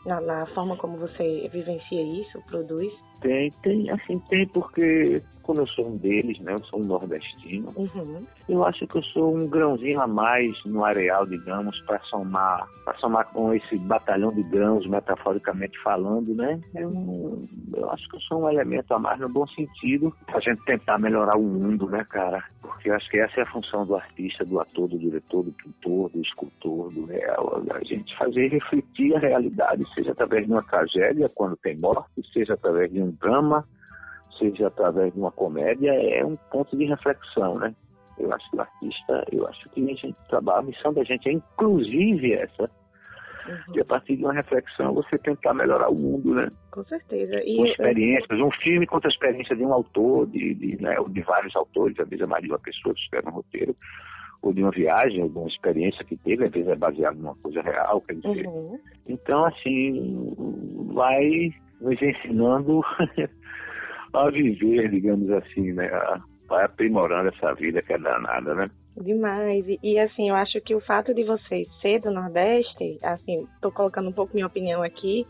na, 0.04 0.20
na 0.20 0.46
forma 0.46 0.76
como 0.76 0.98
você 0.98 1.48
vivencia 1.52 2.02
isso, 2.02 2.42
produz? 2.48 2.92
Tem, 3.20 3.50
tem, 3.62 3.90
assim, 3.90 4.18
tem 4.30 4.46
porque, 4.48 5.22
como 5.50 5.62
eu 5.62 5.66
sou 5.66 5.88
um 5.88 5.96
deles, 5.96 6.38
né? 6.38 6.52
Eu 6.54 6.64
sou 6.66 6.80
um 6.80 6.84
nordestino, 6.84 7.72
Uhum. 7.76 8.24
eu 8.48 8.64
acho 8.64 8.86
que 8.86 8.98
eu 8.98 9.02
sou 9.02 9.36
um 9.36 9.48
grãozinho 9.48 10.00
a 10.00 10.06
mais 10.06 10.54
no 10.64 10.84
areal, 10.84 11.26
digamos, 11.26 11.76
para 11.80 11.98
somar, 12.02 12.68
para 12.84 12.96
somar 12.98 13.26
com 13.32 13.52
esse 13.52 13.76
batalhão 13.78 14.32
de 14.32 14.44
grãos, 14.44 14.86
metaforicamente 14.86 15.76
falando, 15.82 16.32
né? 16.36 16.60
Eu, 16.72 17.42
eu 17.74 17.90
acho 17.90 18.08
que 18.08 18.14
eu 18.16 18.20
sou 18.20 18.44
um 18.44 18.48
elemento 18.48 18.94
a 18.94 18.98
mais 19.00 19.18
no 19.18 19.28
bom 19.28 19.44
sentido, 19.48 20.14
a 20.28 20.38
gente 20.38 20.64
tentar 20.64 20.98
melhorar 20.98 21.36
o 21.36 21.42
mundo, 21.42 21.88
né, 21.88 22.06
cara? 22.08 22.44
Porque 22.62 22.88
eu 22.88 22.94
acho 22.94 23.10
que 23.10 23.18
essa 23.18 23.40
é 23.40 23.42
a 23.42 23.46
função 23.46 23.84
do 23.84 23.96
artista, 23.96 24.44
do 24.44 24.60
ator, 24.60 24.86
do 24.86 24.98
diretor, 25.00 25.42
do 25.42 25.50
pintor, 25.52 26.10
do 26.10 26.20
escultor, 26.22 26.92
do 26.92 27.06
real, 27.06 27.60
a 27.74 27.82
gente 27.82 28.16
fazer 28.16 28.46
refletir 28.52 29.16
a 29.16 29.18
realidade, 29.18 29.84
seja 29.94 30.12
através 30.12 30.46
de 30.46 30.52
uma 30.52 30.62
tragédia, 30.62 31.28
quando 31.34 31.56
tem 31.56 31.76
morte, 31.76 32.22
seja 32.32 32.54
através 32.54 32.92
de 32.92 33.02
um 33.02 33.10
drama, 33.10 33.66
seja 34.40 34.66
através 34.66 35.12
de 35.12 35.20
uma 35.20 35.30
comédia, 35.30 35.92
é 35.92 36.24
um 36.24 36.36
ponto 36.50 36.76
de 36.76 36.84
reflexão, 36.86 37.54
né? 37.58 37.74
Eu 38.18 38.32
acho 38.32 38.50
que 38.50 38.56
o 38.56 38.60
artista, 38.60 39.24
eu 39.32 39.46
acho 39.46 39.68
que 39.70 39.82
a 39.82 39.86
gente 39.86 40.14
trabalha, 40.28 40.58
a 40.58 40.62
missão 40.62 40.92
da 40.92 41.04
gente 41.04 41.28
é 41.28 41.32
inclusive 41.32 42.34
essa, 42.34 42.68
de 43.72 43.80
a 43.80 43.84
partir 43.84 44.16
de 44.16 44.24
uma 44.24 44.32
reflexão 44.32 44.94
você 44.94 45.18
tentar 45.18 45.54
melhorar 45.54 45.88
o 45.88 45.94
mundo, 45.94 46.34
né? 46.34 46.50
Com 46.70 46.84
certeza. 46.84 47.32
Com 47.32 47.46
E, 47.46 47.70
experiências, 47.70 48.40
um 48.40 48.50
filme 48.50 48.86
conta 48.86 49.08
a 49.08 49.10
experiência 49.10 49.56
de 49.56 49.64
um 49.64 49.72
autor, 49.72 50.26
de, 50.26 50.54
de, 50.54 50.82
né, 50.82 50.98
ou 50.98 51.08
de 51.08 51.22
vários 51.22 51.54
autores, 51.56 51.98
às 51.98 52.08
vezes 52.08 52.24
é 52.24 52.26
mais 52.26 52.42
de 52.42 52.50
uma 52.50 52.58
pessoa 52.58 52.94
que 52.94 53.00
escreve 53.00 53.28
um 53.28 53.32
roteiro, 53.32 53.76
ou 54.42 54.52
de 54.52 54.62
uma 54.62 54.70
viagem, 54.70 55.22
ou 55.22 55.28
de 55.28 55.38
uma 55.38 55.48
experiência 55.48 56.04
que 56.04 56.16
teve, 56.16 56.44
às 56.44 56.50
vezes 56.50 56.68
é 56.68 56.76
baseado 56.76 57.16
numa 57.16 57.34
coisa 57.36 57.60
real, 57.62 58.00
quer 58.02 58.14
dizer. 58.14 58.46
Uhum. 58.46 58.78
Então, 59.08 59.44
assim, 59.44 60.34
vai 60.92 61.52
nos 61.80 62.00
ensinando 62.00 62.82
a 64.12 64.30
viver, 64.30 64.90
digamos 64.90 65.30
assim, 65.30 65.72
né? 65.72 65.88
Vai 66.48 66.64
aprimorando 66.64 67.28
essa 67.28 67.54
vida 67.54 67.80
que 67.82 67.92
é 67.92 67.98
danada, 67.98 68.54
né? 68.54 68.70
Demais. 68.96 69.64
E, 69.68 69.78
e, 69.82 69.98
assim, 69.98 70.28
eu 70.28 70.34
acho 70.34 70.60
que 70.60 70.74
o 70.74 70.80
fato 70.80 71.14
de 71.14 71.22
você 71.24 71.64
ser 71.80 72.00
do 72.00 72.10
Nordeste, 72.10 72.98
assim, 73.02 73.46
tô 73.60 73.70
colocando 73.70 74.08
um 74.08 74.12
pouco 74.12 74.34
minha 74.34 74.46
opinião 74.46 74.82
aqui, 74.82 75.24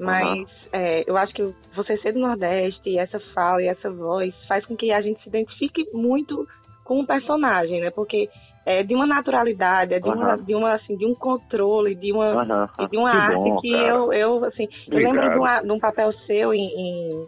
mas 0.00 0.48
é, 0.72 1.08
eu 1.08 1.16
acho 1.16 1.32
que 1.32 1.42
você 1.74 1.96
ser 1.98 2.12
do 2.12 2.18
Nordeste, 2.18 2.90
e 2.90 2.98
essa 2.98 3.20
fala 3.32 3.62
e 3.62 3.68
essa 3.68 3.88
voz 3.88 4.34
faz 4.48 4.66
com 4.66 4.76
que 4.76 4.90
a 4.92 5.00
gente 5.00 5.22
se 5.22 5.28
identifique 5.28 5.86
muito 5.92 6.46
com 6.84 7.00
o 7.00 7.06
personagem, 7.06 7.80
né? 7.80 7.90
Porque 7.90 8.28
é 8.66 8.82
de 8.82 8.94
uma 8.94 9.06
naturalidade, 9.06 9.94
é 9.94 10.00
de, 10.00 10.08
uma, 10.08 10.34
Aham. 10.34 10.42
de, 10.42 10.54
uma, 10.54 10.72
assim, 10.72 10.96
de 10.96 11.06
um 11.06 11.14
controle, 11.14 11.94
de 11.94 12.12
uma, 12.12 12.68
e 12.80 12.88
de 12.88 12.96
uma 12.96 13.10
Que 13.10 13.16
arte 13.16 13.34
bom, 13.36 13.60
que 13.60 13.72
cara. 13.72 13.88
eu, 13.88 14.12
eu, 14.12 14.44
assim, 14.44 14.64
eu 14.64 14.68
Obrigado. 14.88 15.14
lembro 15.14 15.30
de, 15.30 15.38
uma- 15.38 15.60
de 15.62 15.70
um 15.70 15.78
papel 15.78 16.12
seu 16.26 16.52
em, 16.52 16.60
em 16.66 17.26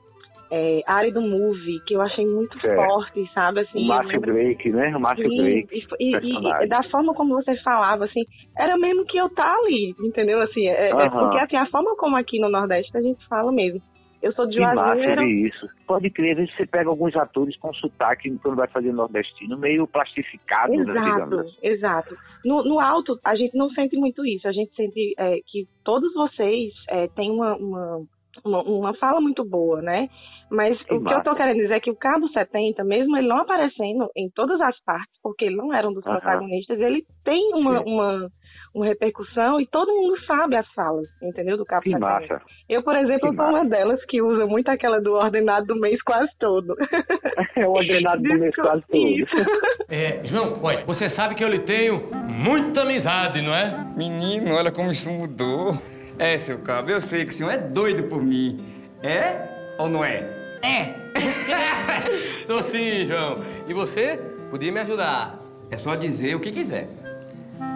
é, 0.50 0.80
Árido 0.86 1.20
Movie, 1.20 1.80
que 1.86 1.94
eu 1.94 2.00
achei 2.00 2.24
muito 2.26 2.58
Certo. 2.60 2.76
forte, 2.76 3.30
sabe? 3.34 3.60
Assim, 3.60 3.84
o 3.84 3.86
Márcio 3.88 4.12
lembro- 4.12 4.32
Drake, 4.32 4.70
né? 4.70 4.96
O 4.96 5.00
Márcio 5.00 5.28
Drake. 5.28 5.68
e, 6.00 6.16
e- 6.16 6.64
e- 6.64 6.68
da 6.68 6.82
forma 6.90 7.12
como 7.14 7.34
você 7.34 7.56
falava, 7.62 8.04
assim, 8.04 8.22
era 8.56 8.76
mesmo 8.78 9.04
que 9.06 9.18
eu 9.18 9.28
tá 9.30 9.52
ali, 9.62 9.94
entendeu? 10.00 10.40
Assim, 10.40 10.66
é, 10.68 10.90
é 10.90 10.92
Aham. 10.92 11.10
porque 11.10 11.38
assim, 11.38 11.56
a 11.56 11.66
forma 11.66 11.96
como 11.96 12.16
aqui 12.16 12.38
no 12.38 12.48
Nordeste 12.48 12.96
a 12.96 13.02
gente 13.02 13.26
fala 13.28 13.50
mesmo. 13.52 13.80
Eu 14.22 14.32
sou 14.32 14.46
de 14.46 14.56
Que 14.56 14.62
Juazeiro. 14.62 15.20
ver 15.22 15.26
isso. 15.46 15.68
Pode 15.86 16.10
crer, 16.10 16.32
às 16.32 16.38
vezes 16.38 16.56
você 16.56 16.66
pega 16.66 16.88
alguns 16.88 17.14
atores 17.14 17.56
com 17.58 17.72
sotaque 17.74 18.34
quando 18.42 18.56
vai 18.56 18.66
fazer 18.66 18.90
nordestino, 18.92 19.58
meio 19.58 19.86
plastificado, 19.86 20.72
né, 20.72 20.80
Exato, 20.80 21.34
assim. 21.40 21.58
exato. 21.62 22.16
No, 22.44 22.64
no 22.64 22.80
alto, 22.80 23.18
a 23.24 23.36
gente 23.36 23.56
não 23.56 23.68
sente 23.70 23.96
muito 23.96 24.24
isso. 24.26 24.48
A 24.48 24.52
gente 24.52 24.74
sente 24.74 25.14
é, 25.18 25.36
que 25.46 25.66
todos 25.84 26.12
vocês 26.14 26.72
é, 26.88 27.06
têm 27.08 27.30
uma, 27.30 27.54
uma, 27.56 28.02
uma, 28.44 28.62
uma 28.62 28.94
fala 28.94 29.20
muito 29.20 29.44
boa, 29.44 29.80
né? 29.82 30.08
Mas 30.50 30.80
o 30.82 30.84
que 30.84 30.94
eu 30.94 31.00
massa. 31.00 31.22
tô 31.24 31.34
querendo 31.34 31.56
dizer 31.56 31.74
é 31.74 31.80
que 31.80 31.90
o 31.90 31.96
Cabo 31.96 32.28
70, 32.28 32.84
mesmo 32.84 33.16
ele 33.16 33.26
não 33.26 33.38
aparecendo 33.38 34.08
em 34.16 34.30
todas 34.30 34.60
as 34.60 34.78
partes, 34.84 35.18
porque 35.22 35.44
ele 35.46 35.56
não 35.56 35.74
era 35.74 35.88
um 35.88 35.92
dos 35.92 36.04
protagonistas, 36.04 36.80
ele 36.80 37.04
tem 37.24 37.52
uma, 37.52 37.80
uma, 37.80 38.28
uma 38.72 38.86
repercussão 38.86 39.60
e 39.60 39.66
todo 39.66 39.92
mundo 39.92 40.14
sabe 40.24 40.54
as 40.54 40.66
falas, 40.72 41.08
entendeu? 41.20 41.56
Do 41.56 41.64
Cabo 41.64 41.82
Que 41.82 41.90
70. 41.90 42.06
massa. 42.06 42.42
Eu, 42.68 42.80
por 42.82 42.94
exemplo, 42.94 43.30
Que 43.30 43.36
sou 43.36 43.44
uma 43.46 43.64
delas 43.64 44.04
que 44.04 44.22
usa 44.22 44.44
muito 44.46 44.68
aquela 44.68 45.00
do 45.00 45.14
ordenado 45.14 45.66
do 45.66 45.80
mês 45.80 46.00
quase 46.02 46.30
todo. 46.38 46.76
É 47.56 47.66
o 47.66 47.72
ordenado 47.72 48.22
do 48.22 48.38
mês 48.38 48.54
quase 48.54 48.82
todo. 48.86 48.96
É, 49.88 50.24
João, 50.24 50.58
olha, 50.62 50.84
você 50.84 51.08
sabe 51.08 51.34
que 51.34 51.44
eu 51.44 51.48
lhe 51.48 51.58
tenho 51.60 52.08
muita 52.28 52.82
amizade, 52.82 53.40
não 53.40 53.54
é? 53.54 53.86
Menino, 53.96 54.54
olha 54.54 54.70
como 54.72 54.90
isso 54.90 55.08
mudou. 55.10 55.74
É, 56.18 56.38
seu 56.38 56.58
cabo, 56.58 56.90
eu 56.90 57.00
sei 57.00 57.24
que 57.24 57.30
o 57.30 57.34
senhor 57.34 57.50
é 57.50 57.58
doido 57.58 58.04
por 58.04 58.22
mim. 58.22 58.58
É 59.02 59.74
ou 59.78 59.88
não 59.88 60.04
é? 60.04 60.36
Sou 62.46 62.62
sim, 62.62 63.04
João. 63.04 63.42
E 63.68 63.74
você 63.74 64.18
podia 64.50 64.72
me 64.72 64.80
ajudar. 64.80 65.38
É 65.70 65.76
só 65.76 65.94
dizer 65.94 66.34
o 66.34 66.40
que 66.40 66.50
quiser. 66.50 66.88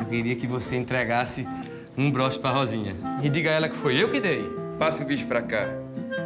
Eu 0.00 0.06
queria 0.06 0.36
que 0.36 0.46
você 0.46 0.76
entregasse 0.76 1.46
um 1.96 2.10
broche 2.10 2.38
pra 2.38 2.50
Rosinha. 2.50 2.96
E 3.22 3.28
diga 3.28 3.50
a 3.50 3.52
ela 3.54 3.68
que 3.68 3.76
foi 3.76 3.96
eu 3.96 4.10
que 4.10 4.20
dei. 4.20 4.42
Passa 4.78 5.02
o 5.02 5.06
bicho 5.06 5.26
pra 5.26 5.42
cá. 5.42 5.68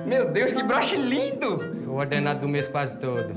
Meu 0.06 0.30
Deus, 0.30 0.52
que 0.52 0.62
broche 0.62 0.96
lindo! 0.96 1.74
O 1.88 1.96
ordenado 1.96 2.40
do 2.40 2.48
mês 2.48 2.68
quase 2.68 2.96
todo. 2.98 3.34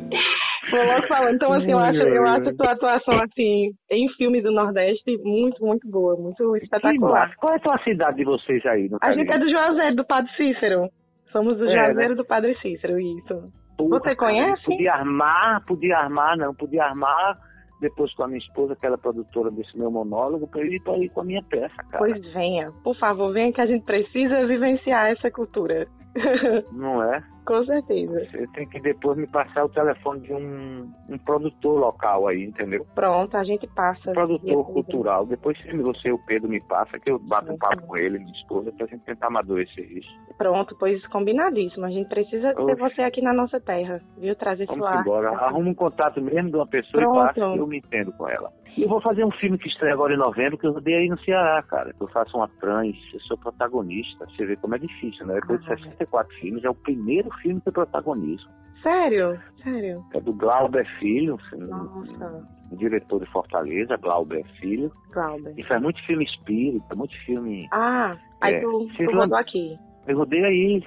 Vou 0.78 0.86
logo 0.94 1.08
falando. 1.08 1.36
Então, 1.36 1.54
assim, 1.54 1.72
eu 1.72 1.78
acho, 1.80 1.98
eu 1.98 2.24
acho 2.24 2.50
a 2.50 2.54
tua 2.56 2.72
atuação, 2.72 3.20
assim, 3.22 3.72
em 3.92 4.10
filmes 4.18 4.44
do 4.44 4.52
Nordeste 4.52 5.18
muito, 5.24 5.64
muito 5.66 5.88
boa, 5.90 6.16
muito 6.16 6.56
espetacular. 6.58 7.22
massa. 7.28 7.36
Qual 7.38 7.54
é 7.54 7.58
a 7.58 7.60
tua 7.60 7.78
cidade 7.84 8.18
de 8.18 8.24
vocês 8.26 8.66
aí 8.66 8.88
no 8.90 8.98
A 9.02 9.14
gente 9.14 9.34
é 9.34 9.38
do 9.38 9.50
Juazeiro, 9.50 9.96
do 9.96 10.06
Padre 10.06 10.32
Cícero. 10.36 10.90
Somos 11.32 11.58
do 11.58 11.68
É, 11.70 11.74
Juazeiro 11.74 12.10
né? 12.12 12.16
do 12.16 12.26
Padre 12.26 12.56
Cícero, 12.62 13.00
isso. 13.00 13.52
Porra, 13.78 14.00
Você 14.00 14.16
conhece? 14.16 14.64
Podia 14.64 14.94
armar, 14.94 15.64
podia 15.66 15.98
armar, 15.98 16.38
não, 16.38 16.54
podia 16.54 16.84
armar 16.84 17.38
depois 17.80 18.12
com 18.16 18.24
a 18.24 18.28
minha 18.28 18.40
esposa, 18.40 18.76
que 18.76 18.86
ela 18.86 18.96
é 18.96 18.98
produtora 19.00 19.52
desse 19.52 19.78
meu 19.78 19.92
monólogo, 19.92 20.50
eu 20.56 20.66
ir 20.66 20.82
pra 20.82 20.98
ir 20.98 21.10
com 21.10 21.22
a 21.22 21.24
minha 21.24 21.44
peça, 21.44 21.76
cara. 21.92 22.00
Pois 22.00 22.34
venha. 22.34 22.72
Por 22.84 22.96
favor, 22.98 23.32
venha 23.32 23.54
que 23.54 23.62
a 23.62 23.68
gente 23.68 23.86
precisa 23.86 24.48
vivenciar 24.48 25.12
essa 25.12 25.30
cultura. 25.30 25.88
Não 26.72 27.04
é? 27.04 27.22
Com 27.46 27.64
certeza. 27.64 28.26
Você 28.26 28.46
tem 28.48 28.68
que 28.68 28.80
depois 28.82 29.18
me 29.18 29.26
passar 29.26 29.64
o 29.64 29.70
telefone 29.70 30.20
de 30.20 30.34
um, 30.34 30.92
um 31.10 31.18
produtor 31.18 31.80
local 31.80 32.28
aí, 32.28 32.44
entendeu? 32.44 32.86
Pronto, 32.94 33.38
a 33.38 33.44
gente 33.46 33.66
passa. 33.68 34.12
Um 34.12 34.14
produtor 34.14 34.66
cultural. 34.66 35.26
Depois 35.26 35.58
se 35.62 35.72
você 35.78 36.10
e 36.10 36.12
o 36.12 36.20
Pedro 36.26 36.50
me 36.50 36.60
passa, 36.60 37.00
que 37.00 37.10
eu 37.10 37.18
bato 37.18 37.54
um 37.54 37.58
papo 37.58 37.84
com 37.88 37.96
ele, 37.96 38.20
minha 38.20 38.34
esposa, 38.34 38.70
pra 38.74 38.86
gente 38.88 39.06
tentar 39.06 39.28
amadurecer 39.28 39.86
isso. 39.98 40.10
Pronto, 40.38 40.76
pois 40.78 41.06
combinadíssimo. 41.08 41.86
A 41.86 41.90
gente 41.90 42.10
precisa 42.10 42.54
ter 42.54 42.62
Oxe. 42.62 42.76
você 42.76 43.02
aqui 43.02 43.22
na 43.22 43.34
nossa 43.34 43.62
terra, 43.62 44.02
viu? 44.18 44.36
Trazer 44.36 44.66
Vamos 44.66 44.82
sua 44.82 44.90
arte. 44.90 45.02
embora. 45.08 45.30
Arruma 45.30 45.70
um 45.70 45.74
contato 45.74 46.22
mesmo 46.22 46.50
de 46.50 46.56
uma 46.58 46.68
pessoa 46.68 47.02
Pronto. 47.02 47.16
e 47.16 47.28
passa 47.28 47.40
eu 47.40 47.66
me 47.66 47.78
entendo 47.78 48.12
com 48.12 48.28
ela. 48.28 48.52
E 48.78 48.84
eu 48.84 48.90
vou 48.90 49.02
fazer 49.02 49.26
um 49.26 49.32
filme 49.32 49.58
que 49.58 49.68
estreia 49.68 49.96
agora 49.96 50.14
em 50.14 50.18
novembro, 50.18 50.56
que 50.56 50.68
eu 50.68 50.72
rodei 50.72 50.94
aí 50.94 51.10
no 51.10 51.18
Ceará, 51.22 51.64
cara. 51.64 51.92
Que 51.94 52.04
eu 52.04 52.08
faço 52.10 52.38
uma 52.38 52.48
trans, 52.60 52.96
eu 53.12 53.20
sou 53.22 53.36
protagonista. 53.36 54.28
Você 54.28 54.46
vê 54.46 54.56
como 54.56 54.76
é 54.76 54.78
difícil, 54.78 55.26
né? 55.26 55.34
Depois 55.42 55.60
de 55.62 55.66
64 55.68 56.36
filmes, 56.36 56.64
é 56.64 56.70
o 56.70 56.76
primeiro 56.76 57.30
filme 57.42 57.60
que 57.60 57.70
eu 57.70 57.74
protagonismo. 57.74 58.52
Sério? 58.84 59.40
Sério? 59.64 60.06
É 60.14 60.22
do 60.22 60.32
Glauber 60.32 60.86
Filho, 61.00 61.40
um, 61.56 61.58
Nossa, 61.66 62.48
um 62.72 62.76
diretor 62.76 63.20
de 63.20 63.32
Fortaleza, 63.32 63.98
Glauber 63.98 64.46
Filho. 64.60 64.92
Glauber. 65.12 65.54
E 65.58 65.64
faz 65.64 65.82
muito 65.82 66.00
filme 66.06 66.24
espírita, 66.24 66.96
muito 66.96 67.16
filme. 67.26 67.68
Ah, 67.72 68.16
aí 68.42 68.54
É, 68.54 68.60
tu, 68.62 68.88
tu 68.96 69.12
rodou 69.12 69.40
aqui. 69.40 69.76
Eu 70.08 70.18
rodei 70.20 70.44
aí 70.46 70.84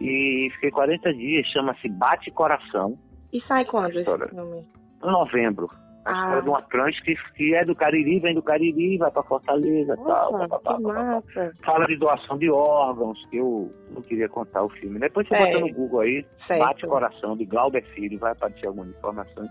e 0.00 0.48
fiquei 0.54 0.72
40 0.72 1.14
dias, 1.14 1.46
chama-se 1.46 1.88
Bate 1.88 2.30
Coração, 2.32 2.98
E 3.32 3.40
sai 3.42 3.64
quando 3.66 4.00
esse 4.00 4.04
filme? 4.04 4.66
em 5.04 5.10
novembro. 5.12 5.68
A 6.04 6.10
Ah. 6.10 6.14
história 6.14 6.42
de 6.42 6.48
uma 6.50 6.62
trans 6.62 7.00
que, 7.00 7.14
que 7.36 7.54
é 7.54 7.64
do 7.64 7.74
Cariri, 7.74 8.18
vem 8.20 8.34
do 8.34 8.42
Cariri, 8.42 8.98
vai 8.98 9.10
pra 9.10 9.22
Fortaleza 9.22 9.96
tal. 9.96 10.32
Nossa, 10.32 10.48
pá, 10.48 10.58
pá, 10.58 10.76
que 10.76 10.82
pá, 10.82 10.88
pá, 10.88 10.94
pá. 10.94 11.04
massa. 11.04 11.52
Fala 11.64 11.86
de 11.86 11.96
doação 11.96 12.36
de 12.38 12.50
órgãos, 12.50 13.18
que 13.30 13.38
eu 13.38 13.70
não 13.90 14.02
queria 14.02 14.28
contar 14.28 14.62
o 14.62 14.68
filme. 14.68 14.98
Depois 14.98 15.26
você 15.26 15.36
Certo. 15.36 15.52
bota 15.52 15.60
no 15.66 15.72
Google 15.74 16.00
aí, 16.00 16.26
Certo. 16.46 16.60
Bate 16.62 16.86
Coração, 16.86 17.36
de 17.36 17.44
Glauber 17.46 17.82
Filho, 17.94 18.18
vai 18.18 18.32
aparecer 18.32 18.66
alguma 18.66 18.86
informação. 18.86 19.46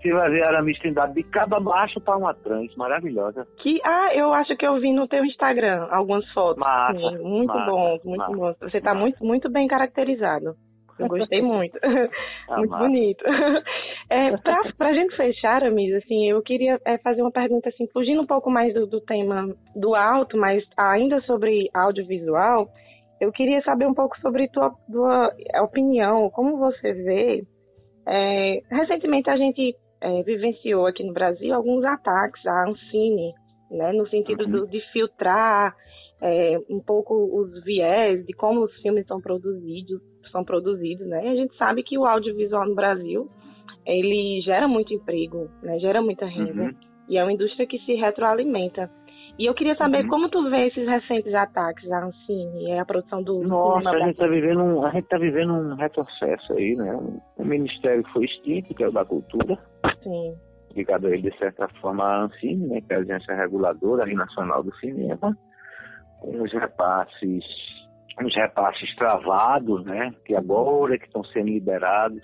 Você 0.00 0.12
vai 0.12 0.30
ver 0.30 0.44
a 0.44 0.48
Aramis 0.48 0.78
Trindade 0.80 1.14
de 1.14 1.22
cabo 1.22 1.54
a 1.56 1.60
baixo 1.60 2.00
para 2.00 2.16
uma 2.18 2.34
trans 2.34 2.74
maravilhosa. 2.74 3.46
Que, 3.58 3.78
ah, 3.84 4.12
eu 4.16 4.32
acho 4.32 4.56
que 4.56 4.66
eu 4.66 4.80
vi 4.80 4.92
no 4.92 5.06
teu 5.06 5.24
Instagram 5.24 5.86
algumas 5.92 6.26
fotos. 6.32 6.56
Massa, 6.58 6.94
Sim, 6.98 7.18
muito 7.18 7.54
massa, 7.54 7.70
bom, 7.70 7.98
muito 8.04 8.18
massa, 8.18 8.34
bom. 8.36 8.54
Você 8.68 8.80
tá 8.80 8.94
muito, 8.94 9.24
muito 9.24 9.48
bem 9.48 9.68
caracterizado. 9.68 10.56
Eu 10.98 11.08
gostei 11.08 11.40
muito. 11.42 11.78
Ah, 12.48 12.56
muito 12.58 12.70
massa. 12.70 12.84
bonito. 12.84 13.24
É, 14.10 14.36
pra, 14.36 14.60
pra 14.76 14.92
gente 14.94 15.16
fechar, 15.16 15.64
Amis, 15.64 15.94
assim, 15.94 16.28
eu 16.30 16.42
queria 16.42 16.78
é, 16.84 16.98
fazer 16.98 17.22
uma 17.22 17.30
pergunta 17.32 17.68
assim, 17.68 17.86
fugindo 17.92 18.20
um 18.22 18.26
pouco 18.26 18.50
mais 18.50 18.72
do, 18.74 18.86
do 18.86 19.00
tema 19.00 19.54
do 19.74 19.94
alto, 19.94 20.36
mas 20.36 20.62
ainda 20.76 21.20
sobre 21.22 21.68
audiovisual, 21.74 22.68
eu 23.20 23.32
queria 23.32 23.62
saber 23.62 23.86
um 23.86 23.94
pouco 23.94 24.18
sobre 24.20 24.48
tua, 24.48 24.72
tua 24.90 25.32
opinião, 25.62 26.28
como 26.30 26.58
você 26.58 26.92
vê. 26.92 27.42
é, 28.06 28.60
recentemente 28.70 29.30
a 29.30 29.36
gente 29.36 29.74
é, 30.00 30.22
vivenciou 30.24 30.86
aqui 30.86 31.04
no 31.04 31.12
Brasil 31.12 31.54
alguns 31.54 31.84
ataques 31.84 32.44
à 32.46 32.68
Ancine, 32.68 33.32
né, 33.70 33.92
no 33.92 34.06
sentido 34.08 34.46
do- 34.46 34.66
de 34.66 34.80
filtrar 34.92 35.74
é, 36.22 36.56
um 36.70 36.78
pouco 36.80 37.14
os 37.40 37.62
viés 37.64 38.24
de 38.24 38.32
como 38.32 38.62
os 38.64 38.72
filmes 38.80 39.04
são 39.06 39.20
produzidos, 39.20 40.00
são 40.30 40.44
produzidos, 40.44 41.06
né? 41.06 41.24
E 41.26 41.28
a 41.28 41.34
gente 41.34 41.56
sabe 41.56 41.82
que 41.82 41.98
o 41.98 42.06
audiovisual 42.06 42.66
no 42.66 42.74
Brasil 42.76 43.28
ele 43.84 44.40
gera 44.42 44.68
muito 44.68 44.94
emprego, 44.94 45.48
né? 45.62 45.78
Gera 45.80 46.00
muita 46.00 46.24
renda 46.26 46.62
Uhum. 46.62 46.74
e 47.08 47.18
é 47.18 47.22
uma 47.24 47.32
indústria 47.32 47.66
que 47.66 47.78
se 47.80 47.94
retroalimenta. 47.94 48.88
E 49.38 49.46
eu 49.46 49.54
queria 49.54 49.74
saber 49.74 50.02
Uhum. 50.04 50.08
como 50.10 50.28
tu 50.28 50.48
vê 50.50 50.68
esses 50.68 50.86
recentes 50.86 51.34
ataques 51.34 51.90
à 51.90 52.04
Ancine 52.04 52.66
e 52.68 52.78
a 52.78 52.84
produção 52.84 53.22
do 53.22 53.42
Nossa, 53.42 53.88
a 53.90 53.98
gente 53.98 54.16
tá 54.16 54.26
brasileiro. 54.26 54.34
vivendo 54.34 54.62
um, 54.62 54.84
a 54.86 54.90
gente 54.90 55.08
tá 55.08 55.18
vivendo 55.18 55.52
um 55.54 55.74
retrocesso 55.74 56.52
aí, 56.52 56.76
né? 56.76 56.94
Um, 56.94 57.18
um 57.38 57.44
ministério 57.44 58.04
que 58.04 58.12
foi 58.12 58.26
extinto, 58.26 58.74
que 58.74 58.84
é 58.84 58.88
o 58.88 58.92
da 58.92 59.04
cultura, 59.04 59.58
Sim. 60.04 60.34
ligado 60.76 61.06
a 61.06 61.10
ele 61.10 61.28
de 61.30 61.36
certa 61.38 61.66
forma 61.80 62.04
à 62.04 62.22
ANCINE, 62.24 62.66
né? 62.68 62.80
Que 62.82 62.92
é 62.92 62.96
a 62.96 63.00
agência 63.00 63.34
reguladora 63.34 64.04
aí 64.04 64.14
nacional 64.14 64.62
do 64.62 64.72
cinema, 64.76 65.36
com 66.22 66.40
os 66.42 66.52
repasses, 66.52 67.44
uns 68.22 68.34
repasses 68.36 68.94
travados, 68.94 69.84
né? 69.84 70.14
Que 70.24 70.36
agora 70.36 70.94
é 70.94 70.98
que 70.98 71.06
estão 71.06 71.24
sendo 71.24 71.48
liberados, 71.48 72.22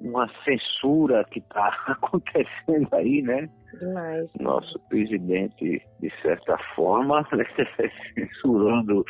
uma 0.00 0.28
censura 0.44 1.24
que 1.24 1.40
está 1.40 1.68
acontecendo 1.88 2.88
aí, 2.92 3.22
né? 3.22 3.48
Demais. 3.80 4.30
nosso 4.38 4.78
presidente, 4.88 5.82
de 6.00 6.12
certa 6.22 6.56
forma, 6.76 7.26
censurando 8.14 9.04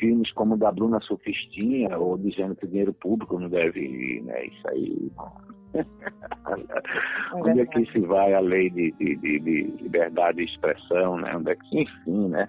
filmes 0.00 0.32
como 0.32 0.54
o 0.54 0.58
da 0.58 0.72
Bruna 0.72 0.98
Sufistinha, 1.02 1.96
ou 1.96 2.18
dizendo 2.18 2.56
que 2.56 2.64
o 2.64 2.68
dinheiro 2.68 2.92
público 2.94 3.38
não 3.38 3.48
deve 3.48 3.78
ir, 3.80 4.22
né? 4.24 4.46
Isso 4.46 4.68
aí. 4.70 5.12
Onde 7.34 7.60
é 7.60 7.66
que 7.66 7.86
se 7.92 8.00
vai 8.00 8.34
a 8.34 8.40
lei 8.40 8.70
de, 8.70 8.90
de, 8.92 9.16
de- 9.16 9.38
de 9.38 9.82
liberdade 9.82 10.38
de 10.38 10.44
expressão, 10.52 11.16
né? 11.18 11.36
Onde 11.36 11.52
é 11.52 11.56
que, 11.56 11.80
enfim, 11.82 12.28
né? 12.28 12.48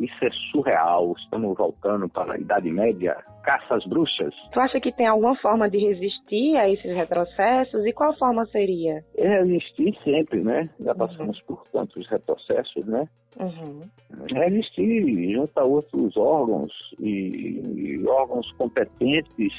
Isso 0.00 0.24
é 0.24 0.30
surreal. 0.52 1.12
Estamos 1.18 1.56
voltando 1.56 2.08
para 2.08 2.34
a 2.34 2.38
Idade 2.38 2.70
Média, 2.70 3.16
caça 3.42 3.74
às 3.76 3.84
bruxas. 3.86 4.34
Tu 4.52 4.60
acha 4.60 4.80
que 4.80 4.92
tem 4.92 5.06
alguma 5.06 5.36
forma 5.36 5.68
de 5.68 5.78
resistir 5.78 6.56
a 6.56 6.68
esses 6.68 6.94
retrocessos 6.94 7.84
e 7.86 7.92
qual 7.92 8.16
forma 8.16 8.46
seria? 8.46 9.04
Resistir 9.16 9.96
sempre, 10.04 10.42
né? 10.42 10.68
Já 10.80 10.94
passamos 10.94 11.40
por 11.42 11.64
tantos 11.72 12.06
retrocessos, 12.08 12.86
né? 12.86 13.08
Uhum. 13.38 13.82
resistir 14.32 15.32
junto 15.32 15.56
a 15.60 15.62
outros 15.64 16.16
órgãos 16.16 16.72
e, 16.98 17.60
e 18.00 18.04
órgãos 18.08 18.50
competentes 18.52 19.52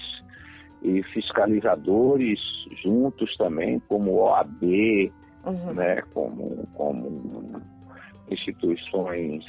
e 0.83 1.01
fiscalizadores 1.13 2.39
juntos 2.83 3.35
também, 3.37 3.79
como 3.87 4.21
OAB, 4.21 5.11
Uhum. 5.45 5.73
né, 5.73 6.01
como, 6.13 6.67
como 6.75 7.61
instituições 8.29 9.43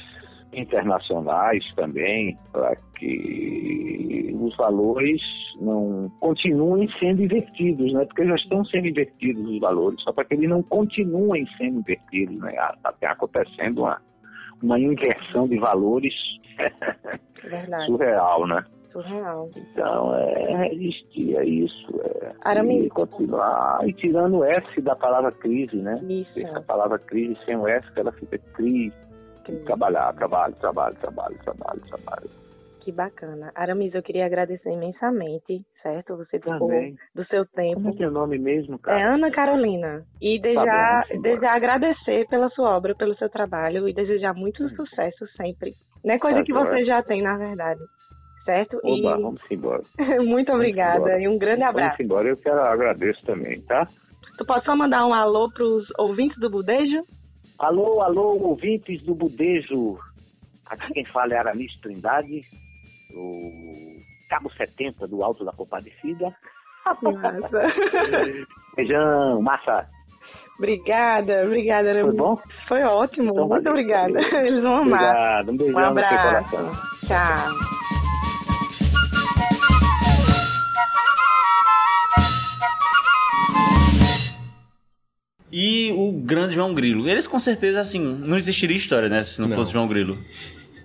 internacionais 0.53 1.63
também, 1.75 2.37
para 2.51 2.75
que 2.97 4.35
os 4.39 4.55
valores 4.57 5.21
não 5.59 6.11
continuem 6.19 6.89
sendo 6.99 7.23
invertidos, 7.23 7.93
né? 7.93 8.05
Porque 8.05 8.25
já 8.25 8.35
estão 8.35 8.65
sendo 8.65 8.87
invertidos 8.87 9.47
os 9.49 9.59
valores, 9.59 10.01
só 10.01 10.11
para 10.11 10.25
que 10.25 10.33
eles 10.33 10.49
não 10.49 10.63
continuem 10.63 11.45
sendo 11.57 11.79
invertidos, 11.79 12.37
né? 12.39 12.53
Está 12.75 13.11
acontecendo 13.11 13.83
uma, 13.83 14.01
uma 14.61 14.79
inversão 14.79 15.47
de 15.47 15.57
valores 15.57 16.13
surreal, 17.85 18.47
né? 18.47 18.63
Surreal. 18.91 19.49
Então, 19.55 20.13
é 20.15 20.67
resistir 20.67 21.37
a 21.37 21.45
isso, 21.45 22.01
é 22.03 22.31
Aramis. 22.41 22.85
e 22.85 22.89
continuar, 22.89 23.87
e 23.87 23.93
tirando 23.93 24.39
o 24.39 24.43
S 24.43 24.81
da 24.81 24.95
palavra 24.95 25.31
crise, 25.31 25.77
né? 25.77 25.97
Isso. 26.03 26.39
Essa 26.39 26.61
palavra 26.61 26.99
crise 26.99 27.37
sem 27.45 27.55
o 27.55 27.67
S, 27.67 27.87
ela 27.95 28.11
fica 28.11 28.37
crise. 28.53 28.93
Trabalhar, 29.65 30.13
trabalho, 30.13 30.53
trabalho, 30.55 30.95
trabalho, 30.95 31.37
trabalho, 31.43 31.81
trabalho. 31.81 32.29
Que 32.81 32.91
bacana. 32.91 33.51
Aramis, 33.53 33.93
eu 33.93 34.01
queria 34.01 34.25
agradecer 34.25 34.71
imensamente, 34.71 35.61
certo? 35.83 36.17
Você 36.17 36.37
dispor 36.39 36.57
Também. 36.59 36.95
do 37.13 37.23
seu 37.25 37.45
tempo. 37.45 37.75
Como 37.75 37.89
é 37.89 37.93
que 37.93 38.03
é 38.03 38.07
o 38.07 38.11
nome 38.11 38.39
mesmo, 38.39 38.75
É 38.75 38.77
cara? 38.79 39.13
Ana 39.13 39.29
Carolina. 39.29 40.03
E 40.19 40.39
Tá 40.39 40.47
desejar, 40.49 41.05
embora. 41.11 41.21
desejar 41.21 41.55
agradecer 41.55 42.27
pela 42.27 42.49
sua 42.49 42.75
obra, 42.75 42.95
pelo 42.95 43.15
seu 43.17 43.29
trabalho 43.29 43.87
e 43.87 43.93
desejar 43.93 44.33
muito 44.33 44.67
sucesso 44.75 45.27
sempre. 45.37 45.73
Não 46.03 46.15
é 46.15 46.19
coisa 46.19 46.39
Tá 46.39 46.43
que 46.43 46.53
você 46.53 46.83
já 46.83 47.03
tem, 47.03 47.21
na 47.21 47.37
verdade. 47.37 47.81
Certo? 48.45 48.79
Oba, 48.83 49.15
vamos 49.17 49.41
embora. 49.51 49.83
E 49.99 50.17
muito 50.25 50.51
obrigada 50.51 50.97
embora. 50.97 51.21
e 51.21 51.27
um 51.27 51.37
grande 51.37 51.61
abraço. 51.61 51.97
Vamos 51.97 52.05
embora, 52.11 52.27
eu 52.29 52.37
quero 52.37 52.59
agradeço 52.61 53.23
também, 53.23 53.61
tá? 53.61 53.87
Tu 54.39 54.43
pode 54.43 54.65
só 54.65 54.75
mandar 54.75 55.05
um 55.05 55.13
alô 55.13 55.51
pros 55.51 55.85
ouvintes 55.99 56.39
do 56.39 56.49
Budejo? 56.49 57.03
Alô, 57.61 58.01
alô, 58.01 58.37
ouvintes 58.41 59.01
do 59.03 59.13
Budejo. 59.13 59.99
Aqui 60.67 60.91
quem 60.93 61.05
fala 61.05 61.33
é 61.33 61.37
Aramis 61.37 61.71
Trindade, 61.81 62.41
o 63.13 63.51
Cabo 64.29 64.51
70 64.53 65.07
do 65.07 65.23
Alto 65.23 65.45
da 65.45 65.51
Compadecida. 65.51 66.33
Massa. 67.03 67.61
Beijão, 68.75 69.41
massa. 69.43 69.87
Obrigada, 70.57 71.43
obrigada. 71.45 71.89
Era 71.89 72.01
Foi 72.03 72.15
bom? 72.15 72.37
Foi 72.67 72.81
ótimo. 72.83 73.31
Então, 73.31 73.47
Muito 73.47 73.63
valeu. 73.65 73.71
obrigada. 73.73 74.19
Eles 74.47 74.63
vão 74.63 74.77
amar. 74.77 75.03
Obrigado, 75.03 75.51
um 75.51 75.57
beijão 75.57 75.81
Um 75.81 75.85
abraço. 75.85 76.23
coração. 76.23 76.71
Tchau. 77.07 78.00
E 85.51 85.91
o 85.97 86.11
grande 86.13 86.55
João 86.55 86.73
Grilo. 86.73 87.09
Eles 87.09 87.27
com 87.27 87.39
certeza, 87.39 87.81
assim, 87.81 87.99
não 87.99 88.37
existiria 88.37 88.77
história, 88.77 89.09
né? 89.09 89.21
Se 89.23 89.41
não, 89.41 89.47
Não. 89.49 89.55
fosse 89.55 89.71
João 89.73 89.87
Grilo. 89.87 90.17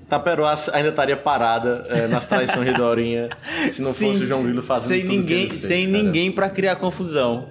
Taperoá 0.09 0.56
ainda 0.72 0.90
estaria 0.90 1.16
parada 1.16 1.84
é, 1.88 2.06
nas 2.06 2.26
traições 2.26 2.64
de 2.68 2.74
Dorinha 2.74 3.28
se 3.72 3.82
não 3.82 3.93
Sim, 3.93 4.06
fosse 4.12 4.22
o 4.22 4.26
João 4.26 4.43
Grilo 4.44 4.62
fazendo 4.62 4.88
sem 4.88 5.01
tudo 5.01 5.16
ninguém, 5.16 5.48
fez, 5.48 5.60
sem 5.60 5.90
cara. 5.90 6.02
ninguém 6.02 6.30
para 6.30 6.48
criar 6.48 6.76
confusão. 6.76 7.48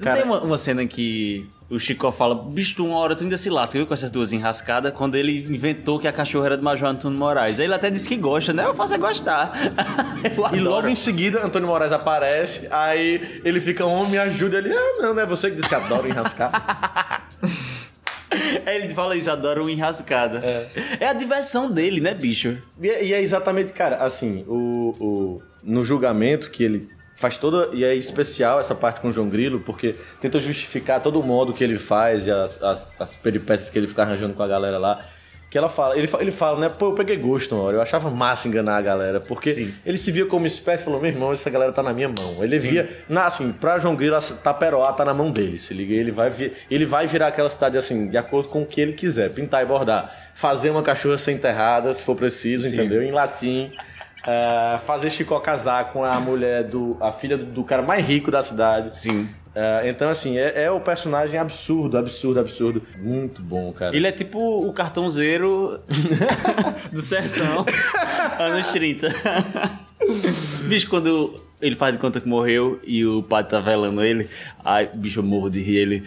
Cara- 0.00 0.16
tem 0.16 0.24
uma, 0.24 0.40
uma 0.40 0.58
cena 0.58 0.84
que 0.86 1.46
o 1.68 1.78
Chico 1.78 2.10
fala, 2.10 2.34
bicho, 2.34 2.84
uma 2.84 2.96
hora 2.98 3.14
tu 3.14 3.22
ainda 3.22 3.36
se 3.36 3.48
lasca, 3.50 3.78
viu, 3.78 3.86
com 3.86 3.94
essas 3.94 4.10
duas 4.10 4.32
enrascadas, 4.32 4.92
quando 4.92 5.14
ele 5.14 5.44
inventou 5.48 5.98
que 6.00 6.08
a 6.08 6.12
cachorra 6.12 6.46
era 6.46 6.56
do 6.56 6.62
Major 6.64 6.88
Antônio 6.88 7.18
Moraes. 7.18 7.60
Aí 7.60 7.66
ele 7.66 7.74
até 7.74 7.90
disse 7.90 8.08
que 8.08 8.16
gosta, 8.16 8.52
né? 8.52 8.64
Eu 8.64 8.74
faço 8.74 8.94
é 8.94 8.98
gostar. 8.98 9.52
E 10.52 10.58
logo 10.60 10.86
em 10.88 10.94
seguida, 10.94 11.44
Antônio 11.44 11.66
Moraes 11.68 11.92
aparece, 11.92 12.66
aí 12.70 13.40
ele 13.44 13.60
fica, 13.60 13.84
homem, 13.86 14.10
me 14.12 14.18
ajuda. 14.18 14.58
Ele, 14.58 14.70
ah, 14.72 14.96
não, 15.00 15.14
não 15.14 15.22
é 15.22 15.26
você 15.26 15.48
que 15.50 15.56
diz 15.56 15.66
que 15.66 15.74
adora 15.74 16.06
enrascar. 16.08 17.26
Aí 18.64 18.76
ele 18.84 18.94
fala 18.94 19.16
isso, 19.16 19.28
adora 19.30 19.60
uma 19.60 19.70
enrascada. 19.72 20.38
É. 21.00 21.06
a 21.08 21.12
diversão 21.12 21.68
dele, 21.70 22.00
né, 22.00 22.14
bicho? 22.14 22.58
E, 22.80 22.88
é- 22.88 23.04
e 23.06 23.12
é 23.12 23.20
exatamente, 23.20 23.72
cara, 23.72 23.96
assim, 23.96 24.44
o, 24.46 24.94
o- 25.00 25.36
no 25.64 25.84
julgamento 25.84 26.48
que 26.50 26.62
ele 26.62 26.88
faz 27.20 27.38
toda. 27.38 27.68
E 27.72 27.84
é 27.84 27.94
especial 27.94 28.58
essa 28.58 28.74
parte 28.74 29.00
com 29.00 29.08
o 29.08 29.10
João 29.12 29.28
Grilo, 29.28 29.60
porque 29.60 29.94
tenta 30.20 30.38
justificar 30.40 31.00
todo 31.02 31.20
o 31.20 31.22
modo 31.26 31.52
que 31.52 31.62
ele 31.62 31.78
faz 31.78 32.26
e 32.26 32.30
as, 32.30 32.60
as, 32.62 32.86
as 32.98 33.14
peripécias 33.16 33.70
que 33.70 33.78
ele 33.78 33.86
fica 33.86 34.02
arranjando 34.02 34.34
com 34.34 34.42
a 34.42 34.48
galera 34.48 34.78
lá. 34.78 35.00
Que 35.50 35.58
ela 35.58 35.68
fala, 35.68 35.98
ele, 35.98 36.08
ele 36.20 36.30
fala, 36.30 36.60
né? 36.60 36.68
Pô, 36.68 36.90
eu 36.90 36.94
peguei 36.94 37.16
gosto 37.16 37.56
uma 37.56 37.64
hora, 37.64 37.76
eu 37.78 37.82
achava 37.82 38.08
massa 38.08 38.46
enganar 38.46 38.76
a 38.76 38.80
galera, 38.80 39.18
porque 39.20 39.72
ele 39.84 39.98
se 39.98 40.12
via 40.12 40.24
como 40.24 40.46
esperto 40.46 40.82
e 40.82 40.84
falou: 40.84 41.00
meu 41.00 41.10
irmão, 41.10 41.32
essa 41.32 41.50
galera 41.50 41.72
tá 41.72 41.82
na 41.82 41.92
minha 41.92 42.08
mão. 42.08 42.36
Ele 42.40 42.56
via, 42.56 42.88
na, 43.08 43.26
assim, 43.26 43.50
pra 43.50 43.76
João 43.80 43.96
Grilo, 43.96 44.14
a 44.14 44.20
Taperoá 44.20 44.92
tá 44.92 45.04
na 45.04 45.12
mão 45.12 45.28
dele, 45.28 45.58
se 45.58 45.74
liga. 45.74 45.92
Ele 45.92 46.12
vai, 46.12 46.30
vi- 46.30 46.52
ele 46.70 46.86
vai 46.86 47.08
virar 47.08 47.26
aquela 47.26 47.48
cidade 47.48 47.76
assim, 47.76 48.06
de 48.08 48.16
acordo 48.16 48.48
com 48.48 48.62
o 48.62 48.66
que 48.66 48.80
ele 48.80 48.92
quiser, 48.92 49.28
pintar 49.32 49.60
e 49.64 49.66
bordar. 49.66 50.14
Fazer 50.36 50.70
uma 50.70 50.84
cachorra 50.84 51.18
ser 51.18 51.32
enterrada, 51.32 51.92
se 51.94 52.04
for 52.04 52.14
preciso, 52.14 52.68
Sim. 52.68 52.76
entendeu? 52.76 53.02
Em 53.02 53.10
latim. 53.10 53.72
É, 54.26 54.78
fazer 54.84 55.10
Chicó 55.10 55.38
casar 55.40 55.92
com 55.92 56.04
a 56.04 56.20
mulher 56.20 56.64
do. 56.64 56.96
a 57.00 57.12
filha 57.12 57.36
do, 57.38 57.46
do 57.46 57.64
cara 57.64 57.82
mais 57.82 58.04
rico 58.04 58.30
da 58.30 58.42
cidade. 58.42 58.96
Sim. 58.96 59.28
então, 59.84 60.08
assim, 60.08 60.38
é, 60.38 60.64
é 60.64 60.70
o 60.70 60.80
personagem 60.80 61.38
absurdo, 61.38 61.96
absurdo, 61.98 62.40
absurdo. 62.40 62.82
Muito 62.98 63.42
bom, 63.42 63.72
cara. 63.72 63.96
Ele 63.96 64.06
é 64.06 64.12
tipo 64.12 64.38
o 64.38 64.72
cartãozeiro 64.72 65.80
do 66.92 67.00
sertão, 67.00 67.64
anos 68.38 68.68
30. 68.68 69.08
bicho, 70.68 70.88
quando 70.88 71.34
ele 71.60 71.76
faz 71.76 71.92
de 71.92 71.98
conta 71.98 72.20
que 72.20 72.28
morreu 72.28 72.80
e 72.86 73.04
o 73.04 73.22
padre 73.22 73.50
tá 73.50 73.60
velando 73.60 74.02
ele, 74.02 74.28
ai, 74.64 74.90
bicho, 74.94 75.20
eu 75.20 75.24
morro 75.24 75.50
de 75.50 75.60
rir 75.60 75.76
ele. 75.76 76.04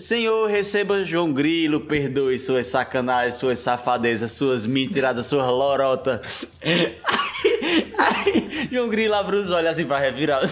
Senhor, 0.00 0.48
receba 0.48 1.04
João 1.04 1.32
Grilo, 1.32 1.80
perdoe 1.80 2.38
suas 2.38 2.66
sacanagens, 2.66 3.36
suas 3.36 3.58
safadezas, 3.58 4.32
suas 4.32 4.66
mentiradas, 4.66 5.26
suas 5.26 5.46
lorotas. 5.46 6.46
João 8.70 8.88
Grilo 8.88 9.14
abre 9.14 9.36
os 9.36 9.50
olhos 9.50 9.70
assim 9.70 9.84
pra 9.84 9.98
revirar. 9.98 10.42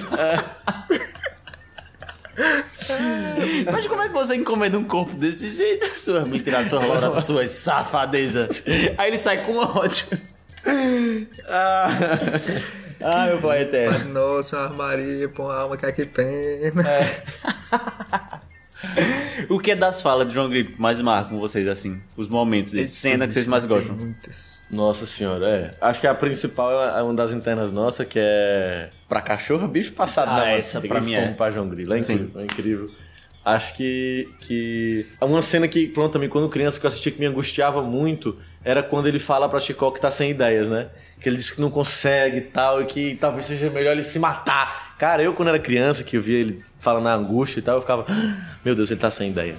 Mas 3.73 3.87
como 3.87 4.03
é 4.03 4.09
que 4.09 4.15
você 4.15 4.35
encomenda 4.35 4.79
um 4.79 4.85
corpo 4.85 5.13
desse 5.15 5.55
jeito? 5.55 5.87
Suas 5.99 6.27
mentiradas, 6.27 6.69
suas 6.71 6.87
lorotas, 6.87 7.25
suas 7.25 7.51
safadezas. 7.51 8.63
Aí 8.97 9.09
ele 9.09 9.19
sai 9.19 9.45
com 9.45 9.57
ódio. 9.57 10.07
Ah, 11.47 11.89
ah 13.03 13.27
meu 13.27 13.41
pai 13.41 13.63
eterno. 13.63 14.13
Nossa, 14.13 14.69
Maria, 14.71 15.29
põe 15.29 15.55
a 15.55 15.61
alma 15.61 15.77
que 15.77 15.87
é 15.87 15.93
que 15.93 16.05
pena. 16.05 16.85
O 19.48 19.59
que 19.59 19.73
é 19.73 19.77
das 19.77 20.01
falas 20.01 20.28
de 20.28 20.35
João 20.35 20.48
Grilo 20.48 20.70
que 20.70 20.81
mais 20.81 20.98
marcam 21.01 21.39
vocês, 21.39 21.69
assim? 21.69 22.01
Os 22.16 22.28
momentos, 22.28 22.73
de 22.73 22.89
cena 22.89 23.27
que 23.27 23.35
vocês 23.35 23.47
mais 23.47 23.65
gostam? 23.65 23.97
Nossa 24.70 25.07
senhora, 25.07 25.48
é. 25.48 25.70
Acho 25.81 26.01
que 26.01 26.07
a 26.07 26.15
principal 26.15 26.73
é 26.73 27.02
uma 27.02 27.15
das 27.15 27.32
internas 27.32 27.73
nossas, 27.73 28.07
que 28.07 28.19
é 28.19 28.89
pra 29.09 29.20
cachorro, 29.20 29.66
bicho 29.69 29.93
passado 29.93 30.28
Ah, 30.31 30.36
na 30.36 30.51
essa 30.52 30.81
pra 30.81 31.01
mim 31.01 31.15
é. 31.15 31.32
Pra 31.32 31.51
João 31.51 31.69
Grilo. 31.69 31.94
É 31.94 31.98
incrível, 31.98 32.31
é 32.40 32.43
incrível. 32.44 32.86
Acho 33.43 33.74
que, 33.74 34.28
que. 34.40 35.07
Uma 35.20 35.40
cena 35.40 35.66
que, 35.66 35.86
pronto, 35.89 36.12
também 36.12 36.28
quando 36.28 36.48
criança 36.48 36.78
que 36.78 36.85
eu 36.85 36.89
assisti 36.89 37.11
que 37.11 37.19
me 37.19 37.24
angustiava 37.27 37.82
muito 37.82 38.36
era 38.62 38.82
quando 38.82 39.07
ele 39.07 39.19
fala 39.19 39.48
pra 39.48 39.59
Chicó 39.59 39.90
que 39.90 40.01
tá 40.01 40.11
sem 40.11 40.31
ideias, 40.31 40.69
né? 40.69 40.89
Que 41.19 41.28
ele 41.28 41.36
diz 41.36 41.51
que 41.51 41.59
não 41.61 41.70
consegue 41.70 42.36
e 42.36 42.40
tal, 42.43 42.82
e 42.82 42.85
que 42.85 43.15
talvez 43.15 43.47
seja 43.47 43.70
melhor 43.70 43.93
ele 43.93 44.05
se 44.05 44.19
matar. 44.19 44.90
Cara, 45.01 45.22
eu 45.22 45.32
quando 45.32 45.48
era 45.48 45.59
criança, 45.59 46.05
que 46.05 46.18
eu 46.18 46.20
via 46.20 46.39
ele 46.39 46.59
falando 46.78 47.05
na 47.05 47.14
angústia 47.14 47.59
e 47.59 47.62
tal, 47.62 47.77
eu 47.77 47.81
ficava, 47.81 48.05
"Ah, 48.06 48.36
meu 48.62 48.74
Deus, 48.74 48.90
ele 48.90 49.01
tá 49.01 49.10
sem 49.10 49.31
ideia. 49.31 49.55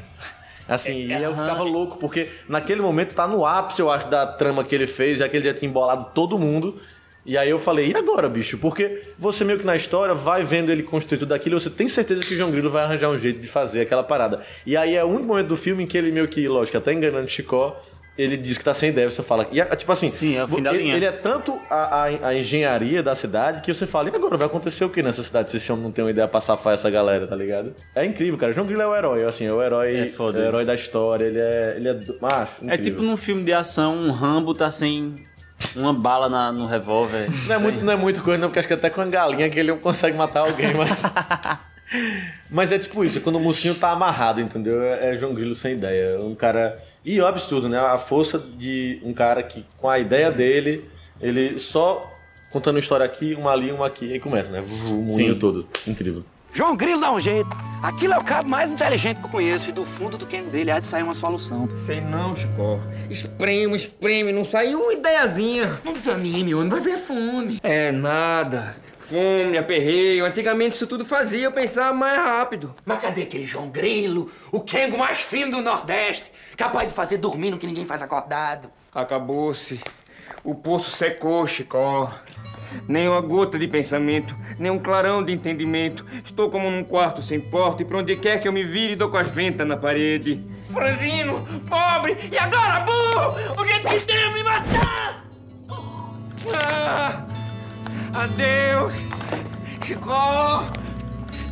Assim, 0.67 1.07
e 1.07 1.11
eu 1.11 1.31
ficava 1.31 1.63
louco, 1.63 1.97
porque 1.97 2.29
naquele 2.47 2.79
momento 2.79 3.15
tá 3.15 3.27
no 3.27 3.43
ápice, 3.43 3.81
eu 3.81 3.89
acho, 3.89 4.07
da 4.07 4.27
trama 4.27 4.63
que 4.63 4.75
ele 4.75 4.85
fez, 4.85 5.17
já 5.17 5.27
que 5.27 5.35
ele 5.35 5.45
já 5.45 5.53
tinha 5.53 5.67
embolado 5.67 6.11
todo 6.13 6.37
mundo. 6.37 6.79
E 7.25 7.39
aí 7.39 7.49
eu 7.49 7.59
falei, 7.59 7.89
e 7.89 7.95
agora, 7.95 8.29
bicho? 8.29 8.55
Porque 8.59 9.01
você 9.17 9.43
meio 9.43 9.57
que 9.57 9.65
na 9.65 9.75
história 9.75 10.13
vai 10.13 10.43
vendo 10.43 10.71
ele 10.71 10.83
construir 10.83 11.17
tudo 11.17 11.33
aquilo, 11.33 11.59
você 11.59 11.71
tem 11.71 11.87
certeza 11.87 12.21
que 12.21 12.35
o 12.35 12.37
João 12.37 12.51
Grilo 12.51 12.69
vai 12.69 12.83
arranjar 12.83 13.09
um 13.09 13.17
jeito 13.17 13.39
de 13.39 13.47
fazer 13.47 13.81
aquela 13.81 14.03
parada. 14.03 14.43
E 14.63 14.77
aí 14.77 14.95
é 14.95 15.03
o 15.03 15.07
único 15.07 15.27
momento 15.27 15.47
do 15.47 15.57
filme 15.57 15.83
em 15.83 15.87
que 15.87 15.97
ele 15.97 16.11
meio 16.11 16.27
que, 16.27 16.47
lógico, 16.47 16.77
até 16.77 16.93
enganando 16.93 17.27
Chicó, 17.27 17.81
ele 18.17 18.35
diz 18.37 18.57
que 18.57 18.63
tá 18.63 18.73
sem 18.73 18.89
ideia, 18.89 19.09
você 19.09 19.23
fala. 19.23 19.47
E 19.51 19.59
é, 19.61 19.65
tipo 19.75 19.91
assim, 19.91 20.09
Sim, 20.09 20.35
é 20.37 20.43
o 20.43 20.47
fim 20.47 20.61
da 20.61 20.71
ele, 20.73 20.83
linha. 20.83 20.95
ele 20.95 21.05
é 21.05 21.11
tanto 21.11 21.57
a, 21.69 22.03
a- 22.05 22.27
a 22.27 22.35
engenharia 22.35 23.01
da 23.01 23.15
cidade 23.15 23.61
que 23.61 23.73
você 23.73 23.87
fala, 23.87 24.09
e 24.09 24.15
agora 24.15 24.37
vai 24.37 24.47
acontecer 24.47 24.83
o 24.85 24.89
que 24.89 25.01
nessa 25.01 25.23
cidade 25.23 25.49
se 25.49 25.57
esse 25.57 25.71
homem 25.71 25.85
não 25.85 25.91
tem 25.91 26.03
uma 26.03 26.11
ideia 26.11 26.27
pra 26.27 26.41
safar 26.41 26.73
essa 26.73 26.89
galera, 26.89 27.25
tá 27.25 27.35
ligado? 27.35 27.73
É 27.95 28.05
incrível, 28.05 28.37
cara. 28.37 28.51
João 28.53 28.67
Grilo 28.67 28.81
é 28.81 28.87
o 28.87 28.95
herói, 28.95 29.23
assim, 29.25 29.45
é 29.45 29.53
o 29.53 29.61
herói, 29.63 29.95
É 29.95 30.07
é 30.07 30.21
o 30.21 30.37
herói 30.39 30.65
da 30.65 30.75
história, 30.75 31.25
ele 31.25 31.39
é. 31.39 31.73
Ele 31.77 31.87
é. 31.89 31.99
Macho, 32.21 32.51
É 32.67 32.77
tipo 32.77 33.01
num 33.01 33.15
filme 33.17 33.43
de 33.43 33.53
ação, 33.53 33.93
um 33.95 34.11
Rambo 34.11 34.53
tá 34.53 34.69
sem 34.69 35.15
uma 35.75 35.93
bala 35.93 36.27
na- 36.27 36.51
no 36.51 36.65
revólver. 36.65 37.27
Não 37.47 37.55
é, 37.55 37.57
muito, 37.59 37.85
não 37.85 37.93
é 37.93 37.95
muito 37.95 38.21
coisa, 38.23 38.39
não, 38.39 38.47
porque 38.49 38.59
acho 38.59 38.67
que 38.67 38.73
até 38.73 38.89
com 38.89 38.99
a 39.01 39.05
galinha 39.05 39.49
que 39.49 39.59
ele 39.59 39.73
consegue 39.77 40.17
matar 40.17 40.41
alguém, 40.41 40.73
mas. 40.73 41.03
mas 42.49 42.71
é 42.71 42.79
tipo 42.79 43.03
isso, 43.05 43.17
é 43.19 43.21
quando 43.21 43.35
o 43.35 43.39
mocinho 43.39 43.75
tá 43.75 43.91
amarrado, 43.91 44.41
entendeu? 44.41 44.81
É, 44.83 45.13
é 45.13 45.17
João 45.17 45.33
Grilo 45.33 45.55
sem 45.55 45.73
ideia. 45.73 46.17
Um 46.19 46.35
cara. 46.35 46.77
E 47.03 47.19
é 47.19 47.23
um 47.23 47.27
absurdo, 47.27 47.67
né? 47.67 47.79
A 47.79 47.97
força 47.97 48.37
de 48.37 49.01
um 49.03 49.13
cara 49.13 49.41
que, 49.41 49.65
com 49.77 49.89
a 49.89 49.97
ideia 49.97 50.31
dele, 50.31 50.89
ele 51.19 51.59
só 51.59 52.11
contando 52.51 52.75
uma 52.75 52.79
história 52.79 53.05
aqui, 53.05 53.33
uma 53.33 53.51
ali, 53.51 53.71
uma 53.71 53.87
aqui, 53.87 54.11
aí 54.11 54.19
começa, 54.19 54.51
né? 54.51 54.61
O 54.61 55.07
Sim. 55.07 55.33
todo. 55.35 55.67
Incrível. 55.87 56.23
João 56.53 56.75
Grilo 56.75 56.99
dá 56.99 57.11
um 57.11 57.19
jeito. 57.19 57.49
Aquilo 57.81 58.13
é 58.13 58.17
o 58.17 58.23
cabo 58.23 58.49
mais 58.49 58.69
inteligente 58.69 59.19
que 59.19 59.25
eu 59.25 59.29
conheço 59.29 59.69
e 59.69 59.71
do 59.71 59.85
fundo 59.85 60.17
do 60.17 60.25
quengo 60.25 60.49
dele 60.49 60.69
há 60.69 60.79
de 60.79 60.85
sair 60.85 61.01
uma 61.01 61.15
solução. 61.15 61.67
Sei 61.77 62.01
não, 62.01 62.35
Chico. 62.35 62.79
Espreme, 63.09 63.75
espreme, 63.75 64.33
não 64.33 64.43
sai 64.43 64.75
uma 64.75 64.93
ideiazinha. 64.93 65.79
Não 65.83 65.93
desanime, 65.93 66.53
homem, 66.53 66.69
vai 66.69 66.81
ver 66.81 66.97
fome. 66.97 67.57
É 67.63 67.91
nada. 67.91 68.75
Fome, 69.11 69.57
aperreio. 69.57 70.25
Antigamente 70.25 70.75
isso 70.75 70.87
tudo 70.87 71.03
fazia 71.03 71.43
eu 71.43 71.51
pensar 71.51 71.93
mais 71.93 72.15
rápido. 72.15 72.73
Mas 72.85 73.01
cadê 73.01 73.23
aquele 73.23 73.45
João 73.45 73.67
Grilo, 73.67 74.31
o 74.53 74.61
Kengo 74.61 74.97
mais 74.97 75.19
fino 75.19 75.51
do 75.51 75.61
Nordeste, 75.61 76.31
capaz 76.55 76.87
de 76.87 76.93
fazer 76.93 77.17
dormindo 77.17 77.57
que 77.57 77.67
ninguém 77.67 77.85
faz 77.85 78.01
acordado? 78.01 78.69
Acabou-se. 78.95 79.81
O 80.45 80.55
poço 80.55 80.95
secou, 80.95 81.45
Chicó. 81.45 82.09
Nem 82.87 83.09
uma 83.09 83.19
gota 83.19 83.59
de 83.59 83.67
pensamento, 83.67 84.33
nem 84.57 84.71
um 84.71 84.79
clarão 84.79 85.21
de 85.21 85.33
entendimento. 85.33 86.05
Estou 86.23 86.49
como 86.49 86.71
num 86.71 86.85
quarto 86.85 87.21
sem 87.21 87.37
porta 87.37 87.81
e 87.81 87.85
pra 87.85 87.97
onde 87.97 88.15
quer 88.15 88.39
que 88.39 88.47
eu 88.47 88.53
me 88.53 88.63
vire, 88.63 88.95
dou 88.95 89.09
com 89.09 89.17
as 89.17 89.27
ventas 89.27 89.67
na 89.67 89.75
parede. 89.75 90.41
Franzino, 90.71 91.45
pobre, 91.67 92.17
e 92.31 92.37
agora, 92.37 92.79
burro? 92.79 93.61
O 93.61 93.67
jeito 93.67 93.89
que 93.89 93.99
tem 93.99 94.15
é 94.15 94.33
me 94.33 94.41
matar! 94.41 95.25
Ah, 96.55 97.27
adeus, 98.13 98.70
Chicó! 99.91 100.63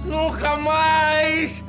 Nunca 0.05 0.55
mais! 0.55 1.61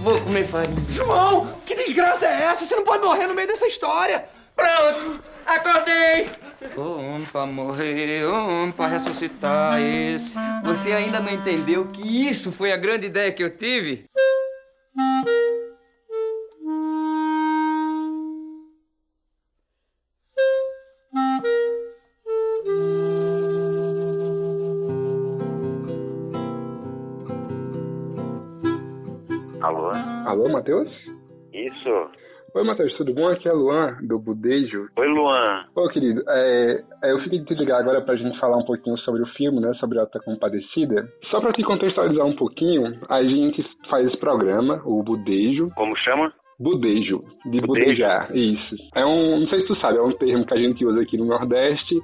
Vou 0.00 0.20
comer 0.22 0.44
farinha. 0.44 0.84
João, 0.88 1.54
que 1.64 1.76
desgraça 1.76 2.26
é 2.26 2.42
essa? 2.46 2.66
Você 2.66 2.74
não 2.74 2.82
pode 2.82 3.04
morrer 3.04 3.28
no 3.28 3.34
meio 3.34 3.46
dessa 3.46 3.68
história. 3.68 4.24
Pronto, 4.56 5.20
acordei! 5.46 6.28
Um 6.76 7.24
pra 7.26 7.46
morrer, 7.46 8.26
um 8.26 8.72
pra 8.72 8.88
ressuscitar 8.88 9.80
esse. 9.80 10.34
Você 10.64 10.90
ainda 10.90 11.20
não 11.20 11.32
entendeu 11.32 11.84
que 11.84 12.28
isso 12.28 12.50
foi 12.50 12.72
a 12.72 12.76
grande 12.76 13.06
ideia 13.06 13.30
que 13.30 13.44
eu 13.44 13.56
tive? 13.56 14.04
Alô, 30.42 30.50
Matheus? 30.50 30.90
Isso. 31.54 32.10
Oi, 32.52 32.64
Matheus, 32.64 32.92
tudo 32.96 33.14
bom? 33.14 33.28
Aqui 33.28 33.48
é 33.48 33.52
Luan, 33.52 33.96
do 34.02 34.18
Budejo. 34.18 34.88
Oi, 34.98 35.06
Luan. 35.06 35.66
Ô, 35.72 35.88
querido, 35.88 36.20
é, 36.28 36.82
é, 37.04 37.12
eu 37.12 37.20
fiquei 37.20 37.38
de 37.38 37.44
te 37.44 37.54
ligar 37.54 37.78
agora 37.78 38.00
pra 38.00 38.16
gente 38.16 38.36
falar 38.40 38.56
um 38.56 38.64
pouquinho 38.64 38.98
sobre 38.98 39.22
o 39.22 39.26
filme, 39.36 39.60
né? 39.60 39.72
Sobre 39.74 40.00
a 40.00 40.06
Compadecida. 40.24 41.08
Só 41.30 41.40
pra 41.40 41.52
te 41.52 41.62
contextualizar 41.62 42.26
um 42.26 42.34
pouquinho, 42.34 42.92
a 43.08 43.22
gente 43.22 43.64
faz 43.88 44.08
esse 44.08 44.16
programa, 44.16 44.82
o 44.84 45.00
Budejo. 45.04 45.68
Como 45.76 45.94
chama? 45.98 46.32
Budejo, 46.58 47.22
de 47.46 47.60
budejar, 47.60 48.36
isso. 48.36 48.76
É 48.96 49.04
um, 49.04 49.40
não 49.40 49.48
sei 49.48 49.60
se 49.60 49.66
tu 49.66 49.76
sabe, 49.80 49.98
é 49.98 50.02
um 50.02 50.12
termo 50.12 50.44
que 50.44 50.54
a 50.54 50.60
gente 50.60 50.84
usa 50.84 51.02
aqui 51.02 51.16
no 51.16 51.24
Nordeste, 51.24 51.94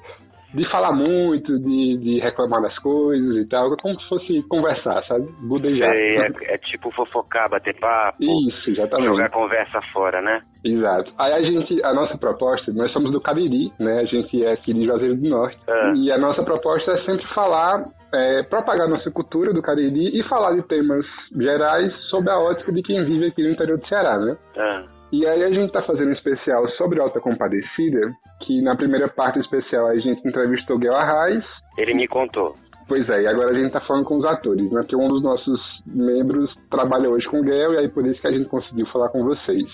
de 0.59 0.71
falar 0.71 0.93
muito, 0.93 1.59
de, 1.59 1.97
de 1.99 2.21
reclamar 2.21 2.61
das 2.61 2.77
coisas 2.81 3.37
e 3.37 3.49
tal, 3.49 3.75
como 3.77 3.99
se 4.01 4.09
fosse 4.09 4.43
conversar, 4.49 5.03
sabe? 5.05 5.27
Budejar. 5.49 5.95
Sei, 5.95 6.17
é, 6.19 6.55
é 6.55 6.59
tipo 6.59 6.91
fofocar, 6.91 7.49
bater 7.49 7.79
papo. 7.79 8.19
Isso, 8.21 8.71
exatamente. 8.71 9.09
Jogar 9.09 9.31
conversa 9.31 9.81
fora, 9.93 10.21
né? 10.21 10.41
Exato. 10.65 11.13
Aí 11.19 11.33
a 11.33 11.39
gente, 11.39 11.83
a 11.85 11.95
nossa 11.95 12.19
proposta, 12.19 12.73
nós 12.73 12.93
somos 12.93 13.13
do 13.13 13.21
Cariri, 13.21 13.73
né? 13.79 14.01
A 14.01 14.05
gente 14.05 14.45
é 14.45 14.53
aqui 14.53 14.75
de 14.75 14.85
Juazeiro 14.85 15.17
do 15.17 15.29
Norte. 15.29 15.59
Ah. 15.69 15.93
E 15.97 16.11
a 16.11 16.19
nossa 16.19 16.43
proposta 16.43 16.93
é 16.93 17.05
sempre 17.05 17.27
falar, 17.35 17.85
é, 18.13 18.43
propagar 18.43 18.89
nossa 18.89 19.11
cultura 19.11 19.53
do 19.53 19.63
Cariri 19.63 20.19
e 20.19 20.23
falar 20.25 20.55
de 20.55 20.67
temas 20.67 21.07
gerais 21.37 21.93
sob 22.11 22.29
a 22.29 22.39
ótica 22.39 22.73
de 22.73 22.83
quem 22.83 23.05
vive 23.05 23.27
aqui 23.27 23.43
no 23.43 23.51
interior 23.51 23.79
do 23.79 23.87
Ceará, 23.87 24.19
né? 24.19 24.37
Ah. 24.57 24.98
E 25.11 25.27
aí 25.27 25.43
a 25.43 25.51
gente 25.51 25.73
tá 25.73 25.83
fazendo 25.83 26.11
um 26.11 26.13
especial 26.13 26.69
sobre 26.77 27.01
Alta 27.01 27.21
Compadecida, 27.21 28.13
que 28.45 28.61
na 28.61 28.77
primeira 28.77 29.09
parte 29.09 29.39
do 29.39 29.45
especial 29.45 29.87
a 29.87 29.99
gente 29.99 30.27
entrevistou 30.27 30.79
Guel 30.79 30.95
Arraes. 30.95 31.45
Ele 31.79 31.95
me 31.95 32.07
contou. 32.07 32.55
Pois 32.87 33.07
é, 33.09 33.23
e 33.23 33.27
agora 33.27 33.51
a 33.51 33.59
gente 33.59 33.73
tá 33.73 33.81
falando 33.81 34.05
com 34.05 34.19
os 34.19 34.25
atores, 34.25 34.71
né? 34.71 34.81
Porque 34.81 34.97
um 34.97 35.09
dos 35.09 35.23
nossos 35.23 35.61
membros 35.87 36.53
trabalha 36.71 37.09
hoje 37.09 37.27
com 37.27 37.41
o 37.41 37.43
Guel, 37.43 37.75
e 37.75 37.79
aí 37.79 37.89
por 37.89 38.07
isso 38.07 38.21
que 38.21 38.29
a 38.29 38.31
gente 38.31 38.49
conseguiu 38.49 38.87
falar 38.87 39.11
com 39.11 39.23
vocês. 39.23 39.67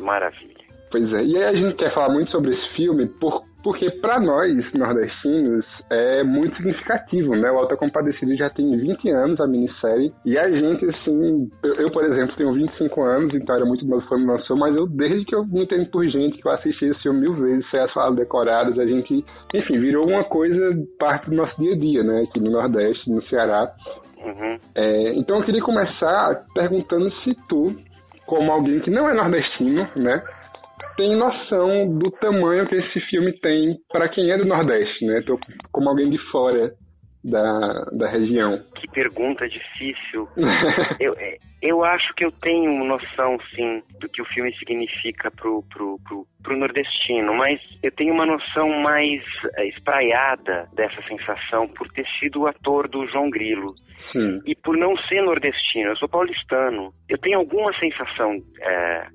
Maravilha. 0.00 0.54
Pois 0.90 1.04
é, 1.14 1.24
e 1.24 1.36
aí 1.36 1.44
a 1.44 1.54
gente 1.54 1.76
quer 1.76 1.92
falar 1.94 2.12
muito 2.12 2.30
sobre 2.30 2.54
esse 2.54 2.68
filme 2.74 3.06
por, 3.06 3.42
porque 3.62 3.90
para 3.90 4.20
nós, 4.20 4.54
nordestinos, 4.72 5.64
é 5.90 6.22
muito 6.22 6.56
significativo, 6.56 7.34
né? 7.34 7.50
O 7.50 7.58
Alta 7.58 7.76
Compadecida 7.76 8.34
já 8.36 8.48
tem 8.50 8.76
20 8.76 9.10
anos, 9.10 9.40
a 9.40 9.46
minissérie, 9.46 10.12
e 10.24 10.38
a 10.38 10.48
gente, 10.48 10.84
assim, 10.88 11.50
eu, 11.62 11.74
eu, 11.74 11.90
por 11.90 12.04
exemplo, 12.04 12.36
tenho 12.36 12.52
25 12.52 13.02
anos, 13.02 13.34
então 13.34 13.56
era 13.56 13.64
muito 13.64 13.86
novo 13.86 14.06
quando 14.06 14.26
lançou, 14.26 14.56
mas 14.56 14.74
eu, 14.76 14.86
desde 14.86 15.24
que 15.24 15.34
eu 15.34 15.44
me 15.44 15.64
entendo 15.64 15.90
por 15.90 16.04
gente, 16.04 16.38
que 16.38 16.46
eu 16.46 16.52
assisti 16.52 16.84
esse 16.84 17.02
filme 17.02 17.20
mil 17.20 17.34
vezes, 17.34 17.68
sei 17.70 17.80
as 17.80 17.92
falas 17.92 18.16
decoradas, 18.16 18.78
a 18.78 18.86
gente, 18.86 19.24
enfim, 19.54 19.78
virou 19.78 20.08
uma 20.08 20.24
coisa, 20.24 20.58
parte 20.98 21.28
do 21.28 21.36
nosso 21.36 21.60
dia 21.60 21.74
a 21.74 21.78
dia, 21.78 22.02
né? 22.02 22.22
Aqui 22.22 22.40
no 22.40 22.50
Nordeste, 22.50 23.10
no 23.10 23.22
Ceará. 23.28 23.72
Uhum. 24.18 24.56
É, 24.74 25.14
então 25.14 25.38
eu 25.38 25.44
queria 25.44 25.62
começar 25.62 26.44
perguntando 26.54 27.10
se 27.22 27.34
tu, 27.48 27.74
como 28.26 28.52
alguém 28.52 28.80
que 28.80 28.90
não 28.90 29.08
é 29.08 29.14
nordestino, 29.14 29.88
né? 29.96 30.22
Tem 30.98 31.16
noção 31.16 31.96
do 31.96 32.10
tamanho 32.10 32.66
que 32.66 32.74
esse 32.74 33.00
filme 33.08 33.32
tem 33.40 33.76
para 33.88 34.08
quem 34.08 34.32
é 34.32 34.36
do 34.36 34.44
Nordeste, 34.44 35.06
né? 35.06 35.22
Tô 35.24 35.38
como 35.70 35.88
alguém 35.88 36.10
de 36.10 36.18
fora 36.32 36.72
da, 37.24 37.84
da 37.92 38.10
região. 38.10 38.56
Que 38.74 38.88
pergunta 38.88 39.48
difícil. 39.48 40.28
eu, 40.98 41.14
é, 41.16 41.36
eu 41.62 41.84
acho 41.84 42.12
que 42.16 42.24
eu 42.24 42.32
tenho 42.32 42.84
noção, 42.84 43.38
sim, 43.54 43.80
do 44.00 44.08
que 44.08 44.20
o 44.20 44.24
filme 44.24 44.52
significa 44.56 45.30
pro, 45.30 45.62
pro, 45.72 46.00
pro, 46.02 46.26
pro 46.42 46.58
nordestino, 46.58 47.32
mas 47.36 47.60
eu 47.80 47.92
tenho 47.92 48.12
uma 48.12 48.26
noção 48.26 48.68
mais 48.82 49.22
é, 49.56 49.68
espraiada 49.68 50.68
dessa 50.74 51.00
sensação 51.02 51.68
por 51.68 51.88
ter 51.92 52.06
sido 52.18 52.40
o 52.40 52.46
ator 52.48 52.88
do 52.88 53.04
João 53.04 53.30
Grilo. 53.30 53.72
Sim. 54.10 54.40
E 54.44 54.56
por 54.56 54.76
não 54.76 54.96
ser 54.96 55.22
nordestino, 55.22 55.90
eu 55.90 55.96
sou 55.96 56.08
paulistano. 56.08 56.92
Eu 57.08 57.18
tenho 57.18 57.38
alguma 57.38 57.72
sensação 57.78 58.36
é, 58.60 59.06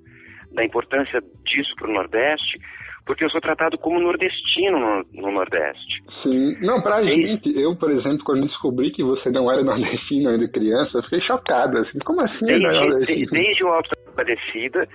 da 0.53 0.63
importância 0.63 1.19
disso 1.45 1.73
para 1.77 1.89
o 1.89 1.93
Nordeste, 1.93 2.59
porque 3.05 3.23
eu 3.25 3.29
sou 3.29 3.41
tratado 3.41 3.77
como 3.77 3.99
nordestino 3.99 4.79
no, 4.79 5.03
no 5.13 5.31
Nordeste. 5.31 6.01
Sim, 6.23 6.57
não, 6.61 6.81
pra 6.81 7.01
é 7.01 7.03
gente, 7.03 7.53
eu, 7.59 7.75
por 7.75 7.91
exemplo, 7.91 8.23
quando 8.23 8.47
descobri 8.47 8.91
que 8.91 9.03
você 9.03 9.29
não 9.29 9.51
era 9.51 9.61
nordestino 9.63 10.29
ainda 10.29 10.47
criança, 10.49 10.97
eu 10.97 11.03
fiquei 11.03 11.21
chocada, 11.21 11.81
assim, 11.81 11.99
como 12.05 12.21
assim 12.21 12.45
desde? 12.45 13.25
Desde 13.29 13.63
o 13.63 13.67
Alto 13.67 13.89
da 13.89 14.09
Compadecida, 14.09 14.87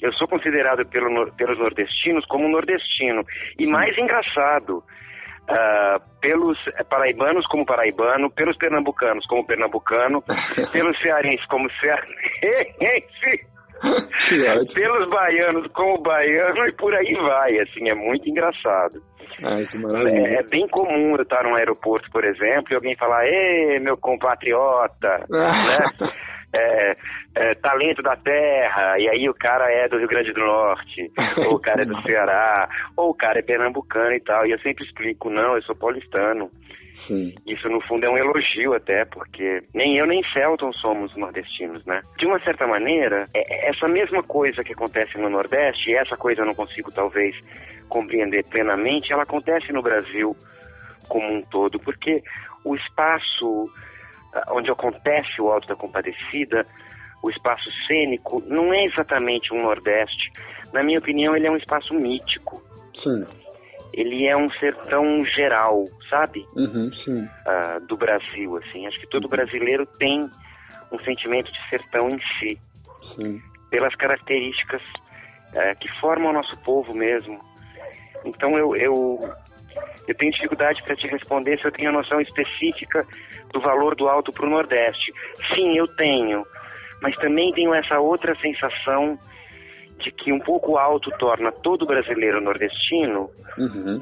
eu 0.00 0.12
sou 0.14 0.26
considerado 0.26 0.84
pelo, 0.88 1.32
pelos 1.36 1.58
nordestinos 1.58 2.24
como 2.26 2.48
nordestino. 2.48 3.22
E 3.58 3.66
mais 3.66 3.96
engraçado, 3.96 4.78
uh, 4.78 6.20
pelos 6.20 6.58
paraibanos 6.90 7.46
como 7.46 7.64
paraibano, 7.64 8.28
pelos 8.30 8.56
pernambucanos 8.56 9.24
como 9.26 9.46
pernambucano, 9.46 10.22
pelos 10.72 10.98
cearenses 11.00 11.46
como 11.46 11.70
cearense, 11.80 13.46
pelos 14.74 15.08
baianos 15.08 15.66
como 15.72 16.02
baiano 16.02 16.66
e 16.66 16.72
por 16.72 16.94
aí 16.94 17.14
vai, 17.14 17.58
assim, 17.60 17.88
é 17.88 17.94
muito 17.94 18.28
engraçado. 18.28 19.02
Ai. 19.42 19.66
É, 20.06 20.34
é 20.34 20.42
bem 20.44 20.68
comum 20.68 21.16
eu 21.16 21.22
estar 21.22 21.42
num 21.42 21.54
aeroporto, 21.54 22.10
por 22.10 22.24
exemplo, 22.24 22.72
e 22.72 22.74
alguém 22.74 22.96
falar, 22.96 23.26
ê, 23.26 23.78
meu 23.80 23.96
compatriota, 23.96 25.26
né? 25.28 25.78
É, 26.54 26.96
é, 27.34 27.54
talento 27.54 28.02
da 28.02 28.14
terra, 28.14 28.98
e 28.98 29.08
aí 29.08 29.26
o 29.26 29.32
cara 29.32 29.72
é 29.72 29.88
do 29.88 29.96
Rio 29.96 30.06
Grande 30.06 30.32
do 30.34 30.40
Norte, 30.40 31.10
ou 31.48 31.54
o 31.54 31.60
cara 31.60 31.82
é 31.82 31.86
do 31.86 32.00
Ceará, 32.02 32.68
ou 32.94 33.10
o 33.10 33.14
cara 33.14 33.38
é 33.38 33.42
pernambucano 33.42 34.12
e 34.12 34.20
tal, 34.20 34.46
e 34.46 34.50
eu 34.50 34.58
sempre 34.58 34.84
explico, 34.84 35.30
não, 35.30 35.56
eu 35.56 35.62
sou 35.62 35.74
paulistano. 35.74 36.50
Sim. 37.06 37.34
Isso, 37.46 37.68
no 37.68 37.80
fundo, 37.80 38.04
é 38.06 38.10
um 38.10 38.16
elogio 38.18 38.74
até, 38.74 39.04
porque 39.04 39.62
nem 39.74 39.98
eu 39.98 40.06
nem 40.06 40.22
Celton 40.32 40.72
somos 40.74 41.14
nordestinos, 41.16 41.84
né? 41.84 42.02
De 42.18 42.26
uma 42.26 42.38
certa 42.40 42.66
maneira, 42.66 43.26
é- 43.34 43.66
é 43.66 43.70
essa 43.70 43.88
mesma 43.88 44.22
coisa 44.22 44.62
que 44.62 44.72
acontece 44.72 45.18
no 45.18 45.28
Nordeste, 45.28 45.90
e 45.90 45.94
essa 45.94 46.16
coisa 46.16 46.42
eu 46.42 46.46
não 46.46 46.54
consigo, 46.54 46.90
talvez, 46.92 47.34
compreender 47.88 48.44
plenamente, 48.44 49.12
ela 49.12 49.24
acontece 49.24 49.72
no 49.72 49.82
Brasil 49.82 50.36
como 51.08 51.32
um 51.32 51.42
todo, 51.42 51.78
porque 51.80 52.22
o 52.64 52.74
espaço 52.76 53.68
ah, 54.34 54.52
onde 54.52 54.70
acontece 54.70 55.40
o 55.42 55.50
Alto 55.50 55.68
da 55.68 55.76
Compadecida, 55.76 56.66
o 57.22 57.28
espaço 57.30 57.70
cênico, 57.86 58.42
não 58.46 58.72
é 58.72 58.84
exatamente 58.84 59.52
um 59.52 59.60
Nordeste. 59.62 60.30
Na 60.72 60.82
minha 60.82 60.98
opinião, 60.98 61.36
ele 61.36 61.46
é 61.46 61.50
um 61.50 61.56
espaço 61.56 61.92
mítico. 61.92 62.62
Sim. 63.02 63.26
Ele 63.92 64.26
é 64.26 64.36
um 64.36 64.50
sertão 64.52 65.24
geral, 65.26 65.84
sabe? 66.08 66.46
Uhum, 66.54 66.90
ah, 67.46 67.78
do 67.86 67.96
Brasil, 67.96 68.56
assim. 68.56 68.86
Acho 68.86 68.98
que 68.98 69.06
todo 69.06 69.28
brasileiro 69.28 69.86
tem 69.98 70.28
um 70.90 70.98
sentimento 71.00 71.52
de 71.52 71.68
sertão 71.68 72.08
em 72.08 72.18
si, 72.38 72.58
Sim. 73.16 73.40
pelas 73.70 73.94
características 73.94 74.82
ah, 75.54 75.74
que 75.74 75.88
formam 76.00 76.30
o 76.30 76.34
nosso 76.34 76.56
povo 76.58 76.94
mesmo. 76.94 77.40
Então 78.24 78.56
eu, 78.56 78.74
eu, 78.76 79.18
eu 80.08 80.14
tenho 80.14 80.32
dificuldade 80.32 80.82
para 80.82 80.96
te 80.96 81.06
responder 81.08 81.58
se 81.58 81.66
eu 81.66 81.72
tenho 81.72 81.90
a 81.90 81.92
noção 81.92 82.20
específica 82.20 83.06
do 83.52 83.60
valor 83.60 83.94
do 83.94 84.08
alto 84.08 84.32
para 84.32 84.46
o 84.46 84.50
Nordeste. 84.50 85.12
Sim, 85.54 85.76
eu 85.76 85.86
tenho, 85.88 86.46
mas 87.02 87.14
também 87.16 87.52
tenho 87.52 87.74
essa 87.74 88.00
outra 88.00 88.34
sensação 88.40 89.18
de 90.02 90.10
que 90.12 90.32
um 90.32 90.38
pouco 90.40 90.76
alto 90.76 91.10
torna 91.18 91.50
todo 91.52 91.86
brasileiro 91.86 92.40
nordestino 92.40 93.30
Uhum. 93.58 94.00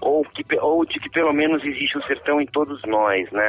ou, 0.00 0.24
que, 0.24 0.44
ou 0.60 0.84
de 0.84 0.98
que 0.98 1.10
pelo 1.10 1.32
menos 1.32 1.64
existe 1.64 1.96
um 1.98 2.02
sertão 2.02 2.40
em 2.40 2.46
todos 2.46 2.80
nós, 2.86 3.30
né? 3.32 3.48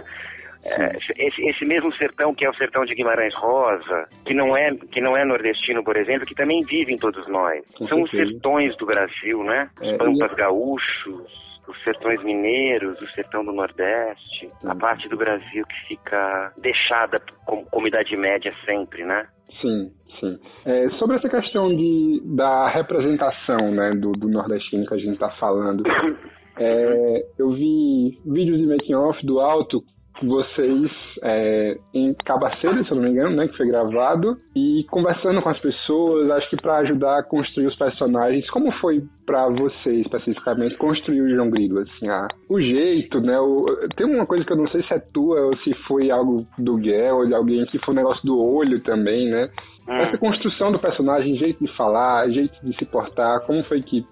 É, 0.65 0.95
esse, 1.27 1.45
esse 1.49 1.65
mesmo 1.65 1.93
sertão 1.95 2.33
que 2.33 2.45
é 2.45 2.49
o 2.49 2.53
sertão 2.55 2.85
de 2.85 2.95
Guimarães 2.95 3.35
Rosa, 3.35 4.07
que 4.25 4.33
não 4.33 4.55
é 4.55 4.71
que 4.91 5.01
não 5.01 5.17
é 5.17 5.25
nordestino, 5.25 5.83
por 5.83 5.97
exemplo, 5.97 6.25
que 6.25 6.33
também 6.33 6.61
vive 6.61 6.93
em 6.93 6.97
todos 6.97 7.27
nós. 7.27 7.61
Com 7.77 7.85
São 7.87 8.01
os 8.01 8.09
certeza. 8.09 8.31
sertões 8.31 8.77
do 8.77 8.85
Brasil, 8.85 9.43
né? 9.43 9.69
Os 9.81 9.87
É, 9.89 9.97
pampas 9.97 10.31
e- 10.31 10.35
gaúchos, 10.35 11.52
os 11.67 11.83
sertões 11.83 12.21
mineiros, 12.23 12.99
o 13.01 13.07
sertão 13.11 13.43
do 13.43 13.51
Nordeste, 13.51 14.49
a 14.65 14.75
parte 14.75 15.07
do 15.07 15.17
Brasil 15.17 15.65
que 15.65 15.87
fica 15.87 16.53
deixada 16.57 17.21
como, 17.45 17.65
como 17.65 17.87
idade 17.87 18.15
média 18.17 18.53
sempre, 18.65 19.03
né? 19.03 19.27
Sim, 19.61 19.91
sim. 20.19 20.39
É, 20.65 20.89
sobre 20.97 21.17
essa 21.17 21.29
questão 21.29 21.69
de, 21.69 22.21
da 22.35 22.69
representação 22.69 23.71
né, 23.71 23.91
do, 23.91 24.11
do 24.13 24.27
nordestino 24.27 24.85
que 24.85 24.93
a 24.93 24.97
gente 24.97 25.13
está 25.13 25.29
falando, 25.39 25.83
é, 26.59 27.25
eu 27.37 27.51
vi 27.51 28.19
vídeos 28.25 28.59
de 28.59 28.67
making 28.67 28.95
off 28.95 29.25
do 29.25 29.39
alto 29.39 29.83
vocês 30.21 30.91
é, 31.21 31.77
em 31.93 32.13
Cabaceira, 32.25 32.83
se 32.83 32.91
eu 32.91 32.97
não 32.97 33.03
me 33.03 33.09
engano, 33.09 33.35
né, 33.35 33.47
que 33.47 33.57
foi 33.57 33.67
gravado, 33.67 34.37
e 34.55 34.85
conversando 34.89 35.41
com 35.41 35.49
as 35.49 35.59
pessoas, 35.59 36.29
acho 36.31 36.49
que 36.49 36.57
para 36.57 36.77
ajudar 36.77 37.19
a 37.19 37.23
construir 37.23 37.67
os 37.67 37.75
personagens. 37.75 38.49
Como 38.49 38.71
foi 38.79 39.03
para 39.25 39.49
você 39.49 40.01
especificamente 40.01 40.77
construir 40.77 41.21
o 41.21 41.29
João 41.29 41.49
Grilo? 41.49 41.79
Assim, 41.79 42.07
o 42.49 42.59
jeito, 42.59 43.19
né? 43.21 43.39
O, 43.39 43.65
tem 43.95 44.05
uma 44.05 44.25
coisa 44.25 44.45
que 44.45 44.53
eu 44.53 44.57
não 44.57 44.67
sei 44.69 44.83
se 44.83 44.93
é 44.93 44.99
tua 44.99 45.41
ou 45.41 45.57
se 45.57 45.73
foi 45.87 46.11
algo 46.11 46.45
do 46.57 46.77
Guel 46.77 47.17
ou 47.17 47.27
de 47.27 47.33
alguém 47.33 47.65
que 47.65 47.79
foi 47.79 47.93
um 47.93 47.97
negócio 47.97 48.25
do 48.25 48.39
olho 48.39 48.81
também, 48.81 49.29
né? 49.29 49.49
Essa 49.87 50.17
construção 50.17 50.71
do 50.71 50.79
personagem, 50.79 51.35
jeito 51.37 51.65
de 51.65 51.75
falar, 51.75 52.29
jeito 52.29 52.53
de 52.63 52.73
se 52.75 52.85
portar, 52.85 53.41
como 53.41 53.63
foi 53.65 53.81
que 53.81 54.05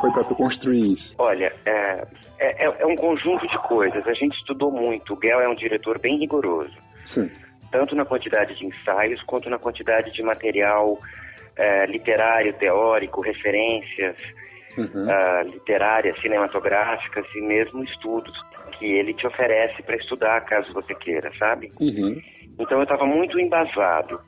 foi 0.00 0.10
para 0.12 0.24
tu 0.24 0.34
construir 0.34 0.94
isso? 0.94 1.14
Olha, 1.18 1.52
é, 1.64 2.06
é, 2.38 2.64
é 2.82 2.86
um 2.86 2.94
conjunto 2.94 3.46
de 3.48 3.58
coisas. 3.60 4.06
A 4.06 4.12
gente 4.12 4.36
estudou 4.36 4.70
muito. 4.70 5.14
O 5.14 5.16
Guel 5.16 5.40
é 5.40 5.48
um 5.48 5.54
diretor 5.54 5.98
bem 5.98 6.18
rigoroso. 6.18 6.74
Sim. 7.14 7.30
tanto 7.70 7.94
na 7.94 8.04
quantidade 8.04 8.56
de 8.56 8.66
ensaios 8.66 9.22
quanto 9.22 9.48
na 9.48 9.56
quantidade 9.56 10.12
de 10.12 10.20
material 10.20 10.98
eh, 11.56 11.86
literário, 11.86 12.52
teórico, 12.54 13.20
referências 13.20 14.16
ah, 15.08 15.42
literárias, 15.44 16.20
cinematográficas 16.20 17.24
e 17.34 17.40
mesmo 17.40 17.84
estudos 17.84 18.34
que 18.78 18.86
ele 18.86 19.14
te 19.14 19.26
oferece 19.26 19.82
para 19.82 19.96
estudar, 19.96 20.40
caso 20.44 20.72
você 20.72 20.94
queira, 20.94 21.30
sabe? 21.38 21.72
Uhum. 21.80 22.20
Então 22.58 22.78
eu 22.78 22.82
estava 22.82 23.06
muito 23.06 23.38
embasado. 23.38 24.20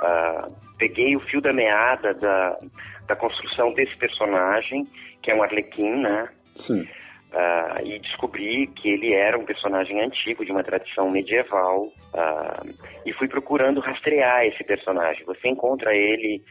Ah, 0.00 0.48
peguei 0.78 1.16
o 1.16 1.20
fio 1.20 1.40
da 1.40 1.52
meada 1.52 2.14
da, 2.14 2.58
da 3.06 3.16
construção 3.16 3.72
desse 3.74 3.96
personagem, 3.96 4.86
que 5.22 5.30
é 5.30 5.34
um 5.34 5.42
arlequim, 5.42 5.96
né? 6.00 6.28
Sim. 6.66 6.86
Ah, 7.32 7.78
e 7.84 7.98
descobri 7.98 8.66
que 8.68 8.88
ele 8.88 9.12
era 9.12 9.36
um 9.38 9.44
personagem 9.44 10.00
antigo, 10.00 10.44
de 10.44 10.50
uma 10.52 10.64
tradição 10.64 11.10
medieval, 11.10 11.92
ah, 12.14 12.62
e 13.04 13.12
fui 13.12 13.28
procurando 13.28 13.80
rastrear 13.80 14.46
esse 14.46 14.64
personagem. 14.64 15.24
Você 15.26 15.48
encontra 15.48 15.94
ele 15.94 16.42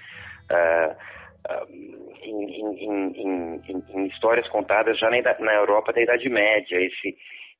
ah, 0.51 0.95
em, 2.21 2.43
em- 2.43 3.13
em- 3.15 3.83
em- 3.95 4.07
histórias 4.07 4.47
contadas 4.49 4.99
já 4.99 5.09
na, 5.09 5.17
na 5.39 5.53
Europa 5.53 5.93
da 5.93 6.01
Idade 6.01 6.29
Média, 6.29 6.75
esse, 6.79 7.15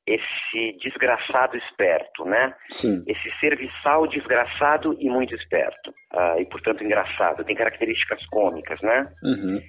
esse 0.08 0.78
desgraçado 0.78 1.56
esperto, 1.56 2.24
né? 2.24 2.54
Sim. 2.80 3.02
Esse 3.06 3.30
serviçal 3.38 4.06
desgraçado 4.08 4.96
e 4.98 5.10
muito 5.10 5.34
esperto, 5.34 5.92
ah, 6.12 6.36
e 6.38 6.48
portanto 6.48 6.82
engraçado, 6.82 7.44
tem 7.44 7.54
características 7.54 8.24
cômicas, 8.26 8.80
né? 8.82 9.06
Uhum. 9.22 9.60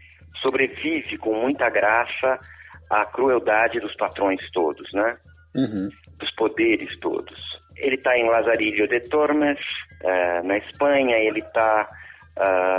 sobrevive 0.41 1.18
com 1.18 1.34
muita 1.34 1.70
graça 1.70 2.40
à 2.90 3.03
crueldade 3.06 3.80
dos 3.80 3.95
patrões 3.95 4.40
todos, 4.53 4.88
né? 4.94 5.14
Uhum. 5.57 5.90
Dos 6.20 6.32
poderes 6.36 6.98
todos. 6.99 7.60
Ele 7.78 7.95
está 7.95 8.16
em 8.16 8.30
Lazarillo 8.30 8.88
de 8.88 8.99
Tormes, 9.10 9.60
eh, 10.03 10.41
na 10.44 10.57
Espanha, 10.57 11.18
ele 11.18 11.40
está 11.40 11.90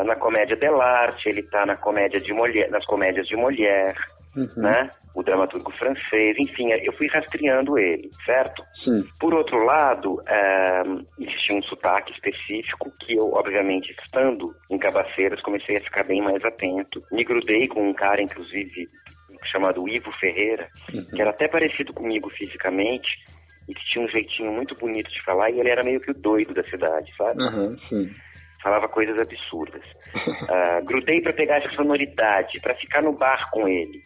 na 0.07 0.17
comédia 0.17 0.57
dell'arte, 0.57 1.29
ele 1.29 1.41
está 1.41 1.67
na 1.67 1.77
comédia 1.77 2.19
de 2.19 2.33
nas 2.71 2.85
comédias 2.87 3.27
de 3.27 3.37
Molière, 3.37 3.95
Uhum. 4.37 4.63
né? 4.63 4.89
O 5.15 5.25
dramaturgo 5.25 5.73
francês, 5.73 6.37
enfim, 6.39 6.71
eu 6.85 6.93
fui 6.93 7.09
rastreando 7.13 7.77
ele, 7.77 8.09
certo? 8.25 8.63
Sim. 8.85 9.05
Por 9.19 9.35
outro 9.35 9.57
lado, 9.65 10.21
eh, 10.29 10.83
existia 11.19 11.57
um 11.57 11.63
sotaque 11.63 12.13
específico 12.13 12.93
que 13.01 13.17
eu, 13.17 13.33
obviamente, 13.33 13.91
estando 14.01 14.47
em 14.71 14.79
Cabaceiras, 14.79 15.43
comecei 15.43 15.79
a 15.79 15.81
ficar 15.81 16.05
bem 16.05 16.23
mais 16.23 16.45
atento. 16.45 17.01
Me 17.11 17.25
grudei 17.25 17.67
com 17.67 17.85
um 17.85 17.93
cara, 17.93 18.23
inclusive, 18.23 18.87
chamado 19.51 19.89
Ivo 19.89 20.13
Ferreira, 20.21 20.69
que 20.87 21.21
era 21.21 21.31
até 21.31 21.49
parecido 21.49 21.93
comigo 21.93 22.31
fisicamente 22.31 23.11
e 23.69 23.75
que 23.75 23.85
tinha 23.87 24.05
um 24.05 24.09
jeitinho 24.09 24.53
muito 24.53 24.75
bonito 24.77 25.11
de 25.11 25.23
falar 25.23 25.51
e 25.51 25.59
ele 25.59 25.71
era 25.71 25.83
meio 25.83 26.01
que 26.01 26.11
o 26.11 26.15
doido 26.15 26.55
da 26.55 26.63
cidade, 26.65 27.13
sabe? 27.17 27.43
Aham, 27.43 27.71
sim. 27.89 28.11
Falava 28.63 28.89
coisas 28.89 29.19
absurdas. 29.19 29.83
Ah, 30.51 30.81
grudei 30.81 31.21
para 31.21 31.33
pegar 31.33 31.59
essa 31.59 31.73
sonoridade, 31.77 32.59
para 32.61 32.75
ficar 32.75 33.01
no 33.03 33.13
bar 33.13 33.49
com 33.53 33.69
ele. 33.69 34.03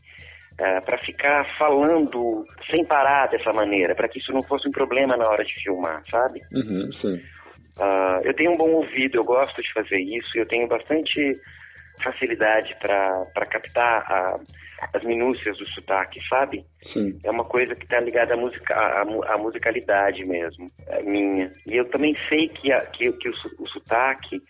Para 0.57 0.99
ficar 0.99 1.45
falando 1.59 2.47
sem 2.71 2.85
parar 2.85 3.29
dessa 3.29 3.53
maneira, 3.53 3.95
para 3.95 4.09
que 4.09 4.19
isso 4.19 4.33
não 4.33 4.43
fosse 4.45 4.69
um 4.69 4.73
problema 4.73 5.17
na 5.17 5.29
hora 5.29 5.45
de 5.45 5.53
filmar, 5.63 6.03
sabe? 6.11 6.43
Uhum, 6.53 6.93
sim. 6.93 7.21
Ah, 7.81 8.21
eu 8.25 8.35
tenho 8.35 8.53
um 8.53 8.57
bom 8.57 8.71
ouvido, 8.71 9.17
eu 9.19 9.25
gosto 9.25 9.61
de 9.61 9.73
fazer 9.73 9.99
isso, 9.99 10.39
eu 10.39 10.47
tenho 10.47 10.69
bastante 10.69 11.37
facilidade 12.03 12.75
para 12.81 13.47
captar 13.47 14.03
a- 14.11 14.41
as 14.93 15.03
minúcias 15.05 15.57
do 15.59 15.67
sotaque, 15.69 16.21
sabe? 16.29 16.65
Sim. 16.93 17.19
É 17.25 17.31
uma 17.31 17.45
coisa 17.45 17.75
que 17.75 17.85
está 17.85 18.01
ligada 18.01 18.35
à, 18.35 18.37
musica, 18.37 18.75
à, 18.75 19.03
à 19.03 19.39
musicalidade 19.39 20.25
mesmo, 20.25 20.71
é 20.89 21.03
minha. 21.03 21.51
E 21.67 21.77
eu 21.77 21.89
também 21.91 22.17
sei 22.29 22.49
que, 22.49 22.71
a- 22.73 22.87
que, 22.87 23.11
que 23.13 23.29
o, 23.29 23.33
o 23.61 23.67
sotaque, 23.69 24.43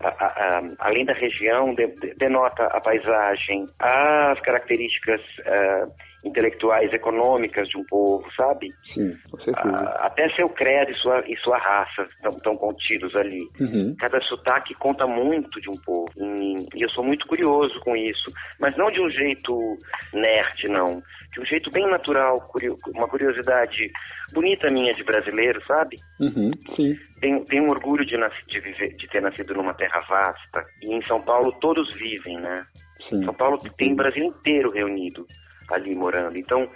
a- 0.00 0.08
a- 0.26 0.62
além 0.80 1.04
da 1.04 1.12
região, 1.12 1.74
de- 1.74 1.86
de- 1.88 2.14
denota 2.14 2.64
a 2.66 2.80
paisagem, 2.80 3.64
as 3.80 4.40
características 4.40 5.20
ah, 5.46 5.86
intelectuais, 6.24 6.92
econômicas 6.92 7.68
de 7.68 7.78
um 7.78 7.84
povo, 7.84 8.24
sabe? 8.36 8.68
Sim, 8.92 9.12
com 9.30 9.36
certeza. 9.38 9.76
Ah, 9.76 10.06
até 10.06 10.28
seu 10.34 10.48
credo 10.48 10.90
e 10.90 10.94
sua, 10.96 11.20
e 11.26 11.36
sua 11.38 11.58
raça 11.58 12.06
estão 12.34 12.54
contidos 12.54 13.14
ali. 13.14 13.48
Uhum. 13.60 13.94
Cada 13.98 14.20
sotaque 14.22 14.74
conta 14.74 15.06
muito 15.06 15.60
de 15.60 15.68
um 15.70 15.80
povo. 15.84 16.10
E, 16.18 16.78
e 16.78 16.82
eu 16.82 16.90
sou 16.90 17.04
muito 17.04 17.26
curioso 17.28 17.78
com 17.80 17.96
isso. 17.96 18.30
Mas 18.58 18.76
não 18.76 18.90
de 18.90 19.00
um 19.00 19.08
jeito 19.10 19.76
nerd, 20.12 20.68
não. 20.68 21.00
De 21.32 21.40
um 21.40 21.44
jeito 21.44 21.70
bem 21.70 21.86
natural, 21.88 22.36
curio- 22.48 22.76
uma 22.96 23.08
curiosidade 23.08 23.90
bonita 24.32 24.70
minha 24.70 24.92
de 24.92 25.04
brasileiro, 25.04 25.62
sabe? 25.66 25.96
Uhum, 26.20 26.50
sim. 26.74 26.98
Tenho, 27.20 27.44
tenho 27.44 27.64
um 27.64 27.70
orgulho 27.70 28.04
de, 28.04 28.16
de 28.48 28.60
viver, 28.60 28.88
de 28.96 29.08
ter 29.08 29.22
nascido 29.22 29.54
numa 29.54 29.74
terra 29.74 30.00
vasta. 30.08 30.62
E 30.82 30.92
em 30.94 31.02
São 31.06 31.20
Paulo 31.22 31.52
todos 31.60 31.94
vivem, 31.94 32.38
né? 32.40 32.66
Sim. 33.08 33.24
São 33.24 33.34
Paulo 33.34 33.58
tem 33.76 33.92
o 33.92 33.96
Brasil 33.96 34.24
inteiro 34.24 34.70
reunido 34.72 35.24
ali 35.70 35.96
morando. 35.96 36.36
Então, 36.38 36.68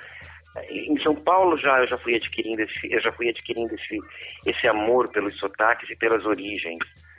em 0.71 1.01
São 1.03 1.15
Paulo 1.15 1.57
já 1.59 1.81
eu 1.81 1.89
já 1.89 1.99
fui 1.99 2.15
adquirindo 2.17 2.63
esse, 2.63 2.93
eu 2.93 3.03
já 3.03 3.13
fui 3.13 3.29
adquirindo 3.29 3.75
esse, 3.75 3.99
esse 4.47 4.69
amor 4.69 5.11
pelos 5.13 5.37
sotaques 5.39 5.89
e 5.91 5.97
pelas 5.97 6.25
origens 6.25 6.79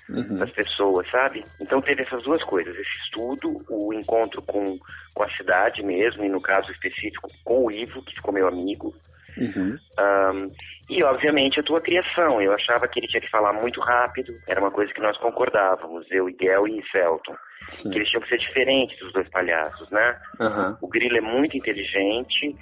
Uhum. 0.09 0.37
das 0.37 0.51
pessoas, 0.51 1.09
sabe? 1.09 1.41
Então 1.61 1.81
teve 1.81 2.03
essas 2.03 2.21
duas 2.23 2.43
coisas, 2.43 2.75
esse 2.75 2.91
estudo, 3.05 3.55
o 3.69 3.93
encontro 3.93 4.41
com, 4.41 4.77
com 5.13 5.23
a 5.23 5.29
cidade 5.31 5.81
mesmo, 5.81 6.25
e 6.25 6.29
no 6.29 6.41
caso 6.41 6.69
específico 6.73 7.29
com 7.45 7.65
o 7.65 7.71
Ivo, 7.71 8.03
que 8.03 8.13
ficou 8.13 8.33
meu 8.33 8.49
amigo, 8.49 8.93
Uhum. 9.37 9.75
Ahn, 9.97 10.51
e, 10.89 11.03
obviamente, 11.03 11.59
a 11.59 11.63
tua 11.63 11.81
criação. 11.81 12.41
Eu 12.41 12.53
achava 12.53 12.87
que 12.87 12.99
ele 12.99 13.07
tinha 13.07 13.21
que 13.21 13.29
falar 13.29 13.53
muito 13.53 13.79
rápido. 13.81 14.33
Era 14.47 14.59
uma 14.59 14.71
coisa 14.71 14.93
que 14.93 15.01
nós 15.01 15.17
concordávamos, 15.17 16.05
eu, 16.11 16.25
Miguel 16.25 16.67
e 16.67 16.81
Felton. 16.91 17.35
Que 17.81 17.95
eles 17.95 18.09
tinham 18.09 18.21
que 18.21 18.29
ser 18.29 18.37
diferentes 18.37 18.97
dos 18.99 19.11
dois 19.13 19.27
palhaços, 19.29 19.89
né? 19.89 20.17
Aham. 20.39 20.77
O 20.81 20.87
Grilo 20.87 21.17
é 21.17 21.21
muito 21.21 21.57
inteligente, 21.57 22.55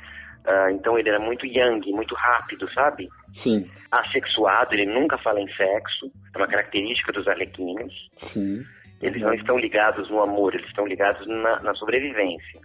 ah, 0.46 0.72
então 0.72 0.98
ele 0.98 1.10
era 1.10 1.20
muito 1.20 1.46
young, 1.46 1.82
muito 1.92 2.16
rápido, 2.16 2.72
sabe? 2.74 3.08
Sim. 3.44 3.70
Assexuado, 3.92 4.74
ele 4.74 4.86
nunca 4.86 5.18
fala 5.18 5.40
em 5.40 5.48
sexo. 5.54 6.12
É 6.34 6.38
uma 6.38 6.48
característica 6.48 7.12
dos 7.12 7.28
arlequinos. 7.28 7.94
Sim. 8.34 8.64
Eles 9.02 9.22
não 9.22 9.34
estão 9.34 9.58
ligados 9.58 10.10
no 10.10 10.22
amor, 10.22 10.54
eles 10.54 10.68
estão 10.68 10.86
ligados 10.86 11.28
na, 11.28 11.60
na 11.62 11.74
sobrevivência. 11.76 12.62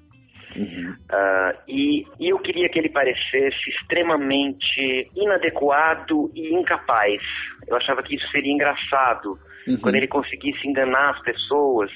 Uhum. 0.54 0.94
Ah, 1.10 1.54
e, 1.68 2.06
e 2.18 2.28
eu 2.30 2.38
queria 2.38 2.68
que 2.68 2.78
ele 2.78 2.88
parecesse 2.88 3.70
extremamente 3.70 5.10
inadequado 5.14 6.30
e 6.34 6.54
incapaz. 6.54 7.20
Eu 7.66 7.76
achava 7.76 8.02
que 8.02 8.14
isso 8.16 8.26
seria 8.30 8.52
engraçado. 8.52 9.38
Uhum. 9.66 9.78
Quando 9.78 9.96
ele 9.96 10.08
conseguisse 10.08 10.66
enganar 10.66 11.10
as 11.10 11.22
pessoas, 11.22 11.90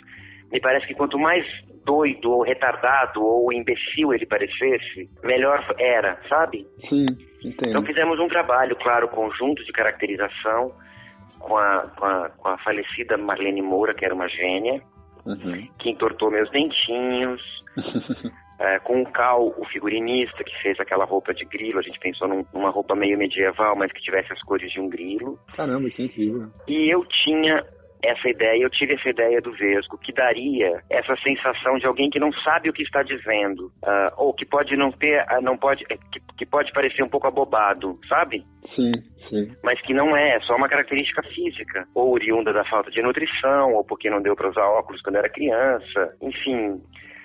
me 0.52 0.60
parece 0.60 0.86
que 0.86 0.94
quanto 0.94 1.18
mais 1.18 1.44
doido 1.84 2.30
ou 2.32 2.42
retardado 2.42 3.24
ou 3.24 3.52
imbecil 3.52 4.12
ele 4.12 4.26
parecesse, 4.26 5.08
melhor 5.22 5.64
era, 5.78 6.20
sabe? 6.28 6.66
Sim, 6.88 7.06
Então 7.44 7.50
entendo. 7.80 7.86
fizemos 7.86 8.18
um 8.20 8.28
trabalho, 8.28 8.76
claro, 8.76 9.08
conjunto 9.08 9.64
de 9.64 9.72
caracterização 9.72 10.72
com 11.38 11.56
a, 11.56 11.80
com 11.96 12.04
a, 12.04 12.28
com 12.30 12.48
a 12.48 12.58
falecida 12.58 13.16
Marlene 13.16 13.62
Moura, 13.62 13.94
que 13.94 14.04
era 14.04 14.14
uma 14.14 14.28
gênia, 14.28 14.82
Uhum. 15.26 15.68
que 15.78 15.90
entortou 15.90 16.30
meus 16.30 16.50
dentinhos, 16.50 17.42
é, 18.58 18.78
com 18.80 19.02
o 19.02 19.12
Cal, 19.12 19.48
o 19.58 19.64
figurinista, 19.66 20.42
que 20.42 20.62
fez 20.62 20.80
aquela 20.80 21.04
roupa 21.04 21.34
de 21.34 21.44
grilo. 21.44 21.78
A 21.78 21.82
gente 21.82 21.98
pensou 22.00 22.26
num- 22.26 22.44
numa 22.54 22.70
roupa 22.70 22.94
meio 22.96 23.18
medieval, 23.18 23.76
mas 23.76 23.92
que 23.92 24.00
tivesse 24.00 24.32
as 24.32 24.40
cores 24.42 24.72
de 24.72 24.80
um 24.80 24.88
grilo. 24.88 25.38
Caramba, 25.54 25.90
que 25.90 26.04
incrível. 26.04 26.48
E 26.66 26.88
eu 26.92 27.04
tinha 27.06 27.62
essa 28.02 28.28
ideia, 28.28 28.62
eu 28.62 28.70
tive 28.70 28.94
essa 28.94 29.08
ideia 29.08 29.40
do 29.40 29.52
Vesgo, 29.52 29.98
que 29.98 30.12
daria 30.12 30.82
essa 30.88 31.14
sensação 31.16 31.78
de 31.78 31.86
alguém 31.86 32.08
que 32.10 32.18
não 32.18 32.32
sabe 32.32 32.70
o 32.70 32.72
que 32.72 32.82
está 32.82 33.02
dizendo, 33.02 33.70
ah, 33.84 34.12
ou 34.16 34.32
que 34.32 34.46
pode 34.46 34.76
não 34.76 34.90
ter, 34.90 35.24
ah, 35.28 35.40
não 35.40 35.56
pode, 35.56 35.84
eh, 35.90 35.98
que, 36.12 36.20
que 36.38 36.46
pode 36.46 36.72
parecer 36.72 37.02
um 37.02 37.08
pouco 37.08 37.26
abobado, 37.26 37.98
sabe? 38.08 38.44
Sim, 38.74 38.92
sim. 39.28 39.54
Mas 39.62 39.80
que 39.82 39.92
não 39.92 40.16
é, 40.16 40.36
é 40.36 40.40
só 40.40 40.56
uma 40.56 40.68
característica 40.68 41.22
física, 41.22 41.86
ou 41.94 42.12
oriunda 42.12 42.52
da 42.52 42.64
falta 42.64 42.90
de 42.90 43.02
nutrição, 43.02 43.72
ou 43.72 43.84
porque 43.84 44.10
não 44.10 44.22
deu 44.22 44.34
para 44.34 44.48
usar 44.48 44.66
óculos 44.66 45.02
quando 45.02 45.16
era 45.16 45.28
criança, 45.28 46.16
enfim, 46.22 46.80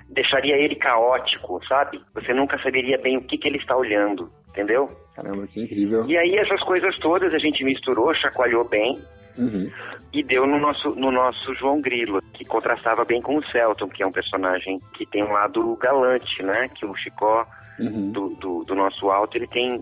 deixaria 0.09 0.57
ele 0.57 0.75
caótico, 0.75 1.59
sabe? 1.67 2.01
Você 2.13 2.33
nunca 2.33 2.57
saberia 2.61 2.97
bem 2.97 3.17
o 3.17 3.21
que, 3.21 3.37
que 3.37 3.47
ele 3.47 3.57
está 3.57 3.75
olhando, 3.75 4.29
entendeu? 4.49 4.89
Caramba, 5.15 5.47
que 5.47 5.61
incrível. 5.61 6.05
E 6.05 6.17
aí 6.17 6.35
essas 6.35 6.61
coisas 6.61 6.97
todas 6.97 7.33
a 7.33 7.39
gente 7.39 7.63
misturou, 7.63 8.13
chacoalhou 8.13 8.67
bem 8.67 8.99
Uhum. 9.37 9.69
e 10.13 10.23
deu 10.23 10.45
no 10.47 10.57
nosso, 10.59 10.89
no 10.91 11.11
nosso 11.11 11.53
João 11.55 11.81
Grilo, 11.81 12.21
que 12.33 12.45
contrastava 12.45 13.03
bem 13.03 13.21
com 13.21 13.37
o 13.37 13.45
Celton, 13.45 13.89
que 13.89 14.01
é 14.01 14.07
um 14.07 14.11
personagem 14.11 14.79
que 14.93 15.05
tem 15.05 15.23
um 15.23 15.31
lado 15.31 15.75
galante, 15.75 16.41
né? 16.41 16.69
Que 16.73 16.85
o 16.85 16.95
Chicó 16.95 17.45
Uhum. 17.79 18.11
do, 18.11 18.29
do, 18.29 18.63
do 18.63 18.75
nosso 18.75 19.09
alto, 19.09 19.37
ele 19.37 19.47
tem, 19.47 19.81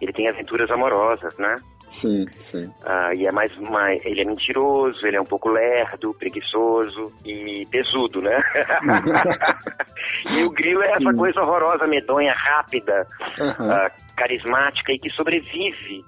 ele 0.00 0.12
tem 0.12 0.28
aventuras 0.28 0.70
amorosas, 0.70 1.36
né? 1.36 1.56
Sim, 2.00 2.24
sim. 2.50 2.72
Ah, 2.84 3.12
e 3.14 3.26
é 3.26 3.32
mais, 3.32 3.54
mais. 3.58 4.04
Ele 4.04 4.20
é 4.20 4.24
mentiroso, 4.24 5.04
ele 5.06 5.16
é 5.16 5.20
um 5.20 5.26
pouco 5.26 5.48
lerdo, 5.48 6.14
preguiçoso 6.14 7.12
e 7.24 7.66
tesudo, 7.70 8.22
né? 8.22 8.40
e 10.30 10.42
o 10.44 10.50
grilo 10.50 10.82
é 10.82 10.92
essa 10.92 11.12
coisa 11.12 11.40
horrorosa, 11.42 11.86
medonha, 11.86 12.32
rápida, 12.34 13.06
Aham. 13.40 13.68
ah, 13.68 13.90
carismática 14.16 14.92
e 14.92 14.98
que 14.98 15.10
sobrevive 15.10 16.04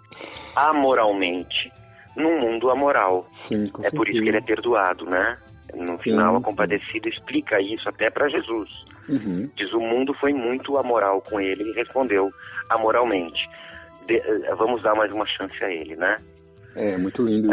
amoralmente. 0.55 1.73
Num 2.17 2.41
mundo 2.41 2.71
amoral. 2.71 3.27
Sim, 3.49 3.71
É 3.83 3.91
por 3.91 4.09
isso 4.09 4.21
que 4.23 4.29
ele 4.29 4.39
é 4.39 4.41
perdoado, 4.43 5.05
né? 5.07 5.37
No 5.75 5.97
final, 5.99 6.37
a 6.37 6.41
compadecida 6.43 7.09
explica 7.09 7.61
isso 7.61 7.89
até 7.89 8.11
para 8.11 8.29
Jesus. 8.29 8.69
Uhum. 9.09 9.49
Diz: 9.57 9.73
o 9.73 9.81
mundo 9.81 10.13
foi 10.15 10.33
muito 10.33 10.77
amoral 10.77 11.21
com 11.23 11.41
ele 11.41 11.63
e 11.63 11.73
respondeu 11.73 12.31
amoralmente. 12.69 13.41
De- 14.07 14.17
eh, 14.19 14.55
vamos 14.57 14.83
dar 14.83 14.95
mais 14.95 15.13
uma 15.13 15.27
chance 15.27 15.63
a 15.63 15.71
ele, 15.71 15.95
né? 15.97 16.19
É, 16.75 16.97
muito 16.97 17.23
lindo. 17.23 17.49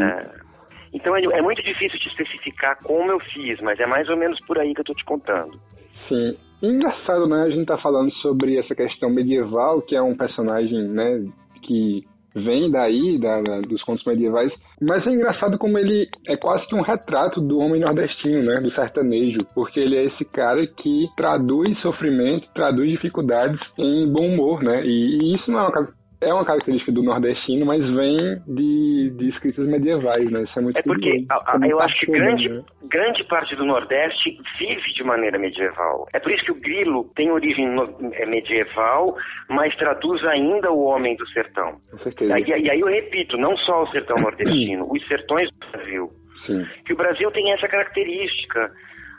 Então 0.93 1.15
é, 1.15 1.21
é 1.23 1.41
muito 1.41 1.61
difícil 1.61 1.99
te 1.99 2.07
especificar 2.07 2.77
como 2.83 3.11
eu 3.11 3.19
fiz, 3.19 3.59
mas 3.61 3.79
é 3.79 3.85
mais 3.85 4.07
ou 4.09 4.17
menos 4.17 4.39
por 4.47 4.57
aí 4.57 4.73
que 4.73 4.81
eu 4.81 4.85
tô 4.85 4.93
te 4.93 5.05
contando. 5.05 5.59
Sim. 6.07 6.35
Engraçado, 6.61 7.27
né? 7.27 7.43
A 7.43 7.49
gente 7.49 7.65
tá 7.67 7.77
falando 7.77 8.11
sobre 8.15 8.57
essa 8.57 8.73
questão 8.73 9.09
medieval, 9.11 9.79
que 9.81 9.95
é 9.95 10.01
um 10.01 10.15
personagem, 10.17 10.87
né, 10.87 11.23
que 11.61 12.03
vem 12.43 12.69
daí, 12.71 13.17
da, 13.19 13.41
da- 13.41 13.61
dos 13.61 13.81
contos 13.83 14.05
medievais. 14.05 14.51
Mas 14.81 15.05
é 15.05 15.09
engraçado 15.11 15.57
como 15.57 15.77
ele 15.77 16.07
é 16.27 16.37
quase 16.37 16.65
que 16.67 16.75
um 16.75 16.81
retrato 16.81 17.41
do 17.41 17.59
homem 17.59 17.81
nordestino, 17.81 18.43
né? 18.43 18.61
Do 18.61 18.71
sertanejo. 18.71 19.39
Porque 19.55 19.79
ele 19.79 19.95
é 19.97 20.03
esse 20.05 20.23
cara 20.25 20.65
que 20.67 21.07
traduz 21.15 21.79
sofrimento, 21.81 22.47
traduz 22.53 22.89
dificuldades 22.91 23.59
em 23.77 24.07
bom 24.11 24.27
humor, 24.27 24.61
né? 24.63 24.83
E, 24.85 25.17
e 25.21 25.35
isso 25.35 25.49
não 25.51 25.59
é 25.59 25.63
uma, 25.69 25.89
é 26.19 26.33
uma 26.33 26.43
característica 26.45 26.91
do 26.91 27.03
nordestino, 27.03 27.65
mas 27.65 27.79
vem 27.81 28.41
de, 28.47 29.09
de 29.11 29.29
escritas 29.29 29.67
medievais, 29.67 30.29
né? 30.31 30.43
Isso 30.43 30.57
é 30.57 30.61
muito 30.61 30.77
É 30.77 30.81
porque 30.81 31.09
curioso. 31.09 31.27
a- 31.29 31.57
a- 31.63 31.67
eu 31.67 31.79
acho 31.79 31.99
que 31.99 32.11
grande, 32.11 32.49
né? 32.49 32.63
grande 32.89 33.23
parte 33.25 33.55
do 33.55 33.63
Nordeste 33.65 34.37
vive 34.59 34.93
de 34.95 35.03
maneira 35.03 35.37
medieval. 35.37 36.07
É 36.13 36.19
por 36.19 36.31
isso 36.31 36.43
que 36.45 36.51
o 36.51 36.59
grilo 36.59 37.03
tem 37.15 37.31
origem 37.31 37.67
é 38.13 38.25
medieval, 38.25 39.15
mas 39.49 39.75
traduz 39.75 40.23
ainda 40.25 40.71
o 40.71 40.83
homem 40.85 41.15
do 41.17 41.27
sertão. 41.29 41.77
Com 41.91 41.97
certeza. 41.99 42.39
E, 42.39 42.43
e 42.45 42.69
aí 42.71 42.79
eu 42.79 42.87
repito, 42.87 43.37
não 43.37 43.55
só 43.57 43.83
o 43.83 43.91
sertão 43.91 44.17
nordestino, 44.17 44.87
os 44.91 45.07
sertões 45.07 45.49
do 45.51 45.71
Brasil. 45.71 46.09
Sim. 46.47 46.65
Que 46.85 46.93
o 46.93 46.97
Brasil 46.97 47.29
tem 47.31 47.51
essa 47.53 47.67
característica. 47.67 48.71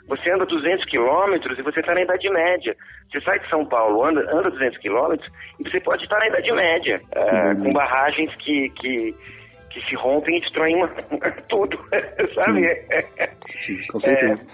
Você 0.09 0.31
anda 0.31 0.45
200 0.45 0.85
quilômetros 0.85 1.57
e 1.57 1.61
você 1.61 1.79
está 1.79 1.93
na 1.93 2.01
Idade 2.01 2.29
Média. 2.29 2.75
Você 3.11 3.21
sai 3.21 3.39
de 3.39 3.49
São 3.49 3.65
Paulo, 3.65 4.03
anda, 4.03 4.21
anda 4.35 4.49
200 4.49 4.77
quilômetros 4.79 5.31
e 5.59 5.69
você 5.69 5.79
pode 5.79 6.03
estar 6.03 6.17
na 6.19 6.27
Idade 6.27 6.51
Média, 6.51 6.99
eh, 7.11 7.55
com 7.55 7.71
barragens 7.71 8.33
que, 8.37 8.69
que, 8.71 9.15
que 9.69 9.81
se 9.87 9.95
rompem 9.95 10.37
e 10.37 10.41
destroem 10.41 10.75
uma- 10.75 10.89
tudo, 11.47 11.77
sabe? 12.35 12.61
Com 13.91 13.99
certeza. 13.99 14.45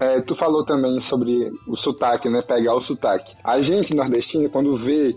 É, 0.00 0.20
tu 0.22 0.34
falou 0.36 0.64
também 0.64 1.00
sobre 1.08 1.30
o 1.68 1.76
sotaque, 1.76 2.28
né? 2.28 2.42
Pegar 2.46 2.74
o 2.74 2.82
sotaque. 2.82 3.32
A 3.44 3.60
gente 3.62 3.94
nordestina, 3.94 4.48
quando 4.48 4.76
vê 4.84 5.14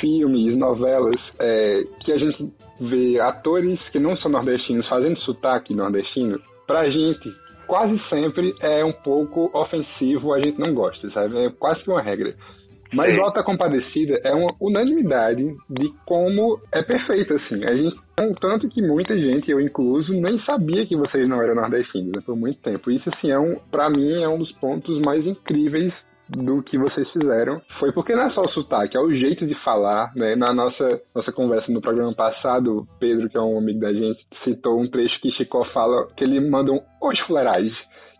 filmes, 0.00 0.56
novelas, 0.56 1.16
é, 1.40 1.82
que 2.04 2.12
a 2.12 2.18
gente 2.18 2.52
vê 2.80 3.18
atores 3.20 3.80
que 3.90 3.98
não 3.98 4.16
são 4.18 4.30
nordestinos 4.30 4.86
fazendo 4.88 5.18
sotaque 5.20 5.74
nordestino, 5.74 6.38
pra 6.66 6.84
gente 6.90 7.28
quase 7.70 7.96
sempre 8.08 8.52
é 8.60 8.84
um 8.84 8.92
pouco 8.92 9.48
ofensivo, 9.54 10.34
a 10.34 10.40
gente 10.40 10.58
não 10.58 10.74
gosta, 10.74 11.08
sabe? 11.12 11.38
É 11.46 11.50
quase 11.50 11.84
que 11.84 11.90
uma 11.90 12.02
regra. 12.02 12.34
Mas. 12.92 13.16
Alta 13.20 13.44
Compadecida 13.44 14.20
é 14.24 14.34
uma 14.34 14.52
unanimidade 14.60 15.44
de 15.70 15.94
como 16.04 16.60
é 16.72 16.82
perfeito, 16.82 17.32
assim. 17.34 17.64
A 17.64 17.76
gente, 17.76 17.96
tanto 18.40 18.68
que 18.68 18.82
muita 18.82 19.16
gente, 19.16 19.48
eu 19.48 19.60
incluso, 19.60 20.12
nem 20.12 20.40
sabia 20.40 20.84
que 20.84 20.96
vocês 20.96 21.28
não 21.28 21.40
eram 21.40 21.54
nordestinos, 21.54 22.10
né, 22.10 22.20
por 22.26 22.36
muito 22.36 22.60
tempo. 22.60 22.90
Isso, 22.90 23.08
assim, 23.14 23.30
é 23.30 23.38
um, 23.38 23.54
pra 23.70 23.88
mim, 23.88 24.20
é 24.20 24.28
um 24.28 24.38
dos 24.38 24.50
pontos 24.54 25.00
mais 25.00 25.24
incríveis 25.24 25.92
do 26.30 26.62
que 26.62 26.78
vocês 26.78 27.08
fizeram. 27.10 27.60
Foi 27.78 27.92
porque 27.92 28.14
não 28.14 28.24
é 28.24 28.28
só 28.30 28.42
o 28.42 28.48
sotaque, 28.48 28.96
é 28.96 29.00
o 29.00 29.10
jeito 29.10 29.46
de 29.46 29.54
falar, 29.64 30.12
né? 30.14 30.36
Na 30.36 30.52
nossa, 30.52 31.00
nossa 31.14 31.32
conversa 31.32 31.70
no 31.72 31.80
programa 31.80 32.14
passado, 32.14 32.86
Pedro, 32.98 33.28
que 33.28 33.36
é 33.36 33.40
um 33.40 33.58
amigo 33.58 33.80
da 33.80 33.92
gente, 33.92 34.24
citou 34.44 34.80
um 34.80 34.88
trecho 34.88 35.20
que 35.20 35.30
Chicó 35.32 35.64
fala, 35.72 36.06
que 36.16 36.24
ele 36.24 36.40
manda 36.40 36.72
um 36.72 36.80
hoje 37.00 37.20
fuleiragem. 37.26 37.72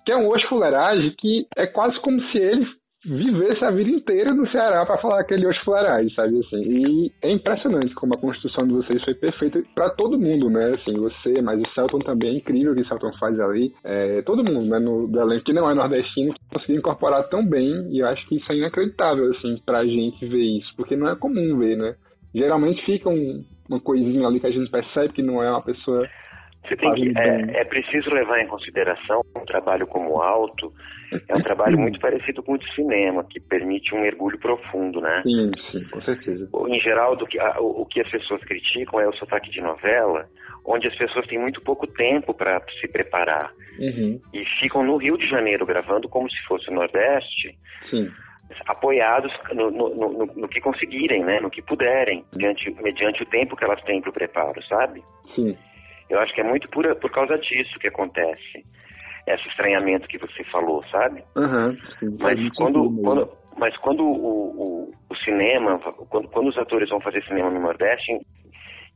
Que 0.05 0.13
é 0.13 0.17
um 0.17 0.29
hoje 0.29 0.47
fuleiragem 0.49 1.15
que 1.19 1.47
é 1.57 1.67
quase 1.67 2.01
como 2.01 2.21
se 2.31 2.39
ele 2.39 2.67
vivesse 3.05 3.65
a 3.65 3.71
vida 3.71 3.91
inteira 3.91 4.35
no 4.35 4.49
Ceará 4.51 4.85
para 4.85 4.99
falar 4.99 5.21
aquele 5.21 5.47
hoje 5.47 5.59
fuleiragem, 5.65 6.13
sabe 6.15 6.39
assim? 6.39 6.63
E 6.63 7.13
é 7.23 7.31
impressionante 7.33 7.95
como 7.95 8.15
a 8.15 8.21
construção 8.21 8.67
de 8.67 8.75
vocês 8.75 9.03
foi 9.05 9.15
perfeita 9.15 9.63
para 9.75 9.91
todo 9.91 10.19
mundo, 10.19 10.51
né? 10.51 10.75
Assim, 10.75 10.95
você, 10.99 11.41
mas 11.41 11.61
o 11.61 11.69
Celton 11.75 11.99
também 12.01 12.31
é 12.31 12.37
incrível 12.37 12.73
o 12.73 12.75
que 12.75 12.83
o 12.83 12.87
Celton 12.89 13.13
faz 13.19 13.39
ali. 13.41 13.73
É, 13.83 14.21
todo 14.23 14.45
mundo, 14.45 14.69
né, 14.69 14.79
no 14.79 15.07
do 15.07 15.21
elenco 15.21 15.45
que 15.45 15.53
não 15.53 15.71
é 15.71 15.75
nordestino, 15.75 16.35
conseguiu 16.53 16.77
incorporar 16.77 17.29
tão 17.29 17.47
bem 17.47 17.89
e 17.91 18.01
eu 18.01 18.07
acho 18.07 18.27
que 18.29 18.37
isso 18.37 18.53
é 18.53 18.57
inacreditável, 18.57 19.31
assim, 19.31 19.57
pra 19.65 19.85
gente 19.85 20.27
ver 20.27 20.59
isso, 20.59 20.69
porque 20.77 20.95
não 20.97 21.09
é 21.09 21.17
comum 21.17 21.59
ver, 21.59 21.77
né? 21.77 21.95
Geralmente 22.35 22.85
fica 22.85 23.09
um- 23.09 23.41
uma 23.69 23.81
coisinha 23.81 24.27
ali 24.27 24.41
que 24.41 24.47
a 24.47 24.51
gente 24.51 24.71
percebe 24.71 25.13
que 25.13 25.23
não 25.23 25.43
é 25.43 25.51
uma 25.51 25.63
pessoa 25.63 26.07
Você 26.71 26.77
tem 26.77 26.95
que, 26.95 27.13
é, 27.19 27.61
é 27.63 27.65
preciso 27.65 28.11
levar 28.15 28.39
em 28.41 28.47
consideração 28.47 29.23
um 29.37 29.45
trabalho 29.45 29.89
como 29.89 30.23
alto, 30.23 30.73
é 31.29 31.35
um 31.35 31.43
trabalho 31.43 31.77
muito 31.77 31.99
parecido 31.99 32.45
com 32.45 32.53
o 32.53 32.59
de 32.59 32.75
cinema, 32.77 33.25
que 33.29 33.41
permite 33.41 33.93
um 33.93 34.01
mergulho 34.01 34.39
profundo, 34.39 35.01
né? 35.01 35.21
Sim, 35.25 35.51
sim, 35.73 35.85
com 35.91 36.01
certeza. 36.03 36.49
Em 36.69 36.79
geral, 36.81 37.17
do 37.17 37.27
que, 37.27 37.41
a- 37.41 37.57
o, 37.61 37.85
que 37.87 38.01
as 38.01 38.09
pessoas 38.09 38.41
criticam 38.45 39.01
é 39.01 39.09
o 39.09 39.13
sotaque 39.15 39.51
de 39.51 39.61
novela, 39.61 40.29
onde 40.65 40.87
as 40.87 40.95
pessoas 40.97 41.27
têm 41.27 41.41
muito 41.41 41.61
pouco 41.61 41.89
tempo 41.89 42.33
para 42.33 42.63
se 42.81 42.87
preparar 42.87 43.53
Uhum. 43.79 44.21
e 44.33 44.45
ficam 44.61 44.85
no 44.85 44.97
Rio 44.97 45.17
de 45.19 45.27
Janeiro 45.27 45.67
gravando 45.67 46.09
como 46.09 46.31
se 46.31 46.41
fosse 46.47 46.71
o 46.71 46.75
Nordeste, 46.75 47.57
Sim. 47.89 48.09
apoiados 48.67 49.33
no, 49.53 49.71
no- 49.73 49.89
no- 49.95 50.13
no- 50.13 50.33
no 50.37 50.49
que 50.49 50.61
conseguirem, 50.61 51.25
né? 51.25 51.41
No 51.41 51.51
que 51.51 51.63
puderem, 51.63 52.25
mediante, 52.33 52.71
mediante 52.83 53.23
o 53.23 53.27
tempo 53.27 53.57
que 53.57 53.65
elas 53.65 53.83
têm 53.83 54.01
para 54.01 54.11
o 54.11 54.13
preparo, 54.13 54.63
sabe? 54.67 55.03
Sim. 55.35 55.57
Eu 56.11 56.19
acho 56.19 56.35
que 56.35 56.41
é 56.41 56.45
muito 56.45 56.69
por, 56.69 56.85
por 56.97 57.11
causa 57.11 57.39
disso 57.39 57.79
que 57.79 57.89
acontece. 57.89 58.65
Esse 59.27 59.49
estranhamento 59.49 60.09
que 60.09 60.19
você 60.19 60.43
falou, 60.45 60.85
sabe? 60.91 61.23
Aham. 61.37 61.77
sim, 61.99 62.17
Mas 62.19 62.49
quando, 62.55 62.91
quando, 63.03 63.31
mas 63.57 63.77
quando 63.77 64.03
o, 64.03 64.89
o, 64.89 64.95
o 65.09 65.17
cinema, 65.17 65.79
quando, 65.79 66.29
quando 66.29 66.49
os 66.49 66.59
atores 66.59 66.89
vão 66.89 67.01
fazer 67.01 67.23
cinema 67.25 67.51
no 67.51 67.61
Nordeste, 67.61 68.13
em, 68.13 68.21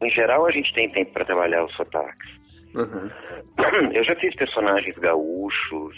em 0.02 0.10
geral 0.10 0.46
a 0.46 0.50
gente 0.50 0.72
tem 0.74 0.90
tempo 0.90 1.12
para 1.12 1.24
trabalhar 1.24 1.64
os 1.64 1.74
sotaques. 1.76 2.30
Uhum. 2.74 3.10
Eu 3.94 4.04
já 4.04 4.16
fiz 4.16 4.34
personagens 4.34 4.96
gaúchos, 4.98 5.96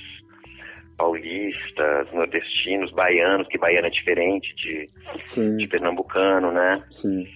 paulistas, 0.98 2.12
nordestinos, 2.12 2.92
baianos, 2.92 3.46
que 3.48 3.58
baiano 3.58 3.86
é 3.86 3.90
diferente 3.90 4.54
de, 4.56 4.90
Sim. 5.34 5.56
de 5.56 5.68
pernambucano, 5.68 6.52
né? 6.52 6.82
Sim. 7.00 7.26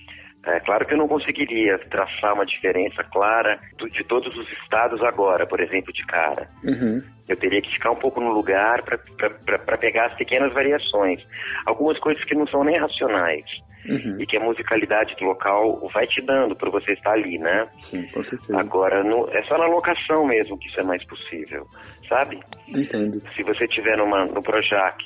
É 0.46 0.58
claro 0.60 0.86
que 0.86 0.94
eu 0.94 0.98
não 0.98 1.06
conseguiria 1.06 1.78
traçar 1.90 2.32
uma 2.34 2.46
diferença 2.46 3.04
clara 3.04 3.60
de 3.92 4.04
todos 4.04 4.34
os 4.36 4.50
estados 4.52 5.02
agora, 5.02 5.46
por 5.46 5.60
exemplo, 5.60 5.92
de 5.92 6.04
cara. 6.06 6.48
Uhum. 6.64 7.02
Eu 7.28 7.36
teria 7.36 7.60
que 7.60 7.70
ficar 7.72 7.90
um 7.90 7.96
pouco 7.96 8.20
no 8.20 8.30
lugar 8.32 8.82
para 8.82 9.78
pegar 9.78 10.06
as 10.06 10.14
pequenas 10.14 10.52
variações. 10.54 11.20
Algumas 11.66 11.98
coisas 11.98 12.24
que 12.24 12.34
não 12.34 12.46
são 12.46 12.64
nem 12.64 12.78
racionais. 12.78 13.44
Uhum. 13.88 14.16
E 14.20 14.26
que 14.26 14.36
a 14.36 14.40
musicalidade 14.40 15.14
do 15.16 15.24
local 15.24 15.88
vai 15.94 16.06
te 16.06 16.20
dando 16.22 16.54
para 16.54 16.68
você 16.70 16.92
estar 16.92 17.12
ali, 17.12 17.38
né? 17.38 17.66
Sim, 17.90 18.06
com 18.08 18.22
certeza. 18.24 18.58
Agora, 18.60 19.02
no- 19.02 19.26
é 19.30 19.42
só 19.44 19.56
na 19.56 19.66
locação 19.66 20.26
mesmo 20.26 20.58
que 20.58 20.68
isso 20.68 20.80
é 20.80 20.82
mais 20.82 21.02
possível, 21.06 21.66
sabe? 22.08 22.38
Entendo. 22.68 23.22
Se 23.34 23.42
você 23.42 23.64
estiver 23.64 23.96
numa, 23.96 24.26
no 24.26 24.42
Projac, 24.42 25.02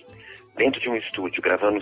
dentro 0.56 0.81
de 0.81 0.89
um 0.89 0.97
estúdio, 0.97 1.40
gravando 1.40 1.78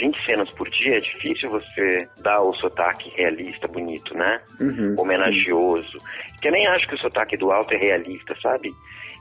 20 0.00 0.24
cenas 0.24 0.50
por 0.52 0.68
dia, 0.70 0.96
é 0.96 1.00
difícil 1.00 1.50
você 1.50 2.08
dar 2.22 2.40
o 2.40 2.52
sotaque 2.54 3.10
realista, 3.16 3.68
bonito, 3.68 4.14
né? 4.14 4.40
Uhum. 4.58 4.94
Homenagioso. 4.98 5.98
Que 6.40 6.48
eu 6.48 6.52
nem 6.52 6.66
acho 6.68 6.88
que 6.88 6.94
o 6.94 6.98
sotaque 6.98 7.36
do 7.36 7.52
alto 7.52 7.74
é 7.74 7.76
realista, 7.76 8.34
sabe? 8.42 8.72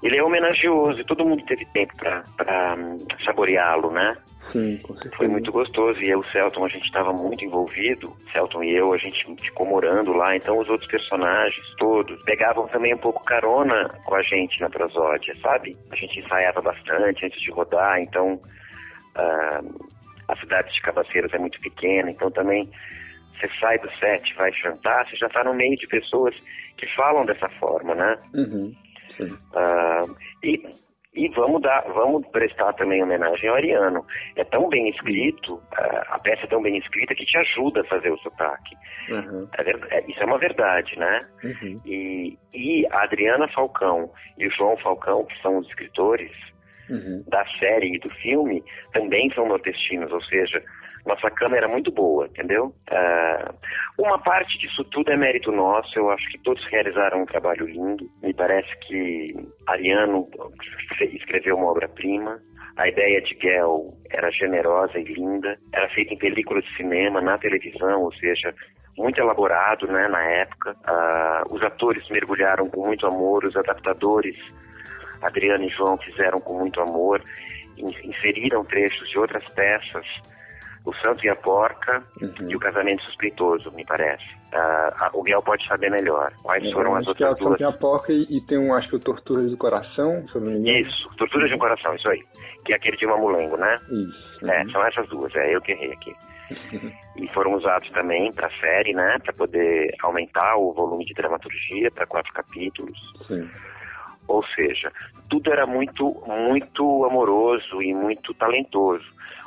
Ele 0.02 0.18
é 0.18 0.24
homenagioso 0.24 1.02
e 1.02 1.06
todo 1.06 1.26
mundo 1.26 1.44
teve 1.46 1.66
tempo 1.74 1.94
pra, 1.98 2.24
pra 2.38 2.76
hum, 2.76 2.98
saboreá-lo, 3.26 3.92
né? 3.92 4.16
Sim. 4.54 4.80
Foi 5.16 5.28
muito 5.28 5.52
gostoso. 5.52 6.00
E 6.02 6.10
eu, 6.10 6.20
o 6.20 6.32
Celton, 6.32 6.66
a 6.66 6.70
gente 6.70 6.86
estava 6.86 7.12
muito 7.12 7.44
envolvido. 7.44 8.16
Celton 8.32 8.64
e 8.64 8.76
eu, 8.76 8.94
a 8.94 8.98
gente 8.98 9.24
ficou 9.42 9.66
morando 9.66 10.14
lá. 10.14 10.36
Então, 10.36 10.58
os 10.58 10.70
outros 10.70 10.90
personagens 10.90 11.66
todos 11.78 12.20
pegavam 12.24 12.68
também 12.68 12.96
um 12.96 12.98
pouco 12.98 13.24
carona 13.26 13.90
com 14.06 14.16
a 14.16 14.22
gente 14.24 14.60
na 14.62 14.70
prosódia, 14.70 15.36
sabe? 15.42 15.78
A 15.92 15.96
gente 15.96 16.20
ensaiava 16.20 16.62
bastante 16.62 17.26
antes 17.26 17.40
de 17.42 17.52
rodar. 17.52 18.00
Então, 18.00 18.40
ah, 19.16 19.62
a 20.30 20.36
cidade 20.38 20.72
de 20.74 20.82
Cabaceiras 20.82 21.34
é 21.34 21.38
muito 21.40 21.60
pequena. 21.60 22.12
Então, 22.12 22.30
também, 22.32 22.70
você 23.34 23.50
sai 23.60 23.80
do 23.80 23.90
set, 23.98 24.34
vai 24.36 24.52
jantar, 24.54 25.08
você 25.08 25.16
já 25.16 25.28
está 25.28 25.44
no 25.44 25.54
meio 25.54 25.76
de 25.76 25.88
pessoas 25.88 26.36
que 26.78 26.88
falam 26.96 27.26
dessa 27.26 27.50
forma, 27.60 27.96
né? 27.96 28.18
Uhum. 28.34 28.74
Sim. 29.18 29.38
Ah, 29.56 30.04
e, 30.44 30.62
e 31.16 31.28
vamos 31.30 31.62
dar, 31.62 31.82
vamos 31.94 32.28
prestar 32.28 32.74
também 32.74 33.02
homenagem 33.04 33.50
ao 33.50 33.56
Ariano. 33.56 34.06
É 34.36 34.44
tão 34.44 34.70
bem 34.70 34.88
escrito, 34.90 35.62
ah, 35.76 36.16
a 36.16 36.20
peça 36.20 36.44
é 36.44 36.48
tão 36.48 36.62
bem 36.62 36.78
escrita 36.78 37.16
que 37.16 37.26
te 37.26 37.38
ajuda 37.38 37.82
a 37.82 37.86
fazer 37.86 38.12
o 38.12 38.18
sotaque. 38.20 38.76
Uhum. 39.10 39.48
É 39.58 39.98
é- 39.98 40.06
isso 40.08 40.22
é 40.22 40.26
uma 40.26 40.38
verdade, 40.38 40.98
né? 40.98 41.20
Uhum. 41.44 41.82
E, 41.86 42.38
e 42.54 42.86
a 42.92 43.04
Adriana 43.04 43.48
Falcão 43.48 44.12
e 44.38 44.48
o 44.48 44.52
João 44.52 44.78
Falcão, 44.78 45.26
que 45.26 45.42
são 45.42 45.58
os 45.58 45.68
escritores 45.68 46.32
Uhum. 46.90 47.24
da 47.28 47.46
série 47.60 47.96
e 47.96 48.00
do 48.00 48.10
filme, 48.10 48.64
também 48.94 49.32
são 49.34 49.48
nordestinos, 49.48 50.12
ou 50.12 50.22
seja, 50.24 50.64
nossa 51.06 51.30
cama 51.32 51.58
era 51.58 51.68
muito 51.68 51.92
boa, 51.92 52.28
entendeu? 52.28 52.74
Ah, 52.92 53.54
uma 53.98 54.20
parte 54.20 54.58
disso 54.60 54.84
tudo 54.86 55.12
é 55.12 55.18
mérito 55.18 55.52
nosso, 55.52 55.98
eu 55.98 56.10
acho 56.10 56.28
que 56.30 56.40
todos 56.40 56.64
realizaram 56.68 57.22
um 57.22 57.26
trabalho 57.26 57.66
lindo. 57.66 58.10
Me 58.22 58.34
parece 58.34 58.70
que 58.88 59.36
Ariano 59.68 60.28
escreveu 61.14 61.58
uma 61.58 61.72
obra-prima. 61.72 62.40
A 62.78 62.88
ideia 62.88 63.22
de 63.22 63.38
Gel 63.42 63.94
era 64.10 64.32
generosa 64.32 64.98
e 64.98 65.04
linda, 65.04 65.58
era 65.74 65.90
feita 65.90 66.14
em 66.14 66.18
película 66.18 66.62
de 66.62 66.76
cinema, 66.78 67.20
na 67.22 67.38
televisão, 67.38 68.04
ou 68.04 68.14
seja, 68.14 68.54
muito 68.98 69.20
elaborado 69.20 69.88
né, 69.88 70.08
na 70.08 70.24
época. 70.24 70.76
Ah, 70.86 71.44
os 71.50 71.62
atores 71.64 72.08
mergulharam 72.10 72.70
com 72.70 72.86
muito 72.86 73.06
amor, 73.06 73.44
os 73.46 73.56
adaptadores, 73.56 74.38
Adriano 75.22 75.64
e 75.64 75.70
João, 75.70 75.98
fizeram 75.98 76.40
com 76.40 76.58
muito 76.60 76.80
amor, 76.82 77.22
in- 77.78 77.96
inseriram 78.10 78.64
trechos 78.66 79.10
de 79.10 79.18
outras 79.20 79.44
peças, 79.50 80.06
O 80.86 80.94
Santo 80.96 81.24
e 81.26 81.30
a 81.30 81.36
Porca 81.36 82.02
e 82.48 82.56
O 82.56 82.60
Casamento 82.60 83.04
Suspeitoso, 83.04 83.70
me 83.76 83.86
parece. 83.86 84.24
Ah, 84.54 85.10
o 85.14 85.22
Guel 85.22 85.42
pode 85.44 85.68
saber 85.68 85.92
melhor 85.92 86.32
quais 86.42 86.64
foram 86.72 86.96
as 86.96 87.06
é 87.06 87.10
outras 87.10 87.38
duas. 87.38 87.58
Tem 87.58 87.68
a 87.68 87.72
Porca 87.72 88.12
e, 88.14 88.26
e 88.30 88.42
tem 88.48 88.58
um, 88.58 88.74
acho 88.74 88.88
que 88.90 88.96
o 88.96 89.00
Torturas 89.00 89.52
do 89.52 89.58
Coração, 89.58 90.26
se 90.28 90.36
eu 90.36 90.42
não 90.42 90.52
me 90.52 90.58
engano. 90.60 90.78
Isso, 90.88 91.10
Tortura 91.18 91.48
de 91.48 91.54
um 91.54 91.60
Coração, 91.60 91.94
isso 91.96 92.10
aí. 92.10 92.24
Que 92.66 92.74
é 92.74 92.76
aquele 92.78 92.96
de 92.98 93.06
Mamulengo, 93.06 93.58
né? 93.58 93.78
Isso. 93.92 94.50
É, 94.50 94.64
são 94.72 94.84
essas 94.86 95.08
duas, 95.10 95.36
é 95.36 95.54
eu 95.56 95.62
que 95.62 95.74
errei 95.74 95.92
aqui. 95.92 96.16
E 97.18 97.28
foram 97.34 97.54
usados 97.54 97.90
também 97.92 98.32
para 98.32 98.50
série, 98.60 98.94
né? 98.94 99.18
Para 99.24 99.34
poder 99.34 99.94
aumentar 100.02 100.56
o 100.56 100.74
volume 100.74 101.06
de 101.06 101.14
dramaturgia 101.14 101.92
para 101.92 102.08
quatro 102.08 102.34
capítulos. 102.34 102.98
Sim. 103.28 103.48
Ou 104.30 104.44
seja, 104.56 104.92
tudo 105.28 105.52
era 105.52 105.66
muito, 105.66 106.16
muito 106.28 107.04
amoroso 107.06 107.82
e 107.82 107.94
muito 107.94 108.32
talentoso. 108.36 109.04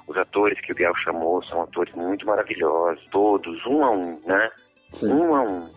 Os 0.09 0.17
atores 0.17 0.61
que 0.61 0.73
o 0.73 0.75
Biel 0.75 0.95
chamou 0.97 1.43
são 1.45 1.63
atores 1.63 1.95
muito 1.95 2.27
maravilhosos, 2.27 3.05
todos, 3.11 3.65
um 3.65 3.85
a 3.85 3.91
um, 3.93 4.21
né? 4.27 4.51
Um 5.01 5.35
a 5.35 5.43
um. 5.43 5.71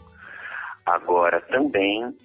Agora, 0.87 1.39
também 1.41 2.15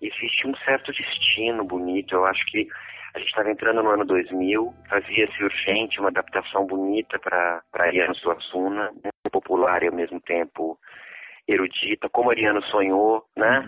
existe 0.00 0.46
um 0.46 0.54
certo 0.64 0.90
destino 0.92 1.62
bonito. 1.62 2.14
Eu 2.14 2.24
acho 2.24 2.44
que 2.46 2.66
a 3.14 3.18
gente 3.18 3.28
estava 3.28 3.50
entrando 3.50 3.82
no 3.82 3.90
ano 3.90 4.04
2000, 4.06 4.72
fazia-se 4.88 5.44
urgente 5.44 6.00
uma 6.00 6.08
adaptação 6.08 6.64
bonita 6.66 7.18
para 7.18 7.62
Ariano 7.74 8.14
Suassuna, 8.14 8.90
muito 8.92 9.30
popular 9.30 9.82
e 9.82 9.88
ao 9.88 9.94
mesmo 9.94 10.20
tempo 10.20 10.78
erudita, 11.48 12.08
como 12.08 12.30
Ariano 12.30 12.62
sonhou, 12.64 13.24
né? 13.36 13.60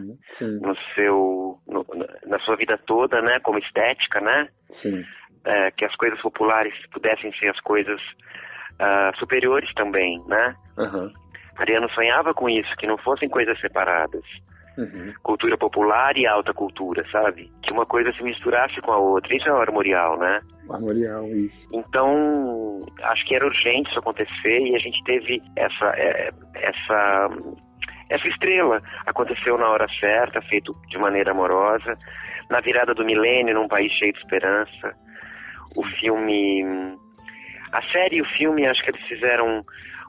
No 0.60 0.76
seu, 0.94 1.58
no- 1.66 1.86
na 2.26 2.38
sua 2.40 2.56
vida 2.56 2.78
toda, 2.86 3.20
né? 3.22 3.38
Como 3.40 3.58
estética, 3.58 4.20
né? 4.20 4.48
É, 5.44 5.70
que 5.72 5.84
as 5.84 5.94
coisas 5.96 6.20
populares 6.20 6.72
pudessem 6.92 7.32
ser 7.34 7.48
as 7.48 7.60
coisas 7.60 8.00
ah, 8.78 9.12
superiores 9.18 9.72
também, 9.74 10.22
né? 10.26 10.54
Aham. 10.78 11.10
Ariano 11.56 11.88
sonhava 11.90 12.32
com 12.32 12.48
isso, 12.48 12.74
que 12.76 12.86
não 12.86 12.96
fossem 12.98 13.28
coisas 13.28 13.60
separadas. 13.60 14.22
Uhum. 14.78 15.12
Cultura 15.22 15.56
popular 15.58 16.16
e 16.16 16.26
alta 16.26 16.52
cultura, 16.54 17.04
sabe? 17.10 17.50
Que 17.62 17.72
uma 17.72 17.84
coisa 17.86 18.12
se 18.12 18.22
misturasse 18.22 18.80
com 18.80 18.92
a 18.92 18.98
outra. 18.98 19.34
Isso 19.36 19.48
é 19.48 19.52
o 19.52 19.60
armorial, 19.60 20.18
né? 20.18 20.40
Armorial, 20.70 21.26
isso. 21.28 21.68
Então, 21.72 22.86
acho 23.02 23.26
que 23.26 23.34
era 23.34 23.44
urgente 23.46 23.90
isso 23.90 23.98
acontecer 23.98 24.60
e 24.60 24.74
a 24.74 24.78
gente 24.78 25.02
teve 25.04 25.42
essa, 25.56 25.86
é, 25.96 26.30
essa, 26.54 27.28
essa 28.08 28.28
estrela. 28.28 28.80
Aconteceu 29.06 29.58
na 29.58 29.68
hora 29.68 29.86
certa, 30.00 30.40
feito 30.42 30.74
de 30.88 30.98
maneira 30.98 31.32
amorosa, 31.32 31.98
na 32.50 32.60
virada 32.60 32.94
do 32.94 33.04
milênio, 33.04 33.54
num 33.54 33.68
país 33.68 33.92
cheio 33.92 34.12
de 34.12 34.18
esperança. 34.20 34.94
O 35.76 35.84
filme. 36.00 36.64
A 37.72 37.82
série 37.90 38.16
e 38.16 38.22
o 38.22 38.26
filme, 38.36 38.66
acho 38.66 38.82
que 38.82 38.90
eles 38.90 39.02
fizeram 39.06 39.64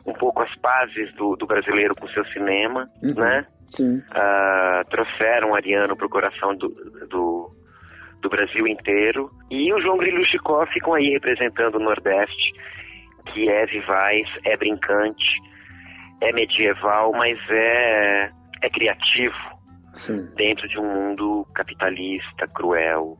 um 0.05 0.13
pouco 0.13 0.41
as 0.41 0.53
pazes 0.57 1.13
do, 1.15 1.35
do 1.37 1.47
brasileiro 1.47 1.95
com 1.95 2.05
o 2.05 2.09
seu 2.09 2.25
cinema, 2.25 2.85
Uhum. 3.01 3.13
né? 3.15 3.45
Sim. 3.75 4.01
Ah, 4.11 4.81
trouxeram 4.89 5.55
Ariano 5.55 5.95
para 5.95 6.05
o 6.05 6.09
coração 6.09 6.55
do, 6.55 6.69
do, 7.09 7.51
do 8.21 8.29
Brasil 8.29 8.67
inteiro. 8.67 9.31
E 9.49 9.73
o 9.73 9.81
João 9.81 9.97
Grilo 9.97 10.21
o 10.21 10.25
Chicó 10.25 10.65
ficam 10.67 10.93
aí 10.93 11.09
representando 11.09 11.75
o 11.75 11.83
Nordeste, 11.83 12.53
que 13.33 13.49
é 13.49 13.65
vivaz, 13.65 14.27
é 14.45 14.55
brincante, 14.57 15.25
é 16.21 16.31
medieval, 16.31 17.11
mas 17.13 17.37
é, 17.49 18.29
é 18.61 18.69
criativo 18.69 19.53
dentro 20.35 20.67
de 20.67 20.77
um 20.77 20.83
mundo 20.83 21.47
capitalista, 21.55 22.47
cruel, 22.53 23.17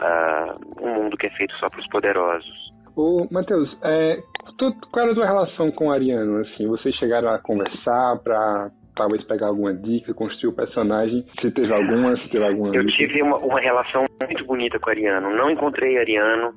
ah, 0.00 0.56
um 0.80 0.94
mundo 0.94 1.16
que 1.16 1.26
é 1.26 1.30
feito 1.30 1.54
só 1.56 1.68
para 1.68 1.80
os 1.80 1.88
poderosos. 1.88 2.70
Ô, 2.96 3.26
Matheus, 3.30 3.76
é, 3.82 4.20
tu, 4.58 4.74
qual 4.90 5.04
era 5.04 5.12
a 5.12 5.14
tua 5.14 5.26
relação 5.26 5.70
com 5.70 5.86
o 5.86 5.92
Ariano? 5.92 6.40
Assim, 6.40 6.66
vocês 6.66 6.94
chegaram 6.96 7.28
a 7.28 7.38
conversar 7.38 8.18
pra 8.22 8.70
talvez 8.96 9.22
pegar 9.24 9.48
alguma 9.48 9.72
dica, 9.74 10.12
construir 10.14 10.50
o 10.52 10.56
personagem? 10.56 11.24
Se 11.40 11.50
teve 11.50 11.72
alguma, 11.72 12.16
se 12.16 12.28
teve 12.28 12.44
alguma 12.44 12.74
Eu 12.74 12.84
dica? 12.84 12.96
tive 12.96 13.22
uma, 13.22 13.36
uma 13.38 13.60
relação 13.60 14.04
muito 14.20 14.44
bonita 14.44 14.78
com 14.78 14.88
o 14.88 14.92
Ariano. 14.92 15.30
Não 15.30 15.50
encontrei 15.50 15.98
Ariano, 15.98 16.52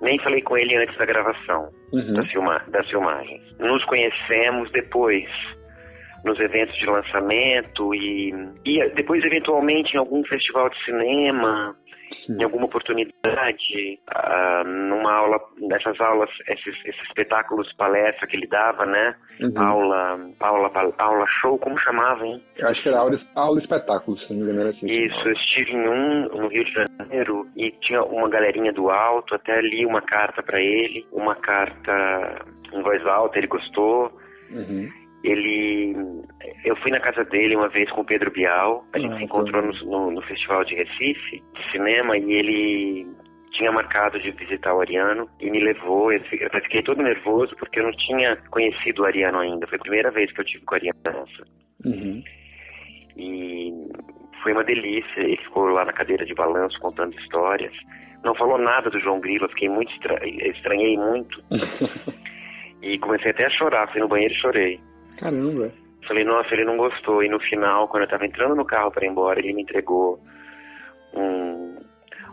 nem 0.00 0.18
falei 0.20 0.42
com 0.42 0.56
ele 0.56 0.76
antes 0.76 0.96
da 0.98 1.04
gravação 1.06 1.68
Uhum. 1.92 2.14
das, 2.14 2.30
filma, 2.30 2.62
das 2.68 2.88
filmagens. 2.88 3.42
Nos 3.58 3.84
conhecemos 3.84 4.70
depois, 4.72 5.28
nos 6.24 6.38
eventos 6.40 6.74
de 6.76 6.86
lançamento 6.86 7.94
e, 7.94 8.30
e 8.64 8.88
depois, 8.94 9.22
eventualmente, 9.24 9.94
em 9.94 9.98
algum 9.98 10.24
festival 10.24 10.70
de 10.70 10.84
cinema, 10.84 11.76
em 12.28 12.42
alguma 12.42 12.66
oportunidade, 12.66 13.98
ah, 14.08 14.62
numa 14.64 15.12
aula, 15.12 15.38
nessas 15.58 16.00
aulas, 16.00 16.30
esses, 16.48 16.74
esses 16.84 17.02
espetáculos 17.08 17.72
palestra 17.74 18.26
que 18.26 18.36
ele 18.36 18.46
dava, 18.46 18.86
né? 18.86 19.14
Uhum. 19.40 19.52
Aula, 19.56 20.20
aula, 20.40 20.70
aula 20.98 21.26
show, 21.40 21.58
como 21.58 21.78
chamava, 21.78 22.26
hein? 22.26 22.42
Eu 22.56 22.68
acho 22.68 22.82
que 22.82 22.88
era 22.88 22.98
aula, 22.98 23.18
aula 23.34 23.60
espetáculo, 23.60 24.18
se 24.18 24.30
não 24.30 24.36
me 24.36 24.42
engano 24.44 24.60
era 24.60 24.70
assim. 24.70 24.86
Isso, 24.86 25.28
eu 25.28 25.32
estive 25.32 25.72
em 25.72 25.88
um 25.88 26.28
no 26.42 26.48
Rio 26.48 26.64
de 26.64 26.72
Janeiro 26.72 27.46
e 27.56 27.70
tinha 27.82 28.02
uma 28.02 28.28
galerinha 28.28 28.72
do 28.72 28.90
alto, 28.90 29.34
até 29.34 29.60
li 29.60 29.84
uma 29.86 30.02
carta 30.02 30.42
para 30.42 30.60
ele, 30.60 31.06
uma 31.12 31.34
carta 31.34 32.44
em 32.72 32.82
voz 32.82 33.06
alta, 33.06 33.38
ele 33.38 33.46
gostou. 33.46 34.12
Uhum. 34.50 35.01
Ele, 35.24 35.94
eu 36.64 36.74
fui 36.76 36.90
na 36.90 36.98
casa 37.00 37.24
dele 37.24 37.54
uma 37.56 37.68
vez 37.68 37.88
com 37.92 38.00
o 38.00 38.04
Pedro 38.04 38.30
Bial, 38.32 38.84
a 38.92 38.98
gente 38.98 39.14
Ah, 39.14 39.18
se 39.18 39.24
encontrou 39.24 39.62
no, 39.62 39.72
no- 39.84 40.10
no 40.10 40.22
Festival 40.22 40.64
de 40.64 40.74
Recife, 40.74 41.42
de 41.54 41.70
cinema, 41.70 42.16
e 42.18 42.32
ele 42.32 43.06
tinha 43.52 43.70
marcado 43.70 44.18
de 44.18 44.30
visitar 44.32 44.74
o 44.74 44.80
Ariano 44.80 45.28
e 45.40 45.48
me 45.50 45.60
levou. 45.62 46.12
Eu 46.12 46.20
fi- 46.24 46.40
eu 46.42 46.50
fiquei 46.50 46.82
todo 46.82 47.02
nervoso 47.02 47.54
porque 47.56 47.78
eu 47.78 47.84
não 47.84 47.92
tinha 47.92 48.36
conhecido 48.50 49.02
o 49.02 49.04
Ariano 49.04 49.38
ainda. 49.38 49.66
Foi 49.68 49.76
a 49.78 49.82
primeira 49.82 50.10
vez 50.10 50.32
que 50.32 50.40
eu 50.40 50.44
tive 50.44 50.64
com 50.64 50.74
o 50.74 50.78
Ariano. 50.78 50.98
nessa. 51.04 51.44
Uhum. 51.84 52.22
E 53.16 53.72
foi 54.42 54.52
uma 54.52 54.64
delícia. 54.64 55.20
Ele 55.20 55.36
ficou 55.36 55.66
lá 55.68 55.84
na 55.84 55.92
cadeira 55.92 56.24
de 56.24 56.34
balanço 56.34 56.78
contando 56.80 57.16
histórias. 57.20 57.72
Não 58.24 58.34
falou 58.34 58.56
nada 58.58 58.88
do 58.90 58.98
João 59.00 59.20
Grilo, 59.20 59.44
eu 59.44 59.48
fiquei 59.50 59.68
muito 59.68 59.92
estra... 59.92 60.18
estranhei 60.26 60.96
muito. 60.96 61.42
e 62.82 62.98
comecei 62.98 63.30
até 63.32 63.46
a 63.46 63.50
chorar. 63.50 63.90
Fui 63.92 64.00
no 64.00 64.08
banheiro 64.08 64.32
e 64.34 64.38
chorei. 64.38 64.80
Caramba. 65.22 65.72
Falei, 66.06 66.24
nossa, 66.24 66.52
ele 66.52 66.64
não 66.64 66.76
gostou. 66.76 67.22
E 67.22 67.28
no 67.28 67.38
final, 67.38 67.86
quando 67.86 68.02
eu 68.02 68.08
tava 68.08 68.26
entrando 68.26 68.56
no 68.56 68.64
carro 68.64 68.90
para 68.90 69.06
ir 69.06 69.08
embora, 69.08 69.38
ele 69.38 69.52
me 69.52 69.62
entregou 69.62 70.18
um, 71.14 71.78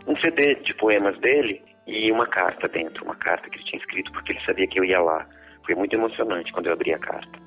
um 0.08 0.16
CD 0.16 0.56
de 0.56 0.74
poemas 0.74 1.16
dele 1.20 1.62
e 1.86 2.10
uma 2.10 2.26
carta 2.26 2.66
dentro, 2.68 3.04
uma 3.04 3.14
carta 3.14 3.48
que 3.48 3.56
ele 3.56 3.64
tinha 3.64 3.80
escrito 3.80 4.10
porque 4.12 4.32
ele 4.32 4.44
sabia 4.44 4.66
que 4.66 4.80
eu 4.80 4.84
ia 4.84 5.00
lá. 5.00 5.24
Foi 5.64 5.74
muito 5.76 5.94
emocionante 5.94 6.52
quando 6.52 6.66
eu 6.66 6.72
abri 6.72 6.92
a 6.92 6.98
carta. 6.98 7.38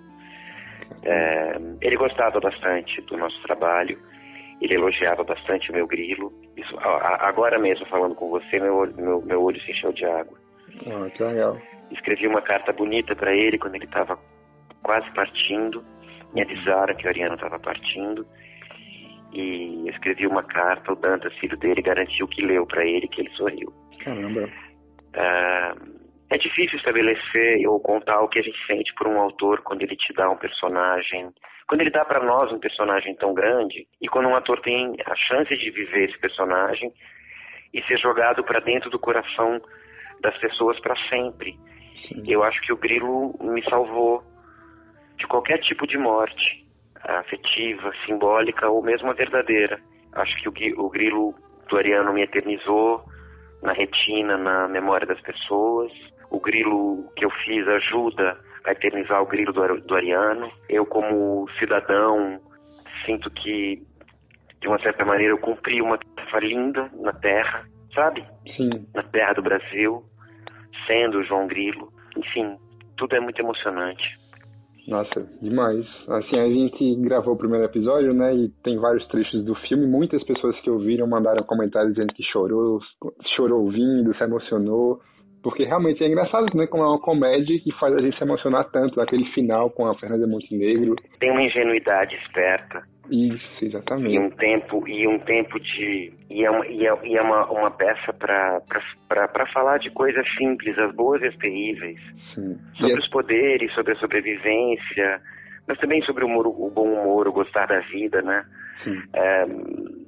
É, 1.04 1.58
ele 1.82 1.98
gostava 1.98 2.40
bastante 2.40 3.02
do 3.02 3.18
nosso 3.18 3.42
trabalho, 3.44 4.00
ele 4.62 4.76
elogiava 4.76 5.24
bastante 5.26 5.72
o 5.72 5.74
meu 5.74 5.86
grilo. 5.86 6.32
Isso, 6.56 6.74
agora 6.80 7.60
mesmo, 7.60 7.86
falando 7.88 8.16
com 8.16 8.30
você, 8.30 8.60
meu, 8.60 8.88
meu, 8.96 9.22
meu 9.22 9.44
olho 9.44 9.60
se 9.62 9.72
encheu 9.72 9.92
de 9.92 10.06
água. 10.06 10.38
Ah, 10.88 11.10
que 11.10 11.22
legal. 11.22 11.60
Escrevi 11.92 12.28
uma 12.28 12.42
carta 12.42 12.72
bonita 12.72 13.14
para 13.16 13.36
ele 13.36 13.58
quando 13.58 13.76
ele 13.76 13.86
estava 13.86 14.18
quase 14.84 15.10
partindo. 15.14 15.84
Me 16.34 16.42
avisaram 16.42 16.96
que 16.96 17.06
o 17.06 17.10
Ariano 17.10 17.36
estava 17.36 17.60
partindo. 17.60 18.26
E 19.32 19.90
escrevi 19.90 20.28
uma 20.28 20.44
carta, 20.44 20.94
o 20.94 20.96
Dantas, 20.96 21.34
filho 21.40 21.58
dele, 21.58 21.82
garantiu 21.82 22.28
que 22.28 22.46
leu 22.46 22.68
para 22.68 22.86
ele 22.86 23.08
que 23.08 23.22
ele 23.22 23.32
sorriu. 23.32 23.74
Caramba. 24.04 24.48
Ah, 25.16 25.76
é 26.30 26.38
difícil 26.38 26.78
estabelecer 26.78 27.68
ou 27.68 27.80
contar 27.80 28.20
o 28.22 28.28
que 28.28 28.40
a 28.40 28.42
gente 28.42 28.58
sente 28.66 28.94
por 28.96 29.08
um 29.08 29.20
autor 29.20 29.62
quando 29.62 29.82
ele 29.82 29.96
te 29.96 30.14
dá 30.14 30.30
um 30.30 30.38
personagem, 30.38 31.32
quando 31.68 31.82
ele 31.82 31.92
dá 31.92 32.04
para 32.04 32.24
nós 32.24 32.52
um 32.52 32.60
personagem 32.60 33.16
tão 33.16 33.34
grande 33.34 33.88
e 34.02 34.08
quando 34.08 34.30
um 34.30 34.36
ator 34.36 34.60
tem 34.62 34.96
a 35.06 35.16
chance 35.16 35.56
de 35.56 35.72
viver 35.72 36.10
esse 36.10 36.20
personagem 36.20 36.92
e 37.74 37.82
ser 37.84 37.98
jogado 38.00 38.44
para 38.44 38.60
dentro 38.60 38.90
do 38.90 39.00
coração 39.00 39.62
das 40.22 40.38
pessoas 40.38 40.80
para 40.80 40.96
sempre. 41.10 41.56
Eu 42.28 42.44
acho 42.44 42.60
que 42.62 42.74
o 42.74 42.78
Grilo 42.78 43.36
me 43.42 43.64
salvou 43.70 44.24
de 45.18 45.28
qualquer 45.28 45.60
tipo 45.60 45.88
de 45.88 45.98
morte 45.98 46.66
afetiva, 47.04 47.92
simbólica 48.06 48.70
ou 48.70 48.82
mesmo 48.82 49.10
a 49.10 49.14
verdadeira. 49.14 49.80
Acho 50.14 50.36
que 50.38 50.50
o, 50.50 50.86
o 50.86 50.90
Grilo 50.90 51.36
do 51.70 51.78
Ariano 51.78 52.14
me 52.14 52.22
eternizou 52.22 53.04
na 53.62 53.74
retina, 53.74 54.38
na 54.38 54.68
memória 54.68 55.08
das 55.08 55.20
pessoas. 55.22 55.92
O, 56.30 56.40
grilo 56.40 57.10
que 57.16 57.26
eu 57.26 57.30
fiz 57.46 57.68
ajuda 57.68 58.38
a 58.66 58.72
eternizar 58.72 59.22
o 59.22 59.26
grilo 59.26 59.54
do, 59.54 59.82
do 59.82 59.96
Ariano. 59.96 60.52
Eu, 60.68 60.86
como 60.86 61.48
cidadão, 61.60 62.40
sinto 63.06 63.30
que, 63.32 63.82
de 64.60 64.68
uma 64.68 64.80
certa 64.80 65.06
maneira, 65.06 65.34
eu 65.34 65.38
cumpri 65.38 65.82
uma 65.82 65.98
tarefa 65.98 66.40
linda 66.40 66.90
na 66.94 67.14
Terra, 67.14 67.68
sabe? 67.94 68.26
Sim. 68.56 68.88
Na 68.94 69.04
Terra 69.04 69.34
do 69.34 69.42
Brasil, 69.42 70.04
sendo 70.88 71.24
João 71.24 71.48
Grilo. 71.48 71.92
Enfim, 72.18 72.58
tudo 72.98 73.16
é 73.16 73.20
muito 73.20 73.40
emocionante. 73.40 74.18
Nossa, 74.88 75.26
demais. 75.42 75.86
Assim, 76.08 76.38
a 76.38 76.46
gente 76.46 76.96
gravou 77.02 77.36
o 77.36 77.38
primeiro 77.38 77.66
episódio, 77.66 78.14
né? 78.14 78.36
E 78.36 78.50
tem 78.64 78.78
vários 78.78 79.08
trechos 79.08 79.44
do 79.46 79.56
filme. 79.68 79.88
Muitas 79.88 80.24
pessoas 80.24 80.60
que 80.62 80.70
ouviram 80.70 81.08
mandaram 81.08 81.44
comentários 81.44 81.94
dizendo 81.94 82.14
que 82.14 82.24
chorou, 82.24 82.80
chorou 83.36 83.64
ouvindo, 83.64 84.16
se 84.16 84.24
emocionou. 84.24 85.00
Porque 85.42 85.66
realmente 85.66 86.04
é 86.04 86.08
engraçado, 86.08 86.46
né? 86.56 86.68
Como 86.68 86.84
é 86.84 86.88
uma 86.88 87.02
comédia 87.02 87.60
que 87.62 87.72
faz 87.74 87.94
a 87.96 88.02
gente 88.02 88.18
se 88.18 88.24
emocionar 88.24 88.70
tanto. 88.72 89.00
Aquele 89.02 89.26
final 89.34 89.70
com 89.70 89.86
a 89.86 89.96
Fernanda 89.98 90.28
Montenegro. 90.28 90.96
Tem 91.20 91.32
uma 91.32 91.44
ingenuidade 91.44 92.16
esperta. 92.16 92.93
Isso, 93.10 93.66
exatamente. 93.66 94.16
E 94.16 94.20
um 94.20 94.30
tempo, 94.30 94.88
e 94.88 95.08
um 95.08 95.20
tempo 95.20 95.60
de. 95.60 96.14
E 96.30 96.46
é 96.46 96.50
uma, 96.50 96.66
e 96.68 96.88
é, 96.88 97.00
e 97.04 97.18
é 97.18 97.22
uma, 97.22 97.46
uma 97.52 97.72
peça 97.72 98.14
para 98.14 99.46
falar 99.54 99.78
de 99.80 99.92
coisas 99.92 100.26
simples, 100.38 100.78
as 100.78 100.94
boas 100.96 101.22
e 101.22 101.28
as 101.28 101.36
terríveis. 101.38 102.00
Sim. 102.34 102.58
Sobre 102.76 103.00
os 103.00 103.10
poderes, 103.10 103.74
sobre 103.74 103.94
a 103.94 103.98
sobrevivência, 103.98 105.22
mas 105.68 105.78
também 105.80 106.02
sobre 106.04 106.24
o, 106.24 106.28
humor, 106.28 106.48
o 106.48 106.72
bom 106.74 106.94
humor, 106.94 107.28
o 107.28 107.34
gostar 107.34 107.68
da 107.68 107.80
vida, 107.82 108.22
né? 108.22 108.46
Sim. 108.84 109.02
É, 109.14 109.46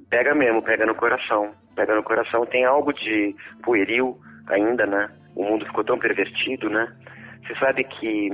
pega 0.08 0.34
mesmo, 0.34 0.62
pega 0.62 0.86
no 0.86 0.94
coração. 0.94 1.52
Pega 1.74 1.94
no 1.94 2.02
coração. 2.02 2.46
Tem 2.46 2.64
algo 2.64 2.92
de 2.94 3.34
pueril 3.62 4.18
ainda, 4.48 4.86
né? 4.86 5.10
O 5.34 5.44
mundo 5.44 5.66
ficou 5.66 5.84
tão 5.84 5.98
pervertido, 5.98 6.70
né? 6.70 6.90
Você 7.46 7.54
sabe 7.58 7.84
que, 7.84 8.28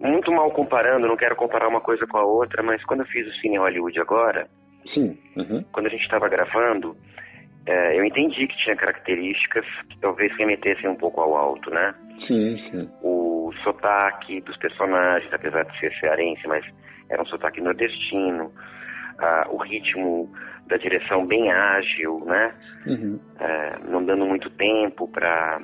muito 0.00 0.32
mal 0.32 0.50
comparando, 0.50 1.06
não 1.06 1.16
quero 1.16 1.36
comparar 1.36 1.68
uma 1.68 1.80
coisa 1.80 2.06
com 2.06 2.18
a 2.18 2.24
outra, 2.24 2.62
mas 2.62 2.84
quando 2.84 3.00
eu 3.00 3.06
fiz 3.06 3.26
o 3.26 3.40
Cine 3.40 3.58
Hollywood 3.58 4.00
agora, 4.00 4.48
Sim. 4.92 5.16
Uhum. 5.36 5.64
quando 5.72 5.86
a 5.86 5.90
gente 5.90 6.02
estava 6.02 6.28
gravando, 6.28 6.96
é, 7.66 7.98
eu 7.98 8.04
entendi 8.04 8.46
que 8.46 8.56
tinha 8.58 8.76
características 8.76 9.64
que 9.88 9.98
talvez 10.00 10.36
remetessem 10.36 10.88
um 10.88 10.96
pouco 10.96 11.20
ao 11.20 11.36
alto, 11.36 11.70
né? 11.70 11.94
Sim, 12.26 12.56
sim. 12.70 12.90
O 13.02 13.52
sotaque 13.62 14.40
dos 14.40 14.56
personagens, 14.56 15.32
apesar 15.32 15.64
de 15.64 15.78
ser 15.78 15.92
cearense, 16.00 16.46
mas 16.46 16.64
era 17.08 17.22
um 17.22 17.26
sotaque 17.26 17.60
nordestino. 17.60 18.52
Ah, 19.18 19.46
o 19.50 19.56
ritmo 19.56 20.30
da 20.66 20.76
direção 20.76 21.26
bem 21.26 21.50
ágil, 21.50 22.22
né? 22.26 22.54
Uhum. 22.86 23.20
É, 23.38 23.78
não 23.88 24.04
dando 24.04 24.26
muito 24.26 24.50
tempo 24.50 25.08
para 25.08 25.60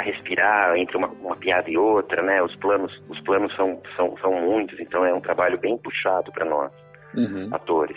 respirar 0.00 0.76
entre 0.76 0.96
uma, 0.96 1.08
uma, 1.08 1.36
piada 1.36 1.68
e 1.70 1.76
outra, 1.76 2.22
né? 2.22 2.42
Os 2.42 2.54
planos, 2.56 3.02
os 3.08 3.20
planos 3.20 3.54
são, 3.56 3.82
são, 3.96 4.16
são 4.18 4.32
muitos, 4.40 4.78
então 4.78 5.04
é 5.04 5.12
um 5.12 5.20
trabalho 5.20 5.58
bem 5.58 5.76
puxado 5.78 6.30
para 6.32 6.44
nós, 6.44 6.72
uhum. 7.16 7.48
atores. 7.52 7.96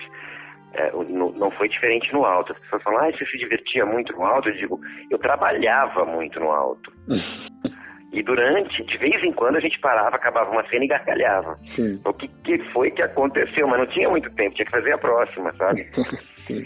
É, 0.74 0.92
no, 0.92 1.32
não 1.32 1.50
foi 1.52 1.70
diferente 1.70 2.12
no 2.12 2.26
alto. 2.26 2.54
As 2.54 2.60
pessoas 2.60 2.84
falam, 2.84 3.00
ah, 3.00 3.12
você 3.12 3.26
se 3.26 3.38
divertia 3.38 3.86
muito 3.86 4.14
no 4.14 4.24
alto? 4.24 4.50
Eu 4.50 4.56
digo, 4.56 4.80
eu 5.10 5.18
trabalhava 5.18 6.06
muito 6.06 6.40
no 6.40 6.52
alto. 6.52 6.92
E 8.14 8.24
durante, 8.24 8.84
de 8.84 8.98
vez 8.98 9.22
em 9.24 9.34
quando, 9.34 9.58
a 9.58 9.60
gente 9.60 9.80
parava, 9.80 10.16
acabava 10.16 10.50
uma 10.50 10.66
cena 10.70 10.86
e 10.86 10.88
gargalhava. 10.88 11.58
Sim. 11.76 12.00
O 12.06 12.14
que, 12.14 12.28
que 12.44 12.58
foi 12.72 12.90
que 12.92 13.02
aconteceu? 13.02 13.68
Mas 13.68 13.80
não 13.80 13.88
tinha 13.88 14.10
muito 14.10 14.30
tempo, 14.32 14.56
tinha 14.56 14.66
que 14.66 14.72
fazer 14.72 14.94
a 14.94 14.98
próxima, 14.98 15.52
sabe? 15.54 15.90
Sim. 16.48 16.66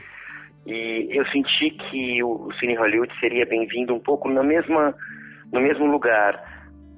E 0.65 1.07
eu 1.09 1.25
senti 1.27 1.71
que 1.71 2.23
o 2.23 2.51
Cine 2.59 2.75
Hollywood 2.75 3.11
seria 3.19 3.45
bem-vindo 3.47 3.95
um 3.95 3.99
pouco 3.99 4.29
na 4.29 4.43
mesma, 4.43 4.93
no 5.51 5.59
mesmo 5.59 5.87
lugar 5.87 6.39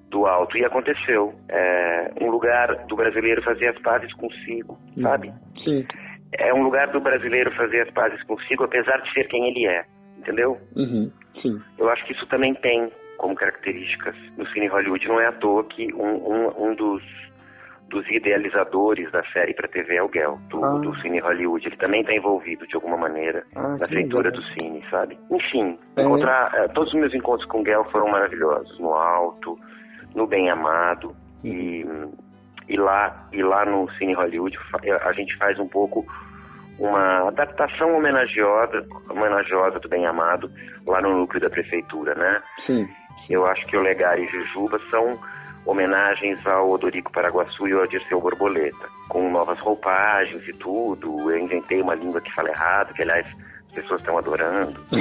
do 0.10 0.26
alto. 0.26 0.58
E 0.58 0.66
aconteceu. 0.66 1.34
É, 1.48 2.12
um 2.22 2.30
lugar 2.30 2.76
do 2.88 2.96
brasileiro 2.98 3.42
fazer 3.44 3.70
as 3.70 3.82
pazes 3.82 4.12
consigo, 4.16 4.78
sabe? 5.02 5.32
Sim. 5.64 5.86
É 6.38 6.54
um 6.54 6.64
lugar 6.64 6.88
do 6.88 7.00
brasileiro 7.00 7.56
fazer 7.56 7.82
as 7.82 7.92
pazes 7.92 8.22
consigo, 8.24 8.66
apesar 8.66 8.98
de 8.98 9.14
ser 9.14 9.28
quem 9.30 9.50
ele 9.50 9.66
é. 9.66 9.86
Entendeu? 10.18 10.60
Uhum. 10.76 11.10
Sim. 11.42 11.58
Eu 11.80 11.90
acho 11.90 12.06
que 12.06 12.12
isso 12.12 12.28
também 12.28 12.54
tem 12.56 12.92
como 13.18 13.36
características 13.36 14.16
no 14.38 14.46
Cine 14.48 14.68
Hollywood. 14.68 15.08
Não 15.08 15.20
é 15.20 15.28
à 15.28 15.32
toa 15.32 15.64
que 15.66 15.94
um, 15.94 16.16
um, 16.16 16.70
um 16.70 16.76
dos, 16.76 17.02
dos 17.90 18.10
idealizadores 18.10 19.12
da 19.12 19.24
série 19.32 19.54
para 19.54 19.68
TV 19.68 19.96
é 19.96 20.04
o 20.04 20.10
Gel, 20.12 20.38
do, 20.50 20.64
Ah. 20.64 20.78
do 20.80 20.96
Cine 21.02 21.20
Hollywood. 21.20 21.68
Ele 21.68 21.78
também 21.78 22.02
está 22.02 22.14
envolvido 22.14 22.66
de 22.68 22.76
alguma 22.76 22.98
maneira 22.98 23.44
Ah, 23.56 23.78
na 23.78 23.88
feitura 23.88 24.32
do 24.32 24.42
cine, 24.54 24.84
sabe? 24.90 25.18
Enfim, 25.32 25.78
É. 25.96 26.02
encontrar 26.04 26.52
eh, 26.56 26.68
todos 26.70 26.94
os 26.94 27.00
meus 27.00 27.14
encontros 27.14 27.48
com 27.50 27.62
o 27.62 27.66
Gel 27.66 27.86
foram 27.92 28.08
maravilhosos. 28.10 28.78
No 28.80 28.94
Alto, 28.94 29.58
no 30.16 30.28
Bem 30.28 30.50
Amado 30.50 31.16
e, 31.44 31.86
e 32.68 32.78
lá 32.78 33.28
e 33.32 33.42
lá 33.44 33.66
no 33.66 33.90
Cine 33.94 34.14
Hollywood 34.14 34.58
fa- 34.70 34.80
a 35.08 35.14
gente 35.14 35.36
faz 35.38 35.58
um 35.60 35.68
pouco 35.68 36.06
uma 36.80 37.28
adaptação 37.28 37.94
homenageosa, 37.96 38.86
homenageosa 39.10 39.80
do 39.80 39.88
Bem 39.88 40.06
Amado 40.08 40.50
lá 40.88 41.00
no 41.02 41.18
núcleo 41.20 41.40
da 41.42 41.50
prefeitura, 41.50 42.16
né? 42.16 42.42
Sim. 42.66 42.88
Eu 43.30 43.46
acho 43.46 43.66
que 43.68 43.78
o 43.78 43.82
Legar 43.82 44.20
e 44.20 44.28
Jujuba 44.28 44.80
são 44.90 45.20
homenagens 45.66 46.46
ao 46.46 46.70
Odorico 46.70 47.12
Paraguaçu 47.12 47.68
e 47.68 47.74
ao 47.74 47.88
Dirceu 47.88 48.20
Borboleta, 48.20 48.90
com 49.08 49.32
novas 49.32 49.60
roupagens 49.60 50.46
e 50.48 50.54
tudo. 50.54 51.32
Eu 51.32 51.40
inventei 51.40 51.82
uma 51.82 51.96
língua 51.96 52.22
que 52.22 52.34
fala 52.34 52.50
errado, 52.50 52.94
que 52.94 53.02
aliás 53.02 53.28
as 53.68 53.72
pessoas 53.74 54.02
estão 54.02 54.18
adorando. 54.18 54.80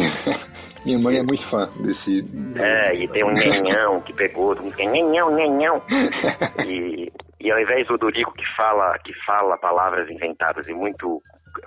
Minha 0.84 0.98
mãe 0.98 1.18
é 1.18 1.22
muito 1.22 1.48
fã 1.48 1.68
desse. 1.80 2.24
É, 2.56 2.94
e 2.96 3.06
tem 3.08 3.24
um 3.24 3.32
nhenhão 3.32 4.00
que 4.00 4.12
pegou, 4.12 4.48
todo 4.48 4.64
mundo 4.64 4.74
fica 4.74 4.90
nhenhão, 4.90 5.34
nhenhão. 5.34 5.82
E, 6.66 7.12
e 7.40 7.50
ao 7.50 7.60
invés 7.60 7.86
do 7.86 7.94
Odorico 7.94 8.32
que 8.32 8.44
fala, 8.56 8.96
que 9.04 9.12
fala 9.24 9.58
palavras 9.58 10.08
inventadas 10.08 10.68
e 10.68 10.72
muito 10.72 11.20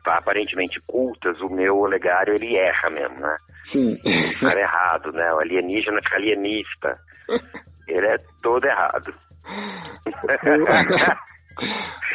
aparentemente 0.06 0.80
cultas, 0.88 1.40
o 1.42 1.50
meu 1.50 1.78
olegário 1.78 2.34
ele 2.34 2.58
erra 2.58 2.90
mesmo, 2.90 3.20
né? 3.20 3.36
Sim. 3.72 3.98
Fica 4.02 4.60
errado, 4.60 5.12
né? 5.12 5.28
O 5.34 5.40
alienígena 5.40 6.00
fica 6.04 6.18
alienista. 6.18 6.92
Ele 7.88 8.08
é 8.08 8.16
todo 8.42 8.66
errado. 8.66 9.14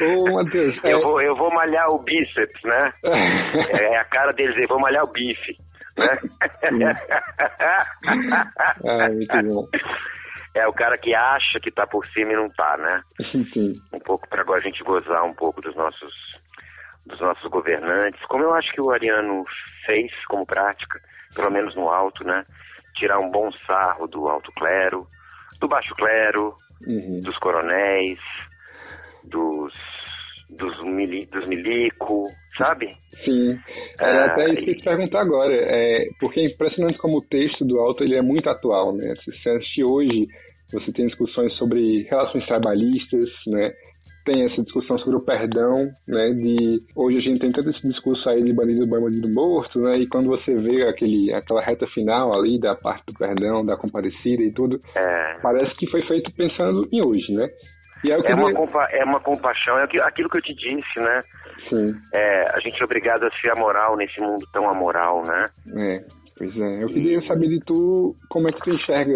Ô, 0.02 0.32
Matheus. 0.34 0.76
é- 0.84 0.92
Eu 0.92 1.00
vou, 1.02 1.20
eu 1.22 1.34
vou 1.36 1.52
malhar 1.54 1.86
o 1.90 1.98
bíceps, 2.02 2.60
né? 2.64 2.92
É 3.80 3.96
a 3.96 4.04
cara 4.04 4.32
deles, 4.32 4.56
eu 4.62 4.68
vou 4.68 4.80
malhar 4.80 5.02
o 5.04 5.12
bife, 5.12 5.56
né? 5.96 6.92
Ah, 8.88 9.08
muito 9.12 9.42
bom. 9.54 9.68
É 10.54 10.66
o 10.66 10.72
cara 10.72 10.96
que 10.96 11.14
acha 11.14 11.60
que 11.62 11.70
tá 11.70 11.86
por 11.86 12.04
cima 12.06 12.32
e 12.32 12.36
não 12.36 12.46
tá, 12.46 12.76
né? 12.76 13.00
Sim. 13.52 13.72
Um 13.94 14.00
pouco 14.00 14.28
para 14.28 14.42
agora 14.42 14.58
a 14.58 14.62
gente 14.62 14.82
gozar 14.82 15.24
um 15.24 15.34
pouco 15.34 15.60
dos 15.60 15.74
nossos 15.76 16.10
dos 17.06 17.18
nossos 17.20 17.48
governantes, 17.50 18.24
como 18.26 18.44
eu 18.44 18.52
acho 18.54 18.70
que 18.72 18.80
o 18.80 18.90
Ariano 18.92 19.42
fez 19.86 20.12
como 20.28 20.46
prática, 20.46 21.00
pelo 21.34 21.50
menos 21.50 21.74
no 21.74 21.88
alto, 21.88 22.24
né? 22.26 22.44
Tirar 22.96 23.18
um 23.18 23.30
bom 23.30 23.50
sarro 23.66 24.06
do 24.06 24.28
alto 24.28 24.52
clero, 24.52 25.06
do 25.60 25.68
baixo 25.68 25.94
clero, 25.94 26.54
Uhum. 26.86 27.20
dos 27.20 27.36
coronéis, 27.38 28.18
dos 29.24 29.74
dos, 30.48 30.82
mili, 30.82 31.24
dos 31.26 31.46
milico, 31.46 32.26
sabe? 32.58 32.90
Sim. 33.24 33.54
Era 34.00 34.24
Ah, 34.24 34.32
até 34.32 34.50
isso 34.50 34.64
que 34.64 34.70
eu 34.70 34.76
te 34.78 34.82
perguntar 34.84 35.20
agora. 35.20 35.54
É, 35.54 36.06
porque 36.18 36.40
é 36.40 36.46
impressionante 36.46 36.98
como 36.98 37.18
o 37.18 37.22
texto 37.22 37.64
do 37.64 37.78
Alto 37.78 38.02
ele 38.02 38.16
é 38.16 38.22
muito 38.22 38.48
atual, 38.50 38.92
né? 38.96 39.14
Se 39.20 39.30
você 39.32 39.84
hoje, 39.84 40.26
você 40.72 40.90
tem 40.92 41.06
discussões 41.06 41.56
sobre 41.56 42.02
relações 42.10 42.44
trabalhistas, 42.46 43.26
né? 43.46 43.72
Tem 44.24 44.44
essa 44.44 44.62
discussão 44.62 44.98
sobre 44.98 45.16
o 45.16 45.20
perdão, 45.24 45.90
né? 46.06 46.30
De 46.34 46.78
hoje 46.94 47.18
a 47.18 47.20
gente 47.20 47.40
tem 47.40 47.50
todo 47.52 47.70
esse 47.70 47.80
discurso 47.82 48.28
aí 48.28 48.42
de 48.42 48.52
bandido 48.54 48.86
bom, 48.86 49.00
bandido 49.00 49.28
morto, 49.34 49.80
né? 49.80 49.96
E 49.98 50.06
quando 50.06 50.28
você 50.28 50.54
vê 50.56 50.86
aquele, 50.86 51.32
aquela 51.32 51.62
reta 51.62 51.86
final 51.86 52.34
ali 52.38 52.60
da 52.60 52.74
parte 52.74 53.02
do 53.06 53.14
perdão, 53.18 53.64
da 53.64 53.76
comparecida 53.76 54.42
e 54.44 54.52
tudo, 54.52 54.78
É, 54.94 55.38
parece 55.42 55.74
que 55.76 55.88
foi 55.90 56.02
feito 56.06 56.30
pensando 56.36 56.86
em 56.92 57.02
hoje, 57.02 57.32
né? 57.32 57.48
E 58.04 58.08
eu 58.08 58.22
é, 58.24 58.34
uma, 58.34 58.52
compa 58.52 58.88
é 58.92 59.04
uma 59.04 59.20
compaixão, 59.20 59.76
é 59.78 59.84
aquilo- 59.84 60.04
aquilo 60.04 60.28
que 60.30 60.38
eu 60.38 60.42
te 60.42 60.54
disse, 60.54 60.98
né? 60.98 61.20
Sim. 61.68 61.94
É, 62.14 62.56
a 62.56 62.60
gente 62.60 62.80
é 62.80 62.84
obrigado 62.84 63.24
a 63.24 63.30
ser 63.32 63.50
amoral 63.52 63.94
nesse 63.96 64.20
mundo 64.22 64.46
tão 64.52 64.68
amoral, 64.70 65.22
né? 65.26 65.44
É, 65.76 66.00
pois 66.38 66.56
é. 66.56 66.82
Eu 66.82 66.88
queria 66.88 67.20
saber 67.26 67.48
de 67.48 67.60
tu 67.60 68.14
como 68.30 68.48
é 68.48 68.52
que 68.52 68.60
tu 68.60 68.70
enxerga 68.70 69.12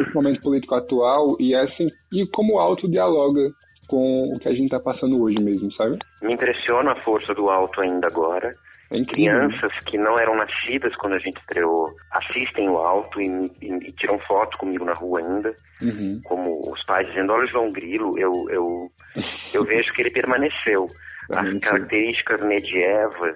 esse 0.00 0.14
momento 0.14 0.40
político 0.40 0.74
atual 0.74 1.36
e 1.38 1.54
assim 1.56 1.88
e 2.12 2.26
como 2.30 2.54
o 2.56 2.58
alto 2.58 2.88
dialoga 2.90 3.50
com 3.86 4.34
o 4.34 4.38
que 4.38 4.48
a 4.48 4.52
gente 4.52 4.64
está 4.66 4.80
passando 4.80 5.22
hoje 5.22 5.38
mesmo, 5.40 5.72
sabe? 5.72 5.96
Me 6.22 6.32
impressiona 6.34 6.92
a 6.92 7.02
força 7.02 7.34
do 7.34 7.48
alto 7.50 7.80
ainda 7.80 8.06
agora. 8.06 8.50
É 8.90 8.98
incrível. 8.98 9.36
Crianças 9.38 9.72
que 9.86 9.98
não 9.98 10.18
eram 10.18 10.36
nascidas 10.36 10.94
quando 10.96 11.14
a 11.14 11.18
gente 11.18 11.38
estreou 11.40 11.92
assistem 12.12 12.68
o 12.68 12.78
alto 12.78 13.20
e, 13.20 13.26
e- 13.60 13.72
e 13.88 13.92
tiram 13.92 14.18
foto 14.28 14.56
comigo 14.58 14.84
na 14.84 14.92
rua 14.92 15.20
ainda, 15.20 15.52
Uhum. 15.82 16.20
como 16.24 16.60
os 16.72 16.84
pais 16.84 17.06
dizendo, 17.08 17.32
olha 17.32 17.44
o 17.44 17.48
João 17.48 17.68
Grilo, 17.70 18.12
eu, 18.18 18.32
eu, 18.50 18.90
eu 19.54 19.62
vejo 19.66 19.92
que 19.92 20.02
ele 20.02 20.10
permaneceu. 20.10 20.86
As 21.32 21.58
características 21.58 22.40
medievas, 22.42 23.34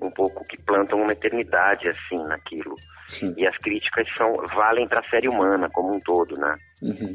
um 0.00 0.10
pouco 0.10 0.42
que 0.48 0.60
plantam 0.64 1.00
uma 1.00 1.12
eternidade 1.12 1.88
assim 1.88 2.20
naquilo. 2.26 2.74
E 3.36 3.46
as 3.46 3.56
críticas 3.58 4.08
são 4.16 4.34
valem 4.56 4.88
para 4.88 4.98
a 4.98 5.08
série 5.08 5.28
humana 5.28 5.68
como 5.72 5.94
um 5.94 6.00
todo, 6.00 6.34
né? 6.40 6.52
Uhum. 6.82 7.12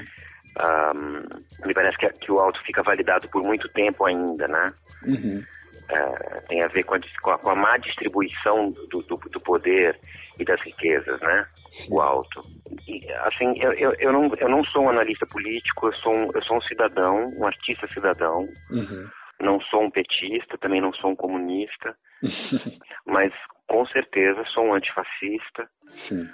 Um, 0.60 1.68
me 1.68 1.74
parece 1.74 1.98
que, 1.98 2.10
que 2.10 2.32
o 2.32 2.40
alto 2.40 2.62
fica 2.64 2.82
validado 2.84 3.30
por 3.30 3.44
muito 3.44 3.68
tempo 3.70 4.06
ainda, 4.06 4.48
né? 4.48 4.68
Uhum. 5.06 5.44
É, 5.90 6.42
tem 6.50 6.62
a 6.62 6.68
ver 6.68 6.84
com 6.84 6.96
a, 6.96 7.00
com 7.22 7.32
a, 7.32 7.38
com 7.38 7.50
a 7.52 7.56
má 7.56 7.78
distribuição 7.78 8.70
do, 8.90 9.02
do, 9.04 9.16
do 9.16 9.40
poder 9.42 9.98
e 10.40 10.44
das 10.44 10.60
riquezas, 10.62 11.20
né? 11.22 11.46
O 11.90 12.02
alto. 12.02 12.42
E, 12.88 13.06
assim, 13.26 13.52
eu, 13.58 13.72
eu, 13.74 13.94
eu, 14.00 14.12
não, 14.12 14.30
eu 14.38 14.50
não 14.50 14.64
sou 14.66 14.84
um 14.84 14.90
analista 14.90 15.26
político, 15.28 15.88
eu 15.88 15.94
sou 15.98 16.14
um, 16.14 16.30
eu 16.34 16.42
sou 16.44 16.58
um 16.58 16.62
cidadão, 16.62 17.26
um 17.38 17.46
artista 17.46 17.88
cidadão. 17.88 18.48
Uhum. 18.72 19.08
Não 19.40 19.62
sou 19.62 19.84
um 19.84 19.92
petista, 19.92 20.58
também 20.58 20.82
não 20.82 20.92
sou 20.94 21.12
um 21.12 21.16
comunista, 21.16 21.96
mas 23.06 23.32
com 23.68 23.86
certeza 23.88 24.44
sou 24.46 24.66
um 24.66 24.74
antifascista 24.74 25.70
Sim. 26.08 26.28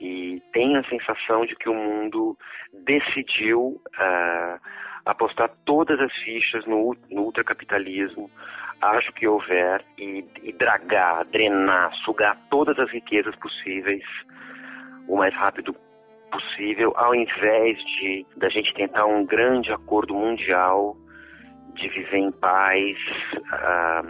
E 0.00 0.42
tenho 0.52 0.78
a 0.78 0.84
sensação 0.84 1.44
de 1.46 1.54
que 1.56 1.68
o 1.68 1.74
mundo 1.74 2.36
decidiu 2.84 3.80
ah, 3.96 4.58
apostar 5.04 5.50
todas 5.64 5.98
as 6.00 6.12
fichas 6.18 6.64
no, 6.66 6.94
no 7.10 7.22
ultracapitalismo, 7.22 8.30
acho 8.80 9.12
que 9.12 9.26
houver, 9.26 9.84
e, 9.96 10.24
e 10.42 10.52
dragar, 10.52 11.24
drenar, 11.26 11.92
sugar 12.04 12.36
todas 12.50 12.78
as 12.78 12.90
riquezas 12.90 13.34
possíveis 13.36 14.04
o 15.08 15.16
mais 15.16 15.34
rápido 15.34 15.74
possível, 16.30 16.92
ao 16.96 17.14
invés 17.14 17.78
de 17.78 18.26
da 18.36 18.48
gente 18.50 18.72
tentar 18.74 19.06
um 19.06 19.24
grande 19.24 19.72
acordo 19.72 20.14
mundial 20.14 20.94
de 21.74 21.88
viver 21.88 22.18
em 22.18 22.30
paz 22.32 22.96
ah, 23.52 24.02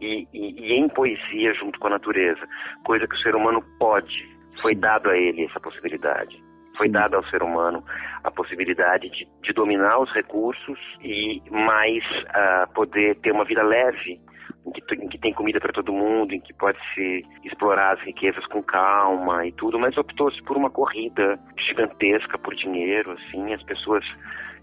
e, 0.00 0.28
e- 0.32 0.54
e 0.60 0.72
em 0.74 0.88
poesia 0.88 1.52
junto 1.54 1.78
com 1.80 1.88
a 1.88 1.90
natureza, 1.90 2.46
coisa 2.84 3.06
que 3.08 3.14
o 3.14 3.18
ser 3.18 3.34
humano 3.34 3.60
pode. 3.80 4.37
Foi 4.60 4.74
dado 4.74 5.10
a 5.10 5.16
ele 5.16 5.44
essa 5.44 5.60
possibilidade. 5.60 6.42
Foi 6.76 6.88
dado 6.88 7.16
ao 7.16 7.24
ser 7.24 7.42
humano 7.42 7.84
a 8.22 8.30
possibilidade 8.30 9.10
de, 9.10 9.28
de 9.42 9.52
dominar 9.52 9.98
os 9.98 10.12
recursos 10.12 10.78
e 11.02 11.42
mais 11.50 12.04
ah, 12.28 12.68
poder 12.72 13.16
ter 13.16 13.32
uma 13.32 13.44
vida 13.44 13.64
leve, 13.64 14.20
em 14.66 14.70
que, 14.70 14.94
em 14.94 15.08
que 15.08 15.18
tem 15.18 15.32
comida 15.32 15.60
para 15.60 15.72
todo 15.72 15.92
mundo, 15.92 16.34
em 16.34 16.40
que 16.40 16.52
pode 16.54 16.78
se 16.94 17.24
explorar 17.44 17.94
as 17.94 18.00
riquezas 18.02 18.46
com 18.46 18.62
calma 18.62 19.46
e 19.46 19.52
tudo, 19.52 19.78
mas 19.78 19.96
optou-se 19.96 20.40
por 20.42 20.56
uma 20.56 20.70
corrida 20.70 21.38
gigantesca 21.58 22.38
por 22.38 22.54
dinheiro, 22.54 23.12
assim, 23.12 23.52
as 23.52 23.62
pessoas 23.64 24.04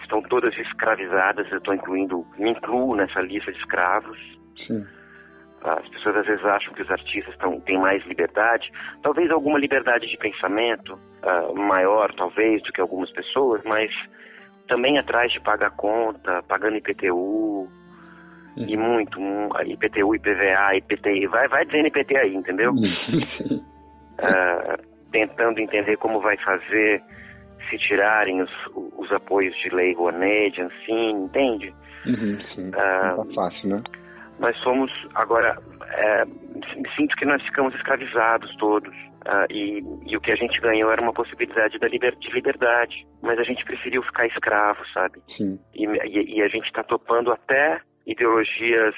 estão 0.02 0.22
todas 0.22 0.56
escravizadas, 0.58 1.52
eu 1.52 1.58
estou 1.58 1.74
incluindo, 1.74 2.26
me 2.38 2.52
incluo 2.52 2.96
nessa 2.96 3.22
lista 3.22 3.52
de 3.52 3.58
escravos. 3.58 4.18
Sim. 4.68 4.86
As 5.66 5.88
pessoas 5.90 6.18
às 6.18 6.26
vezes 6.28 6.46
acham 6.46 6.74
que 6.74 6.82
os 6.84 6.92
artistas 6.92 7.36
tão, 7.38 7.60
têm 7.62 7.80
mais 7.80 8.06
liberdade, 8.06 8.72
talvez 9.02 9.32
alguma 9.32 9.58
liberdade 9.58 10.08
de 10.08 10.18
pensamento 10.18 11.00
ah, 11.24 11.52
maior, 11.54 12.14
talvez, 12.14 12.62
do 12.64 12.72
que 12.72 12.80
algumas 12.80 13.10
pessoas, 13.12 13.62
mas 13.66 13.92
também 14.68 14.98
atrás 14.98 15.32
de 15.32 15.40
pagar 15.42 15.72
conta, 15.72 16.44
pagando 16.44 16.78
IPTU, 16.78 17.68
e 18.58 18.78
muito, 18.78 19.20
um, 19.20 19.50
IPTU, 19.66 20.16
IPVA, 20.16 20.76
IPTI, 20.78 21.28
vai, 21.28 21.48
vai 21.48 21.66
dizendo 21.66 21.88
IPT 21.88 22.18
aí, 22.18 22.36
entendeu? 22.36 22.74
Ah, 24.18 24.78
tentando 25.12 25.60
entender 25.60 25.98
como 25.98 26.22
vai 26.22 26.38
fazer 26.38 27.04
se 27.70 27.78
tirarem 27.80 28.42
os, 28.42 28.52
os 28.98 29.12
apoios 29.12 29.54
de 29.58 29.70
lei 29.76 29.94
Rouanet, 29.94 30.62
assim, 30.62 31.10
entende? 31.12 31.74
Uhum, 32.06 32.40
sim. 32.56 32.72
Ah, 32.76 33.16
Não 33.18 33.28
tá 33.28 33.34
fácil, 33.34 33.70
né? 33.70 33.84
Nós 34.40 34.58
somos 34.60 34.92
agora 35.14 35.58
é, 35.88 36.26
sinto 36.96 37.16
que 37.16 37.26
nós 37.26 37.42
ficamos 37.44 37.74
escravizados 37.76 38.56
todos 38.58 38.94
ah, 39.26 39.46
e, 39.50 39.82
e 40.06 40.16
o 40.16 40.22
que 40.22 40.32
a 40.32 40.36
gente 40.36 40.60
ganhou 40.62 40.92
era 40.92 41.02
uma 41.02 41.14
possibilidade 41.14 41.80
da 41.80 41.88
liber, 41.88 42.16
de 42.18 42.30
liberdade 42.32 43.08
mas 43.22 43.40
a 43.40 43.44
gente 43.44 43.64
preferiu 43.64 44.04
ficar 44.04 44.28
escravo 44.28 44.86
sabe 44.94 45.22
Sim. 45.38 45.60
e, 45.74 45.86
e, 45.86 46.38
e 46.38 46.42
a 46.42 46.48
gente 46.48 46.66
está 46.66 46.84
topando 46.84 47.32
até 47.32 47.80
ideologias 48.06 48.96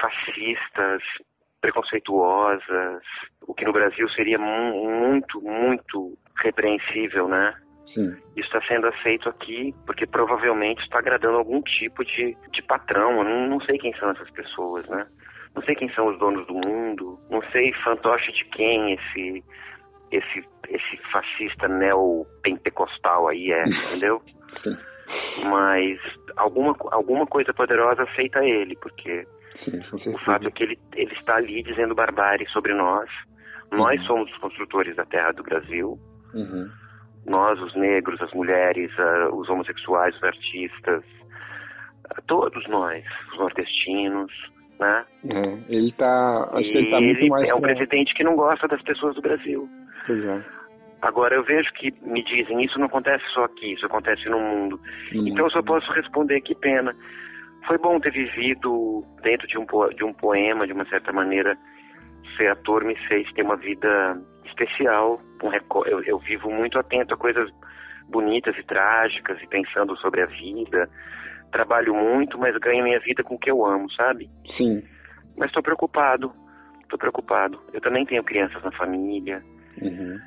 fascistas 0.00 1.02
preconceituosas 1.60 3.02
o 3.46 3.54
que 3.54 3.64
no 3.64 3.72
Brasil 3.72 4.08
seria 4.10 4.38
mu- 4.38 5.00
muito 5.00 5.40
muito 5.40 6.16
repreensível 6.42 7.28
né 7.28 7.54
Sim. 7.98 8.16
isso 8.36 8.46
está 8.46 8.62
sendo 8.68 8.86
aceito 8.86 9.28
aqui 9.28 9.74
porque 9.84 10.06
provavelmente 10.06 10.80
está 10.82 11.00
agradando 11.00 11.36
algum 11.36 11.60
tipo 11.62 12.04
de, 12.04 12.36
de 12.52 12.62
patrão. 12.62 13.18
Eu 13.18 13.24
não, 13.24 13.48
não 13.48 13.60
sei 13.62 13.76
quem 13.76 13.92
são 13.94 14.10
essas 14.10 14.30
pessoas, 14.30 14.88
né? 14.88 15.04
Não 15.52 15.62
sei 15.64 15.74
quem 15.74 15.92
são 15.94 16.06
os 16.06 16.18
donos 16.20 16.46
do 16.46 16.54
mundo. 16.54 17.18
Não 17.28 17.42
sei 17.50 17.72
fantoche 17.84 18.30
de 18.32 18.44
quem 18.44 18.92
esse 18.92 19.44
esse 20.12 20.48
esse 20.68 20.96
fascista 21.10 21.66
neopentecostal 21.66 23.28
aí 23.28 23.50
é, 23.50 23.64
entendeu? 23.66 24.22
Mas 25.50 25.98
alguma 26.36 26.76
alguma 26.92 27.26
coisa 27.26 27.52
poderosa 27.52 28.04
aceita 28.04 28.44
ele, 28.44 28.76
porque 28.76 29.26
Sim, 29.64 29.80
o 30.12 30.18
fato 30.18 30.46
é 30.46 30.50
que 30.52 30.62
ele 30.62 30.78
ele 30.94 31.12
está 31.14 31.36
ali 31.36 31.64
dizendo 31.64 31.96
barbárie 31.96 32.48
sobre 32.50 32.74
nós. 32.74 33.10
Nós 33.72 34.00
somos 34.06 34.30
os 34.30 34.38
construtores 34.38 34.94
da 34.94 35.04
terra 35.04 35.32
do 35.32 35.42
Brasil 35.42 35.98
Uhum. 36.34 36.70
Nós, 37.28 37.60
os 37.60 37.74
negros, 37.74 38.20
as 38.20 38.32
mulheres, 38.32 38.90
os 39.32 39.48
homossexuais, 39.48 40.16
os 40.16 40.22
artistas, 40.22 41.04
todos 42.26 42.66
nós, 42.68 43.04
os 43.32 43.38
nordestinos, 43.38 44.32
né? 44.78 45.04
É, 45.28 45.74
ele 45.74 45.92
tá. 45.92 46.50
Acho 46.52 46.60
e 46.60 46.72
que 46.72 46.78
ele 46.78 46.90
tá 46.90 47.00
muito 47.00 47.20
ele 47.20 47.30
mais. 47.30 47.48
é 47.48 47.54
um 47.54 47.60
presidente 47.60 48.14
que 48.14 48.24
não 48.24 48.36
gosta 48.36 48.68
das 48.68 48.82
pessoas 48.82 49.14
do 49.14 49.22
Brasil. 49.22 49.68
Pois 50.06 50.24
é. 50.24 50.44
Agora, 51.00 51.34
eu 51.34 51.44
vejo 51.44 51.72
que 51.74 51.94
me 52.02 52.24
dizem, 52.24 52.64
isso 52.64 52.78
não 52.78 52.86
acontece 52.86 53.24
só 53.32 53.44
aqui, 53.44 53.72
isso 53.72 53.86
acontece 53.86 54.28
no 54.28 54.40
mundo. 54.40 54.80
Então, 55.12 55.44
eu 55.46 55.50
só 55.50 55.62
posso 55.62 55.90
responder, 55.92 56.40
que 56.40 56.56
pena. 56.56 56.94
Foi 57.68 57.78
bom 57.78 58.00
ter 58.00 58.10
vivido 58.10 59.04
dentro 59.22 59.46
de 59.46 59.58
um, 59.58 59.66
de 59.94 60.04
um 60.04 60.12
poema, 60.12 60.66
de 60.66 60.72
uma 60.72 60.84
certa 60.86 61.12
maneira, 61.12 61.56
ser 62.36 62.50
ator 62.50 62.84
me 62.84 62.96
fez 63.06 63.30
ter 63.32 63.42
uma 63.42 63.56
vida 63.56 64.20
especial. 64.58 65.20
Um 65.42 65.48
reco- 65.48 65.86
eu, 65.86 66.02
eu 66.02 66.18
vivo 66.18 66.50
muito 66.50 66.78
atento 66.78 67.14
a 67.14 67.16
coisas 67.16 67.50
bonitas 68.08 68.56
e 68.56 68.62
trágicas 68.64 69.40
e 69.42 69.46
pensando 69.46 69.96
sobre 69.98 70.22
a 70.22 70.26
vida. 70.26 70.88
Trabalho 71.52 71.94
muito, 71.94 72.38
mas 72.38 72.56
ganho 72.58 72.84
minha 72.84 73.00
vida 73.00 73.22
com 73.22 73.34
o 73.34 73.38
que 73.38 73.50
eu 73.50 73.64
amo, 73.64 73.90
sabe? 73.92 74.28
Sim. 74.56 74.82
Mas 75.36 75.48
estou 75.48 75.62
preocupado, 75.62 76.32
estou 76.82 76.98
preocupado. 76.98 77.60
Eu 77.72 77.80
também 77.80 78.04
tenho 78.04 78.24
crianças 78.24 78.62
na 78.62 78.72
família. 78.72 79.42
Uhum. 79.80 80.18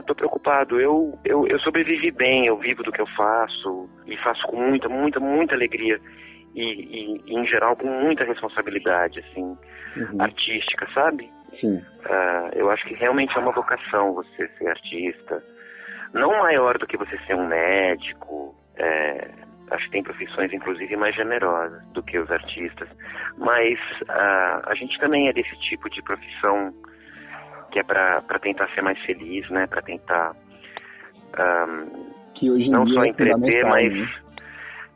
Estou 0.00 0.16
preocupado. 0.16 0.80
Eu, 0.80 1.18
eu, 1.24 1.46
eu 1.46 1.58
sobrevivi 1.60 2.10
bem, 2.10 2.46
eu 2.46 2.56
vivo 2.56 2.82
do 2.82 2.90
que 2.90 3.00
eu 3.00 3.06
faço 3.16 3.88
e 4.06 4.16
faço 4.18 4.42
com 4.46 4.56
muita, 4.56 4.88
muita, 4.88 5.20
muita 5.20 5.54
alegria 5.54 6.00
e, 6.54 6.62
e, 6.62 7.22
e, 7.26 7.38
em 7.38 7.46
geral 7.46 7.76
com 7.76 7.86
muita 7.86 8.24
responsabilidade, 8.24 9.20
assim, 9.20 9.56
artística, 10.18 10.88
sabe? 10.94 11.30
Sim. 11.60 11.82
Ah, 12.04 12.50
eu 12.54 12.70
acho 12.70 12.84
que 12.86 12.94
realmente 12.94 13.36
é 13.36 13.40
uma 13.40 13.52
vocação 13.52 14.14
você 14.14 14.48
ser 14.58 14.68
artista. 14.68 15.42
Não 16.12 16.30
maior 16.38 16.78
do 16.78 16.86
que 16.86 16.96
você 16.96 17.18
ser 17.26 17.34
um 17.34 17.46
médico. 17.46 18.54
é, 18.76 19.28
acho 19.70 19.84
que 19.86 19.90
tem 19.90 20.02
profissões, 20.02 20.52
inclusive, 20.52 20.96
mais 20.96 21.14
generosas 21.14 21.82
do 21.92 22.02
que 22.02 22.18
os 22.18 22.30
artistas. 22.30 22.88
Mas 23.36 23.78
ah, 24.08 24.62
a 24.66 24.74
gente 24.74 24.98
também 24.98 25.28
é 25.28 25.32
desse 25.32 25.56
tipo 25.60 25.90
de 25.90 26.02
profissão 26.02 26.72
que 27.70 27.78
é 27.78 27.82
para 27.82 28.38
tentar 28.40 28.68
ser 28.74 28.82
mais 28.82 28.98
feliz, 29.04 29.48
né? 29.50 29.66
Para 29.66 29.82
tentar 29.82 30.34
ahm, 31.38 31.86
Que 32.34 32.50
hoje 32.50 32.64
em 32.64 32.70
não 32.70 32.84
dia 32.84 32.94
só 32.94 33.04
é 33.04 33.08
entreter, 33.08 33.64
mas 33.66 33.92
né? 33.92 34.08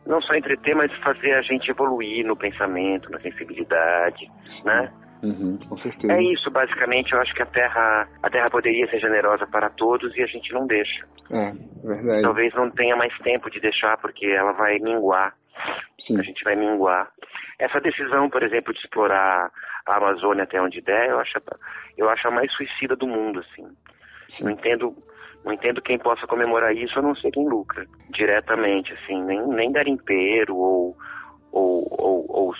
não 0.07 0.21
só 0.23 0.35
entreter, 0.35 0.75
mas 0.75 0.93
fazer 0.99 1.35
a 1.35 1.43
gente 1.43 1.71
evoluir 1.71 2.25
no 2.27 2.37
pensamento, 2.37 3.11
na 3.11 3.21
sensibilidade, 3.21 4.31
né? 4.65 4.91
Uhum, 5.23 5.57
com 5.69 5.79
certeza. 5.79 6.13
É 6.13 6.23
isso, 6.23 6.51
basicamente. 6.51 7.13
Eu 7.13 7.21
acho 7.21 7.33
que 7.35 7.43
a 7.43 7.47
Terra, 7.47 8.09
a 8.23 8.31
Terra 8.31 8.51
poderia 8.51 8.89
ser 8.89 8.99
generosa 8.99 9.47
para 9.47 9.71
todos 9.71 10.15
e 10.17 10.23
a 10.23 10.27
gente 10.27 10.53
não 10.53 10.67
deixa. 10.67 11.07
É, 11.31 11.53
verdade. 11.85 12.23
Talvez 12.23 12.53
não 12.55 12.71
tenha 12.71 12.97
mais 12.97 13.17
tempo 13.19 13.49
de 13.51 13.61
deixar 13.61 13.97
porque 13.99 14.27
ela 14.27 14.53
vai 14.53 14.79
minguar. 14.81 15.35
A 16.11 16.23
gente 16.23 16.43
vai 16.43 16.57
minguar. 16.57 17.09
Essa 17.59 17.81
decisão, 17.81 18.29
por 18.29 18.43
exemplo, 18.43 18.73
de 18.73 18.81
explorar 18.81 19.51
a 19.87 19.97
Amazônia 19.97 20.43
até 20.43 20.61
onde 20.61 20.81
der, 20.81 21.11
eu 21.11 21.21
acho, 21.21 21.39
eu 21.97 22.09
acho 22.11 22.27
a 22.27 22.31
mais 22.31 22.53
suicida 22.53 22.97
do 22.97 23.07
mundo, 23.07 23.39
assim. 23.39 23.65
Não 24.41 24.51
entendo, 24.51 24.97
não 25.45 25.53
entendo 25.53 25.81
quem 25.81 25.99
possa 25.99 26.27
comemorar 26.27 26.75
isso, 26.75 26.99
a 26.99 27.03
não 27.03 27.15
ser 27.15 27.31
quem 27.31 27.49
lucra 27.49 27.87
diretamente, 28.11 28.93
assim, 28.95 29.23
nem, 29.23 29.47
nem 29.47 29.71
garimpeiro 29.71 30.57
ou, 30.57 30.97
ou, 31.53 31.87
ou, 31.91 32.27
ou 32.29 32.51
os 32.51 32.59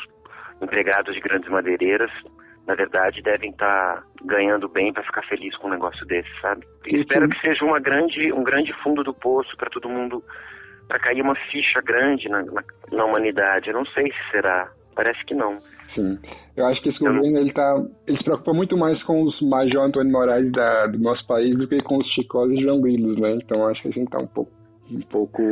empregados 0.61 1.13
de 1.15 1.21
grandes 1.21 1.51
madeireiras, 1.51 2.13
na 2.67 2.75
verdade, 2.75 3.23
devem 3.23 3.51
estar 3.51 4.05
ganhando 4.25 4.69
bem 4.69 4.93
para 4.93 5.03
ficar 5.03 5.23
feliz 5.23 5.57
com 5.57 5.67
um 5.67 5.73
negócio 5.73 6.07
desse, 6.07 6.31
sabe? 6.41 6.67
E 6.87 7.01
espero 7.01 7.29
que 7.29 7.41
seja 7.41 7.65
uma 7.65 7.81
grande, 7.81 8.33
um 8.33 8.45
grande 8.45 8.73
fundo 8.83 9.03
do 9.03 9.13
poço 9.13 9.57
para 9.57 9.71
todo 9.71 9.89
mundo, 9.89 10.23
para 10.87 10.99
cair 11.01 11.23
uma 11.23 11.35
ficha 11.35 11.81
grande 11.81 12.29
na, 12.29 12.43
na, 12.43 12.63
na 12.93 13.05
humanidade. 13.05 13.69
Eu 13.69 13.75
não 13.75 13.87
sei 13.87 14.07
se 14.13 14.31
será. 14.31 14.71
Parece 14.95 15.25
que 15.25 15.35
não. 15.35 15.57
Sim. 15.95 16.19
Eu 16.55 16.67
acho 16.67 16.83
que 16.83 16.91
esse 16.91 16.99
governo 16.99 17.39
ele 17.39 17.53
tá, 17.53 17.83
ele 18.07 18.19
se 18.19 18.25
preocupa 18.25 18.53
muito 18.53 18.77
mais 18.77 19.03
com 19.05 19.23
os 19.23 19.41
Major 19.41 19.85
Antônio 19.85 20.13
Moraes 20.13 20.53
da, 20.53 20.87
do 20.87 20.99
nosso 20.99 21.27
país 21.27 21.57
do 21.57 21.67
que 21.67 21.83
com 21.83 21.97
os 21.97 22.07
Chicós 22.13 22.51
e 22.51 22.63
João 22.63 22.81
Grilos, 22.81 23.19
né? 23.19 23.39
Então 23.43 23.67
acho 23.67 23.81
que 23.81 23.89
a 23.89 23.91
gente 23.91 24.11
tá 24.11 24.19
um 24.19 24.27
pouco, 24.27 24.53
um 24.93 25.01
pouco 25.03 25.43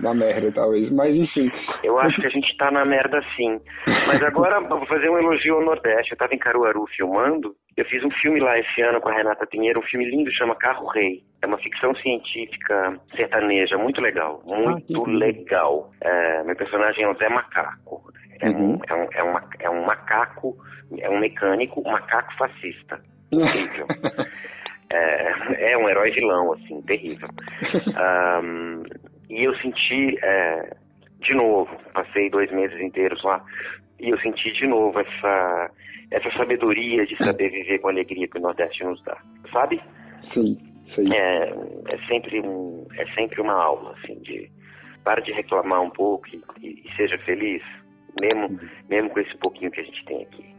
na 0.00 0.14
merda, 0.14 0.50
talvez. 0.52 0.90
Mas 0.90 1.14
enfim. 1.14 1.50
Eu 1.82 1.98
acho 1.98 2.20
que 2.20 2.26
a 2.26 2.30
gente 2.30 2.56
tá 2.56 2.70
na 2.70 2.84
merda 2.84 3.20
sim. 3.36 3.60
Mas 4.06 4.22
agora 4.22 4.56
eu 4.56 4.68
vou 4.68 4.86
fazer 4.86 5.08
um 5.10 5.18
elogio 5.18 5.56
ao 5.56 5.64
Nordeste. 5.64 6.12
Eu 6.12 6.18
tava 6.18 6.34
em 6.34 6.38
Caruaru 6.38 6.84
filmando. 6.96 7.54
Eu 7.76 7.84
fiz 7.86 8.02
um 8.04 8.10
filme 8.10 8.40
lá 8.40 8.58
esse 8.58 8.80
ano 8.82 9.00
com 9.00 9.08
a 9.08 9.14
Renata 9.14 9.46
Pinheiro, 9.46 9.80
um 9.80 9.84
filme 9.84 10.08
lindo, 10.08 10.32
chama 10.32 10.54
Carro 10.54 10.86
Rei. 10.88 11.22
É 11.42 11.46
uma 11.46 11.58
ficção 11.58 11.94
científica 11.96 12.98
sertaneja, 13.16 13.76
muito 13.76 14.00
legal. 14.00 14.42
Muito 14.44 15.04
legal. 15.04 15.90
É, 16.00 16.42
meu 16.44 16.56
personagem 16.56 17.04
é 17.04 17.08
o 17.08 17.14
Zé 17.14 17.28
Macaco. 17.28 18.02
É, 18.40 18.48
um, 18.48 18.78
é, 18.88 18.94
um, 18.94 19.08
é, 19.12 19.22
uma, 19.22 19.48
é 19.60 19.70
um 19.70 19.84
macaco, 19.84 20.56
é 20.98 21.08
um 21.08 21.18
mecânico, 21.18 21.80
um 21.80 21.90
macaco 21.90 22.32
fascista. 22.36 23.00
Incrível. 23.32 23.86
É, 24.90 25.72
é 25.72 25.78
um 25.78 25.88
herói 25.88 26.10
vilão, 26.10 26.52
assim, 26.52 26.80
terrível. 26.82 27.28
Um, 27.94 28.82
e 29.30 29.44
eu 29.44 29.54
senti, 29.56 30.18
é, 30.22 30.76
de 31.20 31.34
novo, 31.34 31.70
passei 31.92 32.28
dois 32.28 32.50
meses 32.52 32.78
inteiros 32.80 33.22
lá, 33.24 33.42
e 33.98 34.10
eu 34.10 34.18
senti 34.18 34.52
de 34.52 34.66
novo 34.66 35.00
essa, 35.00 35.70
essa 36.10 36.30
sabedoria 36.36 37.06
de 37.06 37.16
saber 37.16 37.50
viver 37.50 37.78
com 37.78 37.88
a 37.88 37.90
alegria 37.92 38.28
que 38.28 38.38
o 38.38 38.40
Nordeste 38.40 38.84
nos 38.84 39.02
dá, 39.04 39.16
sabe? 39.52 39.80
Sim, 40.32 40.58
sim. 40.94 41.14
É, 41.14 41.54
é, 41.88 41.98
sempre, 42.06 42.40
um, 42.40 42.86
é 42.96 43.06
sempre 43.14 43.40
uma 43.40 43.54
aula, 43.54 43.94
assim, 43.96 44.20
de 44.20 44.50
para 45.02 45.20
de 45.20 45.32
reclamar 45.32 45.82
um 45.82 45.90
pouco 45.90 46.26
e, 46.28 46.42
e, 46.60 46.82
e 46.84 46.96
seja 46.96 47.18
feliz, 47.18 47.62
mesmo, 48.20 48.58
mesmo 48.88 49.10
com 49.10 49.20
esse 49.20 49.36
pouquinho 49.38 49.70
que 49.70 49.80
a 49.80 49.84
gente 49.84 50.04
tem 50.04 50.22
aqui. 50.22 50.53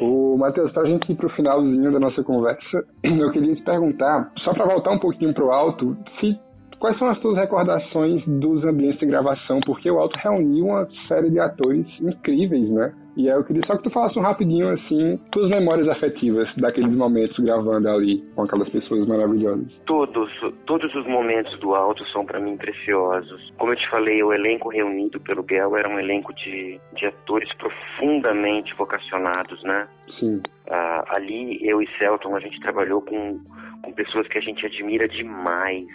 O 0.00 0.36
Matheus, 0.38 0.70
para 0.72 0.84
a 0.84 0.86
gente 0.86 1.10
ir 1.10 1.16
para 1.16 1.26
o 1.26 1.30
finalzinho 1.30 1.92
da 1.92 1.98
nossa 1.98 2.22
conversa, 2.22 2.84
eu 3.02 3.30
queria 3.32 3.54
te 3.54 3.62
perguntar, 3.62 4.30
só 4.44 4.52
para 4.52 4.66
voltar 4.66 4.92
um 4.92 4.98
pouquinho 4.98 5.34
para 5.34 5.44
o 5.44 5.50
alto, 5.50 5.96
se, 6.20 6.38
quais 6.78 6.98
são 6.98 7.08
as 7.08 7.18
tuas 7.20 7.36
recordações 7.36 8.24
dos 8.26 8.64
ambientes 8.64 9.00
de 9.00 9.06
gravação? 9.06 9.60
Porque 9.60 9.90
o 9.90 9.98
alto 9.98 10.18
reuniu 10.18 10.66
uma 10.66 10.88
série 11.06 11.30
de 11.30 11.40
atores 11.40 11.86
incríveis, 12.00 12.70
né? 12.70 12.94
E 13.16 13.28
aí 13.28 13.36
eu 13.36 13.44
queria 13.44 13.62
só 13.66 13.76
que 13.76 13.82
tu 13.82 13.90
falasse 13.90 14.16
um 14.16 14.22
rapidinho, 14.22 14.68
assim, 14.68 15.18
tuas 15.32 15.48
memórias 15.50 15.88
afetivas 15.88 16.48
daqueles 16.56 16.94
momentos 16.96 17.36
gravando 17.44 17.88
ali 17.88 18.24
com 18.36 18.42
aquelas 18.42 18.68
pessoas 18.68 19.08
maravilhosas. 19.08 19.66
Todos, 19.86 20.30
todos 20.64 20.94
os 20.94 21.04
momentos 21.04 21.58
do 21.58 21.74
alto 21.74 22.06
são 22.10 22.24
para 22.24 22.38
mim 22.38 22.56
preciosos. 22.56 23.52
Como 23.58 23.72
eu 23.72 23.76
te 23.76 23.90
falei, 23.90 24.22
o 24.22 24.32
elenco 24.32 24.68
reunido 24.68 25.18
pelo 25.18 25.42
Biel 25.42 25.76
era 25.76 25.88
um 25.88 25.98
elenco 25.98 26.32
de, 26.32 26.80
de 26.94 27.06
atores 27.06 27.52
profundamente 27.54 28.72
vocacionados, 28.76 29.60
né? 29.64 29.88
Sim. 30.20 30.40
Ah, 30.70 31.04
ali, 31.08 31.58
eu 31.68 31.82
e 31.82 31.88
Celton, 31.98 32.36
a 32.36 32.40
gente 32.40 32.60
trabalhou 32.60 33.02
com, 33.02 33.40
com 33.82 33.92
pessoas 33.94 34.28
que 34.28 34.38
a 34.38 34.42
gente 34.42 34.64
admira 34.64 35.08
demais. 35.08 35.86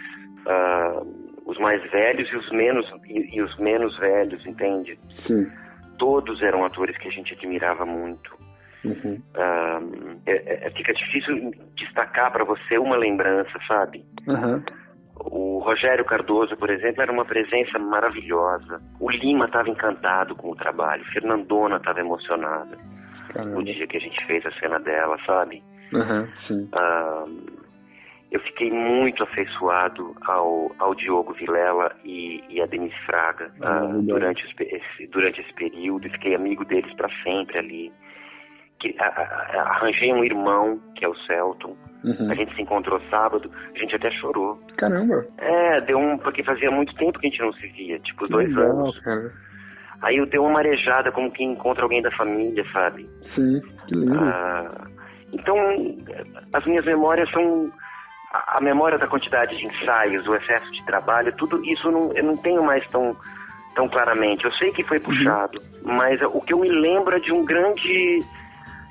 Ah, 0.48 1.02
os 1.46 1.58
mais 1.60 1.82
velhos 1.92 2.30
e 2.32 2.36
os 2.36 2.50
menos 2.52 2.86
e, 3.06 3.38
e 3.38 3.42
os 3.42 3.56
menos 3.58 3.98
velhos, 4.00 4.46
entende? 4.46 4.98
Sim. 5.28 5.50
Todos 5.98 6.42
eram 6.42 6.66
atores 6.66 6.98
que 6.98 7.08
a 7.08 7.12
gente 7.12 7.34
admirava 7.34 7.86
muito. 7.86 8.36
Uhum. 8.84 9.22
Ah, 9.36 9.80
é- 10.26 10.68
é- 10.68 10.70
fica 10.72 10.94
difícil 10.94 11.52
destacar 11.76 12.32
para 12.32 12.44
você 12.44 12.78
uma 12.78 12.98
lembrança, 12.98 13.52
sabe? 13.68 14.04
Uhum. 14.28 14.62
O 15.16 15.60
Rogério 15.60 16.04
Cardoso, 16.04 16.58
por 16.58 16.70
exemplo, 16.70 17.02
era 17.02 17.12
uma 17.12 17.24
presença 17.24 17.78
maravilhosa. 17.80 18.82
O 19.00 19.10
Lima 19.10 19.46
estava 19.46 19.70
encantado 19.70 20.36
com 20.36 20.50
o 20.52 20.56
trabalho. 20.56 21.06
Fernandona 21.14 21.78
estava 21.78 22.00
emocionada 22.02 22.78
Caramba. 23.32 23.56
no 23.56 23.64
dia 23.64 23.88
que 23.88 23.98
a 23.98 24.00
gente 24.02 24.26
fez 24.26 24.46
a 24.46 24.52
cena 24.60 24.80
dela, 24.80 25.18
sabe? 25.26 25.64
Uhum, 25.94 26.28
sim. 26.48 26.70
Ah, 26.74 27.24
eu 28.34 28.40
fiquei 28.42 28.70
muito 28.72 29.24
afeiçoado 29.24 30.14
ao, 30.26 30.72
ao 30.80 30.94
Diogo 30.96 31.34
Vilela 31.34 31.92
e, 32.04 32.44
e 32.50 32.62
a 32.62 32.66
Denise 32.66 32.96
Fraga 33.06 33.52
Maravilhoso. 33.60 34.08
durante, 34.08 34.56
esse, 34.60 35.08
durante 35.08 35.40
esse 35.40 35.54
período. 35.54 36.10
Fiquei 36.10 36.34
amigo 36.36 36.66
deles 36.66 36.92
para 36.96 37.08
sempre 37.24 37.60
ali. 37.60 37.94
Que, 38.80 38.94
a- 39.00 39.06
a- 39.08 39.62
arranjei 39.78 40.12
um 40.12 40.24
irmão, 40.26 40.78
que 40.96 41.06
é 41.06 41.08
o 41.08 41.16
Celton. 41.16 41.78
Uhum. 42.04 42.30
A 42.32 42.36
gente 42.36 42.54
se 42.56 42.62
encontrou 42.64 43.00
sábado, 43.10 43.50
a 43.74 43.80
gente 43.80 43.96
até 43.96 44.12
chorou. 44.12 44.60
Caramba. 44.78 45.26
É, 45.38 45.80
deu 45.82 45.98
um. 45.98 46.18
Porque 46.18 46.44
fazia 46.44 46.70
muito 46.70 46.94
tempo 46.96 47.18
que 47.20 47.28
a 47.28 47.30
gente 47.30 47.40
não 47.42 47.54
se 47.54 47.68
via, 47.68 47.98
tipo 48.00 48.28
dois 48.28 48.50
Legal, 48.50 48.72
anos. 48.72 49.00
cara. 49.02 49.32
Aí 50.02 50.18
eu 50.18 50.26
dei 50.26 50.38
uma 50.40 50.50
marejada 50.50 51.14
como 51.14 51.32
quem 51.32 51.54
encontra 51.54 51.84
alguém 51.84 52.02
da 52.02 52.12
família, 52.12 52.66
sabe? 52.74 53.08
Sim, 53.36 53.62
que 53.88 53.96
lindo. 53.96 54.20
Ah, 54.20 54.88
então, 55.32 55.56
as 56.52 56.66
minhas 56.66 56.84
memórias 56.84 57.30
são. 57.32 57.72
A, 58.34 58.58
a 58.58 58.62
memória 58.62 58.98
da 58.98 59.08
quantidade 59.08 59.56
de 59.56 59.66
ensaios, 59.66 60.26
o 60.28 60.36
excesso 60.36 60.70
de 60.72 60.84
trabalho, 60.86 61.36
tudo 61.38 61.64
isso 61.64 61.90
não, 61.92 62.12
eu 62.14 62.24
não 62.24 62.36
tenho 62.36 62.64
mais 62.64 62.86
tão, 62.90 63.16
tão 63.76 63.88
claramente. 63.88 64.44
Eu 64.46 64.52
sei 64.54 64.72
que 64.72 64.84
foi 64.84 65.00
puxado, 65.00 65.62
mas 65.84 66.20
o 66.22 66.42
que 66.42 66.54
eu 66.54 66.60
me 66.60 66.70
lembro 66.70 67.16
é 67.16 67.20
de 67.20 67.32
um 67.32 67.46
grande. 67.46 68.20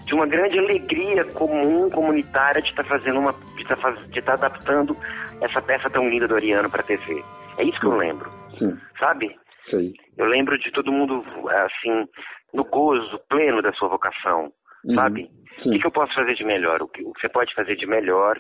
de 0.06 0.14
uma 0.14 0.26
grande 0.26 0.58
alegria 0.58 1.24
comum, 1.24 1.90
comunitária, 1.90 2.62
de 2.62 2.68
estar 2.70 2.84
fazendo 2.84 3.18
uma. 3.18 3.32
de 3.56 3.62
estar 3.62 3.76
faz, 3.76 3.98
de 4.10 4.18
estar 4.18 4.34
adaptando 4.34 4.96
essa 5.40 5.60
peça 5.60 5.90
tão 5.90 6.08
linda 6.08 6.28
do 6.28 6.36
Ariano 6.36 6.70
para 6.70 6.82
TV. 6.84 7.24
É 7.58 7.64
isso 7.64 7.78
que 7.80 7.86
eu 7.86 7.96
lembro, 7.96 8.30
Sim, 8.58 8.78
sabe? 8.98 9.36
sei. 9.70 9.92
Eu 10.16 10.26
lembro 10.26 10.56
de 10.58 10.70
todo 10.70 10.92
mundo, 10.92 11.24
assim, 11.50 12.06
no 12.54 12.64
gozo 12.64 13.18
pleno 13.28 13.60
da 13.62 13.72
sua 13.72 13.88
vocação, 13.88 14.52
Uhum. 14.84 14.94
sabe? 14.96 15.30
O 15.64 15.70
que, 15.70 15.78
que 15.78 15.86
eu 15.86 15.90
posso 15.92 16.12
fazer 16.14 16.34
de 16.34 16.44
melhor? 16.44 16.82
O 16.82 16.88
que, 16.88 17.02
o 17.04 17.12
que 17.12 17.20
você 17.20 17.28
pode 17.28 17.54
fazer 17.54 17.76
de 17.76 17.86
melhor 17.86 18.36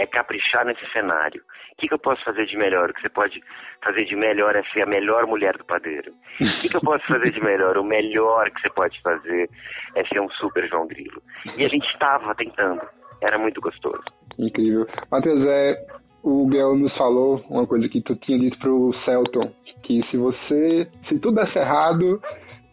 é 0.00 0.06
caprichar 0.06 0.64
nesse 0.64 0.84
cenário. 0.92 1.42
O 1.72 1.76
que, 1.76 1.86
que 1.86 1.94
eu 1.94 1.98
posso 1.98 2.24
fazer 2.24 2.46
de 2.46 2.56
melhor? 2.56 2.88
O 2.88 2.94
que 2.94 3.02
você 3.02 3.10
pode 3.10 3.38
fazer 3.84 4.04
de 4.06 4.16
melhor 4.16 4.56
é 4.56 4.62
ser 4.72 4.82
a 4.82 4.86
melhor 4.86 5.26
mulher 5.26 5.56
do 5.58 5.64
padeiro. 5.64 6.10
O 6.40 6.60
que, 6.62 6.68
que 6.70 6.76
eu 6.76 6.80
posso 6.80 7.06
fazer 7.06 7.30
de 7.30 7.40
melhor? 7.42 7.76
O 7.76 7.84
melhor 7.84 8.50
que 8.50 8.62
você 8.62 8.70
pode 8.70 9.00
fazer 9.02 9.48
é 9.94 10.04
ser 10.06 10.20
um 10.20 10.30
super 10.30 10.66
João 10.68 10.86
Grilo. 10.86 11.22
E 11.56 11.64
a 11.64 11.68
gente 11.68 11.86
estava 11.86 12.34
tentando. 12.34 12.80
Era 13.22 13.38
muito 13.38 13.60
gostoso. 13.60 14.02
Incrível. 14.38 14.86
Matheus, 15.10 15.42
é, 15.46 15.74
o 16.22 16.46
Biel 16.46 16.76
nos 16.76 16.96
falou 16.96 17.44
uma 17.50 17.66
coisa 17.66 17.86
que 17.86 18.00
tu 18.00 18.16
tinha 18.16 18.38
dito 18.38 18.58
pro 18.58 18.94
Celton, 19.04 19.52
que 19.82 20.02
se 20.10 20.16
você, 20.16 20.88
se 21.08 21.20
tudo 21.20 21.34
desse 21.34 21.58
errado 21.58 22.22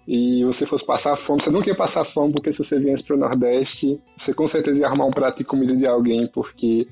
e 0.08 0.45
você 0.45 0.66
fosse 0.68 0.86
passar 0.86 1.18
fome, 1.26 1.44
você 1.44 1.49
nunca 1.49 1.70
ia 1.70 1.76
passar 1.76 2.06
fome, 2.14 2.32
porque 2.32 2.54
se 2.54 2.60
você 2.60 2.80
viesse 2.80 3.04
pro 3.04 3.18
Nordeste, 3.18 3.99
você 4.24 4.34
com 4.34 4.49
certeza 4.49 4.78
ia 4.78 4.88
arrumar 4.88 5.08
um 5.08 5.12
prato 5.12 5.40
de 5.40 5.44
comida 5.44 5.76
de 5.76 5.86
alguém, 5.86 6.30
porque 6.34 6.88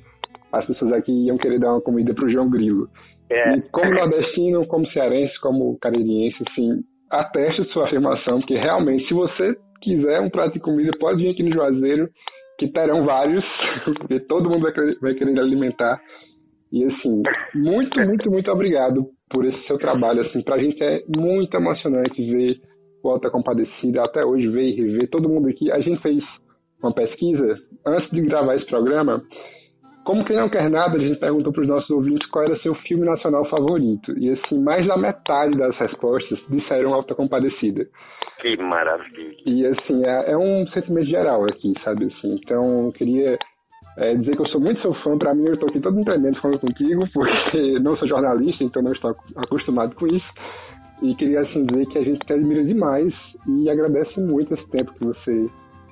as 0.59 0.65
pessoas 0.65 0.93
aqui 0.93 1.11
iam 1.11 1.37
querer 1.37 1.59
dar 1.59 1.71
uma 1.71 1.81
comida 1.81 2.13
pro 2.13 2.29
João 2.29 2.49
Grilo. 2.49 2.87
É. 3.29 3.55
E 3.57 3.61
como 3.71 3.91
nordestino, 3.91 4.67
como 4.67 4.87
cearense, 4.91 5.39
como 5.41 5.77
caririense, 5.79 6.37
assim, 6.49 6.83
ateste 7.09 7.63
sua 7.71 7.85
afirmação, 7.85 8.39
porque 8.39 8.55
realmente, 8.55 9.07
se 9.07 9.13
você 9.13 9.55
quiser 9.81 10.21
um 10.21 10.29
prato 10.29 10.53
de 10.53 10.59
comida, 10.59 10.91
pode 10.99 11.21
vir 11.21 11.31
aqui 11.31 11.43
no 11.43 11.53
Juazeiro, 11.53 12.09
que 12.57 12.67
terão 12.67 13.05
vários, 13.05 13.43
porque 13.99 14.19
todo 14.21 14.49
mundo 14.49 14.63
vai 14.63 14.73
querer, 14.73 14.97
vai 15.01 15.13
querer 15.13 15.39
alimentar. 15.39 15.99
E 16.71 16.83
assim, 16.83 17.21
muito, 17.53 17.99
muito, 17.99 18.31
muito 18.31 18.51
obrigado 18.51 19.05
por 19.29 19.45
esse 19.45 19.65
seu 19.67 19.77
trabalho. 19.77 20.21
Assim, 20.21 20.41
pra 20.41 20.57
gente 20.57 20.81
é 20.83 21.03
muito 21.15 21.55
emocionante 21.55 22.15
ver 22.29 22.57
o 23.03 23.09
Alta 23.09 23.29
Compadecida, 23.29 24.03
até 24.03 24.25
hoje 24.25 24.47
ver 24.47 24.69
e 24.69 24.75
rever 24.75 25.09
todo 25.09 25.29
mundo 25.29 25.47
aqui. 25.47 25.71
A 25.71 25.79
gente 25.79 26.01
fez 26.01 26.23
uma 26.81 26.93
pesquisa 26.93 27.57
antes 27.85 28.09
de 28.11 28.21
gravar 28.21 28.55
esse 28.55 28.65
programa. 28.65 29.21
Como 30.05 30.23
quem 30.23 30.37
não 30.37 30.47
quer 30.47 30.69
nada, 30.69 30.97
a 30.97 30.99
gente 30.99 31.19
perguntou 31.19 31.51
para 31.51 31.63
os 31.63 31.67
nossos 31.67 31.89
ouvintes 31.89 32.29
qual 32.29 32.45
era 32.45 32.59
seu 32.59 32.75
filme 32.75 33.03
nacional 33.03 33.43
favorito. 33.49 34.15
E 34.19 34.29
assim, 34.29 34.61
mais 34.63 34.87
da 34.87 34.95
metade 34.95 35.57
das 35.57 35.75
respostas 35.77 36.39
disseram 36.47 36.93
Alta 36.93 37.15
Compadecida. 37.15 37.87
Que 38.39 38.55
maravilha. 38.57 39.35
E 39.47 39.65
assim, 39.65 40.05
é, 40.05 40.31
é 40.31 40.37
um 40.37 40.67
sentimento 40.67 41.07
geral 41.07 41.43
aqui, 41.45 41.73
sabe 41.83 42.05
assim. 42.05 42.35
Então, 42.35 42.85
eu 42.85 42.91
queria 42.91 43.35
é, 43.97 44.13
dizer 44.13 44.35
que 44.35 44.43
eu 44.43 44.49
sou 44.49 44.61
muito 44.61 44.79
seu 44.79 44.93
fã. 45.01 45.17
Para 45.17 45.33
mim, 45.33 45.47
eu 45.47 45.55
estou 45.55 45.69
aqui 45.69 45.79
todo 45.79 46.05
tremendo 46.05 46.39
falando 46.39 46.59
contigo, 46.59 47.09
porque 47.11 47.79
não 47.79 47.97
sou 47.97 48.07
jornalista, 48.07 48.63
então 48.63 48.83
não 48.83 48.91
estou 48.91 49.15
acostumado 49.37 49.95
com 49.95 50.05
isso. 50.05 50.31
E 51.01 51.15
queria 51.15 51.39
assim 51.39 51.65
dizer 51.65 51.87
que 51.87 51.97
a 51.97 52.03
gente 52.03 52.19
te 52.19 52.31
admira 52.31 52.63
demais 52.63 53.11
e 53.47 53.69
agradece 53.71 54.21
muito 54.21 54.53
esse 54.53 54.69
tempo 54.69 54.93
que 54.93 55.03
você 55.03 55.49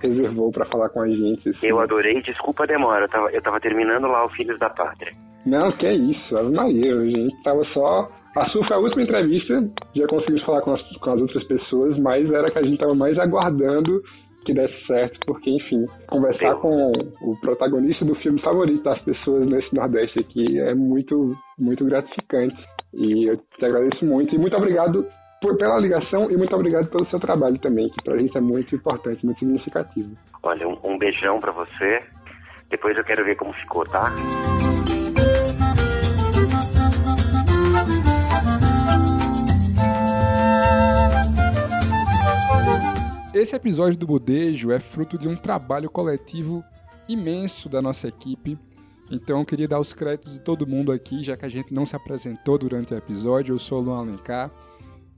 reservou 0.07 0.51
para 0.51 0.65
falar 0.65 0.89
com 0.89 1.01
a 1.01 1.07
gente. 1.07 1.49
assim. 1.49 1.67
Eu 1.67 1.80
adorei. 1.80 2.21
Desculpa 2.21 2.63
a 2.63 2.67
demora. 2.67 3.05
Eu 3.05 3.09
tava, 3.09 3.31
eu 3.31 3.41
tava 3.41 3.59
terminando 3.59 4.07
lá 4.07 4.25
o 4.25 4.30
Filhos 4.30 4.59
da 4.59 4.69
Pátria. 4.69 5.13
Não, 5.45 5.71
que 5.73 5.85
é 5.85 5.93
isso, 5.93 6.38
Ave 6.38 6.51
Maria, 6.51 6.95
a 6.95 7.05
gente 7.05 7.43
tava 7.43 7.63
só. 7.73 8.07
A 8.35 8.47
sua 8.49 8.65
foi 8.65 8.77
a 8.77 8.80
última 8.80 9.03
entrevista, 9.03 9.63
já 9.95 10.07
conseguimos 10.07 10.43
falar 10.43 10.61
com 10.61 10.73
as, 10.73 10.81
com 10.97 11.09
as 11.11 11.21
outras 11.21 11.43
pessoas, 11.43 11.99
mas 11.99 12.31
era 12.31 12.49
que 12.49 12.57
a 12.57 12.63
gente 12.63 12.80
tava 12.80 12.95
mais 12.95 13.15
aguardando 13.19 14.01
que 14.43 14.53
desse 14.53 14.85
certo, 14.85 15.19
porque, 15.25 15.49
enfim, 15.49 15.85
conversar 16.07 16.55
com 16.55 16.91
o 17.21 17.39
protagonista 17.39 18.03
do 18.03 18.15
filme 18.15 18.41
favorito 18.41 18.84
das 18.84 19.01
pessoas 19.03 19.45
nesse 19.45 19.73
Nordeste 19.73 20.19
aqui 20.19 20.59
é 20.59 20.73
muito, 20.73 21.34
muito 21.57 21.85
gratificante. 21.85 22.61
E 22.93 23.30
eu 23.30 23.38
te 23.38 23.65
agradeço 23.65 24.05
muito. 24.05 24.35
E 24.35 24.38
muito 24.38 24.55
obrigado 24.55 25.05
por, 25.44 25.57
pela 25.57 25.78
ligação 25.78 26.32
e 26.32 26.38
muito 26.38 26.56
obrigado 26.56 26.90
pelo 26.90 27.06
seu 27.10 27.20
trabalho 27.20 27.60
também, 27.60 27.90
que 27.90 28.02
pra 28.02 28.18
gente 28.18 28.38
é 28.38 28.40
muito 28.40 28.74
importante, 28.74 29.26
muito 29.26 29.40
significativo. 29.40 30.15
Olha, 30.41 30.65
um, 30.65 30.80
um 30.86 30.98
beijão 30.98 31.38
pra 31.41 31.52
você. 31.52 32.02
Depois 32.70 32.98
eu 32.98 33.03
quero 33.03 33.26
ver 33.26 33.36
como 33.36 33.52
ficou, 33.52 33.84
tá? 33.84 34.14
Esse 43.34 43.53
episódio 43.53 43.99
do 43.99 44.07
Budejo 44.07 44.72
é 44.72 44.80
fruto 44.80 45.18
de 45.18 45.28
um 45.28 45.36
trabalho 45.36 45.90
coletivo 45.90 46.64
imenso 47.10 47.68
da 47.68 47.82
nossa 47.82 48.07
equipe. 48.07 48.57
Então 49.11 49.40
eu 49.40 49.45
queria 49.45 49.68
dar 49.68 49.82
os 49.82 49.91
créditos 49.91 50.32
de 50.32 50.40
todo 50.40 50.65
mundo 50.65 50.90
aqui, 50.90 51.22
já 51.22 51.36
que 51.36 51.45
a 51.45 51.49
gente 51.49 51.74
não 51.74 51.86
se 51.86 51.98
apresentou 51.98 52.57
durante 52.57 52.94
o 52.94 52.98
episódio. 52.98 53.53
Eu 53.53 53.60
sou 53.60 53.82
o 53.82 53.84
Luan 53.84 53.99
Alencar 53.99 54.49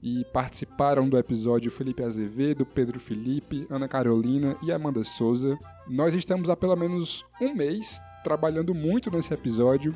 e 0.06 0.24
participaram 0.26 1.08
do 1.08 1.18
episódio 1.18 1.68
Felipe 1.68 2.00
Azevedo, 2.00 2.64
Pedro 2.64 3.00
Felipe, 3.00 3.66
Ana 3.68 3.88
Carolina 3.88 4.56
e 4.62 4.70
Amanda 4.70 5.02
Souza. 5.02 5.58
Nós 5.88 6.14
estamos 6.14 6.48
há 6.48 6.54
pelo 6.54 6.76
menos 6.76 7.24
um 7.40 7.52
mês 7.52 8.00
trabalhando 8.22 8.72
muito 8.72 9.10
nesse 9.10 9.34
episódio 9.34 9.92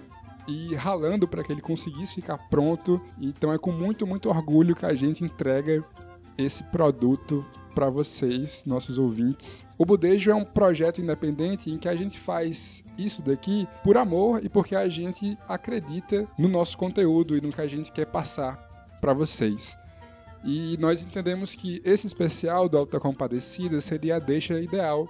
e 0.48 0.74
ralando 0.74 1.28
para 1.28 1.44
que 1.44 1.52
ele 1.52 1.60
conseguisse 1.60 2.16
ficar 2.16 2.38
pronto. 2.48 3.00
Então 3.20 3.52
é 3.52 3.58
com 3.58 3.70
muito, 3.70 4.04
muito 4.04 4.28
orgulho 4.28 4.74
que 4.74 4.84
a 4.84 4.94
gente 4.94 5.22
entrega 5.22 5.80
esse 6.36 6.64
produto 6.64 7.46
para 7.72 7.88
vocês, 7.88 8.64
nossos 8.66 8.98
ouvintes. 8.98 9.64
O 9.78 9.86
Budejo 9.86 10.32
é 10.32 10.34
um 10.34 10.44
projeto 10.44 11.00
independente 11.00 11.70
em 11.70 11.78
que 11.78 11.88
a 11.88 11.94
gente 11.94 12.18
faz 12.18 12.82
isso 12.98 13.22
daqui 13.22 13.68
por 13.84 13.96
amor 13.96 14.44
e 14.44 14.48
porque 14.48 14.74
a 14.74 14.88
gente 14.88 15.38
acredita 15.48 16.26
no 16.36 16.48
nosso 16.48 16.76
conteúdo 16.76 17.36
e 17.36 17.40
no 17.40 17.52
que 17.52 17.60
a 17.60 17.68
gente 17.68 17.92
quer 17.92 18.06
passar 18.06 18.56
para 19.00 19.14
vocês. 19.14 19.78
E 20.44 20.76
nós 20.78 21.02
entendemos 21.02 21.54
que 21.54 21.82
esse 21.84 22.06
especial 22.06 22.68
do 22.68 22.78
Alta 22.78 22.98
Compadecida 22.98 23.80
seria 23.80 24.16
a 24.16 24.18
deixa 24.18 24.58
ideal 24.60 25.08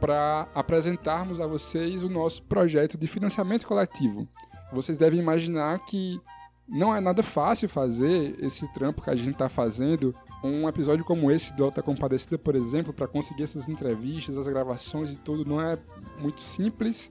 para 0.00 0.46
apresentarmos 0.54 1.40
a 1.40 1.46
vocês 1.46 2.02
o 2.02 2.08
nosso 2.08 2.42
projeto 2.42 2.98
de 2.98 3.06
financiamento 3.06 3.66
coletivo. 3.66 4.28
Vocês 4.72 4.98
devem 4.98 5.20
imaginar 5.20 5.78
que 5.86 6.20
não 6.68 6.94
é 6.94 7.00
nada 7.00 7.22
fácil 7.22 7.68
fazer 7.68 8.34
esse 8.40 8.66
trampo 8.74 9.00
que 9.00 9.10
a 9.10 9.14
gente 9.14 9.32
está 9.32 9.48
fazendo 9.48 10.14
um 10.42 10.68
episódio 10.68 11.04
como 11.04 11.30
esse 11.30 11.52
do 11.54 11.64
Alta 11.64 11.82
Compadecida, 11.82 12.36
por 12.36 12.54
exemplo, 12.54 12.92
para 12.92 13.06
conseguir 13.06 13.44
essas 13.44 13.68
entrevistas, 13.68 14.36
as 14.36 14.46
gravações 14.46 15.10
e 15.10 15.16
tudo, 15.16 15.48
não 15.48 15.60
é 15.60 15.78
muito 16.18 16.40
simples. 16.40 17.10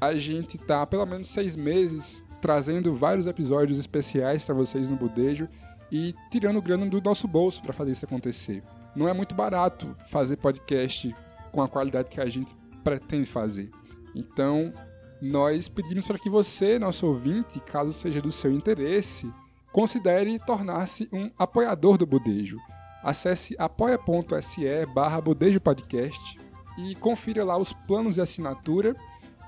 A 0.00 0.14
gente 0.14 0.58
tá 0.58 0.82
há 0.82 0.86
pelo 0.86 1.06
menos 1.06 1.28
seis 1.28 1.56
meses 1.56 2.22
trazendo 2.40 2.94
vários 2.96 3.26
episódios 3.26 3.78
especiais 3.78 4.44
para 4.44 4.54
vocês 4.54 4.88
no 4.88 4.96
Budejo 4.96 5.48
e 5.90 6.14
tirando 6.30 6.62
grana 6.62 6.86
do 6.86 7.00
nosso 7.00 7.26
bolso 7.26 7.62
para 7.62 7.72
fazer 7.72 7.92
isso 7.92 8.04
acontecer. 8.04 8.62
Não 8.94 9.08
é 9.08 9.12
muito 9.12 9.34
barato 9.34 9.96
fazer 10.10 10.36
podcast 10.36 11.14
com 11.52 11.62
a 11.62 11.68
qualidade 11.68 12.08
que 12.08 12.20
a 12.20 12.28
gente 12.28 12.54
pretende 12.82 13.26
fazer. 13.26 13.70
Então, 14.14 14.72
nós 15.20 15.68
pedimos 15.68 16.06
para 16.06 16.18
que 16.18 16.30
você, 16.30 16.78
nosso 16.78 17.06
ouvinte, 17.06 17.60
caso 17.60 17.92
seja 17.92 18.20
do 18.20 18.32
seu 18.32 18.50
interesse, 18.50 19.30
considere 19.72 20.38
tornar-se 20.38 21.08
um 21.12 21.30
apoiador 21.38 21.98
do 21.98 22.06
Budejo. 22.06 22.58
Acesse 23.02 23.54
apoia.se 23.58 24.86
barra 24.94 25.22
Podcast 25.62 26.38
e 26.78 26.94
confira 26.96 27.44
lá 27.44 27.56
os 27.56 27.72
planos 27.72 28.14
de 28.14 28.20
assinatura 28.20 28.94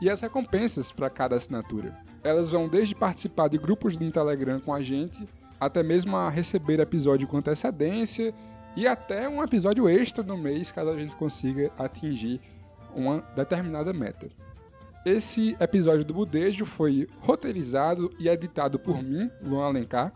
e 0.00 0.10
as 0.10 0.20
recompensas 0.20 0.90
para 0.90 1.10
cada 1.10 1.36
assinatura. 1.36 1.92
Elas 2.24 2.50
vão 2.50 2.68
desde 2.68 2.94
participar 2.94 3.48
de 3.48 3.58
grupos 3.58 3.96
no 3.96 4.10
Telegram 4.10 4.60
com 4.60 4.72
a 4.72 4.82
gente, 4.82 5.26
até 5.64 5.80
mesmo 5.80 6.16
a 6.16 6.28
receber 6.28 6.80
episódio 6.80 7.28
com 7.28 7.36
antecedência 7.36 8.34
e 8.74 8.84
até 8.84 9.28
um 9.28 9.40
episódio 9.44 9.88
extra 9.88 10.24
no 10.24 10.36
mês 10.36 10.72
caso 10.72 10.90
a 10.90 10.98
gente 10.98 11.14
consiga 11.14 11.70
atingir 11.78 12.40
uma 12.96 13.20
determinada 13.36 13.92
meta. 13.92 14.28
Esse 15.06 15.56
episódio 15.60 16.04
do 16.04 16.14
Budejo 16.14 16.66
foi 16.66 17.08
roteirizado 17.20 18.10
e 18.18 18.28
editado 18.28 18.76
por 18.76 19.00
mim, 19.00 19.30
Luan 19.44 19.66
Alencar. 19.66 20.12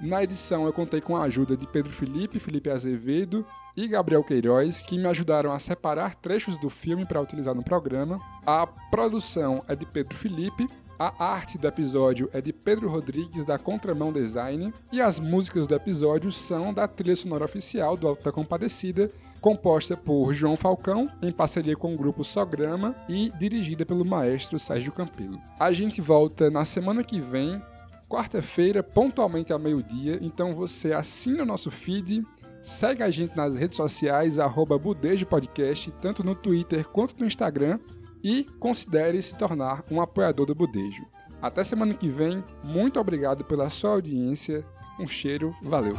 Na 0.00 0.22
edição 0.22 0.64
eu 0.64 0.72
contei 0.72 1.02
com 1.02 1.14
a 1.14 1.24
ajuda 1.24 1.58
de 1.58 1.66
Pedro 1.66 1.92
Felipe, 1.92 2.38
Felipe 2.38 2.70
Azevedo 2.70 3.46
e 3.76 3.86
Gabriel 3.86 4.24
Queiroz, 4.24 4.80
que 4.80 4.96
me 4.96 5.06
ajudaram 5.06 5.52
a 5.52 5.58
separar 5.58 6.14
trechos 6.14 6.58
do 6.58 6.70
filme 6.70 7.04
para 7.04 7.20
utilizar 7.20 7.54
no 7.54 7.62
programa. 7.62 8.16
A 8.46 8.66
produção 8.66 9.62
é 9.68 9.76
de 9.76 9.84
Pedro 9.84 10.16
Felipe, 10.16 10.66
a 11.00 11.14
arte 11.24 11.56
do 11.56 11.66
episódio 11.66 12.28
é 12.30 12.42
de 12.42 12.52
Pedro 12.52 12.86
Rodrigues 12.90 13.46
da 13.46 13.58
Contramão 13.58 14.12
Design 14.12 14.70
e 14.92 15.00
as 15.00 15.18
músicas 15.18 15.66
do 15.66 15.74
episódio 15.74 16.30
são 16.30 16.74
da 16.74 16.86
trilha 16.86 17.16
sonora 17.16 17.46
oficial 17.46 17.96
do 17.96 18.06
Alta 18.06 18.30
Compadecida, 18.30 19.10
composta 19.40 19.96
por 19.96 20.34
João 20.34 20.58
Falcão, 20.58 21.08
em 21.22 21.32
parceria 21.32 21.74
com 21.74 21.94
o 21.94 21.96
grupo 21.96 22.22
Sograma 22.22 22.94
e 23.08 23.32
dirigida 23.38 23.86
pelo 23.86 24.04
maestro 24.04 24.58
Sérgio 24.58 24.92
Campelo. 24.92 25.40
A 25.58 25.72
gente 25.72 26.02
volta 26.02 26.50
na 26.50 26.66
semana 26.66 27.02
que 27.02 27.18
vem, 27.18 27.62
quarta-feira, 28.06 28.82
pontualmente 28.82 29.54
ao 29.54 29.58
meio-dia, 29.58 30.18
então 30.20 30.54
você 30.54 30.92
assina 30.92 31.44
o 31.44 31.46
nosso 31.46 31.70
feed, 31.70 32.22
segue 32.60 33.02
a 33.02 33.10
gente 33.10 33.34
nas 33.34 33.56
redes 33.56 33.78
sociais, 33.78 34.38
arroba 34.38 34.78
Budejo 34.78 35.24
Podcast, 35.24 35.90
tanto 36.02 36.22
no 36.22 36.34
Twitter 36.34 36.86
quanto 36.86 37.18
no 37.18 37.24
Instagram, 37.24 37.78
e 38.22 38.44
considere 38.58 39.20
se 39.22 39.36
tornar 39.36 39.84
um 39.90 40.00
apoiador 40.00 40.46
do 40.46 40.54
Budejo. 40.54 41.04
Até 41.40 41.64
semana 41.64 41.94
que 41.94 42.08
vem, 42.08 42.44
muito 42.62 43.00
obrigado 43.00 43.44
pela 43.44 43.70
sua 43.70 43.92
audiência, 43.92 44.64
um 44.98 45.08
cheiro, 45.08 45.54
valeu! 45.62 45.94